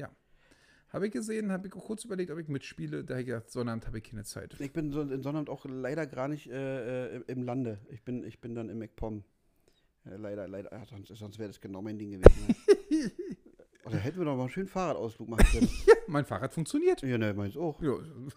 ja. 0.00 0.10
Habe 0.88 1.06
ich 1.06 1.12
gesehen, 1.12 1.52
habe 1.52 1.68
ich 1.68 1.74
auch 1.74 1.84
kurz 1.84 2.04
überlegt, 2.04 2.30
ob 2.30 2.38
ich 2.38 2.48
mitspiele. 2.48 3.04
Da 3.04 3.14
habe 3.14 3.20
ich 3.20 3.26
gedacht, 3.26 3.50
Sonnabend 3.50 3.86
habe 3.86 3.98
ich 3.98 4.04
keine 4.04 4.24
Zeit. 4.24 4.58
Ich 4.58 4.72
bin 4.72 4.90
so 4.90 5.02
in 5.02 5.22
Sonnabend 5.22 5.50
auch 5.50 5.64
leider 5.68 6.06
gar 6.06 6.28
nicht 6.28 6.50
äh, 6.50 7.16
äh, 7.18 7.22
im 7.26 7.42
Lande. 7.42 7.78
Ich 7.90 8.02
bin, 8.02 8.24
ich 8.24 8.40
bin 8.40 8.54
dann 8.54 8.68
im 8.70 8.78
MacPom. 8.78 9.22
Äh, 10.06 10.16
leider, 10.16 10.48
leider. 10.48 10.72
Ja, 10.72 10.84
sonst 10.86 11.08
sonst 11.14 11.38
wäre 11.38 11.48
das 11.50 11.60
genau 11.60 11.82
mein 11.82 11.98
Ding 11.98 12.10
gewesen. 12.12 12.46
Ne? 12.48 13.10
Oder 13.86 13.98
hätten 13.98 14.18
wir 14.18 14.24
doch 14.24 14.34
mal 14.36 14.42
einen 14.42 14.50
schönen 14.50 14.68
Fahrradausflug 14.68 15.28
machen 15.28 15.46
können. 15.50 15.68
Ja, 15.86 15.94
mein 16.08 16.24
Fahrrad 16.24 16.52
funktioniert. 16.52 17.02
ja, 17.02 17.18
ne, 17.18 17.32
meins 17.34 17.56
auch. 17.56 17.80
Ja. 17.82 17.90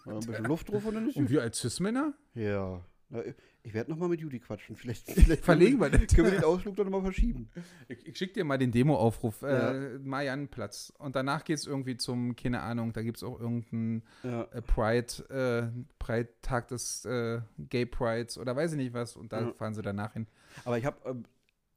Mal 0.04 0.14
ein 0.16 0.20
bisschen 0.26 0.44
Luft 0.44 0.70
drauf 0.70 0.84
und 0.86 0.94
dann 0.94 1.08
ist 1.08 1.16
Und 1.16 1.24
gut. 1.24 1.30
wir 1.32 1.42
als 1.42 1.58
Cis-Männer? 1.60 2.14
Ja. 2.34 2.84
Na, 3.12 3.22
ich 3.64 3.74
werde 3.74 3.90
nochmal 3.90 4.08
mit 4.08 4.20
Judy 4.20 4.38
quatschen. 4.38 4.76
Vielleicht, 4.76 5.06
vielleicht 5.10 5.44
Verlegen 5.44 5.80
wir 5.80 5.90
das. 5.90 6.06
können 6.14 6.30
wir 6.30 6.38
den 6.38 6.44
Ausflug 6.44 6.76
doch 6.76 6.84
nochmal 6.84 7.02
verschieben. 7.02 7.50
Ich, 7.88 8.06
ich 8.06 8.16
schicke 8.16 8.34
dir 8.34 8.44
mal 8.44 8.56
den 8.56 8.70
Demo-Aufruf, 8.70 9.42
Ja. 9.42 9.72
äh, 9.72 9.98
Mariannenplatz. 9.98 10.92
Und 10.98 11.16
danach 11.16 11.42
geht 11.44 11.58
es 11.58 11.66
irgendwie 11.66 11.96
zum, 11.96 12.36
keine 12.36 12.60
Ahnung, 12.60 12.92
da 12.92 13.02
gibt 13.02 13.16
es 13.16 13.24
auch 13.24 13.40
irgendeinen 13.40 14.02
Ja. 14.22 14.42
äh, 14.52 14.62
Pride, 14.62 15.72
äh, 15.74 15.82
Pride-Tag 15.98 16.68
des 16.68 17.04
äh, 17.04 17.40
Gay 17.68 17.86
Prides 17.86 18.38
oder 18.38 18.54
weiß 18.54 18.72
ich 18.72 18.78
nicht 18.78 18.94
was. 18.94 19.16
Und 19.16 19.32
da 19.32 19.40
Ja. 19.40 19.52
fahren 19.54 19.74
sie 19.74 19.82
danach 19.82 20.12
hin. 20.12 20.26
Aber 20.64 20.78
ich 20.78 20.84
habe 20.84 20.96
ähm, 21.08 21.24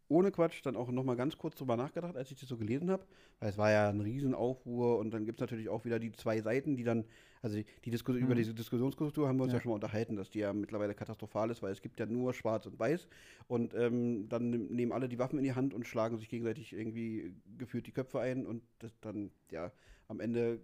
ohne 0.08 0.32
Quatsch 0.32 0.62
dann 0.64 0.76
auch 0.76 0.90
nochmal 0.92 1.16
ganz 1.16 1.38
kurz 1.38 1.56
drüber 1.56 1.78
nachgedacht, 1.78 2.16
als 2.16 2.30
ich 2.32 2.40
das 2.40 2.50
so 2.50 2.58
gelesen 2.58 2.92
habe. 2.92 3.06
Weil 3.40 3.50
es 3.50 3.58
war 3.58 3.72
ja 3.72 3.90
ein 3.90 4.02
Riesenaufruhr 4.02 4.98
und 5.00 5.12
dann 5.12 5.26
gibt 5.26 5.40
es 5.40 5.42
natürlich 5.42 5.70
auch 5.70 5.86
wieder 5.86 6.00
die 6.00 6.12
zwei 6.12 6.42
Seiten, 6.42 6.76
die 6.76 6.84
dann, 6.84 7.06
also 7.42 7.58
die, 7.58 7.92
Disku 7.92 8.14
über 8.14 8.36
diese 8.36 8.54
Diskussionskultur 8.54 9.28
haben 9.28 9.38
wir 9.38 9.44
uns 9.44 9.54
ja. 9.54 9.58
Ja. 9.58 9.64
schon 9.64 9.70
mal 9.70 9.76
unterhalten, 9.76 10.16
dass 10.16 10.30
die 10.30 10.40
ja 10.40 10.54
mittlerweile 10.54 10.94
katastrophal 10.94 11.50
ist, 11.50 11.62
weil 11.62 11.72
es 11.72 11.82
gibt 11.82 12.00
ja 12.00 12.06
nur 12.06 12.34
schwarz 12.34 12.66
und 12.66 12.78
weiß 12.78 13.08
und 13.48 13.74
ähm, 13.74 14.28
dann 14.30 14.50
nehmen 14.50 14.92
alle 14.92 15.10
die 15.10 15.20
Waffen 15.20 15.40
in 15.40 15.46
die 15.46 15.54
Hand 15.54 15.74
und 15.74 15.88
schlagen 15.88 16.18
sich 16.18 16.30
gegenseitig 16.30 16.74
irgendwie 16.74 17.36
gefühlt 17.58 17.88
die 17.88 17.92
Köpfe 17.92 18.20
ein 18.20 18.46
und 18.46 18.64
dann, 19.02 19.32
ja, 19.52 19.72
am 20.08 20.20
Ende 20.20 20.60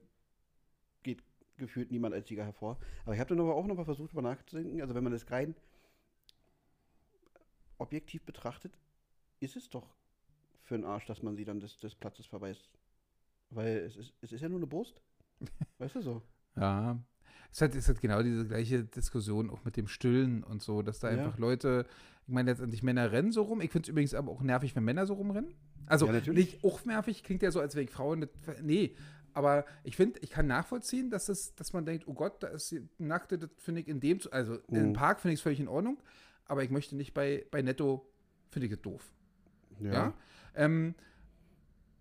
geht 1.03 1.23
gefühlt 1.57 1.91
niemand 1.91 2.13
als 2.13 2.27
Sieger 2.27 2.45
hervor. 2.45 2.77
Aber 3.05 3.13
ich 3.13 3.19
habe 3.19 3.29
dann 3.29 3.39
aber 3.39 3.55
auch 3.55 3.67
nochmal 3.67 3.85
versucht, 3.85 4.11
drüber 4.11 4.21
nachzudenken, 4.21 4.81
also 4.81 4.95
wenn 4.95 5.03
man 5.03 5.13
das 5.13 5.29
rein 5.31 5.55
objektiv 7.77 8.23
betrachtet, 8.23 8.77
ist 9.39 9.55
es 9.55 9.69
doch 9.69 9.95
für 10.63 10.75
einen 10.75 10.85
Arsch, 10.85 11.05
dass 11.05 11.23
man 11.23 11.35
sie 11.35 11.45
dann 11.45 11.59
des, 11.59 11.77
des 11.79 11.95
Platzes 11.95 12.25
verweist. 12.25 12.69
Weil 13.49 13.77
es 13.77 13.95
ist, 13.95 14.13
es 14.21 14.31
ist 14.31 14.41
ja 14.41 14.49
nur 14.49 14.59
eine 14.59 14.67
Brust. 14.67 15.01
Weißt 15.79 15.95
du 15.95 16.01
so? 16.01 16.21
Ja. 16.55 16.99
Es 17.51 17.61
hat, 17.61 17.73
es 17.73 17.89
hat 17.89 17.99
genau 17.99 18.21
diese 18.21 18.45
gleiche 18.47 18.83
Diskussion 18.83 19.49
auch 19.49 19.63
mit 19.65 19.75
dem 19.75 19.87
Stillen 19.87 20.43
und 20.43 20.61
so, 20.61 20.83
dass 20.83 20.99
da 20.99 21.09
Ja. 21.11 21.17
einfach 21.17 21.39
Leute, 21.39 21.87
ich 22.27 22.33
meine 22.33 22.51
letztendlich 22.51 22.83
Männer 22.83 23.11
rennen 23.11 23.31
so 23.31 23.41
rum. 23.41 23.61
Ich 23.61 23.71
finde 23.71 23.85
es 23.87 23.89
übrigens 23.89 24.13
aber 24.13 24.31
auch 24.31 24.41
nervig, 24.41 24.75
wenn 24.75 24.83
Männer 24.83 25.07
so 25.07 25.15
rumrennen. 25.15 25.55
Also 25.87 26.05
Ja, 26.05 26.11
natürlich. 26.11 26.53
nicht 26.53 26.63
auch 26.63 26.85
nervig, 26.85 27.23
klingt 27.23 27.41
ja 27.41 27.49
so, 27.49 27.59
als 27.59 27.73
wäre 27.73 27.85
ich 27.85 27.89
Frauen. 27.89 28.27
Nee, 28.61 28.95
aber 29.33 29.65
ich 29.83 29.95
finde, 29.95 30.19
ich 30.19 30.29
kann 30.29 30.45
nachvollziehen, 30.45 31.09
dass, 31.09 31.29
es, 31.29 31.55
dass 31.55 31.73
man 31.73 31.85
denkt, 31.85 32.07
oh 32.07 32.13
Gott, 32.13 32.43
da 32.43 32.47
ist 32.49 32.69
die 32.71 32.87
Nackte, 32.99 33.39
das 33.39 33.49
finde 33.57 33.81
ich 33.81 33.87
in 33.87 33.99
dem, 33.99 34.19
also 34.29 34.59
im 34.67 34.89
Mhm. 34.89 34.93
Park 34.93 35.19
finde 35.21 35.33
ich 35.33 35.39
es 35.39 35.43
völlig 35.43 35.59
in 35.59 35.67
Ordnung, 35.67 35.97
aber 36.45 36.63
ich 36.63 36.69
möchte 36.69 36.95
nicht 36.95 37.15
bei, 37.15 37.47
bei 37.49 37.63
Netto, 37.63 38.07
finde 38.51 38.67
ich 38.67 38.73
es 38.73 38.81
doof. 38.81 39.11
Ja. 39.81 40.13
Ähm, 40.55 40.95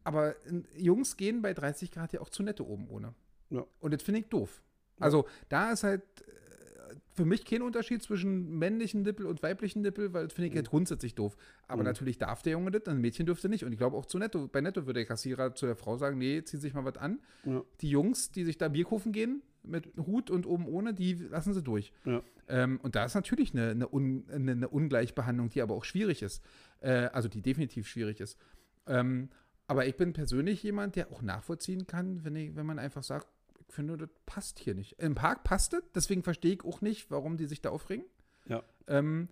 aber 0.05 0.35
Jungs 0.77 1.17
gehen 1.17 1.43
bei 1.43 1.53
30 1.55 1.91
Grad 1.91 2.13
ja 2.13 2.21
auch 2.21 2.31
zu 2.31 2.43
netto 2.43 2.65
oben 2.65 2.89
ohne. 2.89 3.15
Ja. 3.51 3.65
Und 3.81 3.93
das 3.95 4.03
finde 4.03 4.21
ich 4.21 4.27
doof. 4.29 4.63
Also 4.99 5.27
da 5.49 5.71
ist 5.73 5.85
halt 5.85 6.03
äh, 6.23 6.95
für 7.15 7.25
mich 7.25 7.45
kein 7.45 7.63
Unterschied 7.63 8.03
zwischen 8.03 8.59
männlichen 8.59 9.03
Nippel 9.03 9.27
und 9.27 9.43
weiblichen 9.43 9.83
Nippel, 9.83 10.13
weil 10.15 10.25
das 10.25 10.33
finde 10.33 10.49
ich 10.49 10.55
halt 10.57 10.71
grundsätzlich 10.71 11.15
doof. 11.15 11.37
Aber 11.67 11.83
Mhm. 11.83 11.87
natürlich 11.89 12.19
darf 12.19 12.43
der 12.43 12.53
Junge 12.53 12.71
das, 12.71 12.87
ein 12.87 13.01
Mädchen 13.01 13.27
dürfte 13.27 13.49
nicht. 13.49 13.65
Und 13.65 13.73
ich 13.73 13.79
glaube 13.79 13.97
auch 13.97 14.07
zu 14.07 14.19
netto, 14.19 14.49
bei 14.49 14.61
netto 14.61 14.87
würde 14.87 15.01
der 15.01 15.07
Kassierer 15.07 15.55
zu 15.55 15.67
der 15.67 15.77
Frau 15.77 15.97
sagen, 15.99 16.19
nee, 16.19 16.43
zieh 16.43 16.57
sich 16.57 16.73
mal 16.75 16.85
was 16.85 16.97
an. 16.97 17.21
Ja. 17.45 17.63
Die 17.81 17.91
Jungs, 17.91 18.31
die 18.31 18.45
sich 18.45 18.57
da 18.59 18.69
Bier 18.69 18.85
kaufen 18.87 19.13
gehen, 19.13 19.43
mit 19.69 19.97
Hut 19.97 20.31
und 20.31 20.47
oben 20.47 20.67
ohne, 20.67 20.95
die 20.95 21.15
lassen 21.15 21.55
sie 21.55 21.63
durch. 21.63 21.93
Ja. 22.05 22.23
Ähm, 22.49 22.81
und 22.83 22.95
da 22.95 23.05
ist 23.05 23.15
natürlich 23.15 23.53
eine, 23.53 23.71
eine, 23.71 23.93
Un, 23.93 24.25
eine, 24.31 24.53
eine 24.53 24.69
Ungleichbehandlung, 24.69 25.51
die 25.51 25.63
aber 25.63 25.75
auch 25.75 25.85
schwierig 25.85 26.23
ist. 26.23 26.43
Äh, 26.81 27.09
also 27.13 27.29
die 27.29 27.43
definitiv 27.43 27.89
schwierig 27.89 28.21
ist. 28.21 28.39
Ähm, 28.87 29.29
aber 29.67 29.87
ich 29.87 29.97
bin 29.97 30.15
persönlich 30.15 30.63
jemand, 30.63 30.97
der 30.97 31.13
auch 31.13 31.23
nachvollziehen 31.23 31.87
kann, 31.87 32.25
wenn, 32.25 32.35
ich, 32.37 32.57
wenn 32.57 32.67
man 32.67 32.79
einfach 32.79 33.03
sagt, 33.03 33.29
ich 33.69 33.75
finde, 33.75 33.99
das 33.99 34.09
passt 34.25 34.59
hier 34.59 34.75
nicht. 34.75 34.99
Im 34.99 35.15
Park 35.15 35.45
passt 35.45 35.75
es, 35.75 35.83
deswegen 35.95 36.23
verstehe 36.23 36.55
ich 36.55 36.65
auch 36.65 36.81
nicht, 36.81 37.11
warum 37.11 37.37
die 37.37 37.47
sich 37.47 37.61
da 37.61 37.69
aufregen. 37.69 38.07
Ja. 38.47 38.63
Ähm, 38.87 39.29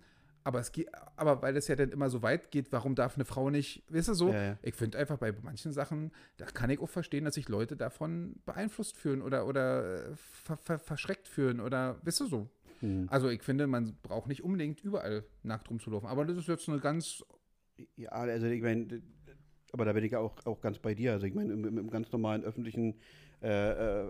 aber, 0.47 0.61
es 0.61 0.71
geht, 0.71 0.87
aber 1.17 1.41
weil 1.41 1.57
es 1.57 1.67
ja 1.67 1.75
dann 1.75 1.91
immer 1.91 2.09
so 2.09 2.21
weit 2.21 2.51
geht, 2.51 2.71
warum 2.71 2.95
darf 2.95 3.15
eine 3.15 3.25
Frau 3.25 3.49
nicht, 3.49 3.83
weißt 3.89 4.07
du 4.07 4.13
so? 4.13 4.29
Ja, 4.29 4.43
ja. 4.43 4.57
Ich 4.63 4.75
finde 4.75 4.97
einfach 4.97 5.17
bei 5.17 5.33
manchen 5.43 5.73
Sachen, 5.73 6.13
da 6.37 6.45
kann 6.45 6.69
ich 6.69 6.79
auch 6.79 6.87
verstehen, 6.87 7.25
dass 7.25 7.35
sich 7.35 7.49
Leute 7.49 7.75
davon 7.75 8.37
beeinflusst 8.45 8.95
fühlen 8.95 9.21
oder, 9.21 9.45
oder 9.45 10.11
äh, 10.11 10.15
ver, 10.15 10.55
ver, 10.55 10.79
verschreckt 10.79 11.27
fühlen 11.27 11.59
oder, 11.59 11.97
weißt 12.03 12.21
du 12.21 12.27
so? 12.27 12.49
Mhm. 12.79 13.07
Also 13.11 13.27
ich 13.27 13.43
finde, 13.43 13.67
man 13.67 13.97
braucht 14.01 14.29
nicht 14.29 14.41
unbedingt 14.41 14.81
überall 14.85 15.25
nackt 15.43 15.69
rumzulaufen. 15.69 16.07
Aber 16.07 16.23
das 16.23 16.37
ist 16.37 16.47
jetzt 16.47 16.69
eine 16.69 16.79
ganz, 16.79 17.25
Ja, 17.97 18.11
also 18.11 18.47
ich 18.47 18.61
meine, 18.61 19.01
aber 19.73 19.83
da 19.83 19.91
bin 19.91 20.05
ich 20.05 20.13
ja 20.13 20.19
auch, 20.19 20.33
auch 20.45 20.61
ganz 20.61 20.79
bei 20.79 20.95
dir. 20.95 21.11
Also 21.11 21.25
ich 21.25 21.33
meine, 21.33 21.51
im, 21.51 21.77
im, 21.77 21.89
ganz 21.89 22.09
normalen 22.13 22.45
öffentlichen 22.45 22.95
äh, 23.41 23.49
äh, 23.49 24.09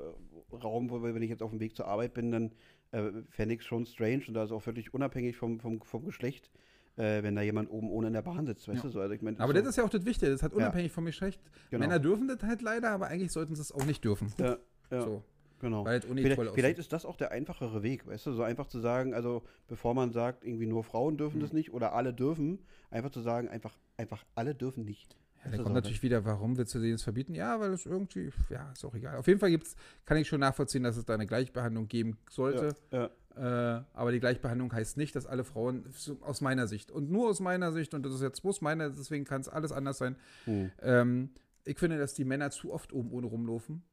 Raum, 0.51 0.91
wo 0.91 1.01
wenn 1.01 1.21
ich 1.23 1.31
jetzt 1.31 1.41
auf 1.41 1.49
dem 1.49 1.59
Weg 1.59 1.75
zur 1.75 1.87
Arbeit 1.87 2.13
bin, 2.13 2.31
dann 2.31 2.51
äh, 2.91 3.11
fände 3.29 3.55
ich 3.55 3.63
schon 3.63 3.85
strange 3.85 4.23
und 4.27 4.33
da 4.33 4.43
ist 4.43 4.51
auch 4.51 4.61
völlig 4.61 4.93
unabhängig 4.93 5.35
vom, 5.37 5.59
vom, 5.59 5.81
vom 5.81 6.05
Geschlecht, 6.05 6.49
äh, 6.95 7.21
wenn 7.23 7.35
da 7.35 7.41
jemand 7.41 7.69
oben 7.69 7.89
ohne 7.89 8.07
in 8.07 8.13
der 8.13 8.21
Bahn 8.21 8.45
sitzt, 8.45 8.67
weißt 8.67 8.77
Ja. 8.77 8.83
du 8.83 8.89
so. 8.89 8.99
Also 9.01 9.13
ich 9.13 9.21
meine, 9.21 9.39
aber 9.39 9.53
so, 9.53 9.59
das 9.59 9.69
ist 9.69 9.75
ja 9.77 9.83
auch 9.83 9.89
das 9.89 10.05
Wichtige, 10.05 10.31
das 10.31 10.41
hat 10.43 10.53
unabhängig 10.53 10.91
vom 10.91 11.05
Geschlecht. 11.05 11.41
Genau. 11.69 11.81
Männer 11.85 11.99
dürfen 11.99 12.27
das 12.27 12.41
halt 12.43 12.61
leider, 12.61 12.91
aber 12.91 13.07
eigentlich 13.07 13.31
sollten 13.31 13.55
sie 13.55 13.61
es 13.61 13.71
auch 13.71 13.85
nicht 13.85 14.03
dürfen. 14.03 14.31
ja, 14.39 14.57
ja, 14.91 15.01
So, 15.01 15.23
genau. 15.59 15.85
weil 15.85 15.99
nicht 15.99 16.07
Vielleicht, 16.21 16.51
vielleicht 16.53 16.79
ist 16.79 16.93
das 16.93 17.05
auch 17.05 17.17
der 17.17 17.31
einfachere 17.31 17.83
Weg, 17.83 18.07
weißt 18.07 18.25
du, 18.27 18.33
so 18.33 18.43
einfach 18.43 18.67
zu 18.67 18.79
sagen, 18.79 19.13
also 19.13 19.43
bevor 19.67 19.93
man 19.93 20.11
sagt, 20.11 20.43
irgendwie 20.45 20.65
nur 20.67 20.83
Frauen 20.83 21.17
dürfen 21.17 21.37
Mhm. 21.37 21.41
das 21.41 21.53
nicht 21.53 21.73
oder 21.73 21.93
alle 21.93 22.13
dürfen, 22.13 22.59
einfach 22.89 23.11
zu 23.11 23.21
sagen, 23.21 23.47
einfach, 23.49 23.77
einfach 23.97 24.23
alle 24.35 24.55
dürfen 24.55 24.83
nicht. 24.85 25.15
Ja, 25.45 25.51
du, 25.57 25.63
kommt 25.63 25.75
natürlich 25.75 26.03
wieder, 26.03 26.25
warum 26.25 26.57
willst 26.57 26.75
du 26.75 26.79
denen 26.79 26.93
das 26.93 27.03
verbieten? 27.03 27.33
Ja, 27.33 27.59
weil 27.59 27.71
es 27.71 27.85
irgendwie, 27.85 28.31
ja, 28.49 28.71
ist 28.71 28.83
auch 28.83 28.93
egal. 28.95 29.15
Auf 29.17 29.27
jeden 29.27 29.39
Fall 29.39 29.49
gibt's, 29.49 29.75
kann 30.05 30.17
ich 30.17 30.27
schon 30.27 30.39
nachvollziehen, 30.41 30.83
dass 30.83 30.97
es 30.97 31.05
da 31.05 31.13
eine 31.13 31.25
Gleichbehandlung 31.27 31.87
geben 31.87 32.17
sollte. 32.29 32.75
Ja, 32.91 33.09
Äh, 33.35 33.83
aber 33.93 34.11
die 34.11 34.19
Gleichbehandlung 34.19 34.73
heißt 34.73 34.97
nicht, 34.97 35.15
dass 35.15 35.25
alle 35.27 35.43
Frauen, 35.43 35.85
aus 36.21 36.41
meiner 36.41 36.67
Sicht, 36.67 36.89
und 36.91 37.11
nur 37.11 37.29
aus 37.29 37.39
meiner 37.39 37.71
Sicht, 37.71 37.93
und 37.93 38.03
das 38.03 38.13
ist 38.15 38.21
jetzt 38.21 38.41
bloß 38.41 38.61
meine, 38.61 38.89
deswegen 38.89 39.25
kann 39.25 39.41
es 39.41 39.47
alles 39.47 39.71
anders 39.71 39.99
sein. 39.99 40.15
Hm. 40.45 40.71
Ähm, 40.81 41.29
ich 41.63 41.77
finde, 41.77 41.97
dass 41.99 42.13
die 42.15 42.25
Männer 42.25 42.49
zu 42.49 42.73
oft 42.73 42.91
oben 42.93 43.11
ohne 43.11 43.27
rumlaufen. 43.27 43.83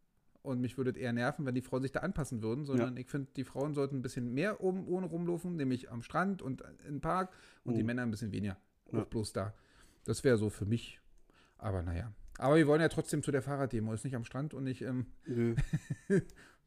Und 0.43 0.61
mich 0.61 0.77
würde 0.77 0.91
es 0.91 0.97
eher 0.97 1.13
nerven, 1.15 1.47
wenn 1.47 1.55
die 1.55 1.63
Frauen 1.63 1.81
sich 1.83 1.93
da 1.93 2.01
anpassen 2.01 2.43
würden, 2.43 2.67
sondern 2.67 2.97
ich 2.99 3.09
finde, 3.09 3.29
die 3.35 3.45
Frauen 3.45 3.73
sollten 3.75 3.97
ein 3.97 4.03
bisschen 4.03 4.33
mehr 4.35 4.61
oben 4.63 4.87
ohne 4.87 5.07
rumlaufen, 5.07 5.57
nämlich 5.57 5.91
am 5.91 6.03
Strand 6.03 6.43
und 6.43 6.63
im 6.87 7.01
Park, 7.01 7.31
und 7.65 7.75
die 7.77 7.83
Mhm. 7.83 7.87
Männer 7.87 8.03
ein 8.03 8.11
bisschen 8.11 8.31
weniger. 8.31 8.57
Ja. 8.93 9.01
Auch 9.01 9.07
bloß 9.07 9.33
da. 9.33 9.55
Das 10.05 10.23
wäre 10.23 10.37
so 10.37 10.51
für 10.51 10.67
mich. 10.67 11.01
Aber 11.59 11.83
naja. 11.83 12.13
Aber 12.39 12.57
wir 12.57 12.67
wollen 12.67 12.81
ja 12.81 12.89
trotzdem 12.89 13.23
zu 13.23 13.31
der 13.31 13.43
Fahrraddemo, 13.43 13.93
ist 13.93 14.05
nicht 14.05 14.17
am 14.17 14.25
Strand 14.25 14.55
und 14.55 14.65
nicht 14.65 14.83
im. 14.83 15.07
Nö. 15.27 15.55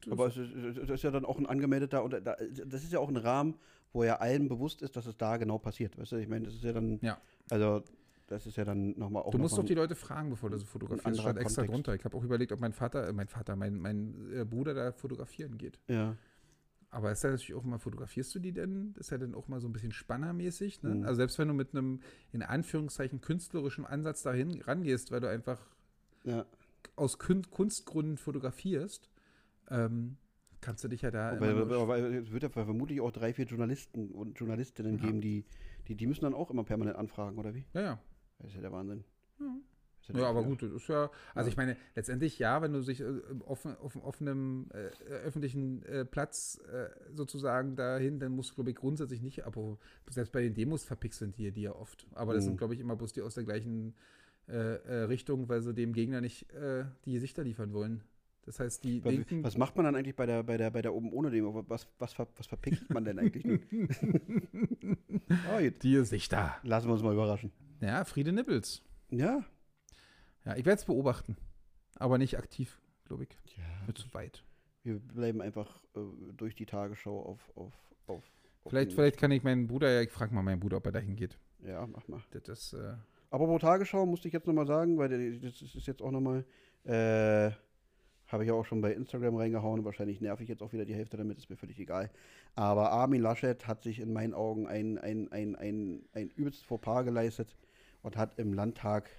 Aber 0.09 0.27
es 0.27 0.37
ist, 0.37 0.53
es 0.53 0.89
ist 0.89 1.03
ja 1.03 1.11
dann 1.11 1.25
auch 1.25 1.37
ein 1.39 1.45
angemeldeter, 1.45 2.03
und 2.03 2.13
da, 2.13 2.19
das 2.65 2.83
ist 2.83 2.93
ja 2.93 2.99
auch 2.99 3.09
ein 3.09 3.17
Rahmen, 3.17 3.55
wo 3.93 4.03
ja 4.03 4.17
allen 4.17 4.47
bewusst 4.47 4.81
ist, 4.81 4.95
dass 4.95 5.07
es 5.07 5.17
da 5.17 5.37
genau 5.37 5.57
passiert. 5.57 5.97
Weißt 5.97 6.11
du, 6.11 6.17
ich 6.17 6.27
meine, 6.27 6.45
das 6.45 6.53
ist 6.53 6.63
ja 6.63 6.71
dann, 6.71 6.99
Ja. 7.01 7.17
also 7.49 7.83
das 8.27 8.45
ist 8.45 8.57
ja 8.57 8.65
dann 8.65 8.97
nochmal 8.97 9.23
auch 9.23 9.31
Du 9.31 9.37
musst 9.37 9.57
doch 9.57 9.63
die 9.65 9.73
Leute 9.73 9.95
fragen, 9.95 10.29
bevor 10.29 10.49
du 10.49 10.57
sie 10.57 10.65
fotografierst. 10.65 11.19
Stand 11.21 11.39
extra 11.39 11.63
drunter. 11.63 11.95
Ich 11.95 12.03
habe 12.05 12.15
auch 12.15 12.23
überlegt, 12.23 12.51
ob 12.51 12.59
mein 12.59 12.73
Vater, 12.73 13.07
äh, 13.07 13.13
mein 13.13 13.27
Vater, 13.27 13.55
mein, 13.55 13.77
mein 13.77 14.31
äh, 14.33 14.45
Bruder 14.45 14.73
da 14.73 14.91
fotografieren 14.91 15.57
geht. 15.57 15.79
Ja, 15.87 16.15
Aber 16.89 17.11
ist 17.11 17.23
ja 17.23 17.31
natürlich 17.31 17.53
auch 17.53 17.63
mal, 17.63 17.79
fotografierst 17.79 18.33
du 18.33 18.39
die 18.39 18.53
denn? 18.53 18.93
Das 18.93 19.07
ist 19.07 19.09
ja 19.11 19.17
dann 19.17 19.35
auch 19.35 19.47
mal 19.47 19.59
so 19.59 19.67
ein 19.67 19.73
bisschen 19.73 19.91
spannermäßig. 19.91 20.83
Ne? 20.83 20.95
Mhm. 20.95 21.03
Also 21.03 21.15
selbst 21.17 21.37
wenn 21.37 21.47
du 21.49 21.53
mit 21.53 21.73
einem, 21.75 21.99
in 22.31 22.41
Anführungszeichen, 22.41 23.19
künstlerischen 23.21 23.85
Ansatz 23.85 24.23
dahin 24.23 24.61
rangehst, 24.61 25.11
weil 25.11 25.19
du 25.19 25.29
einfach 25.29 25.59
ja. 26.23 26.45
aus 26.95 27.19
Kun 27.19 27.49
Kunstgründen 27.49 28.17
fotografierst, 28.17 29.09
ähm, 29.69 30.17
kannst 30.61 30.83
du 30.83 30.87
dich 30.87 31.01
ja 31.01 31.11
da. 31.11 31.39
Weil, 31.39 31.51
immer 31.51 31.65
nur- 31.65 31.87
weil, 31.89 32.03
weil 32.03 32.13
es 32.15 32.31
wird 32.31 32.43
ja 32.43 32.49
vermutlich 32.49 33.01
auch 33.01 33.11
drei, 33.11 33.33
vier 33.33 33.45
Journalisten 33.45 34.11
und 34.11 34.39
Journalistinnen 34.39 34.97
Ja. 34.97 35.05
geben, 35.05 35.19
die, 35.21 35.43
die, 35.89 35.95
die 35.95 36.07
müssen 36.07 36.23
dann 36.23 36.33
auch 36.33 36.49
immer 36.51 36.63
permanent 36.63 36.97
anfragen, 36.97 37.37
oder 37.37 37.53
wie? 37.53 37.65
ja, 37.73 37.81
ja. 37.81 37.99
Das 38.39 38.49
ist 38.49 38.55
ja 38.55 38.61
der 38.61 38.71
Wahnsinn. 38.71 39.03
Ja. 39.39 39.55
Ja, 40.13 40.27
aber 40.29 40.43
gut, 40.43 40.61
das 40.63 40.71
ist 40.71 40.87
ja, 40.87 41.09
also 41.35 41.47
Ja. 41.47 41.51
ich 41.51 41.57
meine, 41.57 41.75
letztendlich 41.95 42.39
ja, 42.39 42.61
wenn 42.61 42.73
du 42.73 42.81
sich 42.81 43.01
äh, 43.01 43.05
im 43.29 43.41
offen, 43.41 43.75
auf 43.77 43.95
einem 43.95 44.05
offenen 44.05 44.71
äh, 44.71 44.87
äh, 44.87 44.91
öffentlichen 45.25 45.83
äh, 45.83 46.05
Platz 46.05 46.59
äh, 46.71 46.89
sozusagen 47.13 47.75
dahin, 47.75 48.19
dann 48.19 48.31
musst 48.33 48.51
du, 48.51 48.55
glaube 48.55 48.69
ich, 48.71 48.75
grundsätzlich 48.77 49.21
nicht, 49.21 49.45
aber 49.45 49.77
selbst 50.09 50.31
bei 50.31 50.41
den 50.41 50.53
Demos 50.53 50.83
verpixeln 50.83 51.33
die, 51.33 51.51
die 51.51 51.63
ja 51.63 51.75
oft. 51.75 52.07
Aber 52.13 52.33
das 52.33 52.43
Mhm. 52.43 52.47
sind, 52.49 52.57
glaube 52.57 52.73
ich, 52.73 52.79
immer 52.79 52.95
bloß 52.95 53.13
die 53.13 53.21
aus 53.21 53.35
der 53.35 53.43
gleichen 53.43 53.93
äh, 54.47 54.53
äh, 54.75 54.93
Richtung, 55.03 55.49
weil 55.49 55.61
sie 55.61 55.73
dem 55.73 55.93
Gegner 55.93 56.21
nicht 56.21 56.51
äh, 56.53 56.85
die 57.05 57.13
Gesichter 57.13 57.43
liefern 57.43 57.73
wollen. 57.73 58.01
Das 58.45 58.61
heißt, 58.61 58.81
die 58.85 59.03
Was, 59.03 59.11
Linken. 59.11 59.43
was 59.43 59.57
macht 59.57 59.75
man 59.75 59.83
dann 59.83 59.95
eigentlich 59.97 60.15
bei 60.15 60.25
der, 60.25 60.41
bei 60.43 60.55
der, 60.55 60.71
bei 60.71 60.81
der 60.81 60.93
oben 60.93 61.11
ohne 61.11 61.29
Demo? 61.31 61.65
Was, 61.67 61.85
was, 61.99 62.17
was 62.17 62.47
verpixelt 62.47 62.89
man 62.93 63.03
denn 63.03 63.19
eigentlich? 63.19 63.43
jetzt 65.59 65.83
die 65.83 65.93
Gesichter. 65.93 66.55
lassen 66.63 66.87
wir 66.87 66.93
uns 66.93 67.03
mal 67.03 67.13
überraschen. 67.13 67.51
Ja, 67.81 68.05
Friede 68.05 68.31
Nippels. 68.31 68.81
Ja. 69.09 69.43
Ja, 70.47 70.55
ich 70.55 70.65
werde 70.65 70.79
es 70.79 70.85
beobachten. 70.85 71.35
Aber 71.95 72.17
nicht 72.17 72.37
aktiv, 72.37 72.79
glaube 73.03 73.23
ich. 73.23 73.29
ja. 73.57 73.63
Wird 73.85 73.97
zu 73.97 74.13
weit. 74.13 74.43
Wir 74.83 74.97
bleiben 74.97 75.41
einfach 75.41 75.81
äh, 75.95 75.99
durch 76.37 76.55
die 76.55 76.65
Tagesschau 76.65 77.21
auf. 77.21 77.51
auf, 77.55 77.73
auf, 78.07 78.23
auf 78.63 78.69
Vielleicht, 78.69 78.93
vielleicht 78.93 79.17
kann 79.17 79.31
ich 79.31 79.43
meinen 79.43 79.67
Bruder, 79.67 79.91
ja, 79.91 80.01
ich 80.01 80.11
frage 80.11 80.33
mal 80.33 80.43
meinen 80.43 80.61
Bruder, 80.61 80.77
ob 80.77 80.85
er 80.85 80.93
dahin 80.93 81.17
geht. 81.17 81.37
Ja, 81.65 81.85
mach 81.85 82.07
mal. 82.07 82.21
Das 82.31 82.47
ist, 82.47 82.73
äh, 82.73 82.93
Aber 83.29 83.45
pro 83.47 83.59
Tagesschau 83.59 84.05
musste 84.05 84.29
ich 84.29 84.33
jetzt 84.33 84.47
nochmal 84.47 84.67
sagen, 84.67 84.97
weil 84.97 85.09
das 85.41 85.61
ist 85.61 85.85
jetzt 85.85 86.01
auch 86.01 86.11
nochmal. 86.11 86.45
Äh, 86.85 87.51
Habe 88.27 88.45
ich 88.45 88.51
auch 88.51 88.63
schon 88.63 88.79
bei 88.79 88.93
Instagram 88.93 89.35
reingehauen. 89.35 89.83
Wahrscheinlich 89.83 90.21
nerv 90.21 90.39
ich 90.39 90.47
jetzt 90.47 90.63
auch 90.63 90.71
wieder 90.71 90.85
die 90.85 90.95
Hälfte 90.95 91.17
damit, 91.17 91.37
ist 91.37 91.49
mir 91.49 91.57
völlig 91.57 91.77
egal. 91.79 92.09
Aber 92.55 92.91
Armin 92.91 93.21
Laschet 93.21 93.67
hat 93.67 93.83
sich 93.83 93.99
in 93.99 94.13
meinen 94.13 94.33
Augen 94.33 94.65
ein, 94.67 94.97
ein, 94.97 95.29
ein, 95.31 95.55
ein, 95.57 96.05
ein 96.13 96.29
übelst 96.29 96.65
Fauxpas 96.65 97.03
geleistet 97.03 97.57
und 98.01 98.15
hat 98.15 98.39
im 98.39 98.53
Landtag, 98.53 99.09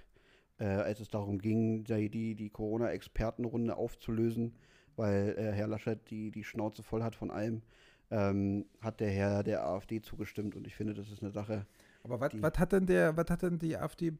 äh, 0.58 0.64
als 0.64 1.00
es 1.00 1.08
darum 1.08 1.38
ging, 1.38 1.84
die, 1.84 2.08
die, 2.10 2.34
die 2.34 2.50
Corona-Expertenrunde 2.50 3.76
aufzulösen, 3.76 4.54
weil 4.96 5.34
äh, 5.38 5.52
Herr 5.52 5.68
Laschet 5.68 5.98
die, 6.10 6.30
die 6.30 6.44
Schnauze 6.44 6.82
voll 6.82 7.02
hat 7.02 7.14
von 7.14 7.30
allem, 7.30 7.62
ähm, 8.10 8.66
hat 8.80 9.00
der 9.00 9.10
Herr 9.10 9.42
der 9.42 9.66
AfD 9.66 10.00
zugestimmt. 10.00 10.56
Und 10.56 10.66
ich 10.66 10.74
finde, 10.74 10.94
das 10.94 11.10
ist 11.10 11.22
eine 11.22 11.30
Sache. 11.30 11.66
Aber 12.02 12.20
was 12.20 12.30
Die- 12.32 12.42
hat 12.42 12.72
denn 12.72 12.86
der, 12.86 13.16
was 13.16 13.28
hat 13.30 13.42
denn 13.42 13.58
die 13.58 13.76
AfD 13.76 14.12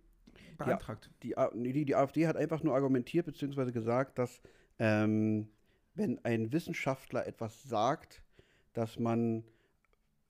beantragt? 0.56 1.10
Die, 1.22 1.34
nee, 1.54 1.72
die, 1.72 1.84
die 1.84 1.96
AfD 1.96 2.26
hat 2.26 2.36
einfach 2.36 2.62
nur 2.62 2.74
argumentiert 2.74 3.26
bzw. 3.26 3.72
gesagt, 3.72 4.18
dass 4.18 4.40
ähm, 4.78 5.48
wenn 5.94 6.24
ein 6.24 6.52
Wissenschaftler 6.52 7.26
etwas 7.26 7.62
sagt, 7.64 8.22
dass 8.72 8.98
man 8.98 9.42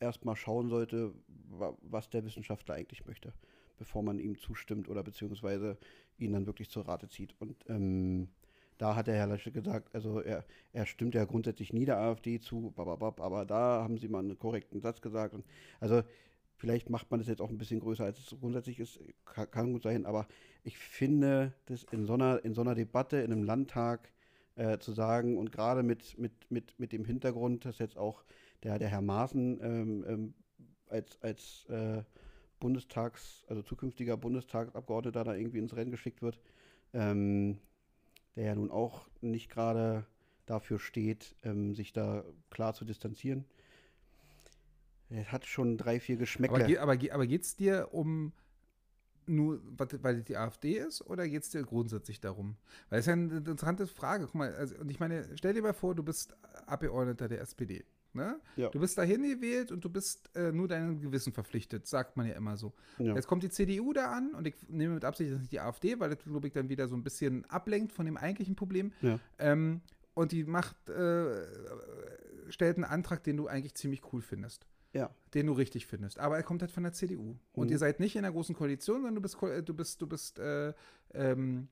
erstmal 0.01 0.37
schauen 0.37 0.69
sollte, 0.69 1.13
wa 1.51 1.77
was 1.83 2.09
der 2.09 2.25
Wissenschaftler 2.25 2.75
eigentlich 2.77 3.05
möchte, 3.05 3.33
bevor 3.79 4.03
man 4.03 4.19
ihm 4.19 4.39
zustimmt 4.39 4.89
oder 4.89 5.03
beziehungsweise 5.03 5.79
ihn 6.19 6.33
dann 6.33 6.47
wirklich 6.47 6.71
zur 6.71 6.87
Rate 6.87 7.09
zieht. 7.09 7.35
Und 7.39 7.57
ähm, 7.69 8.29
da 8.79 8.95
hat 8.95 9.09
der 9.09 9.17
Herr 9.17 9.27
Laschet 9.27 9.53
gesagt, 9.53 9.95
also 9.95 10.21
er, 10.21 10.45
er 10.73 10.87
stimmt 10.87 11.15
ja 11.15 11.25
grundsätzlich 11.25 11.73
nie 11.73 11.85
der 11.85 11.99
AfD 11.99 12.39
zu, 12.41 12.73
aber 12.77 13.45
da 13.45 13.83
haben 13.83 13.99
sie 13.99 14.09
mal 14.09 14.21
einen 14.21 14.39
korrekten 14.39 14.81
Satz 14.81 15.01
gesagt. 15.01 15.35
Und 15.35 15.45
also 15.81 16.03
vielleicht 16.57 16.91
macht 16.91 17.11
man 17.11 17.21
das 17.21 17.29
jetzt 17.29 17.41
auch 17.41 17.51
ein 17.51 17.59
bisschen 17.59 17.81
größer, 17.81 18.05
als 18.05 18.19
es 18.19 18.39
grundsätzlich 18.39 18.79
ist, 18.79 19.01
kann, 19.25 19.51
kann 19.51 19.73
gut 19.73 19.83
sein, 19.83 20.07
aber 20.07 20.27
ich 20.65 20.79
finde, 20.79 21.55
das 21.67 21.85
in 21.85 22.05
so 22.05 22.15
einer, 22.15 22.45
in 22.45 22.55
so 22.55 22.61
einer 22.61 22.75
Debatte, 22.75 23.19
in 23.19 23.33
einem 23.33 23.45
Landtag 23.45 24.13
äh, 24.57 24.79
zu 24.79 24.93
sagen 24.93 25.39
und 25.39 25.53
gerade 25.53 25.83
mit, 25.83 26.19
mit, 26.19 26.33
mit, 26.51 26.79
mit 26.79 26.93
dem 26.93 27.05
Hintergrund, 27.05 27.65
dass 27.65 27.79
jetzt 27.79 27.97
auch 27.97 28.25
der, 28.63 28.79
der 28.79 28.89
Herr 28.89 29.03
Maaßen 29.03 29.61
ähm, 29.63 30.05
ähm, 30.07 30.35
als, 30.89 31.21
als 31.23 31.67
äh, 31.69 32.03
Bundestags-, 32.61 33.45
also 33.49 33.63
zukünftiger 33.63 34.17
Bundestagsabgeordneter 34.17 35.25
da 35.25 35.35
irgendwie 35.35 35.59
ins 35.59 35.77
Rennen 35.77 35.91
geschickt 35.91 36.23
wird, 36.23 36.41
ähm, 36.93 37.59
der 38.37 38.45
ja 38.47 38.55
nun 38.55 38.71
auch 38.71 39.09
nicht 39.21 39.51
gerade 39.51 40.07
dafür 40.47 40.79
steht, 40.79 41.37
ähm, 41.43 41.75
sich 41.75 41.93
da 41.93 42.25
klar 42.51 42.75
zu 42.75 42.85
distanzieren. 42.85 43.45
Er 45.11 45.31
hat 45.33 45.47
schon 45.47 45.77
drei, 45.79 46.01
vier 46.01 46.17
Aber, 46.17 46.21
Geschmäckle. 46.21 46.67
ge 46.67 46.79
aber, 46.79 46.97
ge 46.97 47.11
aber 47.11 47.27
geht 47.27 47.43
es 47.43 47.57
dir 47.57 47.89
um 47.93 48.33
nur, 49.27 49.61
weil 49.77 50.17
es 50.17 50.25
die 50.25 50.37
AfD 50.37 50.79
ist, 50.79 51.03
oder 51.03 51.29
geht 51.29 51.43
es 51.43 51.51
dir 51.51 51.63
grundsätzlich 51.63 52.21
darum? 52.21 52.57
Weil 52.89 53.01
es 53.01 53.07
ist 53.07 53.09
ja 53.09 53.13
eine 53.13 53.37
interessante 53.37 53.87
Frage. 53.87 54.25
Guck 54.27 54.35
mal, 54.35 54.55
also, 54.55 54.77
und 54.77 54.91
ich 54.91 55.01
meine, 55.01 55.29
stell 55.37 55.55
dir 55.55 55.63
mal 55.63 55.75
vor, 55.75 55.95
du 55.95 56.03
bist 56.03 56.35
Abgeordneter 56.67 57.29
der 57.29 57.41
SPD. 57.41 57.85
Ne? 58.19 58.39
Ja. 58.57 58.69
Du 58.69 58.79
bist 58.81 58.99
dahin 58.99 59.23
gewählt 59.23 59.73
und 59.73 59.83
du 59.85 59.89
bist 59.89 60.29
äh, 60.37 60.53
nur 60.53 60.69
deinem 60.69 61.01
Gewissen 61.01 61.33
verpflichtet, 61.33 61.87
sagt 61.87 62.17
man 62.17 62.27
ja 62.27 62.35
immer 62.35 62.57
so. 62.57 62.75
Ja. 62.99 63.15
Jetzt 63.15 63.27
kommt 63.27 63.43
die 63.43 63.49
CDU 63.49 63.93
da 63.95 64.13
an 64.13 64.35
und 64.35 64.47
ich 64.47 64.55
nehme 64.69 64.95
mit 64.95 65.05
Absicht 65.05 65.31
nicht 65.31 65.53
die 65.53 65.61
AfD, 65.61 65.99
weil 65.99 66.11
das, 66.11 66.19
glaube 66.25 66.47
ich, 66.47 66.53
dann 66.53 66.69
wieder 66.69 66.89
so 66.89 66.97
ein 66.97 67.03
bisschen 67.03 67.45
ablenkt 67.47 67.93
von 67.93 68.05
dem 68.05 68.17
eigentlichen 68.17 68.57
Problem. 68.57 68.93
Ja. 69.01 69.19
Ähm, 69.39 69.81
und 70.15 70.33
die 70.33 70.45
macht, 70.45 70.91
äh, 70.91 71.47
stellt 72.51 72.77
einen 72.77 72.85
Antrag, 72.85 73.23
den 73.23 73.37
du 73.37 73.47
eigentlich 73.47 73.75
ziemlich 73.75 74.03
cool 74.13 74.21
findest 74.21 74.67
ja. 74.93 75.11
den 75.35 75.47
du 75.47 75.53
richtig 75.53 75.87
findest. 75.87 76.19
Aber 76.19 76.37
er 76.37 76.43
kommt 76.43 76.63
halt 76.63 76.71
von 76.71 76.83
der 76.83 76.93
CDU. 76.93 77.37
Und 77.53 77.67
Mhm. 77.67 77.73
ihr 77.73 77.79
seid 77.79 78.01
nicht 78.01 78.17
in 78.17 78.23
der 78.23 78.33
großen 78.33 78.55
Koalition, 78.55 78.97
sondern 79.03 79.17
du 79.17 79.21
bist, 79.21 79.43
äh, 79.43 79.63
du 79.63 79.75
bist, 79.75 80.01
du 80.03 80.07
bist, 80.07 80.39
äh, 80.39 80.73
ähm, 81.15 81.69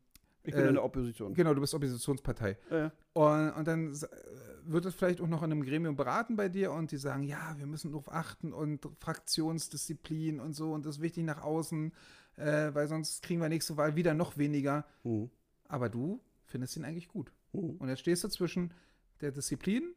Ich 0.47 0.55
bin 0.55 0.65
Äh, 0.65 0.69
in 0.69 0.75
der 0.75 0.85
Opposition. 0.85 1.35
genau, 1.35 1.53
du 1.55 1.61
bist 1.61 1.75
Oppositionspartei. 1.75 2.57
Ja, 2.71 2.79
ja. 2.79 2.93
Und, 3.13 3.51
und 3.51 3.67
dann 3.69 3.93
äh, 3.93 3.97
wird 4.65 4.85
es 4.87 4.95
vielleicht 4.95 5.21
auch 5.21 5.27
noch 5.29 5.43
in 5.43 5.51
einem 5.53 5.63
Gremium 5.63 5.97
beraten 5.97 6.37
bei 6.37 6.49
dir 6.49 6.73
und 6.73 6.93
die 6.93 6.97
sagen, 6.97 7.25
ja, 7.25 7.55
wir 7.59 7.67
müssen 7.67 7.91
darauf 7.91 8.11
achten 8.13 8.53
und 8.53 8.89
Fraktionsdisziplin 9.01 10.41
und 10.41 10.55
so 10.55 10.73
und 10.73 10.87
das 10.87 10.97
ist 10.97 11.03
wichtig 11.03 11.25
nach 11.25 11.43
außen, 11.43 11.93
äh, 12.37 12.75
weil 12.75 12.87
sonst 12.89 13.23
kriegen 13.23 13.41
wir 13.41 13.49
nächste 13.49 13.77
Wahl 13.77 13.97
wieder 13.97 14.15
noch 14.15 14.37
weniger. 14.39 14.87
Mhm. 15.05 15.31
Aber 15.69 15.89
du 15.89 16.21
findest 16.45 16.77
ihn 16.77 16.85
eigentlich 16.85 17.09
gut. 17.09 17.33
Mhm. 17.53 17.77
Und 17.79 17.89
jetzt 17.89 18.01
stehst 18.01 18.25
du 18.25 18.29
zwischen 18.29 18.73
der 19.21 19.33
Disziplin 19.33 19.95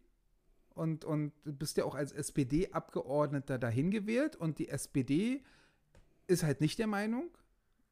und, 0.73 1.05
und 1.05 1.33
bist 1.43 1.77
ja 1.77 1.83
auch 1.85 1.95
als 1.95 2.11
SPD-Abgeordneter 2.11 3.59
dahin 3.59 3.91
gewählt 3.91 4.35
und 4.35 4.59
die 4.59 4.69
SPD 4.69 5.43
ist 6.27 6.43
halt 6.43 6.61
nicht 6.61 6.79
der 6.79 6.87
Meinung, 6.87 7.29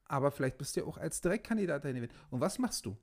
aber 0.08 0.30
vielleicht 0.30 0.58
bist 0.58 0.74
du 0.76 0.80
ja 0.80 0.86
auch 0.86 0.98
als 0.98 1.20
Direktkandidat 1.20 1.84
dahin 1.84 1.96
gewählt. 1.96 2.12
Und 2.30 2.40
was 2.40 2.58
machst 2.58 2.84
du? 2.86 2.96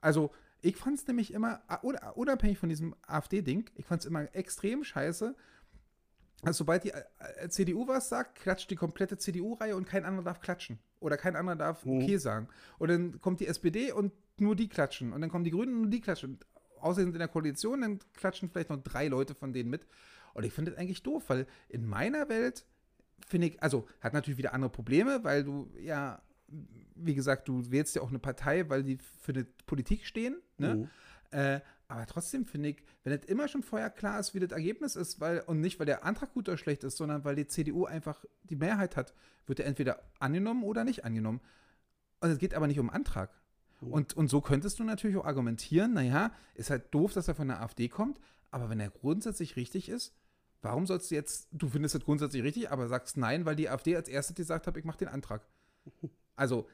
Also, 0.00 0.30
ich 0.60 0.76
fand 0.76 0.98
es 0.98 1.06
nämlich 1.06 1.32
immer, 1.32 1.62
ah, 1.68 1.78
oder- 1.82 2.16
unabhängig 2.16 2.58
von 2.58 2.68
diesem 2.68 2.94
AfD-Ding, 3.06 3.70
ich 3.74 3.84
fand 3.86 4.00
es 4.02 4.06
immer 4.06 4.34
extrem 4.34 4.82
scheiße, 4.84 5.34
also 6.42 6.58
sobald 6.58 6.84
die 6.84 6.90
äh, 6.90 7.48
CDU 7.48 7.86
was 7.88 8.08
sagt, 8.10 8.34
klatscht 8.36 8.70
die 8.70 8.76
komplette 8.76 9.16
CDU-Reihe 9.16 9.76
und 9.76 9.86
kein 9.86 10.04
anderer 10.04 10.24
darf 10.24 10.40
klatschen. 10.40 10.78
Oder 11.00 11.16
kein 11.16 11.36
anderer 11.36 11.56
darf 11.56 11.84
Mhm. 11.86 12.02
okay 12.02 12.18
sagen. 12.18 12.48
Und 12.78 12.88
dann 12.90 13.20
kommt 13.20 13.40
die 13.40 13.46
SPD 13.46 13.92
und 13.92 14.12
nur 14.38 14.54
die 14.56 14.68
klatschen. 14.68 15.12
Und 15.14 15.20
dann 15.22 15.30
kommen 15.30 15.44
die 15.44 15.50
Grünen 15.50 15.72
und 15.74 15.80
nur 15.82 15.90
die 15.90 16.00
klatschen. 16.02 16.32
Und 16.34 16.46
außer 16.82 17.00
sind 17.00 17.12
in 17.14 17.18
der 17.18 17.28
Koalition, 17.28 17.80
dann 17.80 17.98
klatschen 18.14 18.50
vielleicht 18.50 18.68
noch 18.68 18.82
drei 18.82 19.08
Leute 19.08 19.34
von 19.34 19.52
denen 19.54 19.70
mit. 19.70 19.86
Und 20.34 20.44
ich 20.44 20.52
finde 20.52 20.72
das 20.72 20.80
eigentlich 20.80 21.02
doof, 21.02 21.24
weil 21.28 21.46
in 21.68 21.86
meiner 21.86 22.28
Welt 22.28 22.66
finde 23.26 23.48
ich, 23.48 23.62
also 23.62 23.86
hat 24.00 24.12
natürlich 24.12 24.38
wieder 24.38 24.54
andere 24.54 24.70
Probleme, 24.70 25.24
weil 25.24 25.44
du 25.44 25.70
ja, 25.80 26.22
wie 26.94 27.14
gesagt, 27.14 27.48
du 27.48 27.70
wählst 27.70 27.96
ja 27.96 28.02
auch 28.02 28.10
eine 28.10 28.18
Partei, 28.18 28.68
weil 28.68 28.82
die 28.82 28.98
für 29.20 29.32
eine 29.32 29.44
Politik 29.66 30.06
stehen. 30.06 30.36
Ne? 30.58 30.74
Mhm. 30.74 30.88
Äh, 31.30 31.60
aber 31.88 32.06
trotzdem 32.06 32.46
finde 32.46 32.70
ich, 32.70 32.82
wenn 33.02 33.16
das 33.16 33.28
immer 33.28 33.48
schon 33.48 33.62
vorher 33.62 33.90
klar 33.90 34.18
ist, 34.18 34.34
wie 34.34 34.40
das 34.40 34.52
Ergebnis 34.52 34.96
ist, 34.96 35.20
weil, 35.20 35.40
und 35.40 35.60
nicht, 35.60 35.78
weil 35.78 35.86
der 35.86 36.04
Antrag 36.04 36.32
gut 36.32 36.48
oder 36.48 36.56
schlecht 36.56 36.82
ist, 36.84 36.96
sondern 36.96 37.24
weil 37.24 37.36
die 37.36 37.46
CDU 37.46 37.84
einfach 37.84 38.24
die 38.44 38.56
Mehrheit 38.56 38.96
hat, 38.96 39.14
wird 39.46 39.60
er 39.60 39.66
entweder 39.66 40.02
angenommen 40.18 40.62
oder 40.62 40.84
nicht 40.84 41.04
angenommen. 41.04 41.40
Und 42.20 42.30
es 42.30 42.38
geht 42.38 42.54
aber 42.54 42.66
nicht 42.66 42.78
um 42.78 42.90
Antrag. 42.90 43.30
Und, 43.80 44.14
und 44.14 44.28
so 44.28 44.40
könntest 44.40 44.78
du 44.78 44.84
natürlich 44.84 45.16
auch 45.16 45.26
argumentieren, 45.26 45.92
naja, 45.92 46.32
ist 46.54 46.70
halt 46.70 46.94
doof, 46.94 47.12
dass 47.12 47.28
er 47.28 47.34
von 47.34 47.48
der 47.48 47.60
AfD 47.60 47.88
kommt, 47.88 48.18
aber 48.50 48.70
wenn 48.70 48.80
er 48.80 48.88
grundsätzlich 48.88 49.56
richtig 49.56 49.88
ist, 49.88 50.14
warum 50.64 50.86
sollst 50.86 51.10
du 51.10 51.14
jetzt, 51.14 51.48
du 51.52 51.68
findest 51.68 51.94
es 51.94 52.04
grundsätzlich 52.04 52.42
richtig, 52.42 52.70
aber 52.70 52.88
sagst 52.88 53.16
nein, 53.16 53.44
weil 53.44 53.54
die 53.56 53.68
AfD 53.68 53.94
als 53.96 54.08
erstes 54.08 54.34
gesagt 54.34 54.66
hat, 54.66 54.76
ich 54.76 54.84
mache 54.84 54.98
den 54.98 55.08
Antrag. 55.08 55.46
Also, 56.36 56.66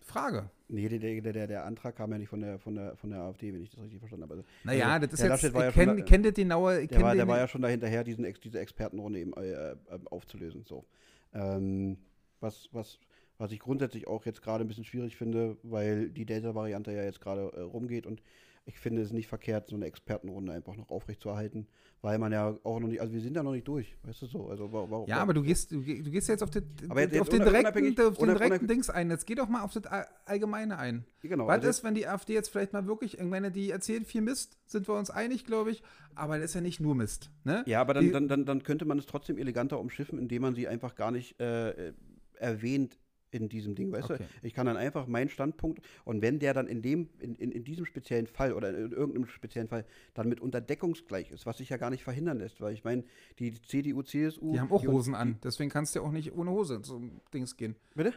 Frage. 0.00 0.48
Nee, 0.68 0.88
der, 0.88 1.20
der, 1.20 1.46
der, 1.46 1.64
Antrag 1.66 1.94
kam 1.96 2.10
ja 2.12 2.16
nicht 2.16 2.30
von 2.30 2.40
der, 2.40 2.58
von, 2.58 2.74
der, 2.74 2.96
von 2.96 3.10
der 3.10 3.20
AfD, 3.20 3.52
wenn 3.52 3.62
ich 3.62 3.68
das 3.70 3.80
richtig 3.82 3.98
verstanden 3.98 4.22
habe. 4.24 4.34
Also, 4.34 4.46
Naja, 4.64 4.88
also, 4.94 5.06
das 5.06 5.20
ist 5.20 5.42
jetzt, 5.42 5.52
war 5.54 5.64
ja 5.64 5.68
ich 5.68 5.74
schon 5.74 6.04
kenn 6.06 6.22
das 6.22 6.32
genaue, 6.32 6.80
ich 6.80 6.88
Der 6.88 6.96
kenn 6.96 7.06
war, 7.06 7.14
der 7.14 7.24
den- 7.26 7.28
war 7.28 7.38
ja 7.38 7.48
schon 7.48 7.60
dahinterher, 7.60 8.02
diesen, 8.02 8.26
diese 8.42 8.58
Expertenrunde 8.58 9.18
eben 9.18 9.34
äh, 9.34 9.72
äh, 9.72 9.76
aufzulösen. 10.06 10.64
So. 10.64 10.86
Ähm, 11.34 11.98
was, 12.40 12.70
was, 12.72 12.98
was 13.36 13.52
ich 13.52 13.60
grundsätzlich 13.60 14.06
auch 14.06 14.24
jetzt 14.24 14.42
gerade 14.42 14.64
ein 14.64 14.68
bisschen 14.68 14.84
schwierig 14.84 15.16
finde, 15.16 15.58
weil 15.62 16.08
die 16.08 16.24
Delta-Variante 16.24 16.92
ja 16.92 17.02
jetzt 17.02 17.20
gerade 17.20 17.52
äh, 17.52 17.60
rumgeht 17.60 18.06
und 18.06 18.22
ich 18.66 18.78
finde 18.78 19.02
es 19.02 19.10
nicht 19.12 19.26
verkehrt, 19.26 19.68
so 19.68 19.76
eine 19.76 19.86
Expertenrunde 19.86 20.52
einfach 20.52 20.76
noch 20.76 20.90
aufrechtzuerhalten, 20.90 21.66
weil 22.02 22.18
man 22.18 22.30
ja 22.32 22.56
auch 22.62 22.78
noch 22.78 22.88
nicht, 22.88 23.00
also 23.00 23.12
wir 23.12 23.20
sind 23.20 23.34
ja 23.34 23.42
noch 23.42 23.52
nicht 23.52 23.66
durch, 23.66 23.96
weißt 24.04 24.22
du 24.22 24.26
so. 24.26 24.48
Also, 24.48 24.72
wa- 24.72 24.88
wa- 24.90 25.04
Ja, 25.08 25.16
aber 25.18 25.34
du 25.34 25.42
gehst, 25.42 25.72
du, 25.72 25.82
geh- 25.82 26.02
du 26.02 26.10
gehst 26.10 26.28
jetzt 26.28 26.42
auf, 26.42 26.50
das, 26.50 26.62
Aber 26.88 27.00
jetzt- 27.00 27.18
auf 27.20 27.28
den 27.28 27.42
direkten, 27.42 28.00
auf 28.06 28.16
den 28.18 28.28
direkten 28.28 28.68
Dings 28.68 28.88
ein. 28.90 29.10
Jetzt 29.10 29.26
geh 29.26 29.34
doch 29.34 29.48
mal 29.48 29.62
auf 29.62 29.72
das 29.72 29.86
All- 29.86 30.06
Allgemeine 30.24 30.78
ein. 30.78 31.04
genau, 31.20 31.46
Was 31.46 31.56
also 31.56 31.68
ist, 31.68 31.84
wenn 31.84 31.94
die 31.94 32.06
AfD 32.06 32.34
jetzt 32.34 32.50
vielleicht 32.50 32.72
mal 32.72 32.86
wirklich, 32.86 33.18
ich 33.18 33.24
meine, 33.24 33.50
die 33.50 33.70
erzählen 33.70 34.04
viel 34.04 34.20
Mist, 34.22 34.56
sind 34.66 34.86
wir 34.88 34.94
uns 34.94 35.10
einig, 35.10 35.44
glaube 35.46 35.70
ich, 35.72 35.82
aber 36.14 36.36
das 36.38 36.50
ist 36.50 36.54
ja 36.54 36.60
nicht 36.60 36.80
nur 36.80 36.94
Mist. 36.94 37.30
Ne? 37.44 37.64
Ja, 37.66 37.80
aber 37.80 37.94
dann, 37.94 38.04
Die- 38.04 38.12
dann, 38.12 38.28
dann, 38.28 38.44
dann 38.44 38.62
könnte 38.62 38.84
man 38.84 38.98
es 38.98 39.06
trotzdem 39.06 39.36
eleganter 39.38 39.80
umschiffen, 39.80 40.18
indem 40.18 40.42
man 40.42 40.54
sie 40.54 40.68
einfach 40.68 40.94
gar 40.94 41.10
nicht 41.10 41.40
äh, 41.40 41.70
äh, 41.88 41.92
erwähnt 42.38 42.98
in 43.30 43.48
diesem 43.48 43.74
Ding, 43.74 43.92
weißt 43.92 44.10
Okay. 44.10 44.24
du? 44.40 44.46
Ich 44.46 44.54
kann 44.54 44.66
dann 44.66 44.76
einfach 44.76 45.06
meinen 45.06 45.28
Standpunkt 45.28 45.80
und 46.04 46.22
wenn 46.22 46.38
der 46.38 46.54
dann 46.54 46.66
in 46.66 46.82
dem, 46.82 47.08
in, 47.18 47.34
in, 47.36 47.52
in 47.52 47.64
diesem 47.64 47.86
speziellen 47.86 48.26
Fall 48.26 48.52
oder 48.52 48.70
in 48.70 48.92
irgendeinem 48.92 49.26
speziellen 49.26 49.68
Fall 49.68 49.84
dann 50.14 50.28
mit 50.28 50.40
unterdeckungsgleich 50.40 51.30
ist, 51.30 51.46
was 51.46 51.58
sich 51.58 51.68
ja 51.68 51.76
gar 51.76 51.90
nicht 51.90 52.02
verhindern 52.04 52.38
lässt, 52.38 52.60
weil 52.60 52.74
ich 52.74 52.84
meine, 52.84 53.04
die 53.38 53.52
CDU, 53.62 54.02
CSU. 54.02 54.52
Die 54.52 54.60
haben 54.60 54.70
auch 54.72 54.80
die- 54.82 54.88
Hosen 54.88 55.14
an, 55.14 55.38
deswegen 55.42 55.70
kannst 55.70 55.94
du 55.94 56.00
ja 56.00 56.04
auch 56.06 56.12
nicht 56.12 56.32
ohne 56.32 56.50
Hose 56.50 56.82
zum 56.82 57.20
Dings 57.32 57.56
gehen. 57.56 57.76
Bitte? 57.94 58.14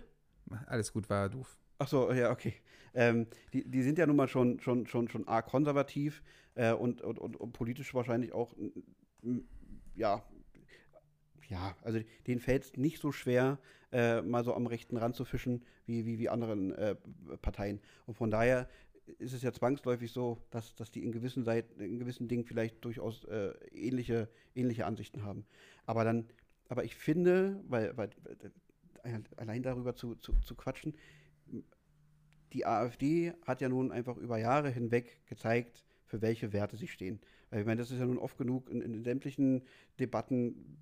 Alles 0.67 0.91
gut, 0.91 1.09
war 1.09 1.29
doof. 1.29 1.57
Ach 1.79 1.87
so, 1.87 2.11
ja, 2.11 2.31
okay. 2.31 2.53
Ähm, 2.93 3.27
die, 3.53 3.63
die 3.69 3.81
sind 3.81 3.97
ja 3.97 4.05
nun 4.05 4.15
mal 4.15 4.27
schon, 4.27 4.59
schon, 4.59 4.85
schon, 4.87 5.09
schon 5.09 5.27
arg 5.27 5.47
konservativ 5.47 6.21
äh, 6.55 6.71
und, 6.73 7.01
und, 7.01 7.17
und, 7.17 7.35
und 7.37 7.51
politisch 7.53 7.93
wahrscheinlich 7.93 8.33
auch, 8.33 8.55
ja, 9.95 10.23
ja, 11.49 11.75
also 11.81 11.99
denen 12.27 12.39
fällt 12.39 12.63
es 12.63 12.73
nicht 12.77 12.99
so 12.99 13.11
schwer, 13.11 13.59
äh, 13.91 14.21
mal 14.21 14.43
so 14.43 14.53
am 14.53 14.67
rechten 14.67 14.97
Rand 14.97 15.15
zu 15.15 15.25
fischen, 15.25 15.63
wie, 15.85 16.05
wie, 16.05 16.19
wie 16.19 16.29
anderen 16.29 16.73
äh, 16.73 16.95
Parteien. 17.41 17.79
Und 18.05 18.15
von 18.15 18.31
daher 18.31 18.67
ist 19.19 19.33
es 19.33 19.41
ja 19.41 19.51
zwangsläufig 19.51 20.11
so, 20.11 20.41
dass, 20.49 20.75
dass 20.75 20.91
die 20.91 21.03
in 21.03 21.11
gewissen 21.11 21.43
Seiten, 21.43 21.79
in 21.79 21.99
gewissen 21.99 22.27
Dingen 22.27 22.45
vielleicht 22.45 22.83
durchaus 22.83 23.25
äh, 23.25 23.53
ähnliche, 23.71 24.29
ähnliche 24.55 24.85
Ansichten 24.85 25.23
haben. 25.23 25.45
Aber 25.85 26.03
dann, 26.03 26.27
aber 26.69 26.83
ich 26.83 26.95
finde, 26.95 27.61
weil, 27.67 27.95
weil 27.97 28.09
äh, 29.03 29.19
allein 29.35 29.61
darüber 29.63 29.95
zu, 29.95 30.15
zu, 30.15 30.33
zu 30.41 30.55
quatschen, 30.55 30.95
die 32.53 32.65
AfD 32.65 33.33
hat 33.45 33.61
ja 33.61 33.69
nun 33.69 33.91
einfach 33.91 34.17
über 34.17 34.37
Jahre 34.37 34.69
hinweg 34.69 35.19
gezeigt, 35.25 35.83
für 36.05 36.21
welche 36.21 36.53
Werte 36.53 36.77
sie 36.77 36.87
stehen. 36.87 37.19
Weil 37.49 37.61
ich 37.61 37.65
meine, 37.65 37.81
das 37.81 37.91
ist 37.91 37.99
ja 37.99 38.05
nun 38.05 38.19
oft 38.19 38.37
genug 38.37 38.69
in, 38.69 38.81
in 38.81 39.03
sämtlichen 39.03 39.63
Debatten 39.99 40.77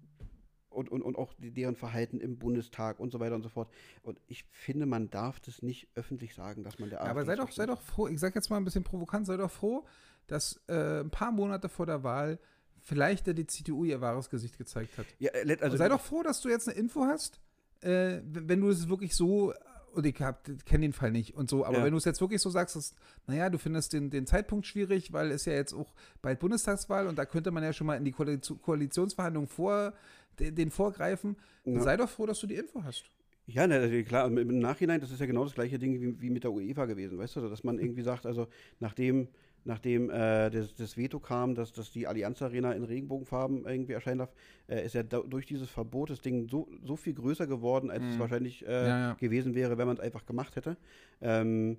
und, 0.71 0.89
und, 0.89 1.01
und 1.01 1.17
auch 1.17 1.33
deren 1.37 1.75
Verhalten 1.75 2.19
im 2.19 2.37
Bundestag 2.37 2.99
und 2.99 3.11
so 3.11 3.19
weiter 3.19 3.35
und 3.35 3.43
so 3.43 3.49
fort. 3.49 3.69
Und 4.03 4.19
ich 4.27 4.45
finde, 4.51 4.85
man 4.85 5.09
darf 5.09 5.39
das 5.39 5.61
nicht 5.61 5.87
öffentlich 5.95 6.33
sagen, 6.33 6.63
dass 6.63 6.79
man 6.79 6.89
der 6.89 6.99
Ja, 6.99 7.05
aber 7.05 7.25
sei 7.25 7.35
doch, 7.35 7.51
sei 7.51 7.65
doch 7.65 7.81
froh, 7.81 8.07
ich 8.07 8.19
sag 8.19 8.35
jetzt 8.35 8.49
mal 8.49 8.57
ein 8.57 8.63
bisschen 8.63 8.83
provokant, 8.83 9.27
sei 9.27 9.37
doch 9.37 9.51
froh, 9.51 9.85
dass 10.27 10.61
äh, 10.67 11.01
ein 11.01 11.09
paar 11.09 11.31
Monate 11.31 11.69
vor 11.69 11.85
der 11.85 12.03
Wahl 12.03 12.39
vielleicht 12.79 13.27
die 13.27 13.47
CDU 13.47 13.83
ihr 13.85 14.01
wahres 14.01 14.29
Gesicht 14.29 14.57
gezeigt 14.57 14.97
hat. 14.97 15.05
Ja, 15.19 15.31
äh, 15.33 15.57
Also 15.61 15.77
sei 15.77 15.89
doch 15.89 16.01
froh, 16.01 16.23
dass 16.23 16.41
du 16.41 16.49
jetzt 16.49 16.67
eine 16.67 16.77
Info 16.77 17.03
hast, 17.05 17.39
äh, 17.81 18.21
wenn 18.23 18.61
du 18.61 18.69
es 18.69 18.89
wirklich 18.89 19.15
so, 19.15 19.53
und 19.93 20.05
ich 20.05 20.15
kenne 20.15 20.81
den 20.81 20.93
Fall 20.93 21.11
nicht 21.11 21.35
und 21.35 21.49
so, 21.49 21.65
aber 21.65 21.79
Ja. 21.79 21.83
wenn 21.83 21.91
du 21.91 21.97
es 21.97 22.05
jetzt 22.05 22.21
wirklich 22.21 22.41
so 22.41 22.49
sagst, 22.49 22.75
dass, 22.75 22.95
naja, 23.27 23.49
du 23.49 23.57
findest 23.57 23.93
den, 23.93 24.09
den 24.09 24.25
Zeitpunkt 24.25 24.65
schwierig, 24.65 25.11
weil 25.13 25.31
es 25.31 25.45
ja 25.45 25.53
jetzt 25.53 25.73
auch 25.73 25.93
bald 26.21 26.39
Bundestagswahl 26.39 27.07
und 27.07 27.17
da 27.17 27.25
könnte 27.25 27.51
man 27.51 27.63
ja 27.63 27.73
schon 27.73 27.87
mal 27.87 27.95
in 27.97 28.03
die 28.05 28.11
Koalition- 28.13 28.61
Koalitionsverhandlungen 28.61 29.47
vor, 29.47 29.93
den, 30.39 30.55
den 30.55 30.71
vorgreifen, 30.71 31.35
Ja. 31.65 31.81
sei 31.81 31.97
doch 31.97 32.09
froh, 32.09 32.25
dass 32.25 32.39
du 32.39 32.47
die 32.47 32.55
Info 32.55 32.83
hast. 32.83 33.05
Ja, 33.47 33.63
also 33.63 34.03
klar, 34.03 34.27
im 34.27 34.37
im 34.37 34.59
Nachhinein, 34.59 35.01
das 35.01 35.11
ist 35.11 35.19
ja 35.19 35.25
genau 35.25 35.43
das 35.43 35.53
gleiche 35.55 35.77
Ding 35.79 35.99
wie, 35.99 36.21
wie 36.21 36.29
mit 36.29 36.43
der 36.43 36.51
UEFA 36.53 36.85
gewesen, 36.85 37.17
weißt 37.17 37.35
du, 37.37 37.49
dass 37.49 37.63
man 37.63 37.79
irgendwie 37.79 38.03
sagt, 38.03 38.25
also 38.25 38.47
nachdem, 38.79 39.27
nachdem 39.63 40.09
äh, 40.09 40.49
das, 40.49 40.73
das 40.75 40.97
Veto 40.97 41.19
kam, 41.19 41.55
dass, 41.55 41.71
dass 41.73 41.91
die 41.91 42.07
Allianz 42.07 42.41
Arena 42.41 42.71
in 42.73 42.83
Regenbogenfarben 42.83 43.65
irgendwie 43.65 43.93
erscheinen 43.93 44.19
darf, 44.19 44.33
äh, 44.67 44.85
ist 44.85 44.95
ja 44.95 45.03
da, 45.03 45.19
durch 45.19 45.45
dieses 45.45 45.69
Verbot 45.69 46.09
das 46.09 46.21
Ding 46.21 46.47
so, 46.49 46.67
so 46.83 46.95
viel 46.95 47.13
größer 47.13 47.47
geworden, 47.47 47.89
als 47.91 48.03
es 48.03 48.15
Mhm. 48.15 48.19
wahrscheinlich 48.19 48.65
äh, 48.65 48.71
Ja, 48.71 48.99
ja. 49.09 49.13
gewesen 49.19 49.53
wäre, 49.55 49.77
wenn 49.77 49.87
man 49.87 49.97
es 49.97 50.01
einfach 50.01 50.25
gemacht 50.25 50.55
hätte. 50.55 50.77
Ähm, 51.21 51.77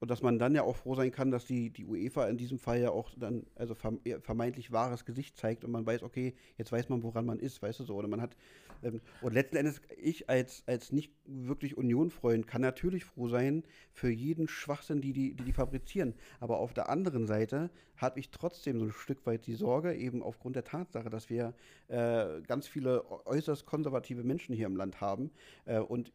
und 0.00 0.10
dass 0.10 0.22
man 0.22 0.38
dann 0.38 0.54
ja 0.54 0.62
auch 0.62 0.76
froh 0.76 0.94
sein 0.94 1.10
kann, 1.10 1.30
dass 1.30 1.44
die, 1.44 1.68
die 1.68 1.84
UEFA 1.84 2.26
in 2.26 2.38
diesem 2.38 2.58
Fall 2.58 2.80
ja 2.80 2.90
auch 2.90 3.10
dann, 3.16 3.46
also 3.54 3.74
vermeintlich 3.74 4.72
wahres 4.72 5.04
Gesicht 5.04 5.36
zeigt 5.36 5.62
und 5.62 5.70
man 5.70 5.84
weiß, 5.84 6.02
okay, 6.02 6.34
jetzt 6.56 6.72
weiß 6.72 6.88
man, 6.88 7.02
woran 7.02 7.26
man 7.26 7.38
ist, 7.38 7.60
weißt 7.60 7.80
du 7.80 7.84
so. 7.84 7.94
Oder 7.96 8.08
man 8.08 8.22
hat, 8.22 8.34
ähm, 8.82 9.02
und 9.20 9.34
letzten 9.34 9.56
Endes, 9.56 9.82
ich 9.98 10.30
als, 10.30 10.62
als 10.66 10.90
nicht 10.90 11.12
wirklich 11.26 11.76
Union-Freund 11.76 12.46
kann 12.46 12.62
natürlich 12.62 13.04
froh 13.04 13.28
sein 13.28 13.62
für 13.92 14.08
jeden 14.08 14.48
Schwachsinn, 14.48 15.02
die 15.02 15.12
die, 15.12 15.34
die 15.34 15.44
die 15.44 15.52
fabrizieren. 15.52 16.14
Aber 16.40 16.60
auf 16.60 16.72
der 16.72 16.88
anderen 16.88 17.26
Seite 17.26 17.68
habe 17.96 18.20
ich 18.20 18.30
trotzdem 18.30 18.78
so 18.78 18.86
ein 18.86 18.92
Stück 18.92 19.26
weit 19.26 19.46
die 19.46 19.54
Sorge, 19.54 19.94
eben 19.94 20.22
aufgrund 20.22 20.56
der 20.56 20.64
Tatsache, 20.64 21.10
dass 21.10 21.28
wir 21.28 21.52
äh, 21.88 22.40
ganz 22.46 22.66
viele 22.66 23.04
äußerst 23.26 23.66
konservative 23.66 24.24
Menschen 24.24 24.54
hier 24.54 24.66
im 24.66 24.76
Land 24.76 25.02
haben 25.02 25.30
äh, 25.66 25.78
und 25.78 26.10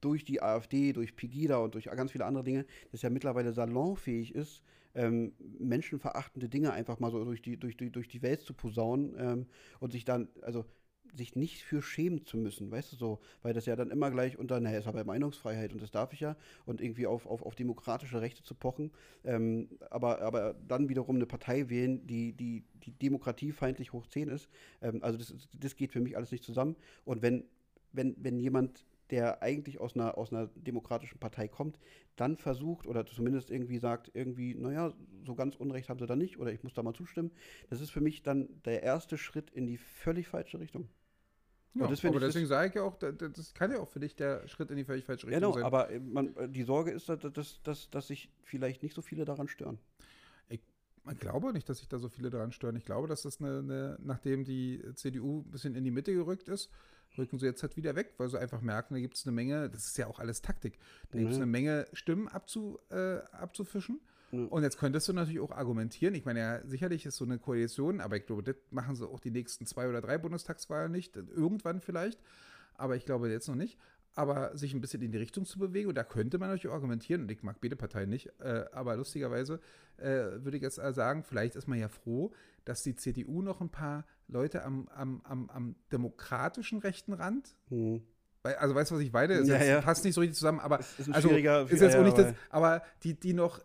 durch 0.00 0.24
die 0.24 0.42
AfD, 0.42 0.92
durch 0.92 1.16
Pegida 1.16 1.58
und 1.58 1.74
durch 1.74 1.84
ganz 1.84 2.12
viele 2.12 2.24
andere 2.24 2.44
Dinge, 2.44 2.66
das 2.92 3.02
ja 3.02 3.10
mittlerweile 3.10 3.52
salonfähig 3.52 4.34
ist, 4.34 4.62
ähm, 4.94 5.32
menschenverachtende 5.58 6.48
Dinge 6.48 6.72
einfach 6.72 6.98
mal 6.98 7.10
so 7.10 7.24
durch 7.24 7.42
die, 7.42 7.56
durch 7.56 7.76
die, 7.76 7.90
durch 7.90 8.08
die 8.08 8.22
Welt 8.22 8.40
zu 8.40 8.54
posaunen 8.54 9.14
ähm, 9.18 9.46
und 9.78 9.92
sich 9.92 10.04
dann, 10.04 10.28
also 10.42 10.64
sich 11.14 11.34
nicht 11.36 11.62
für 11.62 11.82
schämen 11.82 12.24
zu 12.24 12.36
müssen, 12.36 12.70
weißt 12.70 12.92
du 12.92 12.96
so, 12.96 13.20
weil 13.42 13.52
das 13.52 13.66
ja 13.66 13.76
dann 13.76 13.90
immer 13.90 14.10
gleich 14.10 14.38
unter, 14.38 14.60
naja, 14.60 14.78
ist 14.78 14.86
aber 14.86 15.04
Meinungsfreiheit 15.04 15.72
und 15.72 15.82
das 15.82 15.90
darf 15.90 16.12
ich 16.12 16.20
ja 16.20 16.36
und 16.66 16.80
irgendwie 16.80 17.06
auf, 17.06 17.26
auf, 17.26 17.42
auf 17.42 17.54
demokratische 17.54 18.20
Rechte 18.20 18.42
zu 18.42 18.54
pochen, 18.54 18.92
ähm, 19.24 19.68
aber, 19.90 20.20
aber 20.22 20.54
dann 20.68 20.88
wiederum 20.88 21.16
eine 21.16 21.26
Partei 21.26 21.68
wählen, 21.68 22.06
die, 22.06 22.32
die, 22.32 22.64
die 22.84 22.92
demokratiefeindlich 22.92 23.92
hoch 23.92 24.06
10 24.06 24.28
ist, 24.28 24.48
ähm, 24.82 25.02
also 25.02 25.18
das, 25.18 25.34
das 25.58 25.76
geht 25.76 25.92
für 25.92 26.00
mich 26.00 26.16
alles 26.16 26.30
nicht 26.30 26.44
zusammen 26.44 26.76
und 27.04 27.22
wenn, 27.22 27.44
wenn, 27.92 28.14
wenn 28.18 28.38
jemand 28.38 28.84
der 29.10 29.42
eigentlich 29.42 29.80
aus 29.80 29.94
einer, 29.94 30.16
aus 30.18 30.32
einer 30.32 30.46
demokratischen 30.54 31.18
Partei 31.18 31.48
kommt, 31.48 31.78
dann 32.16 32.36
versucht 32.36 32.86
oder 32.86 33.04
zumindest 33.06 33.50
irgendwie 33.50 33.78
sagt, 33.78 34.10
irgendwie, 34.14 34.54
naja, 34.54 34.92
so 35.24 35.34
ganz 35.34 35.56
Unrecht 35.56 35.88
haben 35.88 35.98
sie 35.98 36.06
da 36.06 36.16
nicht 36.16 36.38
oder 36.38 36.52
ich 36.52 36.62
muss 36.62 36.74
da 36.74 36.82
mal 36.82 36.94
zustimmen. 36.94 37.30
Das 37.68 37.80
ist 37.80 37.90
für 37.90 38.00
mich 38.00 38.22
dann 38.22 38.48
der 38.64 38.82
erste 38.82 39.18
Schritt 39.18 39.50
in 39.50 39.66
die 39.66 39.78
völlig 39.78 40.28
falsche 40.28 40.60
Richtung. 40.60 40.88
Ja, 41.74 41.84
aber 41.84 42.18
deswegen 42.20 42.46
sage 42.46 42.68
ich 42.68 42.74
ja 42.74 42.82
auch, 42.82 42.96
da- 42.96 43.12
da- 43.12 43.28
das 43.28 43.54
kann 43.54 43.70
ja 43.70 43.78
auch 43.78 43.88
für 43.88 44.00
dich 44.00 44.16
der 44.16 44.46
Schritt 44.48 44.70
in 44.70 44.76
die 44.76 44.84
völlig 44.84 45.04
falsche 45.04 45.28
Richtung 45.28 45.40
genau, 45.42 45.54
sein. 45.54 45.62
aber 45.64 45.90
äh, 45.90 46.00
man, 46.00 46.36
äh, 46.36 46.48
die 46.48 46.64
Sorge 46.64 46.90
ist, 46.90 47.08
dass, 47.08 47.20
dass, 47.20 47.62
dass, 47.62 47.90
dass 47.90 48.06
sich 48.08 48.28
vielleicht 48.42 48.82
nicht 48.82 48.94
so 48.94 49.02
viele 49.02 49.24
daran 49.24 49.46
stören. 49.46 49.78
Ich 50.48 50.60
glaube 51.18 51.52
nicht, 51.52 51.68
dass 51.68 51.78
sich 51.78 51.88
da 51.88 51.98
so 51.98 52.08
viele 52.08 52.30
daran 52.30 52.52
stören. 52.52 52.76
Ich 52.76 52.84
glaube, 52.84 53.08
dass 53.08 53.22
das 53.22 53.40
eine, 53.40 53.58
eine, 53.58 53.98
nachdem 54.02 54.44
die 54.44 54.82
CDU 54.94 55.40
ein 55.40 55.50
bisschen 55.50 55.74
in 55.74 55.82
die 55.84 55.90
Mitte 55.90 56.12
gerückt 56.12 56.48
ist, 56.48 56.70
rücken 57.18 57.38
sie 57.38 57.46
jetzt 57.46 57.62
halt 57.62 57.76
wieder 57.76 57.96
weg, 57.96 58.14
weil 58.18 58.28
sie 58.28 58.38
einfach 58.40 58.60
merken, 58.60 58.94
da 58.94 59.00
gibt 59.00 59.16
es 59.16 59.26
eine 59.26 59.32
Menge, 59.34 59.68
das 59.70 59.86
ist 59.86 59.98
ja 59.98 60.06
auch 60.06 60.18
alles 60.20 60.42
Taktik, 60.42 60.78
da 61.10 61.18
gibt 61.18 61.30
es 61.30 61.36
Mhm. 61.36 61.42
eine 61.42 61.50
Menge 61.50 61.86
Stimmen 61.92 62.28
abzu, 62.28 62.78
äh, 62.90 63.18
abzufischen. 63.32 64.00
Ja. 64.32 64.44
Und 64.44 64.62
jetzt 64.62 64.78
könntest 64.78 65.08
du 65.08 65.12
natürlich 65.12 65.40
auch 65.40 65.50
argumentieren. 65.50 66.14
Ich 66.14 66.24
meine, 66.24 66.38
ja, 66.38 66.60
sicherlich 66.66 67.04
ist 67.04 67.16
so 67.16 67.24
eine 67.24 67.38
Koalition, 67.38 68.00
aber 68.00 68.16
ich 68.16 68.26
glaube, 68.26 68.44
das 68.44 68.54
machen 68.70 68.94
sie 68.94 69.04
auch 69.08 69.18
die 69.18 69.32
nächsten 69.32 69.66
zwei 69.66 69.88
oder 69.88 70.00
drei 70.00 70.18
Bundestagswahlen 70.18 70.92
nicht. 70.92 71.16
Irgendwann 71.16 71.80
vielleicht, 71.80 72.20
aber 72.74 72.94
ich 72.94 73.04
glaube 73.04 73.28
jetzt 73.28 73.48
noch 73.48 73.56
nicht. 73.56 73.76
Aber 74.14 74.56
sich 74.56 74.74
ein 74.74 74.80
bisschen 74.80 75.02
in 75.02 75.12
die 75.12 75.18
Richtung 75.18 75.44
zu 75.44 75.58
bewegen, 75.58 75.88
und 75.88 75.94
da 75.94 76.04
könnte 76.04 76.38
man 76.38 76.50
natürlich 76.50 76.74
argumentieren, 76.74 77.22
und 77.22 77.30
ich 77.30 77.42
mag 77.42 77.60
beide 77.60 77.76
Parteien 77.76 78.10
nicht, 78.10 78.28
äh, 78.40 78.64
aber 78.72 78.96
lustigerweise 78.96 79.60
äh, 79.98 80.04
würde 80.42 80.56
ich 80.56 80.62
jetzt 80.62 80.78
äh, 80.78 80.92
sagen, 80.92 81.22
vielleicht 81.22 81.54
ist 81.54 81.68
man 81.68 81.78
ja 81.78 81.88
froh, 81.88 82.32
dass 82.64 82.82
die 82.82 82.96
CDU 82.96 83.40
noch 83.40 83.60
ein 83.60 83.70
paar 83.70 84.04
Leute 84.28 84.64
am, 84.64 84.88
am, 84.88 85.20
am, 85.24 85.48
am 85.50 85.76
demokratischen 85.92 86.78
rechten 86.78 87.12
Rand, 87.12 87.54
Hm. 87.68 88.02
also 88.42 88.74
weißt 88.74 88.90
du, 88.90 88.96
was 88.96 89.02
ich 89.02 89.12
meine? 89.12 89.34
Es 89.34 89.48
Ja, 89.48 89.62
ja. 89.62 89.80
passt 89.80 90.04
nicht 90.04 90.14
so 90.14 90.20
richtig 90.20 90.36
zusammen, 90.36 90.60
aber 90.60 90.80
ist 90.80 90.98
ein 91.06 91.14
also, 91.14 91.28
ist 91.30 91.80
jetzt 91.80 91.94
ja, 91.94 92.00
auch 92.00 92.04
nicht 92.04 92.18
das, 92.18 92.34
aber 92.48 92.82
die, 93.04 93.14
die 93.14 93.32
noch 93.32 93.60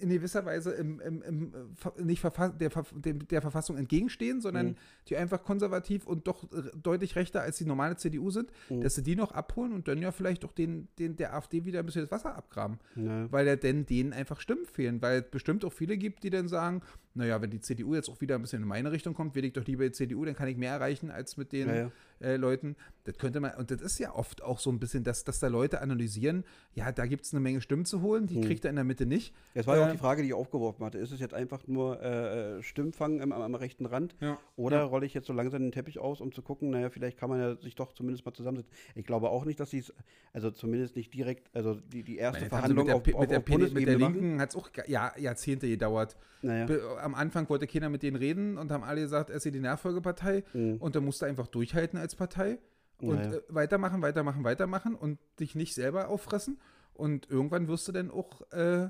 in 0.00 0.08
gewisser 0.10 0.44
Weise 0.44 0.70
im, 0.72 1.00
im, 1.00 1.22
im, 1.22 1.52
äh, 1.98 2.02
nicht 2.02 2.20
Verfa 2.20 2.48
der, 2.48 2.70
der 2.70 3.40
Verfassung 3.42 3.76
entgegenstehen, 3.76 4.40
sondern 4.40 4.66
Mhm. 4.68 4.74
die 5.08 5.16
einfach 5.16 5.42
konservativ 5.44 6.06
und 6.06 6.26
doch 6.26 6.48
deutlich 6.82 7.16
rechter 7.16 7.42
als 7.42 7.58
die 7.58 7.64
normale 7.64 7.96
CDU 7.96 8.30
sind, 8.30 8.50
Mhm. 8.68 8.80
dass 8.80 8.94
sie 8.94 9.02
die 9.02 9.16
noch 9.16 9.32
abholen 9.32 9.72
und 9.72 9.88
dann 9.88 9.98
ja 10.02 10.12
vielleicht 10.12 10.44
auch 10.44 10.52
den, 10.52 10.88
den 10.98 11.16
der 11.16 11.34
AfD 11.34 11.64
wieder 11.64 11.80
ein 11.80 11.86
bisschen 11.86 12.02
das 12.02 12.10
Wasser 12.10 12.34
abgraben. 12.36 12.78
Ja. 12.96 13.30
Weil 13.32 13.46
ja 13.46 13.56
denn 13.56 13.86
denen 13.86 14.12
einfach 14.12 14.40
Stimmen 14.40 14.66
fehlen, 14.66 15.00
weil 15.02 15.20
es 15.20 15.30
bestimmt 15.30 15.64
auch 15.64 15.72
viele 15.72 15.96
gibt, 15.96 16.22
die 16.24 16.30
dann 16.30 16.48
sagen, 16.48 16.82
naja, 17.14 17.42
wenn 17.42 17.50
die 17.50 17.60
CDU 17.60 17.94
jetzt 17.94 18.08
auch 18.08 18.20
wieder 18.20 18.36
ein 18.36 18.42
bisschen 18.42 18.62
in 18.62 18.68
meine 18.68 18.92
Richtung 18.92 19.14
kommt, 19.14 19.34
wähle 19.34 19.46
ich 19.48 19.52
doch 19.52 19.64
lieber 19.66 19.84
die 19.84 19.92
CDU, 19.92 20.24
dann 20.24 20.34
kann 20.36 20.48
ich 20.48 20.56
mehr 20.56 20.72
erreichen 20.72 21.10
als 21.10 21.36
mit 21.36 21.52
den 21.52 21.68
Ja, 21.68 21.74
ja. 21.74 21.92
Äh, 22.22 22.36
Leuten. 22.36 22.76
Das 23.04 23.16
könnte 23.16 23.40
man, 23.40 23.52
und 23.54 23.70
das 23.70 23.80
ist 23.80 23.98
ja 23.98 24.14
oft 24.14 24.42
auch 24.42 24.58
so 24.58 24.70
ein 24.70 24.78
bisschen, 24.78 25.04
dass, 25.04 25.24
dass 25.24 25.38
da 25.38 25.46
Leute 25.48 25.80
analysieren, 25.80 26.44
ja, 26.74 26.92
da 26.92 27.06
gibt 27.06 27.24
es 27.24 27.32
eine 27.32 27.40
Menge 27.40 27.62
Stimmen 27.62 27.86
zu 27.86 28.02
holen, 28.02 28.26
die 28.26 28.34
Hm. 28.36 28.42
kriegt 28.42 28.64
er 28.64 28.68
in 28.70 28.76
der 28.76 28.84
Mitte 28.84 29.06
nicht. 29.06 29.34
Das 29.54 29.66
war 29.66 29.76
ja 29.78 29.84
auch 29.84 29.88
Äh, 29.88 29.92
die 29.92 29.98
Frage, 29.98 30.20
die 30.22 30.28
ich 30.28 30.34
aufgeworfen 30.34 30.84
hatte. 30.84 30.98
Ist 30.98 31.10
es 31.10 31.18
jetzt 31.18 31.32
einfach 31.32 31.66
nur 31.66 32.00
äh, 32.02 32.58
äh, 32.58 32.62
Stimmfang 32.62 33.22
am, 33.22 33.32
am 33.32 33.54
rechten 33.54 33.86
Rand? 33.86 34.14
Ja. 34.20 34.38
Oder 34.56 34.78
Ja. 34.80 34.84
rolle 34.84 35.06
ich 35.06 35.14
jetzt 35.14 35.26
so 35.28 35.32
langsam 35.32 35.62
den 35.62 35.72
Teppich 35.72 35.98
aus, 35.98 36.20
um 36.20 36.30
zu 36.32 36.42
gucken, 36.42 36.68
naja, 36.70 36.90
vielleicht 36.90 37.16
kann 37.18 37.30
man 37.30 37.40
ja 37.40 37.56
sich 37.56 37.74
doch 37.74 37.94
zumindest 37.94 38.26
mal 38.26 38.34
zusammensetzen. 38.34 38.70
Ich 38.94 39.06
glaube 39.06 39.30
auch 39.30 39.46
nicht, 39.46 39.58
dass 39.58 39.70
sie 39.70 39.78
es, 39.78 39.94
also 40.34 40.50
zumindest 40.50 40.94
nicht 40.94 41.14
direkt, 41.14 41.48
also 41.56 41.74
die, 41.76 42.02
die 42.02 42.18
erste 42.18 42.42
sie 42.44 42.48
Verhandlung 42.50 42.84
mit 42.84 42.88
der, 42.88 42.96
auf, 42.96 43.06
mit 43.06 43.30
der, 43.30 43.38
auf 43.38 43.44
PD, 43.46 43.70
mit 43.72 43.86
der. 43.86 43.96
Linken 43.98 44.40
hat 44.42 44.50
es 44.50 44.56
auch 44.56 44.68
ja, 44.86 45.12
Jahrzehnte 45.18 45.68
gedauert. 45.68 46.16
Naja. 46.42 46.66
Am 47.02 47.14
Anfang 47.14 47.48
wollte 47.50 47.66
keiner 47.66 47.90
mit 47.90 48.02
denen 48.02 48.16
reden 48.16 48.56
und 48.56 48.70
haben 48.72 48.82
alle 48.82 49.02
gesagt, 49.02 49.28
er 49.30 49.36
ist 49.36 49.44
die 49.44 49.50
Nachfolgepartei 49.58 50.42
Mhm. 50.54 50.76
und 50.76 50.94
da 50.96 51.00
musst 51.00 51.20
du 51.22 51.26
einfach 51.26 51.46
durchhalten 51.48 51.98
als 51.98 52.09
Partei 52.16 52.58
und 53.00 53.16
Naja. 53.16 53.32
äh, 53.38 53.42
weitermachen, 53.48 54.02
weitermachen, 54.02 54.44
weitermachen 54.44 54.94
und 54.94 55.18
dich 55.38 55.54
nicht 55.54 55.74
selber 55.74 56.08
auffressen. 56.08 56.58
Und 56.94 57.30
irgendwann 57.30 57.66
wirst 57.68 57.88
du 57.88 57.92
dann 57.92 58.10
auch, 58.10 58.42
äh, 58.52 58.88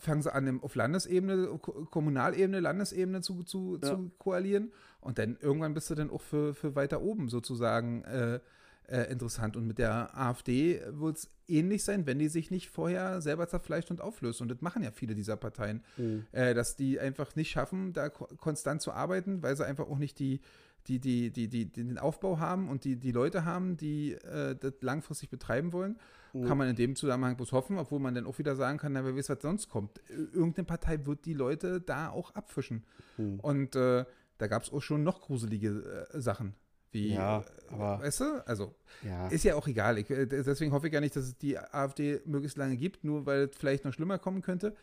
fangen 0.00 0.22
sie 0.22 0.32
an, 0.32 0.60
auf 0.60 0.74
Landesebene, 0.74 1.46
Ko- 1.58 1.86
Kommunalebene, 1.90 2.60
Landesebene 2.60 3.20
zu, 3.22 3.42
zu, 3.44 3.78
Ja. 3.82 3.88
zu 3.96 4.10
koalieren. 4.18 4.72
Und 5.00 5.18
dann 5.18 5.36
irgendwann 5.40 5.72
bist 5.74 5.88
du 5.90 5.94
dann 5.94 6.10
auch 6.10 6.20
für, 6.20 6.52
für 6.54 6.74
weiter 6.74 7.00
oben 7.00 7.28
sozusagen 7.28 8.02
äh, 8.04 8.40
äh, 8.88 9.10
interessant. 9.10 9.56
Und 9.56 9.66
mit 9.66 9.78
der 9.78 10.16
AfD 10.18 10.82
wird 10.90 11.16
es 11.18 11.30
ähnlich 11.48 11.84
sein, 11.84 12.04
wenn 12.06 12.18
die 12.18 12.28
sich 12.28 12.50
nicht 12.50 12.68
vorher 12.70 13.22
selber 13.22 13.46
zerfleischt 13.48 13.90
und 13.90 14.00
auflöst. 14.00 14.40
Und 14.42 14.48
das 14.50 14.60
machen 14.60 14.82
ja 14.82 14.90
viele 14.90 15.14
dieser 15.14 15.36
Parteien, 15.36 15.82
Mhm. 15.96 16.26
äh, 16.32 16.52
dass 16.54 16.76
die 16.76 16.98
einfach 17.00 17.34
nicht 17.36 17.50
schaffen, 17.50 17.92
da 17.92 18.08
ko 18.10 18.26
konstant 18.38 18.82
zu 18.82 18.92
arbeiten, 18.92 19.42
weil 19.42 19.56
sie 19.56 19.64
einfach 19.64 19.86
auch 19.88 19.98
nicht 19.98 20.18
die, 20.18 20.40
die, 20.88 20.98
die, 20.98 21.30
die, 21.30 21.48
die, 21.48 21.66
den 21.72 21.98
Aufbau 21.98 22.38
haben 22.38 22.68
und 22.68 22.84
die, 22.84 22.96
die 22.96 23.12
Leute 23.12 23.44
haben, 23.44 23.76
die 23.76 24.12
äh, 24.12 24.56
das 24.58 24.74
langfristig 24.80 25.30
betreiben 25.30 25.72
wollen. 25.72 25.98
Mhm. 26.32 26.44
Kann 26.46 26.58
man 26.58 26.68
in 26.68 26.76
dem 26.76 26.96
Zusammenhang 26.96 27.36
bloß 27.36 27.52
hoffen, 27.52 27.78
obwohl 27.78 28.00
man 28.00 28.14
dann 28.14 28.26
auch 28.26 28.38
wieder 28.38 28.56
sagen 28.56 28.78
kann, 28.78 28.92
na, 28.92 29.04
wer 29.04 29.14
weiß, 29.16 29.28
was 29.28 29.42
sonst 29.42 29.68
kommt. 29.68 29.98
Ir- 30.08 30.34
Irgendeine 30.34 30.64
Partei 30.64 31.04
wird 31.06 31.24
die 31.24 31.34
Leute 31.34 31.80
da 31.80 32.08
auch 32.10 32.34
abfischen. 32.34 32.84
Mhm. 33.18 33.38
Und 33.40 33.76
äh, 33.76 34.04
da 34.38 34.46
gab 34.48 34.62
es 34.62 34.72
auch 34.72 34.80
schon 34.80 35.02
noch 35.04 35.20
gruselige 35.20 36.06
äh, 36.12 36.20
Sachen. 36.20 36.54
Wie, 36.90 37.14
Ja, 37.14 37.40
äh, 37.40 37.44
aber- 37.74 38.00
weißt 38.02 38.20
du, 38.20 38.46
also 38.46 38.74
Ja. 39.02 39.28
ist 39.28 39.44
ja 39.44 39.54
auch 39.54 39.68
egal. 39.68 39.98
Ich, 39.98 40.10
äh, 40.10 40.26
deswegen 40.26 40.72
hoffe 40.72 40.86
ich 40.88 40.92
gar 40.92 41.00
nicht, 41.00 41.14
dass 41.16 41.24
es 41.24 41.38
die 41.38 41.58
AfD 41.58 42.20
möglichst 42.26 42.58
lange 42.58 42.76
gibt, 42.76 43.04
nur 43.04 43.24
weil 43.26 43.48
es 43.50 43.56
vielleicht 43.56 43.84
noch 43.84 43.92
schlimmer 43.92 44.18
kommen 44.18 44.42
könnte. 44.42 44.74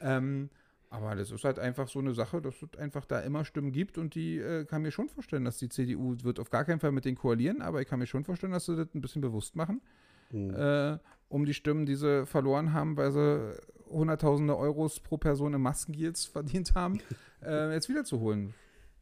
Ähm, 0.00 0.50
aber 0.90 1.14
das 1.14 1.30
ist 1.30 1.44
halt 1.44 1.58
einfach 1.58 1.88
so 1.88 1.98
eine 1.98 2.14
Sache, 2.14 2.40
dass 2.40 2.62
es 2.62 2.78
einfach 2.78 3.04
da 3.04 3.20
immer 3.20 3.44
Stimmen 3.44 3.72
gibt 3.72 3.98
und 3.98 4.14
die 4.14 4.38
äh, 4.38 4.64
kann 4.64 4.82
mir 4.82 4.90
schon 4.90 5.08
vorstellen, 5.08 5.44
dass 5.44 5.58
die 5.58 5.68
CDU 5.68 6.16
wird 6.22 6.40
auf 6.40 6.50
gar 6.50 6.64
keinen 6.64 6.80
Fall 6.80 6.92
mit 6.92 7.04
denen 7.04 7.16
koalieren, 7.16 7.60
aber 7.60 7.82
ich 7.82 7.88
kann 7.88 7.98
mir 7.98 8.06
schon 8.06 8.24
vorstellen, 8.24 8.52
dass 8.52 8.66
sie 8.66 8.76
das 8.76 8.94
ein 8.94 9.00
bisschen 9.00 9.20
bewusst 9.20 9.56
machen. 9.56 9.82
Mhm. 10.30 10.54
Äh, 10.54 10.98
um 11.28 11.44
die 11.44 11.54
Stimmen, 11.54 11.84
die 11.84 11.94
sie 11.94 12.26
verloren 12.26 12.72
haben, 12.72 12.96
weil 12.96 13.12
sie 13.12 13.58
hunderttausende 13.90 14.56
Euros 14.56 15.00
pro 15.00 15.18
Person 15.18 15.54
in 15.54 15.60
Maskendeals 15.60 16.24
verdient 16.26 16.74
haben, 16.74 17.00
äh, 17.42 17.72
jetzt 17.72 17.88
wiederzuholen. 17.88 18.54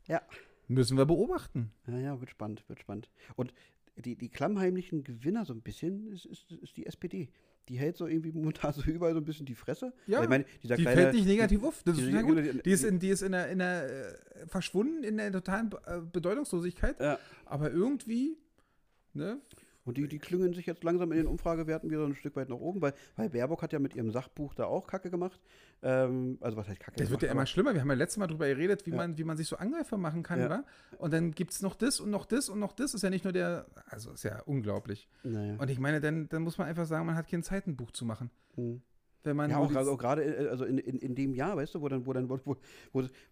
Ja. 0.07 0.23
Müssen 0.69 0.97
wir 0.97 1.07
beobachten. 1.07 1.73
Ja, 1.87 1.99
ja, 1.99 2.21
wird 2.21 2.31
spannend, 2.31 2.69
wird 2.69 2.81
spannend. 2.81 3.09
Und 3.37 3.55
die, 3.97 4.17
die 4.17 4.29
klammheimlichen 4.29 5.05
Gewinner 5.05 5.45
so 5.45 5.53
ein 5.53 5.63
bisschen 5.63 6.13
ist, 6.13 6.27
ist, 6.27 6.51
ist 6.51 6.77
die 6.77 6.87
SPD. 6.87 7.29
Die 7.69 7.77
hält 7.79 7.97
so 7.97 8.07
irgendwie 8.07 8.33
momentan 8.33 8.73
so 8.75 8.83
überall 8.83 9.13
so 9.13 9.19
ein 9.21 9.25
bisschen 9.25 9.47
die 9.47 9.55
Fresse. 9.55 9.93
Ja, 10.07 10.23
ich 10.23 10.29
meine, 10.29 10.45
Die 10.63 10.69
kleine, 10.69 10.85
fällt 10.85 11.15
nicht 11.15 11.27
negativ 11.27 11.65
auf. 11.65 11.83
Das 11.85 11.99
ist 11.99 12.07
die- 12.07 12.13
gut. 12.23 12.65
die- 12.67 12.71
ist, 12.71 12.85
in, 12.85 12.99
die 12.99 13.09
ist 13.09 13.23
in 13.23 13.33
der, 13.33 13.49
in 13.49 13.59
der 13.59 13.85
äh, 14.43 14.47
verschwunden, 14.47 15.03
in 15.05 15.17
der 15.17 15.33
totalen 15.33 15.71
äh, 15.87 16.01
Bedeutungslosigkeit. 16.13 17.01
Ja. 17.01 17.19
Aber 17.45 17.71
irgendwie, 17.71 18.37
ne? 19.15 19.41
Und 19.85 19.97
die, 19.99 20.09
die 20.09 20.19
klüngeln 20.19 20.53
sich 20.53 20.67
jetzt 20.67 20.83
langsam 20.83 21.13
in 21.13 21.19
den 21.19 21.27
Umfragewerten 21.29 21.89
wieder 21.91 22.05
ein 22.05 22.17
Stück 22.17 22.35
weit 22.35 22.49
nach 22.49 22.57
oben, 22.59 22.81
weil, 22.83 22.93
weil 23.15 23.31
Baerbock 23.31 23.63
hat 23.63 23.73
ja 23.73 23.79
mit 23.79 23.95
ihrem 23.95 24.11
Sachbuch 24.11 24.53
da 24.55 24.65
auch 24.65 24.89
Kacke 24.89 25.11
gemacht. 25.11 25.41
Ähm, 25.83 26.39
also 26.41 26.57
was 26.57 26.69
heißt 26.69 26.81
Kacke 26.81 26.97
Das 26.99 27.11
wird 27.11 27.23
ja 27.23 27.31
immer 27.31 27.47
schlimmer. 27.47 27.75
Wir 27.75 27.81
haben 27.83 27.89
ja 27.91 27.95
letztes 27.97 28.17
Mal 28.19 28.27
drüber 28.27 28.47
geredet, 28.49 28.87
wie, 28.87 28.91
Ja. 28.91 28.97
man, 28.97 29.19
wie 29.19 29.25
man 29.25 29.37
sich 29.37 29.47
so 29.47 29.57
Angreifer 29.57 29.97
machen 29.99 30.23
kann, 30.23 30.41
Ja. 30.41 30.49
wa? 30.51 30.65
Und 30.99 31.13
dann 31.13 31.33
gibt 31.33 31.53
es 31.53 31.63
noch 31.63 31.75
das 31.75 32.01
und 32.01 32.11
noch 32.11 32.25
das 32.25 32.49
und 32.49 32.59
noch 32.59 32.73
das. 32.73 32.95
Ist 32.95 33.03
ja 33.03 33.11
nicht 33.11 33.25
nur 33.25 33.33
der, 33.33 33.67
also 33.87 34.13
ist 34.13 34.23
ja 34.25 34.41
unglaublich. 34.47 35.09
Naja. 35.23 35.57
Und 35.59 35.69
ich 35.71 35.79
meine, 35.79 36.01
dann, 36.01 36.29
dann 36.29 36.43
muss 36.43 36.57
man 36.59 36.67
einfach 36.67 36.87
sagen, 36.87 37.05
man 37.07 37.15
hat 37.15 37.29
kein 37.29 37.43
Zeit, 37.43 37.67
ein 37.67 37.77
Buch 37.77 37.91
zu 37.91 38.05
machen. 38.05 38.31
Hm. 38.55 38.81
Wenn 39.23 39.35
man 39.37 39.51
Ja, 39.51 39.59
auch, 39.59 39.75
also 39.75 39.91
auch 39.93 39.99
gerade 39.99 40.23
äh, 40.25 40.49
also 40.49 40.65
in, 40.65 40.79
in, 40.79 40.99
in 40.99 41.15
dem 41.17 41.35
Jahr, 41.35 41.57
weißt 41.57 41.75
du, 41.75 41.81
wo 41.83 41.89
dann, 41.89 42.07
wo 42.07 42.13
dann, 42.13 42.29
wo, 42.31 42.39
wo, 42.45 42.57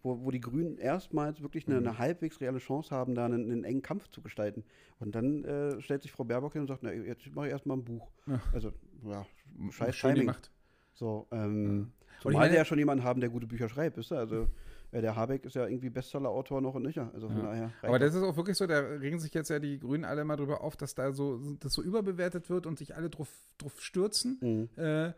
wo, 0.02 0.24
wo 0.24 0.30
die 0.32 0.40
Grünen 0.40 0.76
erstmals 0.76 1.40
wirklich 1.40 1.66
eine, 1.68 1.80
Mhm. 1.80 1.86
eine 1.86 1.98
halbwegs 1.98 2.40
reelle 2.40 2.58
Chance 2.58 2.90
haben, 2.94 3.14
da 3.14 3.24
einen, 3.26 3.50
einen 3.50 3.62
engen 3.64 3.80
Kampf 3.82 4.08
zu 4.08 4.20
gestalten. 4.20 4.64
Und 4.98 5.14
dann 5.14 5.44
äh, 5.44 5.80
stellt 5.80 6.02
sich 6.02 6.10
Frau 6.10 6.24
Baerbock 6.24 6.52
hin 6.54 6.62
und 6.62 6.68
sagt, 6.68 6.82
na, 6.82 6.92
jetzt 6.92 7.24
mache 7.34 7.46
ich 7.46 7.52
erstmal 7.52 7.76
ein 7.78 7.84
Buch. 7.84 8.10
Ja. 8.26 8.40
Also, 8.52 8.72
ja, 9.04 9.24
scheiß 9.70 9.94
schön 9.96 10.10
Timing. 10.10 10.26
gemacht. 10.26 10.50
So, 10.94 11.26
ähm, 11.32 11.92
ich 12.16 12.20
zumal 12.22 12.34
meine- 12.40 12.50
der 12.50 12.58
ja 12.60 12.64
schon 12.64 12.78
jemanden 12.78 13.04
haben, 13.04 13.20
der 13.20 13.30
gute 13.30 13.46
Bücher 13.46 13.68
schreibt, 13.68 13.96
wisst 13.96 14.12
ihr? 14.12 14.18
Also, 14.18 14.48
äh, 14.92 15.00
der 15.00 15.16
Habeck 15.16 15.44
ist 15.44 15.54
ja 15.56 15.66
irgendwie 15.66 15.90
Bestseller-Autor 15.90 16.60
noch 16.60 16.74
und 16.74 16.84
nücher. 16.84 17.10
Also 17.14 17.28
von 17.28 17.38
Ja. 17.38 17.42
daher. 17.44 17.72
Aber 17.82 17.98
das 17.98 18.14
ist 18.14 18.22
auch 18.22 18.36
wirklich 18.36 18.56
so, 18.56 18.66
da 18.66 18.78
regen 18.78 19.18
sich 19.18 19.34
jetzt 19.34 19.50
ja 19.50 19.58
die 19.58 19.78
Grünen 19.80 20.04
alle 20.04 20.24
mal 20.24 20.36
drüber 20.36 20.62
auf, 20.62 20.76
dass 20.76 20.94
da 20.94 21.12
so, 21.12 21.40
das 21.60 21.72
so 21.72 21.82
überbewertet 21.82 22.48
wird 22.48 22.66
und 22.66 22.78
sich 22.78 22.94
alle 22.94 23.10
drauf, 23.10 23.28
drauf 23.58 23.80
stürzen. 23.80 24.38
Mhm. 24.40 24.82
Äh, 24.82 25.12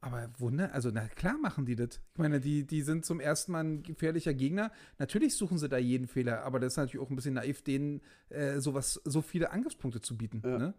aber 0.00 0.30
Wunder, 0.38 0.72
also 0.72 0.90
na 0.92 1.08
klar 1.08 1.36
machen 1.38 1.66
die 1.66 1.74
das. 1.74 2.00
Ich 2.12 2.18
meine, 2.18 2.38
die, 2.38 2.64
die 2.64 2.82
sind 2.82 3.04
zum 3.04 3.18
ersten 3.18 3.50
Mal 3.50 3.64
ein 3.64 3.82
gefährlicher 3.82 4.32
Gegner. 4.32 4.70
Natürlich 5.00 5.36
suchen 5.36 5.58
sie 5.58 5.68
da 5.68 5.76
jeden 5.78 6.06
Fehler, 6.06 6.44
aber 6.44 6.60
das 6.60 6.74
ist 6.74 6.76
natürlich 6.76 7.04
auch 7.04 7.10
ein 7.10 7.16
bisschen 7.16 7.34
naiv, 7.34 7.62
denen 7.62 8.00
äh, 8.28 8.60
sowas, 8.60 9.00
so 9.04 9.20
viele 9.22 9.50
Angriffspunkte 9.50 10.00
zu 10.00 10.16
bieten. 10.16 10.40
Ja. 10.44 10.58
Ne? 10.58 10.74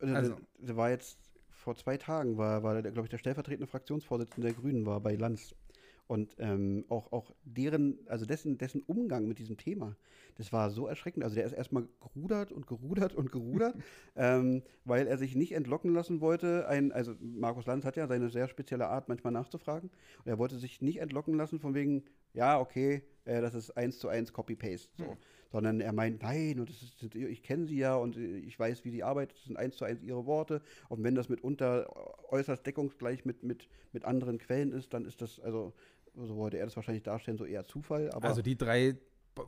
Also, 0.00 0.14
Also- 0.16 0.36
der 0.58 0.76
war 0.76 0.90
jetzt 0.90 1.20
vor 1.64 1.74
zwei 1.76 1.96
Tagen, 1.96 2.36
war, 2.36 2.62
war 2.62 2.80
glaube 2.82 3.02
ich, 3.06 3.08
der 3.08 3.18
stellvertretende 3.18 3.66
Fraktionsvorsitzende 3.66 4.48
der 4.48 4.56
Grünen 4.56 4.84
war 4.84 5.00
bei 5.00 5.14
Lanz. 5.14 5.54
Und 6.06 6.36
ähm, 6.38 6.84
auch, 6.90 7.12
auch 7.12 7.34
deren, 7.44 7.98
also 8.08 8.26
dessen, 8.26 8.58
dessen 8.58 8.82
Umgang 8.82 9.26
mit 9.26 9.38
diesem 9.38 9.56
Thema, 9.56 9.96
das 10.36 10.52
war 10.52 10.68
so 10.68 10.86
erschreckend. 10.86 11.24
Also 11.24 11.36
der 11.36 11.46
ist 11.46 11.54
erstmal 11.54 11.88
gerudert 12.00 12.52
und 12.52 12.66
gerudert 12.66 13.14
und 13.14 13.32
gerudert, 13.32 13.74
ähm, 14.16 14.62
weil 14.84 15.06
er 15.06 15.16
sich 15.16 15.34
nicht 15.34 15.52
entlocken 15.52 15.94
lassen 15.94 16.20
wollte. 16.20 16.68
Ein, 16.68 16.92
also 16.92 17.14
Markus 17.20 17.64
Lanz 17.64 17.86
hat 17.86 17.96
ja 17.96 18.06
seine 18.06 18.28
sehr 18.28 18.48
spezielle 18.48 18.88
Art, 18.88 19.08
manchmal 19.08 19.32
nachzufragen. 19.32 19.90
Und 20.18 20.26
er 20.30 20.38
wollte 20.38 20.58
sich 20.58 20.82
nicht 20.82 21.00
entlocken 21.00 21.34
lassen 21.34 21.58
von 21.58 21.72
wegen, 21.72 22.04
ja, 22.34 22.60
okay, 22.60 23.02
äh, 23.24 23.40
das 23.40 23.54
ist 23.54 23.70
eins 23.70 23.98
zu 23.98 24.08
eins 24.08 24.34
Copy-Paste. 24.34 24.90
So. 24.98 25.16
Sondern 25.54 25.80
er 25.80 25.92
meint, 25.92 26.20
nein, 26.20 26.58
und 26.58 26.68
das 26.68 26.82
ist, 26.82 27.14
ich 27.14 27.44
kenne 27.44 27.66
sie 27.66 27.76
ja 27.78 27.94
und 27.94 28.16
äh, 28.16 28.38
ich 28.38 28.58
weiß, 28.58 28.84
wie 28.84 28.90
sie 28.90 29.04
arbeitet, 29.04 29.36
das 29.36 29.44
sind 29.44 29.56
eins 29.56 29.76
zu 29.76 29.84
eins 29.84 30.02
ihre 30.02 30.26
Worte. 30.26 30.60
Und 30.88 31.04
wenn 31.04 31.14
das 31.14 31.28
mitunter 31.28 31.88
äußerst 32.32 32.66
deckungsgleich 32.66 33.24
mit, 33.24 33.44
mit, 33.44 33.68
mit 33.92 34.04
anderen 34.04 34.38
Quellen 34.38 34.72
ist, 34.72 34.92
dann 34.92 35.04
ist 35.04 35.22
das, 35.22 35.38
also 35.38 35.72
so 36.16 36.34
wollte 36.34 36.58
er 36.58 36.64
das 36.64 36.74
wahrscheinlich 36.74 37.04
darstellen, 37.04 37.38
so 37.38 37.44
eher 37.44 37.66
Zufall. 37.66 38.10
Aber 38.10 38.26
Also 38.26 38.42
die 38.42 38.56
drei, 38.58 38.96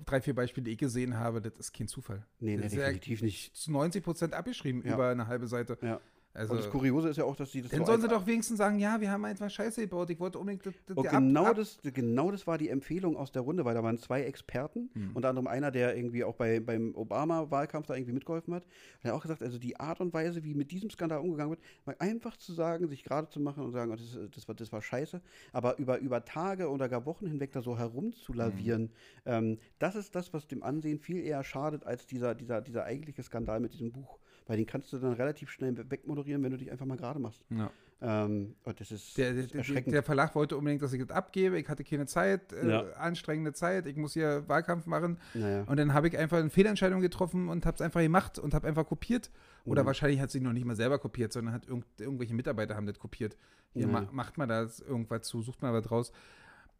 drei, 0.04 0.20
vier 0.20 0.36
Beispiele, 0.36 0.66
die 0.66 0.70
ich 0.74 0.78
gesehen 0.78 1.18
habe, 1.18 1.40
das 1.40 1.54
ist 1.58 1.72
kein 1.72 1.88
Zufall. 1.88 2.24
nee, 2.38 2.56
nee, 2.56 2.62
ja 2.62 2.68
definitiv 2.68 3.22
nicht. 3.22 3.56
zu 3.56 3.72
90 3.72 4.04
Prozent 4.04 4.34
abgeschrieben 4.34 4.82
Ja. 4.86 4.94
über 4.94 5.08
eine 5.08 5.26
halbe 5.26 5.48
Seite. 5.48 5.76
Ja. 5.82 6.00
Also, 6.36 6.52
und 6.52 6.58
das 6.60 6.70
Kuriose 6.70 7.08
ist 7.08 7.16
ja 7.16 7.24
auch, 7.24 7.34
dass 7.34 7.50
sie 7.50 7.62
das 7.62 7.70
dann 7.70 7.80
so 7.80 7.86
sollen 7.86 8.00
sie 8.02 8.08
doch 8.08 8.26
wenigstens 8.26 8.58
sagen, 8.58 8.78
ja, 8.78 9.00
wir 9.00 9.10
haben 9.10 9.24
einfach 9.24 9.48
Scheiße 9.50 9.80
gebaut. 9.80 10.10
Ich 10.10 10.20
wollte 10.20 10.38
unbedingt 10.38 10.66
Und 10.94 11.08
genau, 11.08 11.46
ab- 11.46 11.56
das, 11.56 11.78
genau 11.82 12.30
das 12.30 12.46
war 12.46 12.58
die 12.58 12.68
Empfehlung 12.68 13.16
aus 13.16 13.32
der 13.32 13.42
Runde, 13.42 13.64
weil 13.64 13.74
da 13.74 13.82
waren 13.82 13.96
zwei 13.98 14.22
Experten, 14.22 14.90
Hm. 14.92 15.12
unter 15.14 15.30
anderem 15.30 15.46
einer, 15.46 15.70
der 15.70 15.96
irgendwie 15.96 16.24
auch 16.24 16.34
bei, 16.34 16.60
beim 16.60 16.94
Obama-Wahlkampf 16.94 17.86
da 17.86 17.94
irgendwie 17.94 18.12
mitgeholfen 18.12 18.52
hat. 18.54 18.64
Hat 19.02 19.12
auch 19.12 19.22
gesagt, 19.22 19.42
also 19.42 19.58
die 19.58 19.80
Art 19.80 20.00
und 20.00 20.12
Weise, 20.12 20.44
wie 20.44 20.54
mit 20.54 20.70
diesem 20.70 20.90
Skandal 20.90 21.20
umgegangen 21.20 21.50
wird, 21.84 21.98
einfach 22.00 22.36
zu 22.36 22.52
sagen, 22.52 22.86
sich 22.88 23.02
gerade 23.02 23.28
zu 23.28 23.40
machen 23.40 23.64
und 23.64 23.72
sagen, 23.72 23.90
oh, 23.92 23.96
das, 23.96 24.18
das, 24.34 24.46
war, 24.46 24.54
das 24.54 24.70
war 24.72 24.82
scheiße, 24.82 25.20
aber 25.52 25.78
über, 25.78 25.98
über 26.00 26.24
Tage 26.24 26.68
oder 26.70 26.88
gar 26.88 27.06
Wochen 27.06 27.26
hinweg 27.26 27.52
da 27.52 27.62
so 27.62 27.78
herumzulavieren, 27.78 28.90
ähm, 29.24 29.58
das 29.78 29.96
ist 29.96 30.14
das, 30.14 30.32
was 30.32 30.46
dem 30.46 30.62
Ansehen 30.62 30.98
viel 30.98 31.18
eher 31.24 31.42
schadet 31.44 31.84
als 31.86 32.06
dieser, 32.06 32.34
dieser, 32.34 32.60
dieser 32.60 32.84
eigentliche 32.84 33.22
Skandal 33.22 33.60
mit 33.60 33.72
diesem 33.72 33.92
Buch. 33.92 34.18
Weil 34.46 34.56
den 34.58 34.66
kannst 34.66 34.92
du 34.92 34.98
dann 34.98 35.12
relativ 35.14 35.50
schnell 35.50 35.74
wegmoderieren, 35.90 36.42
wenn 36.42 36.52
du 36.52 36.58
dich 36.58 36.70
einfach 36.70 36.86
mal 36.86 36.96
gerade 36.96 37.18
machst. 37.18 37.44
Ja. 37.50 37.70
Ähm, 38.00 38.54
und 38.62 38.78
das 38.78 38.90
ist, 38.92 39.16
Der, 39.16 39.32
der, 39.32 39.52
erschreckend. 39.54 39.94
der 39.94 40.02
Verlag 40.02 40.34
wollte 40.34 40.56
unbedingt, 40.56 40.82
dass 40.82 40.92
ich 40.92 41.00
das 41.04 41.10
abgebe. 41.16 41.58
Ich 41.58 41.68
hatte 41.68 41.82
keine 41.82 42.06
Zeit, 42.06 42.52
äh, 42.52 42.68
Ja. 42.68 42.82
anstrengende 42.92 43.54
Zeit. 43.54 43.86
Ich 43.86 43.96
muss 43.96 44.12
hier 44.12 44.44
Wahlkampf 44.48 44.86
machen. 44.86 45.18
naja. 45.34 45.62
Und 45.64 45.78
dann 45.78 45.94
habe 45.94 46.06
ich 46.08 46.16
einfach 46.18 46.36
eine 46.38 46.50
Fehlentscheidung 46.50 47.00
getroffen 47.00 47.48
und 47.48 47.64
habe 47.66 47.74
es 47.74 47.80
einfach 47.80 48.00
gemacht 48.02 48.38
und 48.38 48.52
habe 48.54 48.68
einfach 48.68 48.86
kopiert. 48.86 49.30
Oder 49.64 49.82
Mhm. 49.82 49.86
wahrscheinlich 49.86 50.20
hat 50.20 50.30
sie 50.30 50.40
noch 50.40 50.52
nicht 50.52 50.66
mal 50.66 50.76
selber 50.76 50.98
kopiert, 50.98 51.32
sondern 51.32 51.54
hat 51.54 51.66
irgend, 51.66 51.86
irgendwelche 51.98 52.34
Mitarbeiter 52.34 52.76
haben 52.76 52.86
das 52.86 52.98
kopiert. 52.98 53.36
Hier 53.72 53.86
Nee. 53.86 53.92
ma, 53.92 54.08
macht 54.12 54.36
mal 54.38 54.46
da 54.46 54.68
irgendwas 54.86 55.22
zu, 55.22 55.42
sucht 55.42 55.62
mal 55.62 55.72
was 55.72 55.90
raus. 55.90 56.12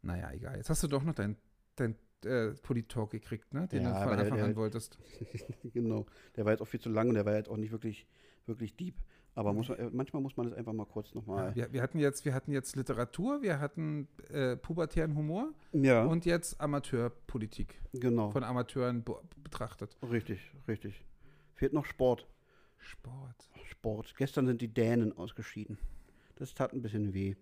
Naja, 0.03 0.31
egal. 0.31 0.55
Jetzt 0.57 0.69
hast 0.69 0.83
du 0.83 0.87
doch 0.87 1.03
noch 1.03 1.15
dein, 1.15 1.35
dein 1.75 1.95
äh, 2.25 2.49
Polit-Talk 2.63 3.11
gekriegt, 3.11 3.53
ne? 3.53 3.67
den 3.67 3.83
Ja, 3.83 3.93
du 4.03 4.09
von 4.09 4.19
Anfang 4.19 4.37
der- 4.37 4.45
an 4.45 4.55
wolltest. 4.55 4.97
genau. 5.73 6.05
Der 6.35 6.45
war 6.45 6.51
jetzt 6.53 6.61
auch 6.61 6.67
viel 6.67 6.79
zu 6.79 6.89
lang 6.89 7.09
und 7.09 7.15
der 7.15 7.25
war 7.25 7.35
jetzt 7.35 7.49
auch 7.49 7.57
nicht 7.57 7.71
wirklich, 7.71 8.07
wirklich 8.45 8.75
deep. 8.75 8.95
Aber 9.35 9.53
muss 9.53 9.69
man, 9.69 9.77
äh, 9.77 9.89
manchmal 9.91 10.21
muss 10.23 10.35
man 10.35 10.47
das 10.49 10.57
einfach 10.57 10.73
mal 10.73 10.85
kurz 10.87 11.13
nochmal. 11.13 11.53
Wir, 11.55 11.71
wir, 11.71 11.83
hatten 11.83 11.99
jetzt, 11.99 12.25
wir 12.25 12.33
hatten 12.33 12.51
jetzt 12.51 12.75
Literatur, 12.75 13.43
wir 13.43 13.59
hatten 13.59 14.07
äh, 14.29 14.55
pubertären 14.57 15.15
Humor 15.15 15.53
Ja, 15.73 16.05
und 16.05 16.25
jetzt 16.25 16.59
Amateurpolitik. 16.59 17.79
genau. 17.93 18.31
Von 18.31 18.43
Amateuren 18.43 19.03
be 19.03 19.15
betrachtet. 19.43 19.95
Richtig, 20.01 20.39
richtig. 20.67 21.05
Fehlt 21.53 21.73
noch 21.73 21.85
Sport. 21.85 22.27
Sport. 22.79 23.49
Sport. 23.69 24.15
Gestern 24.17 24.47
sind 24.47 24.61
die 24.61 24.73
Dänen 24.73 25.15
ausgeschieden. 25.15 25.77
Das 26.35 26.53
tat 26.55 26.73
ein 26.73 26.81
bisschen 26.81 27.13
weh. 27.13 27.35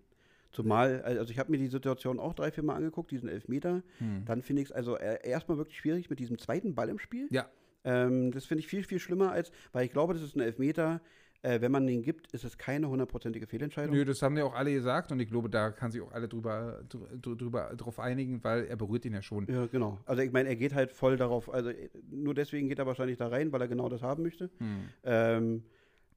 Zumal, 0.56 1.02
also 1.02 1.30
ich 1.30 1.38
habe 1.38 1.50
mir 1.50 1.58
die 1.58 1.66
Situation 1.66 2.18
auch 2.18 2.32
drei, 2.32 2.50
vier 2.50 2.64
Mal 2.64 2.76
angeguckt, 2.76 3.10
diesen 3.10 3.28
Elfmeter. 3.28 3.82
Hm. 3.98 4.24
Dann 4.24 4.40
finde 4.40 4.62
ich 4.62 4.70
es 4.70 4.72
also 4.72 4.96
äh, 4.96 5.18
erstmal 5.22 5.58
wirklich 5.58 5.76
schwierig 5.76 6.08
mit 6.08 6.18
diesem 6.18 6.38
zweiten 6.38 6.74
Ball 6.74 6.88
im 6.88 6.98
Spiel. 6.98 7.28
Ja. 7.30 7.46
Ähm, 7.84 8.32
das 8.32 8.46
finde 8.46 8.60
ich 8.60 8.66
viel, 8.66 8.82
viel 8.82 8.98
schlimmer 8.98 9.32
als, 9.32 9.52
weil 9.72 9.84
ich 9.84 9.92
glaube, 9.92 10.14
das 10.14 10.22
ist 10.22 10.34
ein 10.34 10.40
Elfmeter. 10.40 11.02
Äh, 11.42 11.60
wenn 11.60 11.70
man 11.70 11.86
den 11.86 12.02
gibt, 12.02 12.32
ist 12.32 12.44
es 12.44 12.56
keine 12.56 12.88
hundertprozentige 12.88 13.46
Fehlentscheidung. 13.46 13.94
Nö, 13.94 14.06
das 14.06 14.22
haben 14.22 14.34
ja 14.38 14.44
auch 14.44 14.54
alle 14.54 14.72
gesagt 14.72 15.12
und 15.12 15.20
ich 15.20 15.28
glaube, 15.28 15.50
da 15.50 15.70
kann 15.70 15.90
sich 15.90 16.00
auch 16.00 16.10
alle 16.10 16.26
drüber, 16.26 16.80
drü- 16.90 17.36
drüber 17.36 17.74
drauf 17.76 18.00
einigen, 18.00 18.42
weil 18.42 18.64
er 18.64 18.76
berührt 18.76 19.04
ihn 19.04 19.12
ja 19.12 19.20
schon. 19.20 19.46
Ja, 19.46 19.66
genau. 19.66 20.00
Also 20.06 20.22
ich 20.22 20.32
meine, 20.32 20.48
er 20.48 20.56
geht 20.56 20.74
halt 20.74 20.90
voll 20.90 21.18
darauf, 21.18 21.52
also 21.52 21.68
äh, 21.68 21.90
nur 22.10 22.32
deswegen 22.32 22.68
geht 22.70 22.78
er 22.78 22.86
wahrscheinlich 22.86 23.18
da 23.18 23.28
rein, 23.28 23.52
weil 23.52 23.60
er 23.60 23.68
genau 23.68 23.90
das 23.90 24.00
haben 24.00 24.22
möchte. 24.22 24.48
Hm. 24.56 24.88
Ähm, 25.04 25.64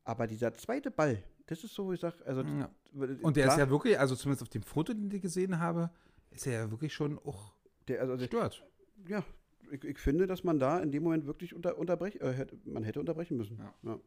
aber 0.06 0.28
dieser 0.28 0.53
zweite 0.53 0.91
Ball, 0.91 1.22
das 1.50 1.64
ist 1.64 1.74
so, 1.74 1.92
ich 1.92 2.00
sag, 2.00 2.14
also 2.28 2.42
Ja. 2.44 2.70
Und 2.94 3.36
der 3.36 3.46
klar, 3.46 3.56
ist 3.56 3.60
ja 3.60 3.70
wirklich, 3.70 4.00
also 4.00 4.16
zumindest 4.16 4.44
auf 4.44 4.50
dem 4.50 4.62
Foto, 4.62 4.94
den 4.94 5.10
ich 5.12 5.22
gesehen 5.22 5.60
habe, 5.60 5.90
ist 6.32 6.46
er 6.46 6.54
ja 6.54 6.72
wirklich 6.72 6.94
schon 6.94 7.18
auch 7.20 7.54
der, 7.88 8.02
also, 8.02 8.24
stört. 8.24 8.64
ja, 9.08 9.24
ich, 9.72 9.84
ich 9.84 9.98
finde, 9.98 10.28
dass 10.28 10.44
man 10.44 10.60
da 10.60 10.80
in 10.80 10.92
dem 10.92 11.04
Moment 11.04 11.26
wirklich 11.26 11.56
unter, 11.56 11.78
unterbrech, 11.78 12.22
äh, 12.22 12.46
man 12.66 12.84
hätte 12.84 13.00
unterbrechen 13.00 13.38
müssen. 13.38 13.60
Ja. 13.84 14.00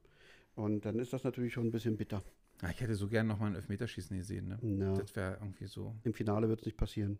Und 0.55 0.85
dann 0.85 0.99
ist 0.99 1.13
das 1.13 1.25
natürlich 1.25 1.53
schon 1.53 1.67
ein 1.67 1.73
bisschen 1.73 1.97
bitter. 1.97 2.23
Ja, 2.61 2.71
ich 2.71 2.81
hätte 2.81 2.95
so 2.95 3.09
gern 3.09 3.27
nochmal 3.27 3.51
ein 3.51 3.57
Elfmeterschießen 3.57 4.17
gesehen, 4.17 4.49
ne? 4.49 4.59
Ja. 4.79 4.95
Das 4.95 5.17
wäre 5.17 5.39
irgendwie 5.41 5.67
so. 5.67 5.97
Im 6.05 6.15
Finale 6.15 6.49
wird 6.49 6.61
es 6.61 6.67
nicht 6.67 6.77
passieren. 6.77 7.19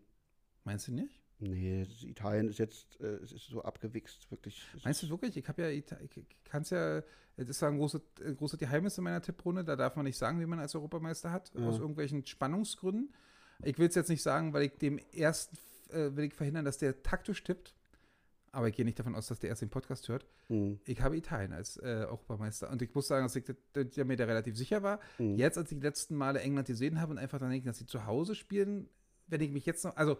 Meinst 0.63 0.87
du 0.87 0.93
nicht? 0.93 1.22
Nee, 1.39 1.85
Italien 2.03 2.47
ist 2.47 2.59
jetzt, 2.59 2.99
äh, 3.01 3.15
es 3.23 3.31
ist 3.31 3.47
so 3.47 3.61
abgewichst, 3.63 4.29
wirklich. 4.31 4.65
Meinst 4.83 5.03
du 5.03 5.09
wirklich? 5.09 5.35
Ich 5.35 5.47
habe 5.47 5.61
ja, 5.63 5.67
Ita- 5.69 5.99
ich 6.01 6.11
kann 6.45 6.61
es 6.61 6.69
ja, 6.69 7.01
das 7.35 7.49
ist 7.49 7.61
ja 7.61 7.67
ein 7.67 7.77
großes, 7.77 8.01
großes 8.37 8.59
Geheimnis 8.59 8.97
in 8.97 9.03
meiner 9.03 9.21
Tipprunde. 9.21 9.63
Da 9.63 9.75
darf 9.75 9.95
man 9.95 10.05
nicht 10.05 10.17
sagen, 10.17 10.39
wie 10.39 10.45
man 10.45 10.59
als 10.59 10.75
Europameister 10.75 11.31
hat, 11.31 11.51
Ja. 11.55 11.67
aus 11.67 11.79
irgendwelchen 11.79 12.25
Spannungsgründen. 12.25 13.13
Ich 13.63 13.77
will 13.77 13.87
es 13.87 13.95
jetzt 13.95 14.09
nicht 14.09 14.21
sagen, 14.23 14.53
weil 14.53 14.63
ich 14.63 14.77
dem 14.77 14.99
ersten, 15.11 15.57
äh, 15.89 16.15
will 16.15 16.25
ich 16.25 16.33
verhindern, 16.33 16.65
dass 16.65 16.77
der 16.77 17.01
taktisch 17.03 17.43
tippt. 17.43 17.73
Aber 18.51 18.67
ich 18.67 18.75
gehe 18.75 18.85
nicht 18.85 18.99
davon 18.99 19.15
aus, 19.15 19.27
dass 19.27 19.39
der 19.39 19.49
erst 19.49 19.63
den 19.63 19.69
Podcast 19.71 20.07
hört. 20.09 20.27
Hm, 20.47 20.79
Ich 20.85 21.01
habe 21.01 21.17
Italien 21.17 21.53
als 21.53 21.77
äh, 21.77 22.05
Europameister. 22.07 22.69
Und 22.69 22.83
ich 22.83 22.93
muss 22.93 23.07
sagen, 23.07 23.25
dass 23.25 23.35
ich 23.35 23.45
das- 23.73 23.95
ja 23.95 24.03
mir 24.05 24.15
da 24.15 24.25
relativ 24.25 24.55
sicher 24.55 24.83
war. 24.83 24.99
hm. 25.17 25.35
Jetzt, 25.35 25.57
als 25.57 25.71
ich 25.71 25.79
die 25.79 25.83
letzten 25.83 26.15
Male 26.15 26.39
England 26.39 26.67
gesehen 26.67 27.01
habe 27.01 27.11
und 27.11 27.17
einfach 27.17 27.39
dann 27.39 27.49
denke, 27.49 27.65
dass 27.67 27.79
sie 27.79 27.87
zu 27.87 28.05
Hause 28.05 28.35
spielen, 28.35 28.87
wenn 29.27 29.41
ich 29.41 29.49
mich 29.51 29.65
jetzt 29.65 29.83
noch, 29.83 29.95
also 29.97 30.19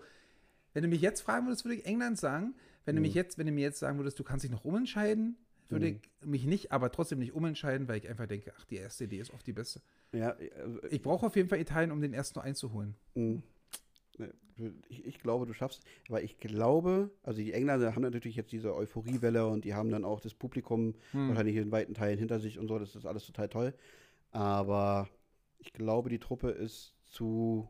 wenn 0.73 0.83
du 0.83 0.89
mich 0.89 1.01
jetzt 1.01 1.21
fragen 1.21 1.45
würdest, 1.47 1.65
würde 1.65 1.75
ich 1.75 1.85
England 1.85 2.17
sagen. 2.17 2.55
Wenn 2.85 2.95
du 2.95 2.99
Mhm. 3.01 3.07
mich 3.07 3.13
jetzt, 3.13 3.37
wenn 3.37 3.45
du 3.45 3.51
mir 3.53 3.61
jetzt 3.61 3.79
sagen 3.79 3.97
würdest, 3.97 4.19
du 4.19 4.23
kannst 4.23 4.43
dich 4.43 4.51
noch 4.51 4.65
umentscheiden, 4.65 5.37
würde 5.69 5.91
Mhm. 5.91 5.99
ich 6.21 6.27
mich 6.27 6.45
nicht, 6.45 6.71
aber 6.71 6.91
trotzdem 6.91 7.19
nicht 7.19 7.33
umentscheiden, 7.33 7.87
weil 7.87 7.97
ich 7.97 8.09
einfach 8.09 8.27
denke, 8.27 8.53
ach, 8.57 8.65
die 8.65 8.75
erste 8.75 9.05
Idee 9.05 9.19
ist 9.19 9.31
oft 9.33 9.45
die 9.47 9.53
beste. 9.53 9.81
Ja, 10.11 10.35
also, 10.61 10.83
Ich 10.89 11.01
brauche 11.01 11.25
auf 11.25 11.35
jeden 11.35 11.49
Fall 11.49 11.59
Italien, 11.59 11.91
um 11.91 12.01
den 12.01 12.13
ersten 12.13 12.39
nur 12.39 12.43
einzuholen. 12.43 12.95
Mhm. 13.15 13.41
Ne, 14.17 14.31
Ich, 14.89 15.03
ich 15.05 15.19
glaube, 15.19 15.47
du 15.47 15.53
schaffst, 15.53 15.83
aber 16.07 16.21
ich 16.21 16.37
glaube, 16.37 17.09
also 17.23 17.39
die 17.41 17.53
Engländer 17.53 17.95
haben 17.95 18.03
natürlich 18.03 18.35
jetzt 18.35 18.51
diese 18.51 18.75
Euphoriewelle 18.75 19.47
und 19.47 19.65
die 19.65 19.73
haben 19.73 19.89
dann 19.89 20.05
auch 20.05 20.19
das 20.19 20.35
Publikum 20.35 20.93
Hm. 21.11 21.29
wahrscheinlich 21.29 21.55
in 21.55 21.71
weiten 21.71 21.93
Teilen 21.95 22.19
hinter 22.19 22.39
sich 22.39 22.59
und 22.59 22.67
so, 22.67 22.77
das 22.77 22.95
ist 22.95 23.05
alles 23.07 23.25
total 23.25 23.49
toll. 23.49 23.73
Aber 24.31 25.09
ich 25.57 25.73
glaube, 25.73 26.09
die 26.09 26.19
Truppe 26.19 26.49
ist 26.49 26.93
zu, 27.05 27.67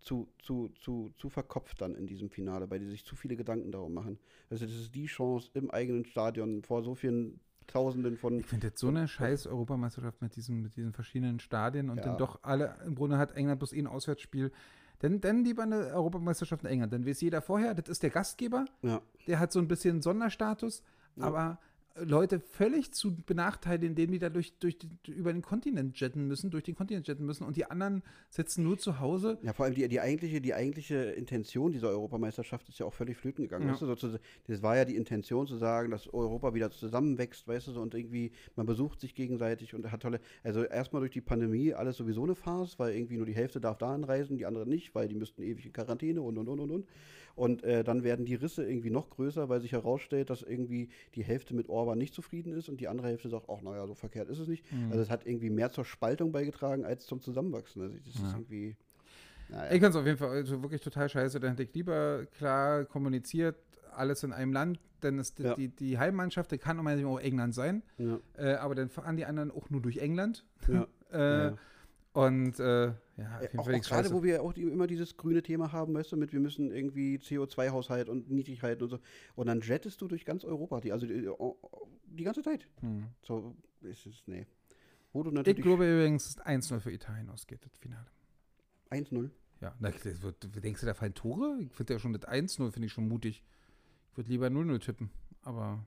zu, 0.00 0.28
zu, 0.38 0.68
zu, 0.80 1.12
zu 1.18 1.28
verkopft 1.28 1.80
dann 1.80 1.94
in 1.94 2.06
diesem 2.06 2.30
Finale, 2.30 2.70
weil 2.70 2.78
die 2.78 2.86
sich 2.86 3.04
zu 3.04 3.16
viele 3.16 3.36
Gedanken 3.36 3.72
darum 3.72 3.94
machen. 3.94 4.18
Also 4.50 4.64
das 4.66 4.74
ist 4.74 4.94
die 4.94 5.06
Chance 5.06 5.50
im 5.54 5.70
eigenen 5.70 6.04
Stadion 6.04 6.62
vor 6.62 6.82
so 6.82 6.94
vielen 6.94 7.40
Tausenden 7.66 8.16
von 8.16 8.38
Ich 8.38 8.46
finde 8.46 8.68
jetzt 8.68 8.80
so 8.80 8.88
eine 8.88 9.06
scheiß 9.08 9.46
Europameisterschaft 9.46 10.22
mit 10.22 10.34
diesen, 10.36 10.62
mit 10.62 10.76
diesen 10.76 10.92
verschiedenen 10.92 11.38
Stadien 11.40 11.90
und 11.90 11.98
Ja. 11.98 12.04
dann 12.04 12.16
doch 12.18 12.38
alle, 12.42 12.76
im 12.86 12.94
Grunde 12.94 13.18
hat 13.18 13.32
England 13.32 13.58
bloß 13.60 13.72
ein 13.74 13.86
Auswärtsspiel. 13.86 14.52
Dann, 15.00 15.20
dann 15.20 15.44
lieber 15.44 15.62
eine 15.64 15.76
Europameisterschaft 15.94 16.64
in 16.64 16.70
England. 16.70 16.92
Dann 16.92 17.06
weiß 17.06 17.20
jeder 17.20 17.42
vorher, 17.42 17.74
das 17.74 17.88
ist 17.88 18.02
der 18.02 18.10
Gastgeber, 18.10 18.64
ja, 18.82 19.00
der 19.26 19.38
hat 19.38 19.52
so 19.52 19.58
ein 19.58 19.68
bisschen 19.68 20.00
Sonderstatus, 20.02 20.82
Ja. 21.16 21.24
aber 21.24 21.58
Leute 22.04 22.40
völlig 22.40 22.92
zu 22.92 23.16
benachteiligen, 23.16 23.90
indem 23.90 24.12
die 24.12 24.18
da 24.18 24.30
durch, 24.30 24.58
durch, 24.58 24.78
die- 24.78 24.88
über 25.10 25.32
den 25.32 25.42
Kontinent 25.42 25.98
jetten 26.00 26.26
müssen, 26.26 26.50
durch 26.50 26.64
den 26.64 26.74
Kontinent 26.74 27.06
jetten 27.08 27.24
müssen 27.26 27.44
und 27.44 27.56
die 27.56 27.64
anderen 27.66 28.02
sitzen 28.30 28.62
nur 28.64 28.78
zu 28.78 29.00
Hause. 29.00 29.38
Ja, 29.42 29.52
vor 29.52 29.66
allem 29.66 29.74
die, 29.74 29.86
die, 29.88 30.00
eigentliche, 30.00 30.40
die 30.40 30.54
eigentliche 30.54 30.96
Intention 30.96 31.72
dieser 31.72 31.88
Europameisterschaft 31.88 32.68
ist 32.68 32.78
ja 32.78 32.86
auch 32.86 32.94
völlig 32.94 33.16
flöten 33.16 33.44
gegangen. 33.44 33.66
Ja. 33.66 33.72
Weißt 33.72 33.82
du, 33.82 33.94
so 33.96 34.18
das 34.46 34.62
war 34.62 34.76
ja 34.76 34.84
die 34.84 34.96
Intention 34.96 35.46
zu 35.46 35.56
sagen, 35.56 35.90
dass 35.90 36.12
Europa 36.12 36.54
wieder 36.54 36.70
zusammenwächst, 36.70 37.46
weißt 37.48 37.68
du, 37.68 37.72
so, 37.72 37.80
und 37.80 37.94
irgendwie, 37.94 38.32
man 38.56 38.66
besucht 38.66 39.00
sich 39.00 39.14
gegenseitig 39.14 39.74
und 39.74 39.90
hat 39.90 40.02
tolle, 40.02 40.20
also 40.42 40.64
erstmal 40.64 41.00
durch 41.00 41.12
die 41.12 41.20
Pandemie 41.20 41.74
alles 41.74 41.96
sowieso 41.96 42.24
eine 42.24 42.34
Farce, 42.34 42.78
weil 42.78 42.94
irgendwie 42.94 43.16
nur 43.16 43.26
die 43.26 43.34
Hälfte 43.34 43.60
darf 43.60 43.78
da 43.78 43.94
anreisen, 43.94 44.36
die 44.38 44.46
andere 44.46 44.66
nicht, 44.66 44.94
weil 44.94 45.08
die 45.08 45.14
müssten 45.14 45.42
ewig 45.42 45.66
in 45.66 45.72
Quarantäne 45.72 46.22
und 46.22 46.38
und 46.38 46.48
und 46.48 46.60
und 46.60 46.70
und. 46.70 46.86
Und 47.38 47.62
äh, 47.62 47.84
dann 47.84 48.02
werden 48.02 48.26
die 48.26 48.34
Risse 48.34 48.68
irgendwie 48.68 48.90
noch 48.90 49.10
größer, 49.10 49.48
weil 49.48 49.60
sich 49.60 49.70
herausstellt, 49.72 50.28
dass 50.28 50.42
irgendwie 50.42 50.88
die 51.14 51.22
Hälfte 51.22 51.54
mit 51.54 51.68
Orban 51.68 51.96
nicht 51.96 52.12
zufrieden 52.12 52.52
ist 52.52 52.68
und 52.68 52.80
die 52.80 52.88
andere 52.88 53.06
Hälfte 53.06 53.28
sagt, 53.28 53.46
ach 53.48 53.62
naja, 53.62 53.86
so 53.86 53.94
verkehrt 53.94 54.28
ist 54.28 54.40
es 54.40 54.48
nicht. 54.48 54.64
Mhm. 54.72 54.90
Also 54.90 55.02
es 55.02 55.08
hat 55.08 55.24
irgendwie 55.24 55.48
mehr 55.48 55.70
zur 55.70 55.84
Spaltung 55.84 56.32
beigetragen 56.32 56.84
als 56.84 57.06
zum 57.06 57.20
Zusammenwachsen. 57.20 57.82
Also 57.82 57.96
das 58.04 58.14
ist 58.16 58.22
Ja. 58.22 58.32
irgendwie. 58.32 58.76
Naja. 59.50 59.72
Ich 59.72 59.80
kann 59.80 59.90
es 59.90 59.96
auf 59.96 60.04
jeden 60.04 60.18
Fall 60.18 60.30
also 60.30 60.60
wirklich 60.62 60.80
total 60.82 61.08
scheiße. 61.08 61.38
Dann 61.38 61.50
hätte 61.50 61.62
ich 61.62 61.72
lieber 61.74 62.26
klar 62.36 62.84
kommuniziert, 62.84 63.56
alles 63.94 64.24
in 64.24 64.32
einem 64.32 64.52
Land, 64.52 64.80
denn 65.04 65.20
es, 65.20 65.32
Ja. 65.38 65.54
die, 65.54 65.68
die 65.68 65.96
Heimmannschaft, 65.96 66.50
die 66.50 66.58
kann 66.58 66.80
auch 67.06 67.20
England 67.20 67.54
sein, 67.54 67.84
Ja, 67.98 68.18
äh, 68.36 68.54
aber 68.54 68.74
dann 68.74 68.88
fahren 68.88 69.16
die 69.16 69.24
anderen 69.24 69.52
auch 69.52 69.70
nur 69.70 69.80
durch 69.80 69.98
England. 69.98 70.44
ja. 70.66 70.86
Äh, 71.10 71.18
ja. 71.46 71.58
Und 72.12 72.58
äh, 72.58 72.86
ja, 72.86 72.94
auf 73.56 73.68
Äh, 73.68 73.72
jeden 73.72 73.82
Fall 73.82 74.02
gerade, 74.02 74.12
wo 74.12 74.22
wir 74.22 74.42
auch 74.42 74.52
die, 74.52 74.62
immer 74.62 74.86
dieses 74.86 75.16
grüne 75.16 75.42
Thema 75.42 75.72
haben, 75.72 75.94
weißt 75.94 76.12
du, 76.12 76.16
mit 76.16 76.32
wir 76.32 76.40
müssen 76.40 76.72
irgendwie 76.72 77.16
CO2-Haushalt 77.18 78.08
und 78.08 78.30
niedrig 78.30 78.62
halten 78.62 78.84
und 78.84 78.90
so. 78.90 78.98
Und 79.34 79.46
dann 79.46 79.60
jettest 79.60 80.00
du 80.00 80.08
durch 80.08 80.24
ganz 80.24 80.44
Europa, 80.44 80.80
die, 80.80 80.92
also 80.92 81.06
die, 81.06 81.28
die 82.04 82.24
ganze 82.24 82.42
Zeit. 82.42 82.66
Hm. 82.80 83.06
So 83.22 83.54
ist 83.82 84.06
es, 84.06 84.22
nee. 84.26 84.46
Ich 85.44 85.56
glaube 85.56 85.90
übrigens, 85.90 86.34
dass 86.34 86.46
1-0 86.46 86.80
für 86.80 86.92
Italien 86.92 87.30
ausgeht, 87.30 87.64
das 87.64 87.76
Finale. 87.78 88.06
1-0. 88.90 89.30
Ja, 89.60 89.74
na, 89.80 89.90
wird, 90.04 90.64
denkst 90.64 90.80
du, 90.80 90.86
da 90.86 90.94
fallen 90.94 91.14
Tore? 91.14 91.58
Ich 91.60 91.72
finde 91.72 91.94
ja 91.94 91.98
schon 91.98 92.12
das 92.12 92.22
1-0, 92.22 92.70
finde 92.70 92.86
ich 92.86 92.92
schon 92.92 93.08
mutig. 93.08 93.42
Ich 94.10 94.16
würde 94.16 94.30
lieber 94.30 94.46
0-0 94.46 94.78
tippen, 94.80 95.10
aber 95.42 95.84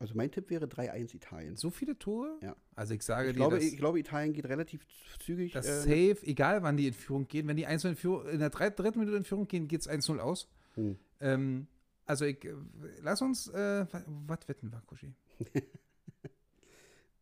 Also 0.00 0.14
mein 0.14 0.30
Tipp 0.30 0.48
wäre 0.48 0.66
3-1 0.66 1.14
Italien. 1.14 1.56
so 1.56 1.70
viele 1.70 1.98
Tore? 1.98 2.38
Ja. 2.40 2.54
Also 2.76 2.94
ich 2.94 3.02
sage 3.02 3.28
Ich 3.28 3.32
dir, 3.34 3.38
glaube, 3.38 3.58
ich 3.58 3.76
glaube, 3.76 3.98
Italien 3.98 4.32
geht 4.32 4.46
relativ 4.46 4.86
zügig. 5.18 5.52
dass 5.52 5.66
äh, 5.66 5.80
safe, 6.14 6.24
egal 6.26 6.62
wann 6.62 6.76
die 6.76 6.86
in 6.86 6.94
Führung 6.94 7.26
gehen, 7.26 7.48
wenn 7.48 7.56
die 7.56 7.66
1 7.66 7.84
in, 7.84 7.96
Führung, 7.96 8.28
in 8.28 8.38
der 8.38 8.50
dritten 8.50 9.00
Minute 9.00 9.16
in 9.16 9.24
Führung 9.24 9.48
gehen, 9.48 9.66
geht 9.66 9.80
es 9.80 9.88
1-0 9.90 10.18
aus. 10.20 10.48
Hm. 10.74 10.96
Ähm, 11.20 11.66
also 12.06 12.24
ich, 12.24 12.44
äh, 12.44 12.54
lass 13.02 13.20
uns, 13.22 13.48
äh, 13.48 13.86
wa- 13.92 14.04
was 14.06 14.48
wetten 14.48 14.70
wir, 14.70 14.80
Kuschi? 14.86 15.12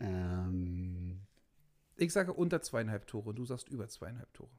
ähm, 0.01 1.20
Ich 1.97 2.12
sage 2.12 2.35
unter 2.35 2.61
zweieinhalb 2.61 3.07
Tore 3.07 3.31
und 3.31 3.36
du 3.36 3.47
sagst 3.47 3.69
über 3.70 3.89
zweieinhalb 3.89 4.32
Tore. 4.35 4.51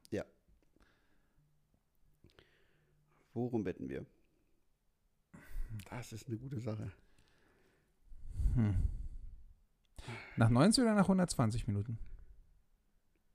worum 3.33 3.65
wetten 3.65 3.87
wir? 3.87 4.03
Das 5.91 6.11
ist 6.11 6.27
eine 6.27 6.37
gute 6.37 6.59
Sache. 6.59 6.91
Hm. 8.57 8.75
Nach 10.35 10.49
90 10.49 10.83
oder 10.83 10.95
nach 10.95 11.03
120 11.03 11.67
Minuten? 11.67 11.99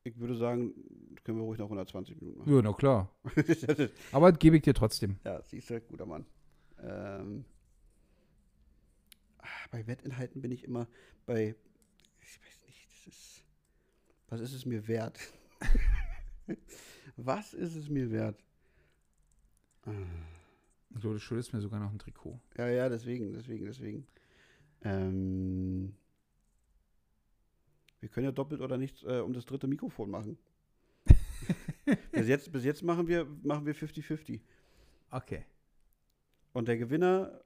Ich 0.04 0.18
würde 0.18 0.34
sagen, 0.34 0.74
können 1.22 1.38
wir 1.38 1.44
ruhig 1.44 1.58
noch 1.60 1.66
120 1.66 2.20
Minuten 2.20 2.40
machen. 2.40 2.52
Ja, 2.52 2.60
na 2.62 2.72
klar. 2.72 3.08
Aber 4.12 4.32
das 4.32 4.40
gebe 4.40 4.56
ich 4.56 4.62
dir 4.62 4.74
trotzdem. 4.74 5.16
Ja, 5.24 5.40
siehst 5.42 5.70
du, 5.70 5.80
guter 5.80 6.06
Mann. 6.06 6.26
Ähm, 6.82 7.44
ah, 9.38 9.46
bei 9.70 9.86
Wettinhalten 9.86 10.42
bin 10.42 10.50
ich 10.50 10.64
immer 10.64 10.88
bei, 11.24 11.54
ich 12.20 12.40
weiß 12.40 12.60
nicht, 12.66 12.84
das 12.90 13.06
ist, 13.14 13.44
was 14.28 14.40
ist 14.40 14.54
es 14.54 14.66
mir 14.66 14.88
wert? 14.88 15.20
was 17.16 17.54
ist 17.54 17.76
es 17.76 17.88
mir 17.88 18.10
wert? 18.10 18.42
Ah, 19.86 19.92
Ich 20.94 21.00
glaube, 21.00 21.14
du 21.14 21.20
schuldest 21.20 21.52
mir 21.52 21.60
sogar 21.60 21.78
noch 21.78 21.92
ein 21.92 21.98
Trikot. 22.00 22.40
Ja, 22.58 22.68
ja, 22.68 22.88
deswegen, 22.88 23.32
deswegen, 23.32 23.66
deswegen. 23.66 24.06
Ähm, 24.84 25.94
wir 28.00 28.08
können 28.08 28.24
ja 28.24 28.32
doppelt 28.32 28.60
oder 28.60 28.76
nichts 28.78 29.02
äh, 29.04 29.20
um 29.20 29.32
das 29.32 29.44
dritte 29.44 29.66
Mikrofon 29.66 30.10
machen. 30.10 30.38
bis, 32.12 32.28
jetzt, 32.28 32.52
bis 32.52 32.64
jetzt 32.64 32.82
machen 32.82 33.06
wir 33.08 33.24
machen 33.42 33.66
wir 33.66 33.74
50-50. 33.74 34.40
Okay. 35.10 35.44
Und 36.52 36.68
der 36.68 36.76
Gewinner 36.78 37.42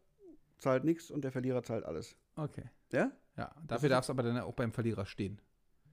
zahlt 0.58 0.84
nichts 0.84 1.10
und 1.10 1.22
der 1.24 1.32
Verlierer 1.32 1.62
zahlt 1.62 1.84
alles. 1.84 2.16
Okay. 2.36 2.64
Ja? 2.92 3.12
Ja, 3.36 3.54
dafür 3.66 3.88
darfst 3.88 4.08
du 4.08 4.12
aber 4.12 4.22
dann 4.22 4.38
auch 4.38 4.54
beim 4.54 4.72
Verlierer 4.72 5.04
stehen. 5.06 5.40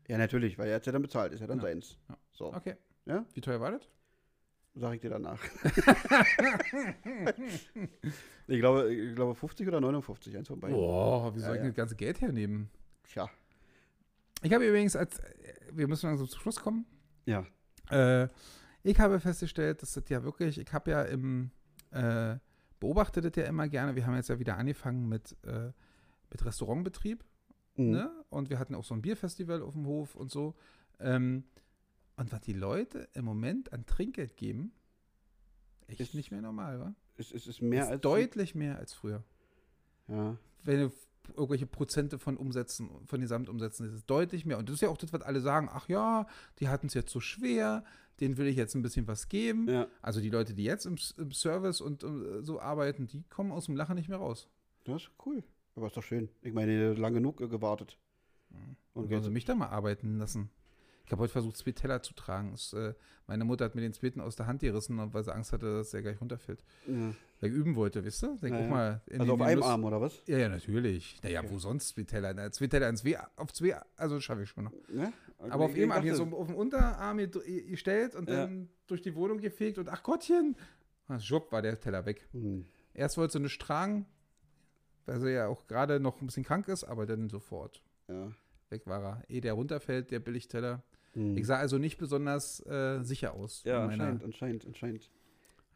Ja, 0.08 0.18
natürlich, 0.18 0.58
weil 0.58 0.70
er 0.70 0.76
hat 0.76 0.86
ja 0.86 0.92
dann 0.92 1.02
bezahlt, 1.02 1.34
ist 1.34 1.40
ja 1.42 1.48
dann 1.48 1.58
Ja. 1.60 1.64
seins. 1.64 1.98
Ja. 2.10 2.18
So, 2.32 2.54
Okay. 2.54 2.76
Ja? 3.06 3.26
Wie 3.34 3.42
teuer 3.42 3.60
war 3.60 3.72
das? 3.72 3.90
Sag 4.76 4.96
ich 4.96 5.02
dir 5.02 5.10
danach. 5.12 5.40
ich, 8.48 8.60
glaube, 8.60 8.94
ich 8.94 9.16
glaube 9.16 9.36
50 9.36 9.68
oder 9.68 9.82
59, 9.82 10.38
eins 10.38 10.48
von 10.48 10.60
beiden. 10.60 10.76
Boah, 10.76 11.34
wie 11.36 11.40
soll 11.40 11.50
Ja, 11.50 11.56
ich 11.56 11.62
ja. 11.62 11.68
das 11.68 11.76
ganze 11.76 11.96
Geld 11.96 12.22
hernehmen? 12.22 12.70
Tja, 13.04 13.30
Ich 14.42 14.54
habe 14.54 14.66
übrigens, 14.68 14.96
als 14.96 15.20
äh, 15.20 15.54
wir 15.72 15.88
müssen 15.88 16.08
langsam 16.08 16.28
zum 16.28 16.40
Schluss 16.40 16.60
kommen. 16.60 16.86
ja. 17.26 17.46
Äh, 17.90 18.30
ich 18.86 19.00
habe 19.00 19.20
festgestellt, 19.22 19.82
dass 19.82 19.94
das 19.94 20.10
ja 20.10 20.24
wirklich, 20.24 20.58
ich 20.58 20.74
habe 20.74 20.92
ja 20.92 21.04
im, 21.04 21.52
äh, 21.92 22.36
beobachte 22.82 23.22
das 23.22 23.32
ja 23.36 23.44
immer 23.46 23.68
gerne. 23.70 23.96
Wir 23.96 24.06
haben 24.06 24.16
jetzt 24.16 24.28
ja 24.30 24.40
wieder 24.40 24.58
angefangen 24.58 25.08
mit, 25.08 25.38
äh, 25.46 25.72
mit 26.30 26.44
Restaurantbetrieb. 26.46 27.24
Mhm. 27.78 27.92
Ne? 27.92 28.12
Und 28.30 28.50
wir 28.50 28.60
hatten 28.60 28.76
auch 28.76 28.84
so 28.84 28.94
ein 28.94 29.02
Bierfestival 29.02 29.62
auf 29.62 29.74
dem 29.74 29.86
Hof 29.86 30.16
und 30.16 30.32
so. 30.32 30.54
Ähm, 31.00 31.46
und 32.24 32.32
was 32.32 32.42
die 32.42 32.54
Leute 32.54 33.08
im 33.14 33.26
Moment 33.26 33.72
an 33.74 33.86
Trinkgeld 33.86 34.36
geben, 34.38 34.72
echt 35.88 36.00
Ist- 36.00 36.14
nicht 36.16 36.32
mehr 36.32 36.42
normal, 36.42 36.80
wa? 36.80 36.96
Es, 37.18 37.32
es 37.32 37.46
ist 37.48 37.62
mehr 37.62 37.84
Ist 37.84 37.90
als. 37.90 38.02
deutlich 38.02 38.56
mehr 38.56 38.78
als 38.80 38.94
früher. 38.94 39.24
Ja. 40.08 40.36
Wenn 40.64 40.80
du 40.80 40.92
irgendwelche 41.36 41.68
Prozente 41.68 42.18
von 42.20 42.38
Umsätzen, 42.38 42.90
von 43.06 43.22
Gesamtumsätzen, 43.22 43.86
ist 43.86 43.94
es 43.94 44.06
deutlich 44.06 44.46
mehr. 44.46 44.58
Und 44.58 44.68
das 44.68 44.76
ist 44.76 44.82
ja 44.82 44.90
auch 44.90 44.98
das, 44.98 45.14
was 45.14 45.22
alle 45.22 45.40
sagen, 45.42 45.70
ach 45.72 45.88
ja, 45.88 46.26
die 46.60 46.68
hatten 46.70 46.88
es 46.88 46.94
jetzt 46.96 47.12
so 47.12 47.20
schwer, 47.20 47.86
denen 48.20 48.38
will 48.38 48.48
ich 48.48 48.56
jetzt 48.58 48.76
ein 48.76 48.82
bisschen 48.82 49.08
was 49.08 49.30
geben. 49.30 49.68
ja. 49.70 49.88
Also 50.02 50.22
die 50.22 50.30
Leute, 50.30 50.54
die 50.54 50.64
jetzt 50.64 50.86
im, 50.86 50.96
im 51.18 51.32
Service 51.32 51.82
und 51.82 52.04
äh, 52.04 52.42
so 52.42 52.60
arbeiten, 52.60 53.08
die 53.08 53.24
kommen 53.30 53.52
aus 53.52 53.66
dem 53.66 53.76
Lachen 53.76 53.96
nicht 53.96 54.10
mehr 54.10 54.18
raus. 54.18 54.50
Das 54.86 55.04
ist 55.04 55.12
cool. 55.26 55.44
Aber 55.76 55.88
ist 55.88 55.96
doch 55.98 56.04
schön. 56.04 56.30
Ich 56.42 56.54
meine, 56.54 56.94
lang 56.94 57.14
genug 57.14 57.38
gewartet. 57.38 57.98
Und 58.50 59.04
Und 59.04 59.10
wollen 59.12 59.24
sie 59.24 59.30
mich 59.32 59.46
da 59.46 59.56
mal 59.56 59.68
arbeiten 59.70 60.18
lassen. 60.18 60.50
Ich 61.06 61.12
habe 61.12 61.22
heute 61.22 61.34
versucht, 61.34 61.58
zwei 61.58 61.72
Teller 61.72 62.02
zu 62.02 62.14
tragen. 62.14 62.54
Es, 62.54 62.74
äh, 62.74 62.94
meine 63.28 63.44
Mutter 63.46 63.66
hat 63.66 63.76
mir 63.76 63.82
den 63.82 63.94
zweiten 63.94 64.22
aus 64.22 64.36
der 64.36 64.48
Hand 64.48 64.62
gerissen, 64.62 64.98
weil 65.14 65.24
sie 65.24 65.34
Angst 65.34 65.52
hatte, 65.54 65.78
dass 65.78 65.92
der 65.92 66.02
gleich 66.02 66.20
runterfällt. 66.22 66.64
ja. 66.88 67.14
Weil 67.40 67.50
ich 67.50 67.58
üben 67.58 67.76
wollte, 67.76 68.06
wisst 68.06 68.24
ihr? 68.24 68.38
Denk 68.42 68.56
Ja, 68.56 68.68
mal. 68.70 69.02
in 69.08 69.20
Also 69.20 69.34
auf 69.34 69.42
einem 69.42 69.60
Lust- 69.60 69.68
Arm, 69.70 69.84
oder 69.84 70.00
was? 70.00 70.14
Ja, 70.28 70.38
ja, 70.38 70.48
natürlich. 70.48 71.20
Naja, 71.24 71.42
Okay. 71.42 71.50
wo 71.52 71.58
sonst 71.58 71.90
zwei 71.90 72.04
Teller? 72.04 72.34
Na, 72.34 72.50
zwei 72.54 72.68
Teller 72.68 72.88
ins 72.88 73.04
w, 73.04 73.18
auf 73.36 73.52
zwei, 73.52 73.76
also 73.98 74.18
schaffe 74.22 74.44
ich 74.44 74.50
schon 74.50 74.64
noch. 74.64 74.72
Ja? 74.94 75.12
Aber 75.40 75.66
auf 75.66 75.76
jeden 75.76 75.92
Fall 75.92 76.02
hier 76.02 76.16
so 76.16 76.24
auf 76.24 76.48
dem 76.48 76.56
Unterarm 76.56 77.18
gestellt 77.18 78.16
und 78.16 78.30
Ja. 78.30 78.44
dann 78.48 78.70
durch 78.88 79.02
die 79.02 79.14
Wohnung 79.14 79.40
gefegt 79.42 79.78
und 79.78 79.90
ach 79.90 80.04
Gottchen, 80.04 80.56
ah, 81.10 81.20
schwupp 81.20 81.52
war 81.52 81.62
der 81.62 81.78
Teller 81.78 82.06
weg. 82.06 82.26
Hm. 82.32 82.66
Erst 82.94 83.18
wollte 83.18 83.34
sie 83.34 83.40
nicht 83.42 83.60
tragen, 83.62 84.06
weil 85.06 85.20
sie 85.20 85.32
ja 85.34 85.48
auch 85.48 85.68
gerade 85.68 86.00
noch 86.00 86.22
ein 86.22 86.28
bisschen 86.28 86.46
krank 86.46 86.70
ist, 86.70 86.86
aber 86.86 87.06
dann 87.06 87.28
sofort 87.30 87.84
Ja. 88.08 88.32
weg 88.70 88.88
war 88.88 89.04
er. 89.04 89.24
Ehe 89.30 89.42
der 89.42 89.52
runterfällt, 89.54 90.12
der 90.12 90.20
Billigteller. 90.22 90.82
Hm. 91.14 91.38
Ich 91.38 91.46
sah 91.46 91.58
also 91.58 91.78
nicht 91.78 91.98
besonders 91.98 92.66
äh, 92.66 93.02
sicher 93.04 93.34
aus. 93.34 93.64
Ja, 93.64 93.86
anscheinend, 93.86 94.24
anscheinend, 94.24 94.66
anscheinend. 94.66 95.12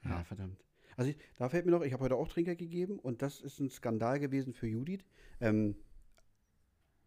Ja, 0.03 0.23
verdammt. 0.23 0.63
Also 0.95 1.11
ich, 1.11 1.17
da 1.37 1.47
fällt 1.49 1.65
mir 1.65 1.71
noch, 1.71 1.83
ich 1.83 1.93
habe 1.93 2.03
heute 2.03 2.15
auch 2.15 2.27
Trinker 2.27 2.55
gegeben 2.55 2.97
und 2.99 3.21
das 3.21 3.39
ist 3.39 3.59
ein 3.59 3.69
Skandal 3.69 4.19
gewesen 4.19 4.53
für 4.53 4.67
Judith. 4.67 5.05
Ähm, 5.39 5.75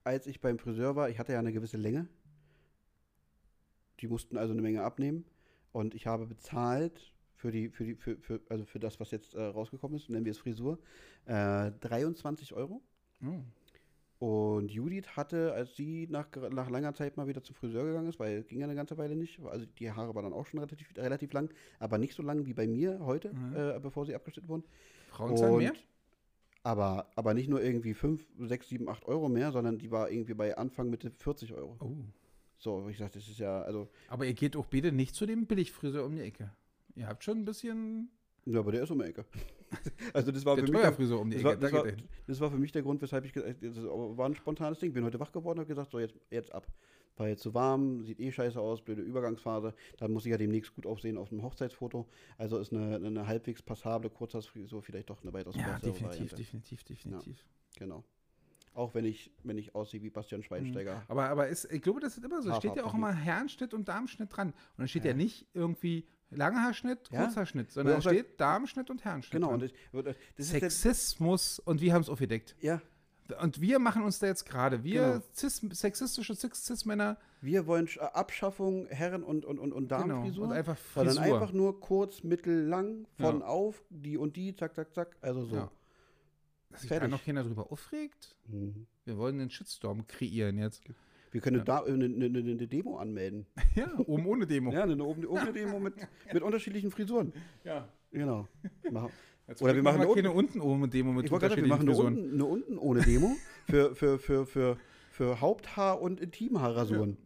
als 0.05 0.27
ich 0.27 0.41
beim 0.41 0.59
Friseur 0.59 0.97
war, 0.97 1.11
ich 1.11 1.19
hatte 1.19 1.33
ja 1.33 1.41
eine 1.41 1.53
gewisse 1.53 1.77
Länge. 1.77 2.09
Die 4.01 4.07
mussten 4.07 4.37
also 4.37 4.53
eine 4.53 4.63
Menge 4.63 4.83
abnehmen. 4.83 5.25
Und 5.73 5.95
ich 5.95 6.07
habe 6.07 6.27
bezahlt 6.27 7.13
für 7.35 7.51
die, 7.51 7.69
für 7.69 7.85
die, 7.85 7.95
für, 7.97 8.17
für, 8.19 8.41
also 8.49 8.65
für 8.65 8.79
das, 8.79 9.01
was 9.01 9.11
jetzt 9.11 9.35
äh, 9.35 9.43
rausgekommen 9.43 9.97
ist, 9.97 10.09
nennen 10.09 10.25
wir 10.25 10.33
es 10.33 10.39
Frisur, 10.39 10.79
äh, 11.27 11.73
23 11.81 12.55
Euro. 12.55 12.83
Oh. 13.25 13.41
Und 14.21 14.71
Judith 14.71 15.17
hatte, 15.17 15.55
als 15.55 15.75
sie 15.77 16.07
nach, 16.11 16.29
nach 16.51 16.69
langer 16.69 16.93
Zeit 16.93 17.17
mal 17.17 17.27
wieder 17.27 17.43
zum 17.43 17.55
Friseur 17.57 17.87
gegangen 17.87 18.07
ist, 18.11 18.21
weil 18.21 18.43
ging 18.43 18.59
ja 18.61 18.67
eine 18.67 18.75
ganze 18.75 18.99
Weile 18.99 19.17
nicht, 19.17 19.41
also 19.41 19.65
die 19.79 19.91
Haare 19.91 20.15
waren 20.15 20.25
dann 20.25 20.35
auch 20.35 20.45
schon 20.45 20.61
relativ, 20.61 20.95
relativ 20.95 21.33
lang, 21.33 21.49
aber 21.79 21.97
nicht 21.97 22.15
so 22.15 22.23
lang 22.23 22.45
wie 22.45 22.53
bei 22.53 22.67
mir 22.67 22.99
heute, 23.01 23.33
Mhm. 23.33 23.57
äh, 23.57 23.81
bevor 23.81 24.05
sie 24.05 24.15
abgeschnitten 24.15 24.51
wurden. 24.51 24.65
Frauen 25.09 25.39
zahlen 25.39 25.57
mehr? 25.57 25.73
Aber, 26.63 27.11
aber 27.17 27.33
nicht 27.33 27.49
nur 27.49 27.63
irgendwie 27.63 27.95
5, 27.95 28.23
6, 28.41 28.69
7, 28.69 28.89
8 28.91 29.07
Euro 29.07 29.31
mehr, 29.31 29.53
sondern 29.53 29.79
die 29.79 29.91
war 29.91 30.11
irgendwie 30.11 30.35
bei 30.35 30.55
Anfang 30.55 30.91
Mitte 30.91 31.11
40 31.11 31.55
Euro. 31.55 31.79
Oh. 31.81 31.97
So, 32.59 32.87
ich 32.91 32.99
sagte, 32.99 33.19
das 33.21 33.27
ist 33.27 33.39
ja, 33.39 33.63
also, 33.63 33.89
Aber 34.09 34.27
ihr 34.27 34.35
geht 34.35 34.55
auch 34.55 34.67
bitte 34.67 34.93
nicht 34.93 35.15
zu 35.15 35.25
dem 35.25 35.47
Billigfriseur 35.47 36.05
um 36.05 36.15
die 36.15 36.21
Ecke. 36.21 36.53
Ihr 36.95 37.07
habt 37.07 37.25
schon 37.25 37.39
ein 37.39 37.45
bisschen 37.47 38.11
ja, 38.47 38.59
aber 38.59 38.73
der 38.73 38.83
ist 38.83 38.91
um 38.91 38.99
die 38.99 39.05
Ecke. 39.07 39.25
also 40.13 40.33
das 40.33 40.45
war 40.45 40.57
der 40.57 40.67
für 40.67 40.73
mich 40.73 40.81
der, 40.81 40.93
Friseur 40.93 41.21
um 41.21 41.31
die 41.31 41.43
das 41.43 41.53
Ecke. 41.53 41.55
war, 41.55 41.57
das, 41.61 41.71
da 41.71 41.77
war, 41.79 41.93
das 42.27 42.41
war 42.41 42.51
für 42.51 42.59
mich 42.59 42.73
der 42.73 42.83
Grund, 42.83 43.01
weshalb 43.03 43.25
ich, 43.25 43.33
das 43.33 43.45
war 43.85 44.27
ein 44.27 44.35
spontanes 44.35 44.79
Ding. 44.79 44.93
Bin 44.93 45.05
heute 45.05 45.21
wach 45.21 45.33
geworden 45.33 45.59
und 45.59 45.65
habe 45.65 45.69
gesagt, 45.69 45.91
so 45.91 45.99
jetzt, 45.99 46.19
jetzt 46.31 46.53
ab. 46.53 46.67
War 47.17 47.29
jetzt 47.29 47.43
zu 47.43 47.53
warm, 47.53 48.03
sieht 48.05 48.19
eh 48.19 48.33
scheiße 48.33 48.59
aus, 48.59 48.81
blöde 48.83 49.03
Übergangsphase. 49.03 49.75
Dann 49.99 50.11
muss 50.13 50.25
ich 50.25 50.31
ja 50.31 50.39
demnächst 50.39 50.75
gut 50.75 50.87
aussehen 50.87 51.19
auf 51.19 51.29
dem 51.29 51.43
Hochzeitsfoto. 51.43 52.09
Also 52.39 52.59
ist 52.59 52.73
eine, 52.73 52.97
eine 52.97 53.27
halbwegs 53.27 53.63
passable 53.63 54.09
Kurzhaarfrisur 54.11 54.83
vielleicht 54.83 55.11
doch 55.11 55.23
eine 55.23 55.33
weitaus 55.33 55.55
Ja, 55.57 55.65
bessere 55.75 55.81
definitiv, 55.93 56.09
Variante. 56.09 56.37
definitiv, 56.37 56.85
definitiv. 56.85 57.45
Genau. 57.79 58.05
Auch 58.73 58.95
wenn 58.95 59.05
ich, 59.05 59.33
wenn 59.43 59.59
ich 59.59 59.75
aussehe 59.75 60.01
wie 60.03 60.11
Bastian 60.11 60.43
Schweinsteiger. 60.43 61.03
Aber, 61.09 61.29
aber 61.29 61.49
ist, 61.49 61.71
ich 61.73 61.83
glaube, 61.83 62.01
das 62.01 62.17
ist 62.17 62.25
immer 62.25 62.41
so. 62.41 62.51
Es 62.51 62.57
steht 62.59 62.77
ja 62.77 62.85
auch 62.85 62.95
immer 62.95 63.13
Herrenschnitt 63.13 63.75
und 63.75 63.89
Darmschnitt 63.89 64.35
dran. 64.35 64.49
Und 64.51 64.55
dann 64.79 64.89
steht 64.89 65.05
ja, 65.05 65.11
Ja. 65.11 65.17
nicht 65.17 65.47
irgendwie 65.53 66.07
Langhaarschnitt, 66.31 67.09
Ja. 67.11 67.25
Kurzhaarschnitt, 67.25 67.71
sondern 67.73 67.97
da 67.97 68.01
steht 68.01 68.41
Darmschnitt 68.41 68.89
und 68.91 69.05
Herrenschnitt. 69.05 69.33
Genau, 69.33 69.53
und 69.53 69.61
der, 69.93 70.15
Sexismus 70.39 71.59
und 71.59 71.81
wir 71.81 71.93
haben 71.93 72.03
es 72.03 72.09
aufgedeckt. 72.09 72.55
ja, 72.61 72.81
Und 73.41 73.61
wir 73.61 73.79
machen 73.79 74.03
uns 74.03 74.19
da 74.19 74.27
jetzt 74.27 74.45
gerade, 74.45 74.83
wir 74.83 75.03
Genau. 75.03 75.23
cis, 75.37 75.61
sexistische 75.73 76.33
Cis- 76.35 76.55
Cis-Männer, 76.67 77.17
wir 77.41 77.67
wollen 77.67 77.87
Sch- 77.87 77.99
Abschaffung 77.99 78.87
Herren- 78.89 79.23
und, 79.23 79.45
und, 79.45 79.59
und, 79.61 79.73
und 79.73 79.89
genau, 79.89 80.01
Damenfrisur. 80.01 80.45
und 80.47 80.53
einfach 80.53 80.77
sondern 80.95 81.15
Frisur. 81.17 81.35
einfach 81.37 81.53
nur 81.53 81.79
kurz, 81.81 82.23
mittel, 82.25 82.67
lang, 82.67 83.07
von 83.19 83.41
Ja. 83.41 83.47
auf, 83.47 83.83
die 83.89 84.17
und 84.17 84.35
die, 84.37 84.55
zack, 84.57 84.75
zack, 84.75 84.93
zack. 84.95 85.17
Also 85.21 85.45
so. 85.45 85.57
Ja. 85.57 85.71
Dass 86.71 86.81
sich 86.83 86.91
da 86.91 87.07
noch 87.09 87.25
keiner 87.25 87.43
drüber 87.45 87.71
aufregt. 87.73 88.37
Mhm. 88.47 88.87
Wir 89.05 89.17
wollen 89.17 89.41
einen 89.41 89.51
Shitstorm 89.51 90.07
kreieren 90.07 90.59
jetzt. 90.59 90.83
Wir 91.31 91.41
können 91.41 91.65
da 91.65 91.83
eine, 91.85 92.05
eine, 92.05 92.27
eine, 92.27 92.67
Demo 92.67 92.99
anmelden. 92.99 93.47
Ja, 93.77 93.89
oben 93.99 94.27
ohne 94.27 94.47
Demo. 94.47 94.73
Ja, 94.73 94.83
eine, 94.83 94.93
eine, 94.95 95.41
eine 95.41 95.53
Demo 95.53 95.79
mit, 95.79 95.95
mit 96.33 96.43
unterschiedlichen 96.43 96.91
Frisuren. 96.91 97.33
Ja. 97.65 97.89
Genau. 98.11 98.49
Jetzt 99.47 99.63
Oder 99.63 99.75
wir 99.75 99.83
machen 99.83 100.01
eine 100.01 100.33
unten 100.33 100.61
ohne 100.61 100.89
Demo 100.89 101.13
mit 101.13 101.27
Ich 101.27 101.31
gerade 101.31 101.49
sagen, 101.49 101.63
wir 101.63 101.69
machen 101.69 101.89
unterschiedlichen 101.89 101.89
eine 101.89 101.95
Frisuren. 101.95 102.17
unten, 102.17 102.35
eine 102.35 102.45
unten 102.45 102.79
ohne 102.79 103.01
Demo 103.03 103.37
für, 103.67 103.95
für, 103.95 104.19
für, 104.19 104.47
für, 104.47 104.77
für 105.11 105.41
Haupthaar- 105.41 106.01
und 106.01 106.21
Intimhaarrasuren. 106.21 107.17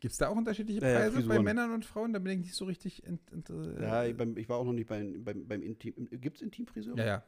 Gibt 0.00 0.12
es 0.12 0.18
da 0.18 0.28
auch 0.28 0.36
unterschiedliche 0.36 0.80
Ja, 0.80 0.88
ja, 0.88 0.98
Preise 0.98 1.16
bei 1.16 1.22
Frisuren. 1.22 1.44
Männern 1.44 1.72
und 1.72 1.84
Frauen? 1.84 2.12
Da 2.12 2.18
bin 2.18 2.32
ich 2.32 2.38
nicht 2.38 2.54
so 2.54 2.64
richtig. 2.64 3.02
Ja, 3.80 4.02
äh, 4.02 4.10
ich, 4.10 4.16
beim, 4.16 4.36
ich 4.36 4.48
war 4.48 4.56
auch 4.56 4.64
noch 4.64 4.72
nicht 4.72 4.88
beim, 4.88 5.22
beim, 5.22 5.46
beim 5.46 5.62
Intim. 5.62 6.08
Gibt 6.10 6.36
es 6.36 6.42
Intimfriseur? 6.42 6.96
ja, 6.96 7.04
ja. 7.04 7.24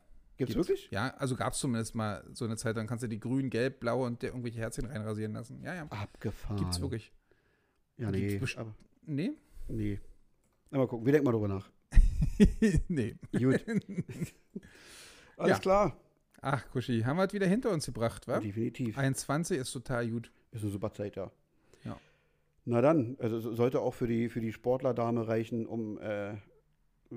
Gibt's 0.46 0.54
Gibt's. 0.54 0.68
wirklich? 0.68 0.90
Ja, 0.90 1.14
also 1.18 1.36
gab 1.36 1.52
es 1.52 1.58
zumindest 1.58 1.94
mal 1.94 2.24
so 2.32 2.44
eine 2.44 2.56
Zeit, 2.56 2.76
dann 2.76 2.86
kannst 2.86 3.02
du 3.04 3.08
die 3.08 3.20
grün, 3.20 3.50
gelb, 3.50 3.80
blau 3.80 4.04
und 4.06 4.22
dir 4.22 4.28
irgendwelche 4.28 4.58
Herzchen 4.58 4.86
reinrasieren 4.86 5.32
lassen. 5.32 5.62
Ja, 5.62 5.74
ja. 5.74 5.82
Abgefahren. 5.88 6.56
Gibt's 6.58 6.80
wirklich. 6.80 7.12
Ja, 7.98 8.10
nee. 8.10 8.40
Aber, 8.56 8.74
Nee? 9.06 9.32
nee. 9.68 10.00
Mal 10.70 10.86
gucken. 10.88 11.04
Wir 11.06 11.12
denken 11.12 11.26
mal 11.26 11.32
drüber 11.32 11.48
nach. 11.48 11.70
nee. 12.88 13.16
Gut. 13.32 13.64
Alles 15.36 15.56
Ja. 15.56 15.58
klar. 15.58 15.96
Ach, 16.40 16.68
Kuschi, 16.70 17.02
haben 17.02 17.16
wir 17.18 17.24
es 17.26 17.32
wieder 17.32 17.46
hinter 17.46 17.70
uns 17.70 17.86
gebracht, 17.86 18.26
wa? 18.26 18.40
Definitiv. 18.40 18.98
21 18.98 19.58
ist 19.58 19.72
total 19.72 20.08
gut. 20.10 20.32
Ist 20.50 20.62
eine 20.62 20.72
super 20.72 20.92
Zeit, 20.92 21.14
ja. 21.16 21.30
Ja. 21.84 21.98
Na 22.64 22.80
dann, 22.80 23.16
also 23.20 23.38
so- 23.40 23.54
sollte 23.54 23.80
auch 23.80 23.94
für 23.94 24.06
die, 24.08 24.28
für 24.28 24.40
die 24.40 24.52
Sportlerdame 24.52 25.26
reichen, 25.28 25.66
um 25.66 25.98
äh, 26.00 26.34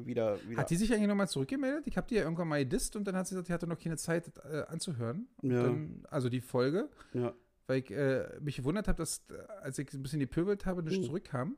wieder, 0.06 0.38
wieder. 0.48 0.62
Hat 0.62 0.70
die 0.70 0.76
sich 0.76 0.92
eigentlich 0.94 1.08
nochmal 1.08 1.28
zurückgemeldet? 1.30 1.88
Ich 1.88 1.96
habe 1.98 2.08
die 2.08 2.16
ja 2.16 2.24
irgendwann 2.24 2.48
mal 2.48 2.60
gedisst 2.64 2.96
und 2.96 3.06
dann 3.08 3.16
hat 3.16 3.28
sie 3.28 3.36
gesagt, 3.36 3.48
die 3.50 3.54
hatte 3.54 3.68
noch 3.68 3.80
keine 3.80 3.98
Zeit 3.98 4.32
äh, 4.50 4.64
anzuhören. 4.68 5.28
Und 5.42 5.52
Ja. 5.52 5.64
Dann, 5.64 6.04
also 6.10 6.30
die 6.30 6.42
Folge, 6.42 6.90
ja. 7.14 7.34
weil 7.68 7.80
ich 7.80 7.92
äh, 7.92 8.28
mich 8.42 8.58
gewundert 8.58 8.88
habe, 8.88 8.98
dass, 8.98 9.24
äh, 9.30 9.36
als 9.62 9.78
ich 9.80 9.94
ein 9.94 10.02
bisschen 10.04 10.20
gepöbelt 10.20 10.66
habe, 10.66 10.84
nicht 10.84 10.98
Hm. 10.98 11.04
zurückkam. 11.04 11.58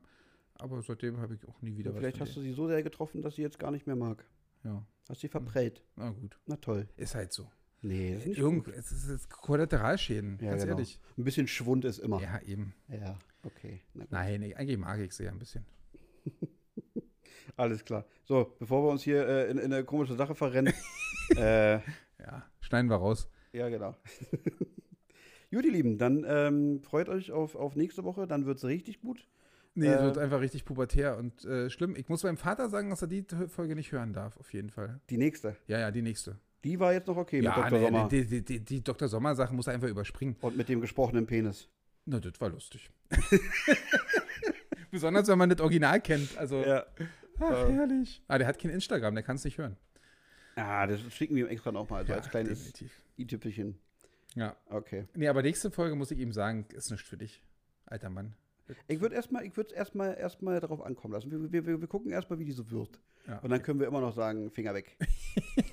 Aber 0.60 0.82
seitdem 0.82 1.18
habe 1.20 1.34
ich 1.34 1.46
auch 1.48 1.62
nie 1.62 1.76
wieder 1.76 1.92
Vielleicht 1.92 2.18
was 2.20 2.28
hast 2.28 2.34
von 2.34 2.42
du 2.42 2.48
sie 2.48 2.54
so 2.54 2.66
sehr 2.66 2.82
getroffen, 2.82 3.22
dass 3.22 3.36
sie 3.36 3.42
jetzt 3.42 3.58
gar 3.58 3.70
nicht 3.70 3.86
mehr 3.86 3.96
mag. 3.96 4.24
Ja, 4.64 4.84
Hast 5.08 5.20
sie 5.20 5.28
verprellt. 5.28 5.84
na 5.96 6.10
gut. 6.10 6.38
Na 6.46 6.56
toll. 6.56 6.88
Ist 6.96 7.14
halt 7.14 7.32
so. 7.32 7.48
Nee, 7.80 8.14
das 8.14 8.22
ist 8.22 8.28
nicht 8.30 8.38
Irgend, 8.38 8.66
es 8.66 8.90
ist 8.90 9.08
jetzt 9.08 9.30
Kollateralschäden, 9.30 10.38
Ja, 10.42 10.50
ganz 10.50 10.62
genau. 10.64 10.74
ehrlich. 10.74 10.98
Ein 11.16 11.22
bisschen 11.22 11.46
Schwund 11.46 11.84
ist 11.84 11.98
immer. 11.98 12.20
Ja, 12.20 12.40
eben. 12.42 12.74
Ja, 12.88 13.16
okay. 13.44 13.82
Nein, 14.10 14.40
nee, 14.40 14.54
eigentlich 14.56 14.78
mag 14.78 14.98
ich 14.98 15.12
sie 15.12 15.24
ja 15.24 15.30
ein 15.30 15.38
bisschen. 15.38 15.64
Alles 17.58 17.84
klar. 17.84 18.04
So, 18.24 18.54
bevor 18.58 18.84
wir 18.84 18.90
uns 18.90 19.02
hier 19.02 19.26
äh, 19.28 19.50
in, 19.50 19.58
in 19.58 19.72
eine 19.72 19.84
komische 19.84 20.14
Sache 20.14 20.34
verrennen. 20.34 20.72
äh, 21.36 21.74
Ja, 22.18 22.46
schneiden 22.60 22.88
wir 22.90 22.96
raus. 22.96 23.28
ja, 23.52 23.68
genau. 23.68 23.94
gut, 25.52 25.64
ihr 25.64 25.72
Lieben, 25.72 25.98
dann 25.98 26.24
ähm, 26.26 26.80
freut 26.82 27.08
euch 27.08 27.32
auf, 27.32 27.54
auf 27.54 27.74
nächste 27.76 28.04
Woche. 28.04 28.26
Dann 28.26 28.46
wird 28.46 28.58
es 28.58 28.64
richtig 28.64 29.00
gut. 29.00 29.26
Nee, 29.74 29.86
es 29.88 30.00
Äh, 30.00 30.04
wird 30.04 30.18
einfach 30.18 30.40
richtig 30.40 30.64
pubertär 30.64 31.16
und 31.18 31.44
äh, 31.44 31.68
schlimm. 31.70 31.94
Ich 31.96 32.08
muss 32.08 32.22
meinem 32.22 32.36
Vater 32.36 32.68
sagen, 32.68 32.90
dass 32.90 33.02
er 33.02 33.08
die 33.08 33.24
Folge 33.48 33.74
nicht 33.74 33.92
hören 33.92 34.12
darf, 34.12 34.36
auf 34.38 34.52
jeden 34.52 34.70
Fall. 34.70 35.00
Die 35.10 35.18
nächste. 35.18 35.56
Ja, 35.66 35.78
ja, 35.78 35.90
die 35.90 36.02
nächste. 36.02 36.38
Die 36.64 36.80
war 36.80 36.92
jetzt 36.92 37.06
noch 37.06 37.16
okay 37.16 37.40
ja, 37.40 37.50
mit 37.56 37.64
Dr. 37.66 37.78
nee, 37.78 37.84
Sommer. 37.86 38.08
Die, 38.08 38.26
die, 38.26 38.44
die, 38.44 38.60
die 38.64 38.82
Dr. 38.82 39.08
Sommer-Sache 39.08 39.54
muss 39.54 39.66
er 39.68 39.74
einfach 39.74 39.88
überspringen. 39.88 40.36
Und 40.40 40.56
mit 40.56 40.68
dem 40.68 40.80
gesprochenen 40.80 41.26
Penis. 41.26 41.68
Na, 42.04 42.18
das 42.18 42.40
war 42.40 42.48
lustig. 42.50 42.90
Besonders, 44.90 45.28
wenn 45.28 45.38
man 45.38 45.50
das 45.50 45.60
Original 45.60 46.00
kennt. 46.00 46.36
Also, 46.38 46.62
Ja. 46.64 46.84
Ach, 47.40 47.68
äh. 47.68 47.72
herrlich. 47.72 48.22
Ah, 48.28 48.38
der 48.38 48.46
hat 48.46 48.58
kein 48.58 48.70
Instagram, 48.70 49.14
der 49.14 49.24
kann 49.24 49.36
es 49.36 49.44
nicht 49.44 49.58
hören. 49.58 49.76
Ah, 50.56 50.86
das 50.86 51.00
schicken 51.12 51.36
wir 51.36 51.46
ihm 51.46 51.50
extra 51.50 51.72
nochmal, 51.72 52.00
also 52.00 52.12
ja, 52.12 52.18
als 52.18 52.28
kleines 52.30 52.72
definitiv. 52.72 53.02
i-Tüppelchen. 53.16 53.78
Ja. 54.34 54.56
Okay. 54.66 55.06
Nee, 55.14 55.28
aber 55.28 55.42
nächste 55.42 55.70
Folge 55.70 55.94
muss 55.94 56.10
ich 56.10 56.18
ihm 56.18 56.32
sagen, 56.32 56.66
ist 56.74 56.90
nichts 56.90 57.08
für 57.08 57.16
dich, 57.16 57.42
alter 57.86 58.10
Mann. 58.10 58.34
Ich 58.86 59.00
würde 59.00 59.14
erstmal, 59.14 59.46
ich 59.46 59.56
würde 59.56 59.70
es 59.70 59.76
erstmal 59.76 60.16
erstmal 60.16 60.60
darauf 60.60 60.82
ankommen 60.82 61.14
lassen. 61.14 61.30
Wir, 61.30 61.52
wir, 61.52 61.66
wir, 61.66 61.80
wir 61.80 61.88
gucken 61.88 62.10
erstmal, 62.10 62.38
wie 62.38 62.44
die 62.44 62.52
so 62.52 62.70
wird. 62.70 63.00
Ja, 63.26 63.38
Und 63.38 63.50
dann 63.50 63.62
können 63.62 63.80
wir 63.80 63.86
immer 63.86 64.00
noch 64.00 64.14
sagen, 64.14 64.50
Finger 64.50 64.74
weg. 64.74 64.96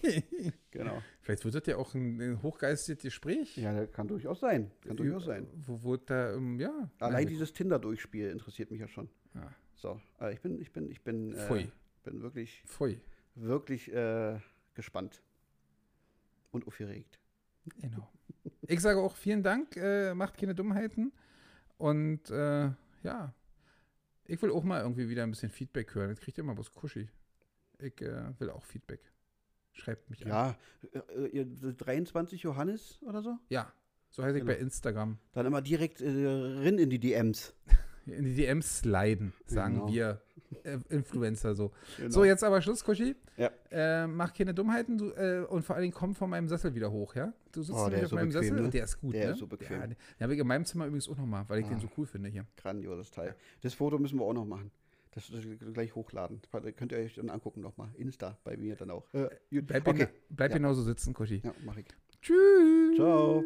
genau. 0.71 1.01
Vielleicht 1.21 1.43
wird 1.45 1.55
das 1.55 1.63
ja 1.67 1.77
auch 1.77 1.93
ein, 1.93 2.21
ein 2.21 2.41
hochgeistiges 2.41 3.03
Gespräch. 3.03 3.57
Ja, 3.57 3.73
das 3.73 3.91
kann 3.91 4.07
durchaus 4.07 4.39
sein. 4.39 4.71
Kann 4.85 4.97
durchaus 4.97 5.25
sein. 5.25 5.47
Wo, 5.65 5.83
wo 5.83 5.97
da, 5.97 6.33
ähm, 6.33 6.59
ja. 6.59 6.89
Allein 6.99 7.23
ja, 7.23 7.29
dieses 7.29 7.53
Tinder-Durchspiel 7.53 8.29
interessiert 8.29 8.71
mich 8.71 8.81
ja 8.81 8.87
schon. 8.87 9.09
Ja. 9.33 9.49
So, 9.75 9.99
aber 10.17 10.31
ich 10.31 10.41
bin, 10.41 10.59
ich 10.59 10.71
bin, 10.71 10.89
ich 10.89 11.01
bin, 11.01 11.33
äh, 11.33 11.67
bin 12.03 12.21
wirklich, 12.21 12.63
Pfui. 12.65 12.99
wirklich 13.35 13.91
äh, 13.93 14.39
gespannt 14.73 15.21
und 16.51 16.65
aufgeregt. 16.67 17.19
Genau. 17.81 18.09
Ich 18.67 18.79
sage 18.81 18.99
auch 18.99 19.15
vielen 19.15 19.43
Dank, 19.43 19.75
äh, 19.75 20.13
macht 20.13 20.37
keine 20.37 20.55
Dummheiten. 20.55 21.11
Und 21.77 22.29
äh, 22.29 22.71
ja, 23.03 23.33
ich 24.25 24.41
will 24.41 24.51
auch 24.51 24.63
mal 24.63 24.81
irgendwie 24.81 25.09
wieder 25.09 25.23
ein 25.23 25.31
bisschen 25.31 25.51
Feedback 25.51 25.93
hören. 25.93 26.09
Jetzt 26.09 26.21
kriegt 26.21 26.37
ihr 26.37 26.43
immer 26.43 26.57
was 26.57 26.71
Kuschi. 26.73 27.09
Ich 27.79 28.01
äh, 28.01 28.39
will 28.39 28.49
auch 28.49 28.63
Feedback. 28.63 29.01
Schreibt 29.73 30.09
mich 30.09 30.23
an. 30.25 30.29
Ja, 30.29 30.55
äh, 31.09 31.27
ihr 31.27 31.45
23 31.45 32.41
Johannes 32.43 32.99
oder 33.03 33.21
so? 33.21 33.37
Ja, 33.49 33.73
so 34.09 34.23
heiße 34.23 34.37
ich 34.37 34.43
Genau. 34.45 34.53
bei 34.55 34.59
Instagram. 34.59 35.17
Dann 35.33 35.45
immer 35.45 35.61
direkt 35.61 35.99
äh, 36.01 36.07
rin 36.09 36.77
in 36.79 36.89
die 36.89 36.99
DMs. 36.99 37.53
In 38.07 38.23
die 38.23 38.35
DMs 38.35 38.79
sliden, 38.79 39.33
sagen 39.45 39.75
Genau. 39.75 39.91
wir 39.91 40.21
äh, 40.63 40.77
Influencer 40.89 41.55
so. 41.55 41.71
Genau. 41.97 42.09
So, 42.11 42.23
jetzt 42.23 42.43
aber 42.43 42.61
Schluss, 42.61 42.83
Kuschi. 42.83 43.15
Ja. 43.37 43.49
Äh, 43.71 44.07
mach 44.07 44.33
keine 44.33 44.53
Dummheiten 44.53 44.97
du, 44.97 45.09
äh, 45.11 45.45
und 45.49 45.63
vor 45.63 45.75
allen 45.75 45.83
Dingen 45.83 45.93
komm 45.93 46.13
von 46.15 46.29
meinem 46.29 46.47
Sessel 46.47 46.75
wieder 46.75 46.91
hoch, 46.91 47.15
ja? 47.15 47.33
Du 47.51 47.61
sitzt 47.63 47.77
Oh, 47.77 47.89
der 47.89 47.99
nämlich 47.99 48.01
ist 48.01 48.05
auf 48.05 48.09
so 48.11 48.15
meinem 48.17 48.27
bequem, 48.29 48.41
Sessel 48.43 48.55
ne? 48.57 48.63
und 48.65 48.73
der 48.73 48.83
ist 48.83 49.01
gut, 49.01 49.13
Der 49.15 49.25
ne? 49.27 49.31
ist 49.33 49.39
so 49.39 49.47
bequem. 49.47 49.71
Ja, 49.79 49.87
den 49.87 49.89
den 49.89 50.23
habe 50.23 50.33
ich 50.33 50.39
in 50.39 50.47
meinem 50.47 50.65
Zimmer 50.65 50.85
übrigens 50.85 51.09
auch 51.09 51.17
nochmal, 51.17 51.45
weil 51.47 51.59
ich 51.61 51.67
den 51.67 51.77
Ah. 51.77 51.81
so 51.81 51.89
cool 51.97 52.05
finde 52.05 52.29
hier. 52.29 52.45
Grandioses 52.57 53.11
Teil. 53.11 53.35
Das 53.61 53.73
Foto 53.73 53.97
müssen 53.97 54.19
wir 54.19 54.25
auch 54.25 54.33
noch 54.33 54.45
machen. 54.45 54.71
Das, 55.11 55.31
das 55.31 55.43
gleich 55.73 55.95
hochladen. 55.95 56.41
Könnt 56.75 56.91
ihr 56.91 56.97
euch 56.99 57.15
dann 57.15 57.29
angucken 57.29 57.61
nochmal. 57.61 57.89
Insta 57.95 58.37
bei 58.43 58.55
mir 58.57 58.75
dann 58.75 58.91
auch. 58.91 59.05
Äh, 59.13 59.29
gut. 59.49 59.67
Bleib, 59.67 59.87
okay. 59.87 60.07
bleib 60.29 60.51
Ja. 60.51 60.57
genauso 60.57 60.83
sitzen, 60.83 61.13
Kuschi. 61.13 61.41
Ja, 61.43 61.53
mach 61.65 61.77
ich. 61.77 61.85
Tschüss. 62.21 62.95
Ciao. 62.97 63.43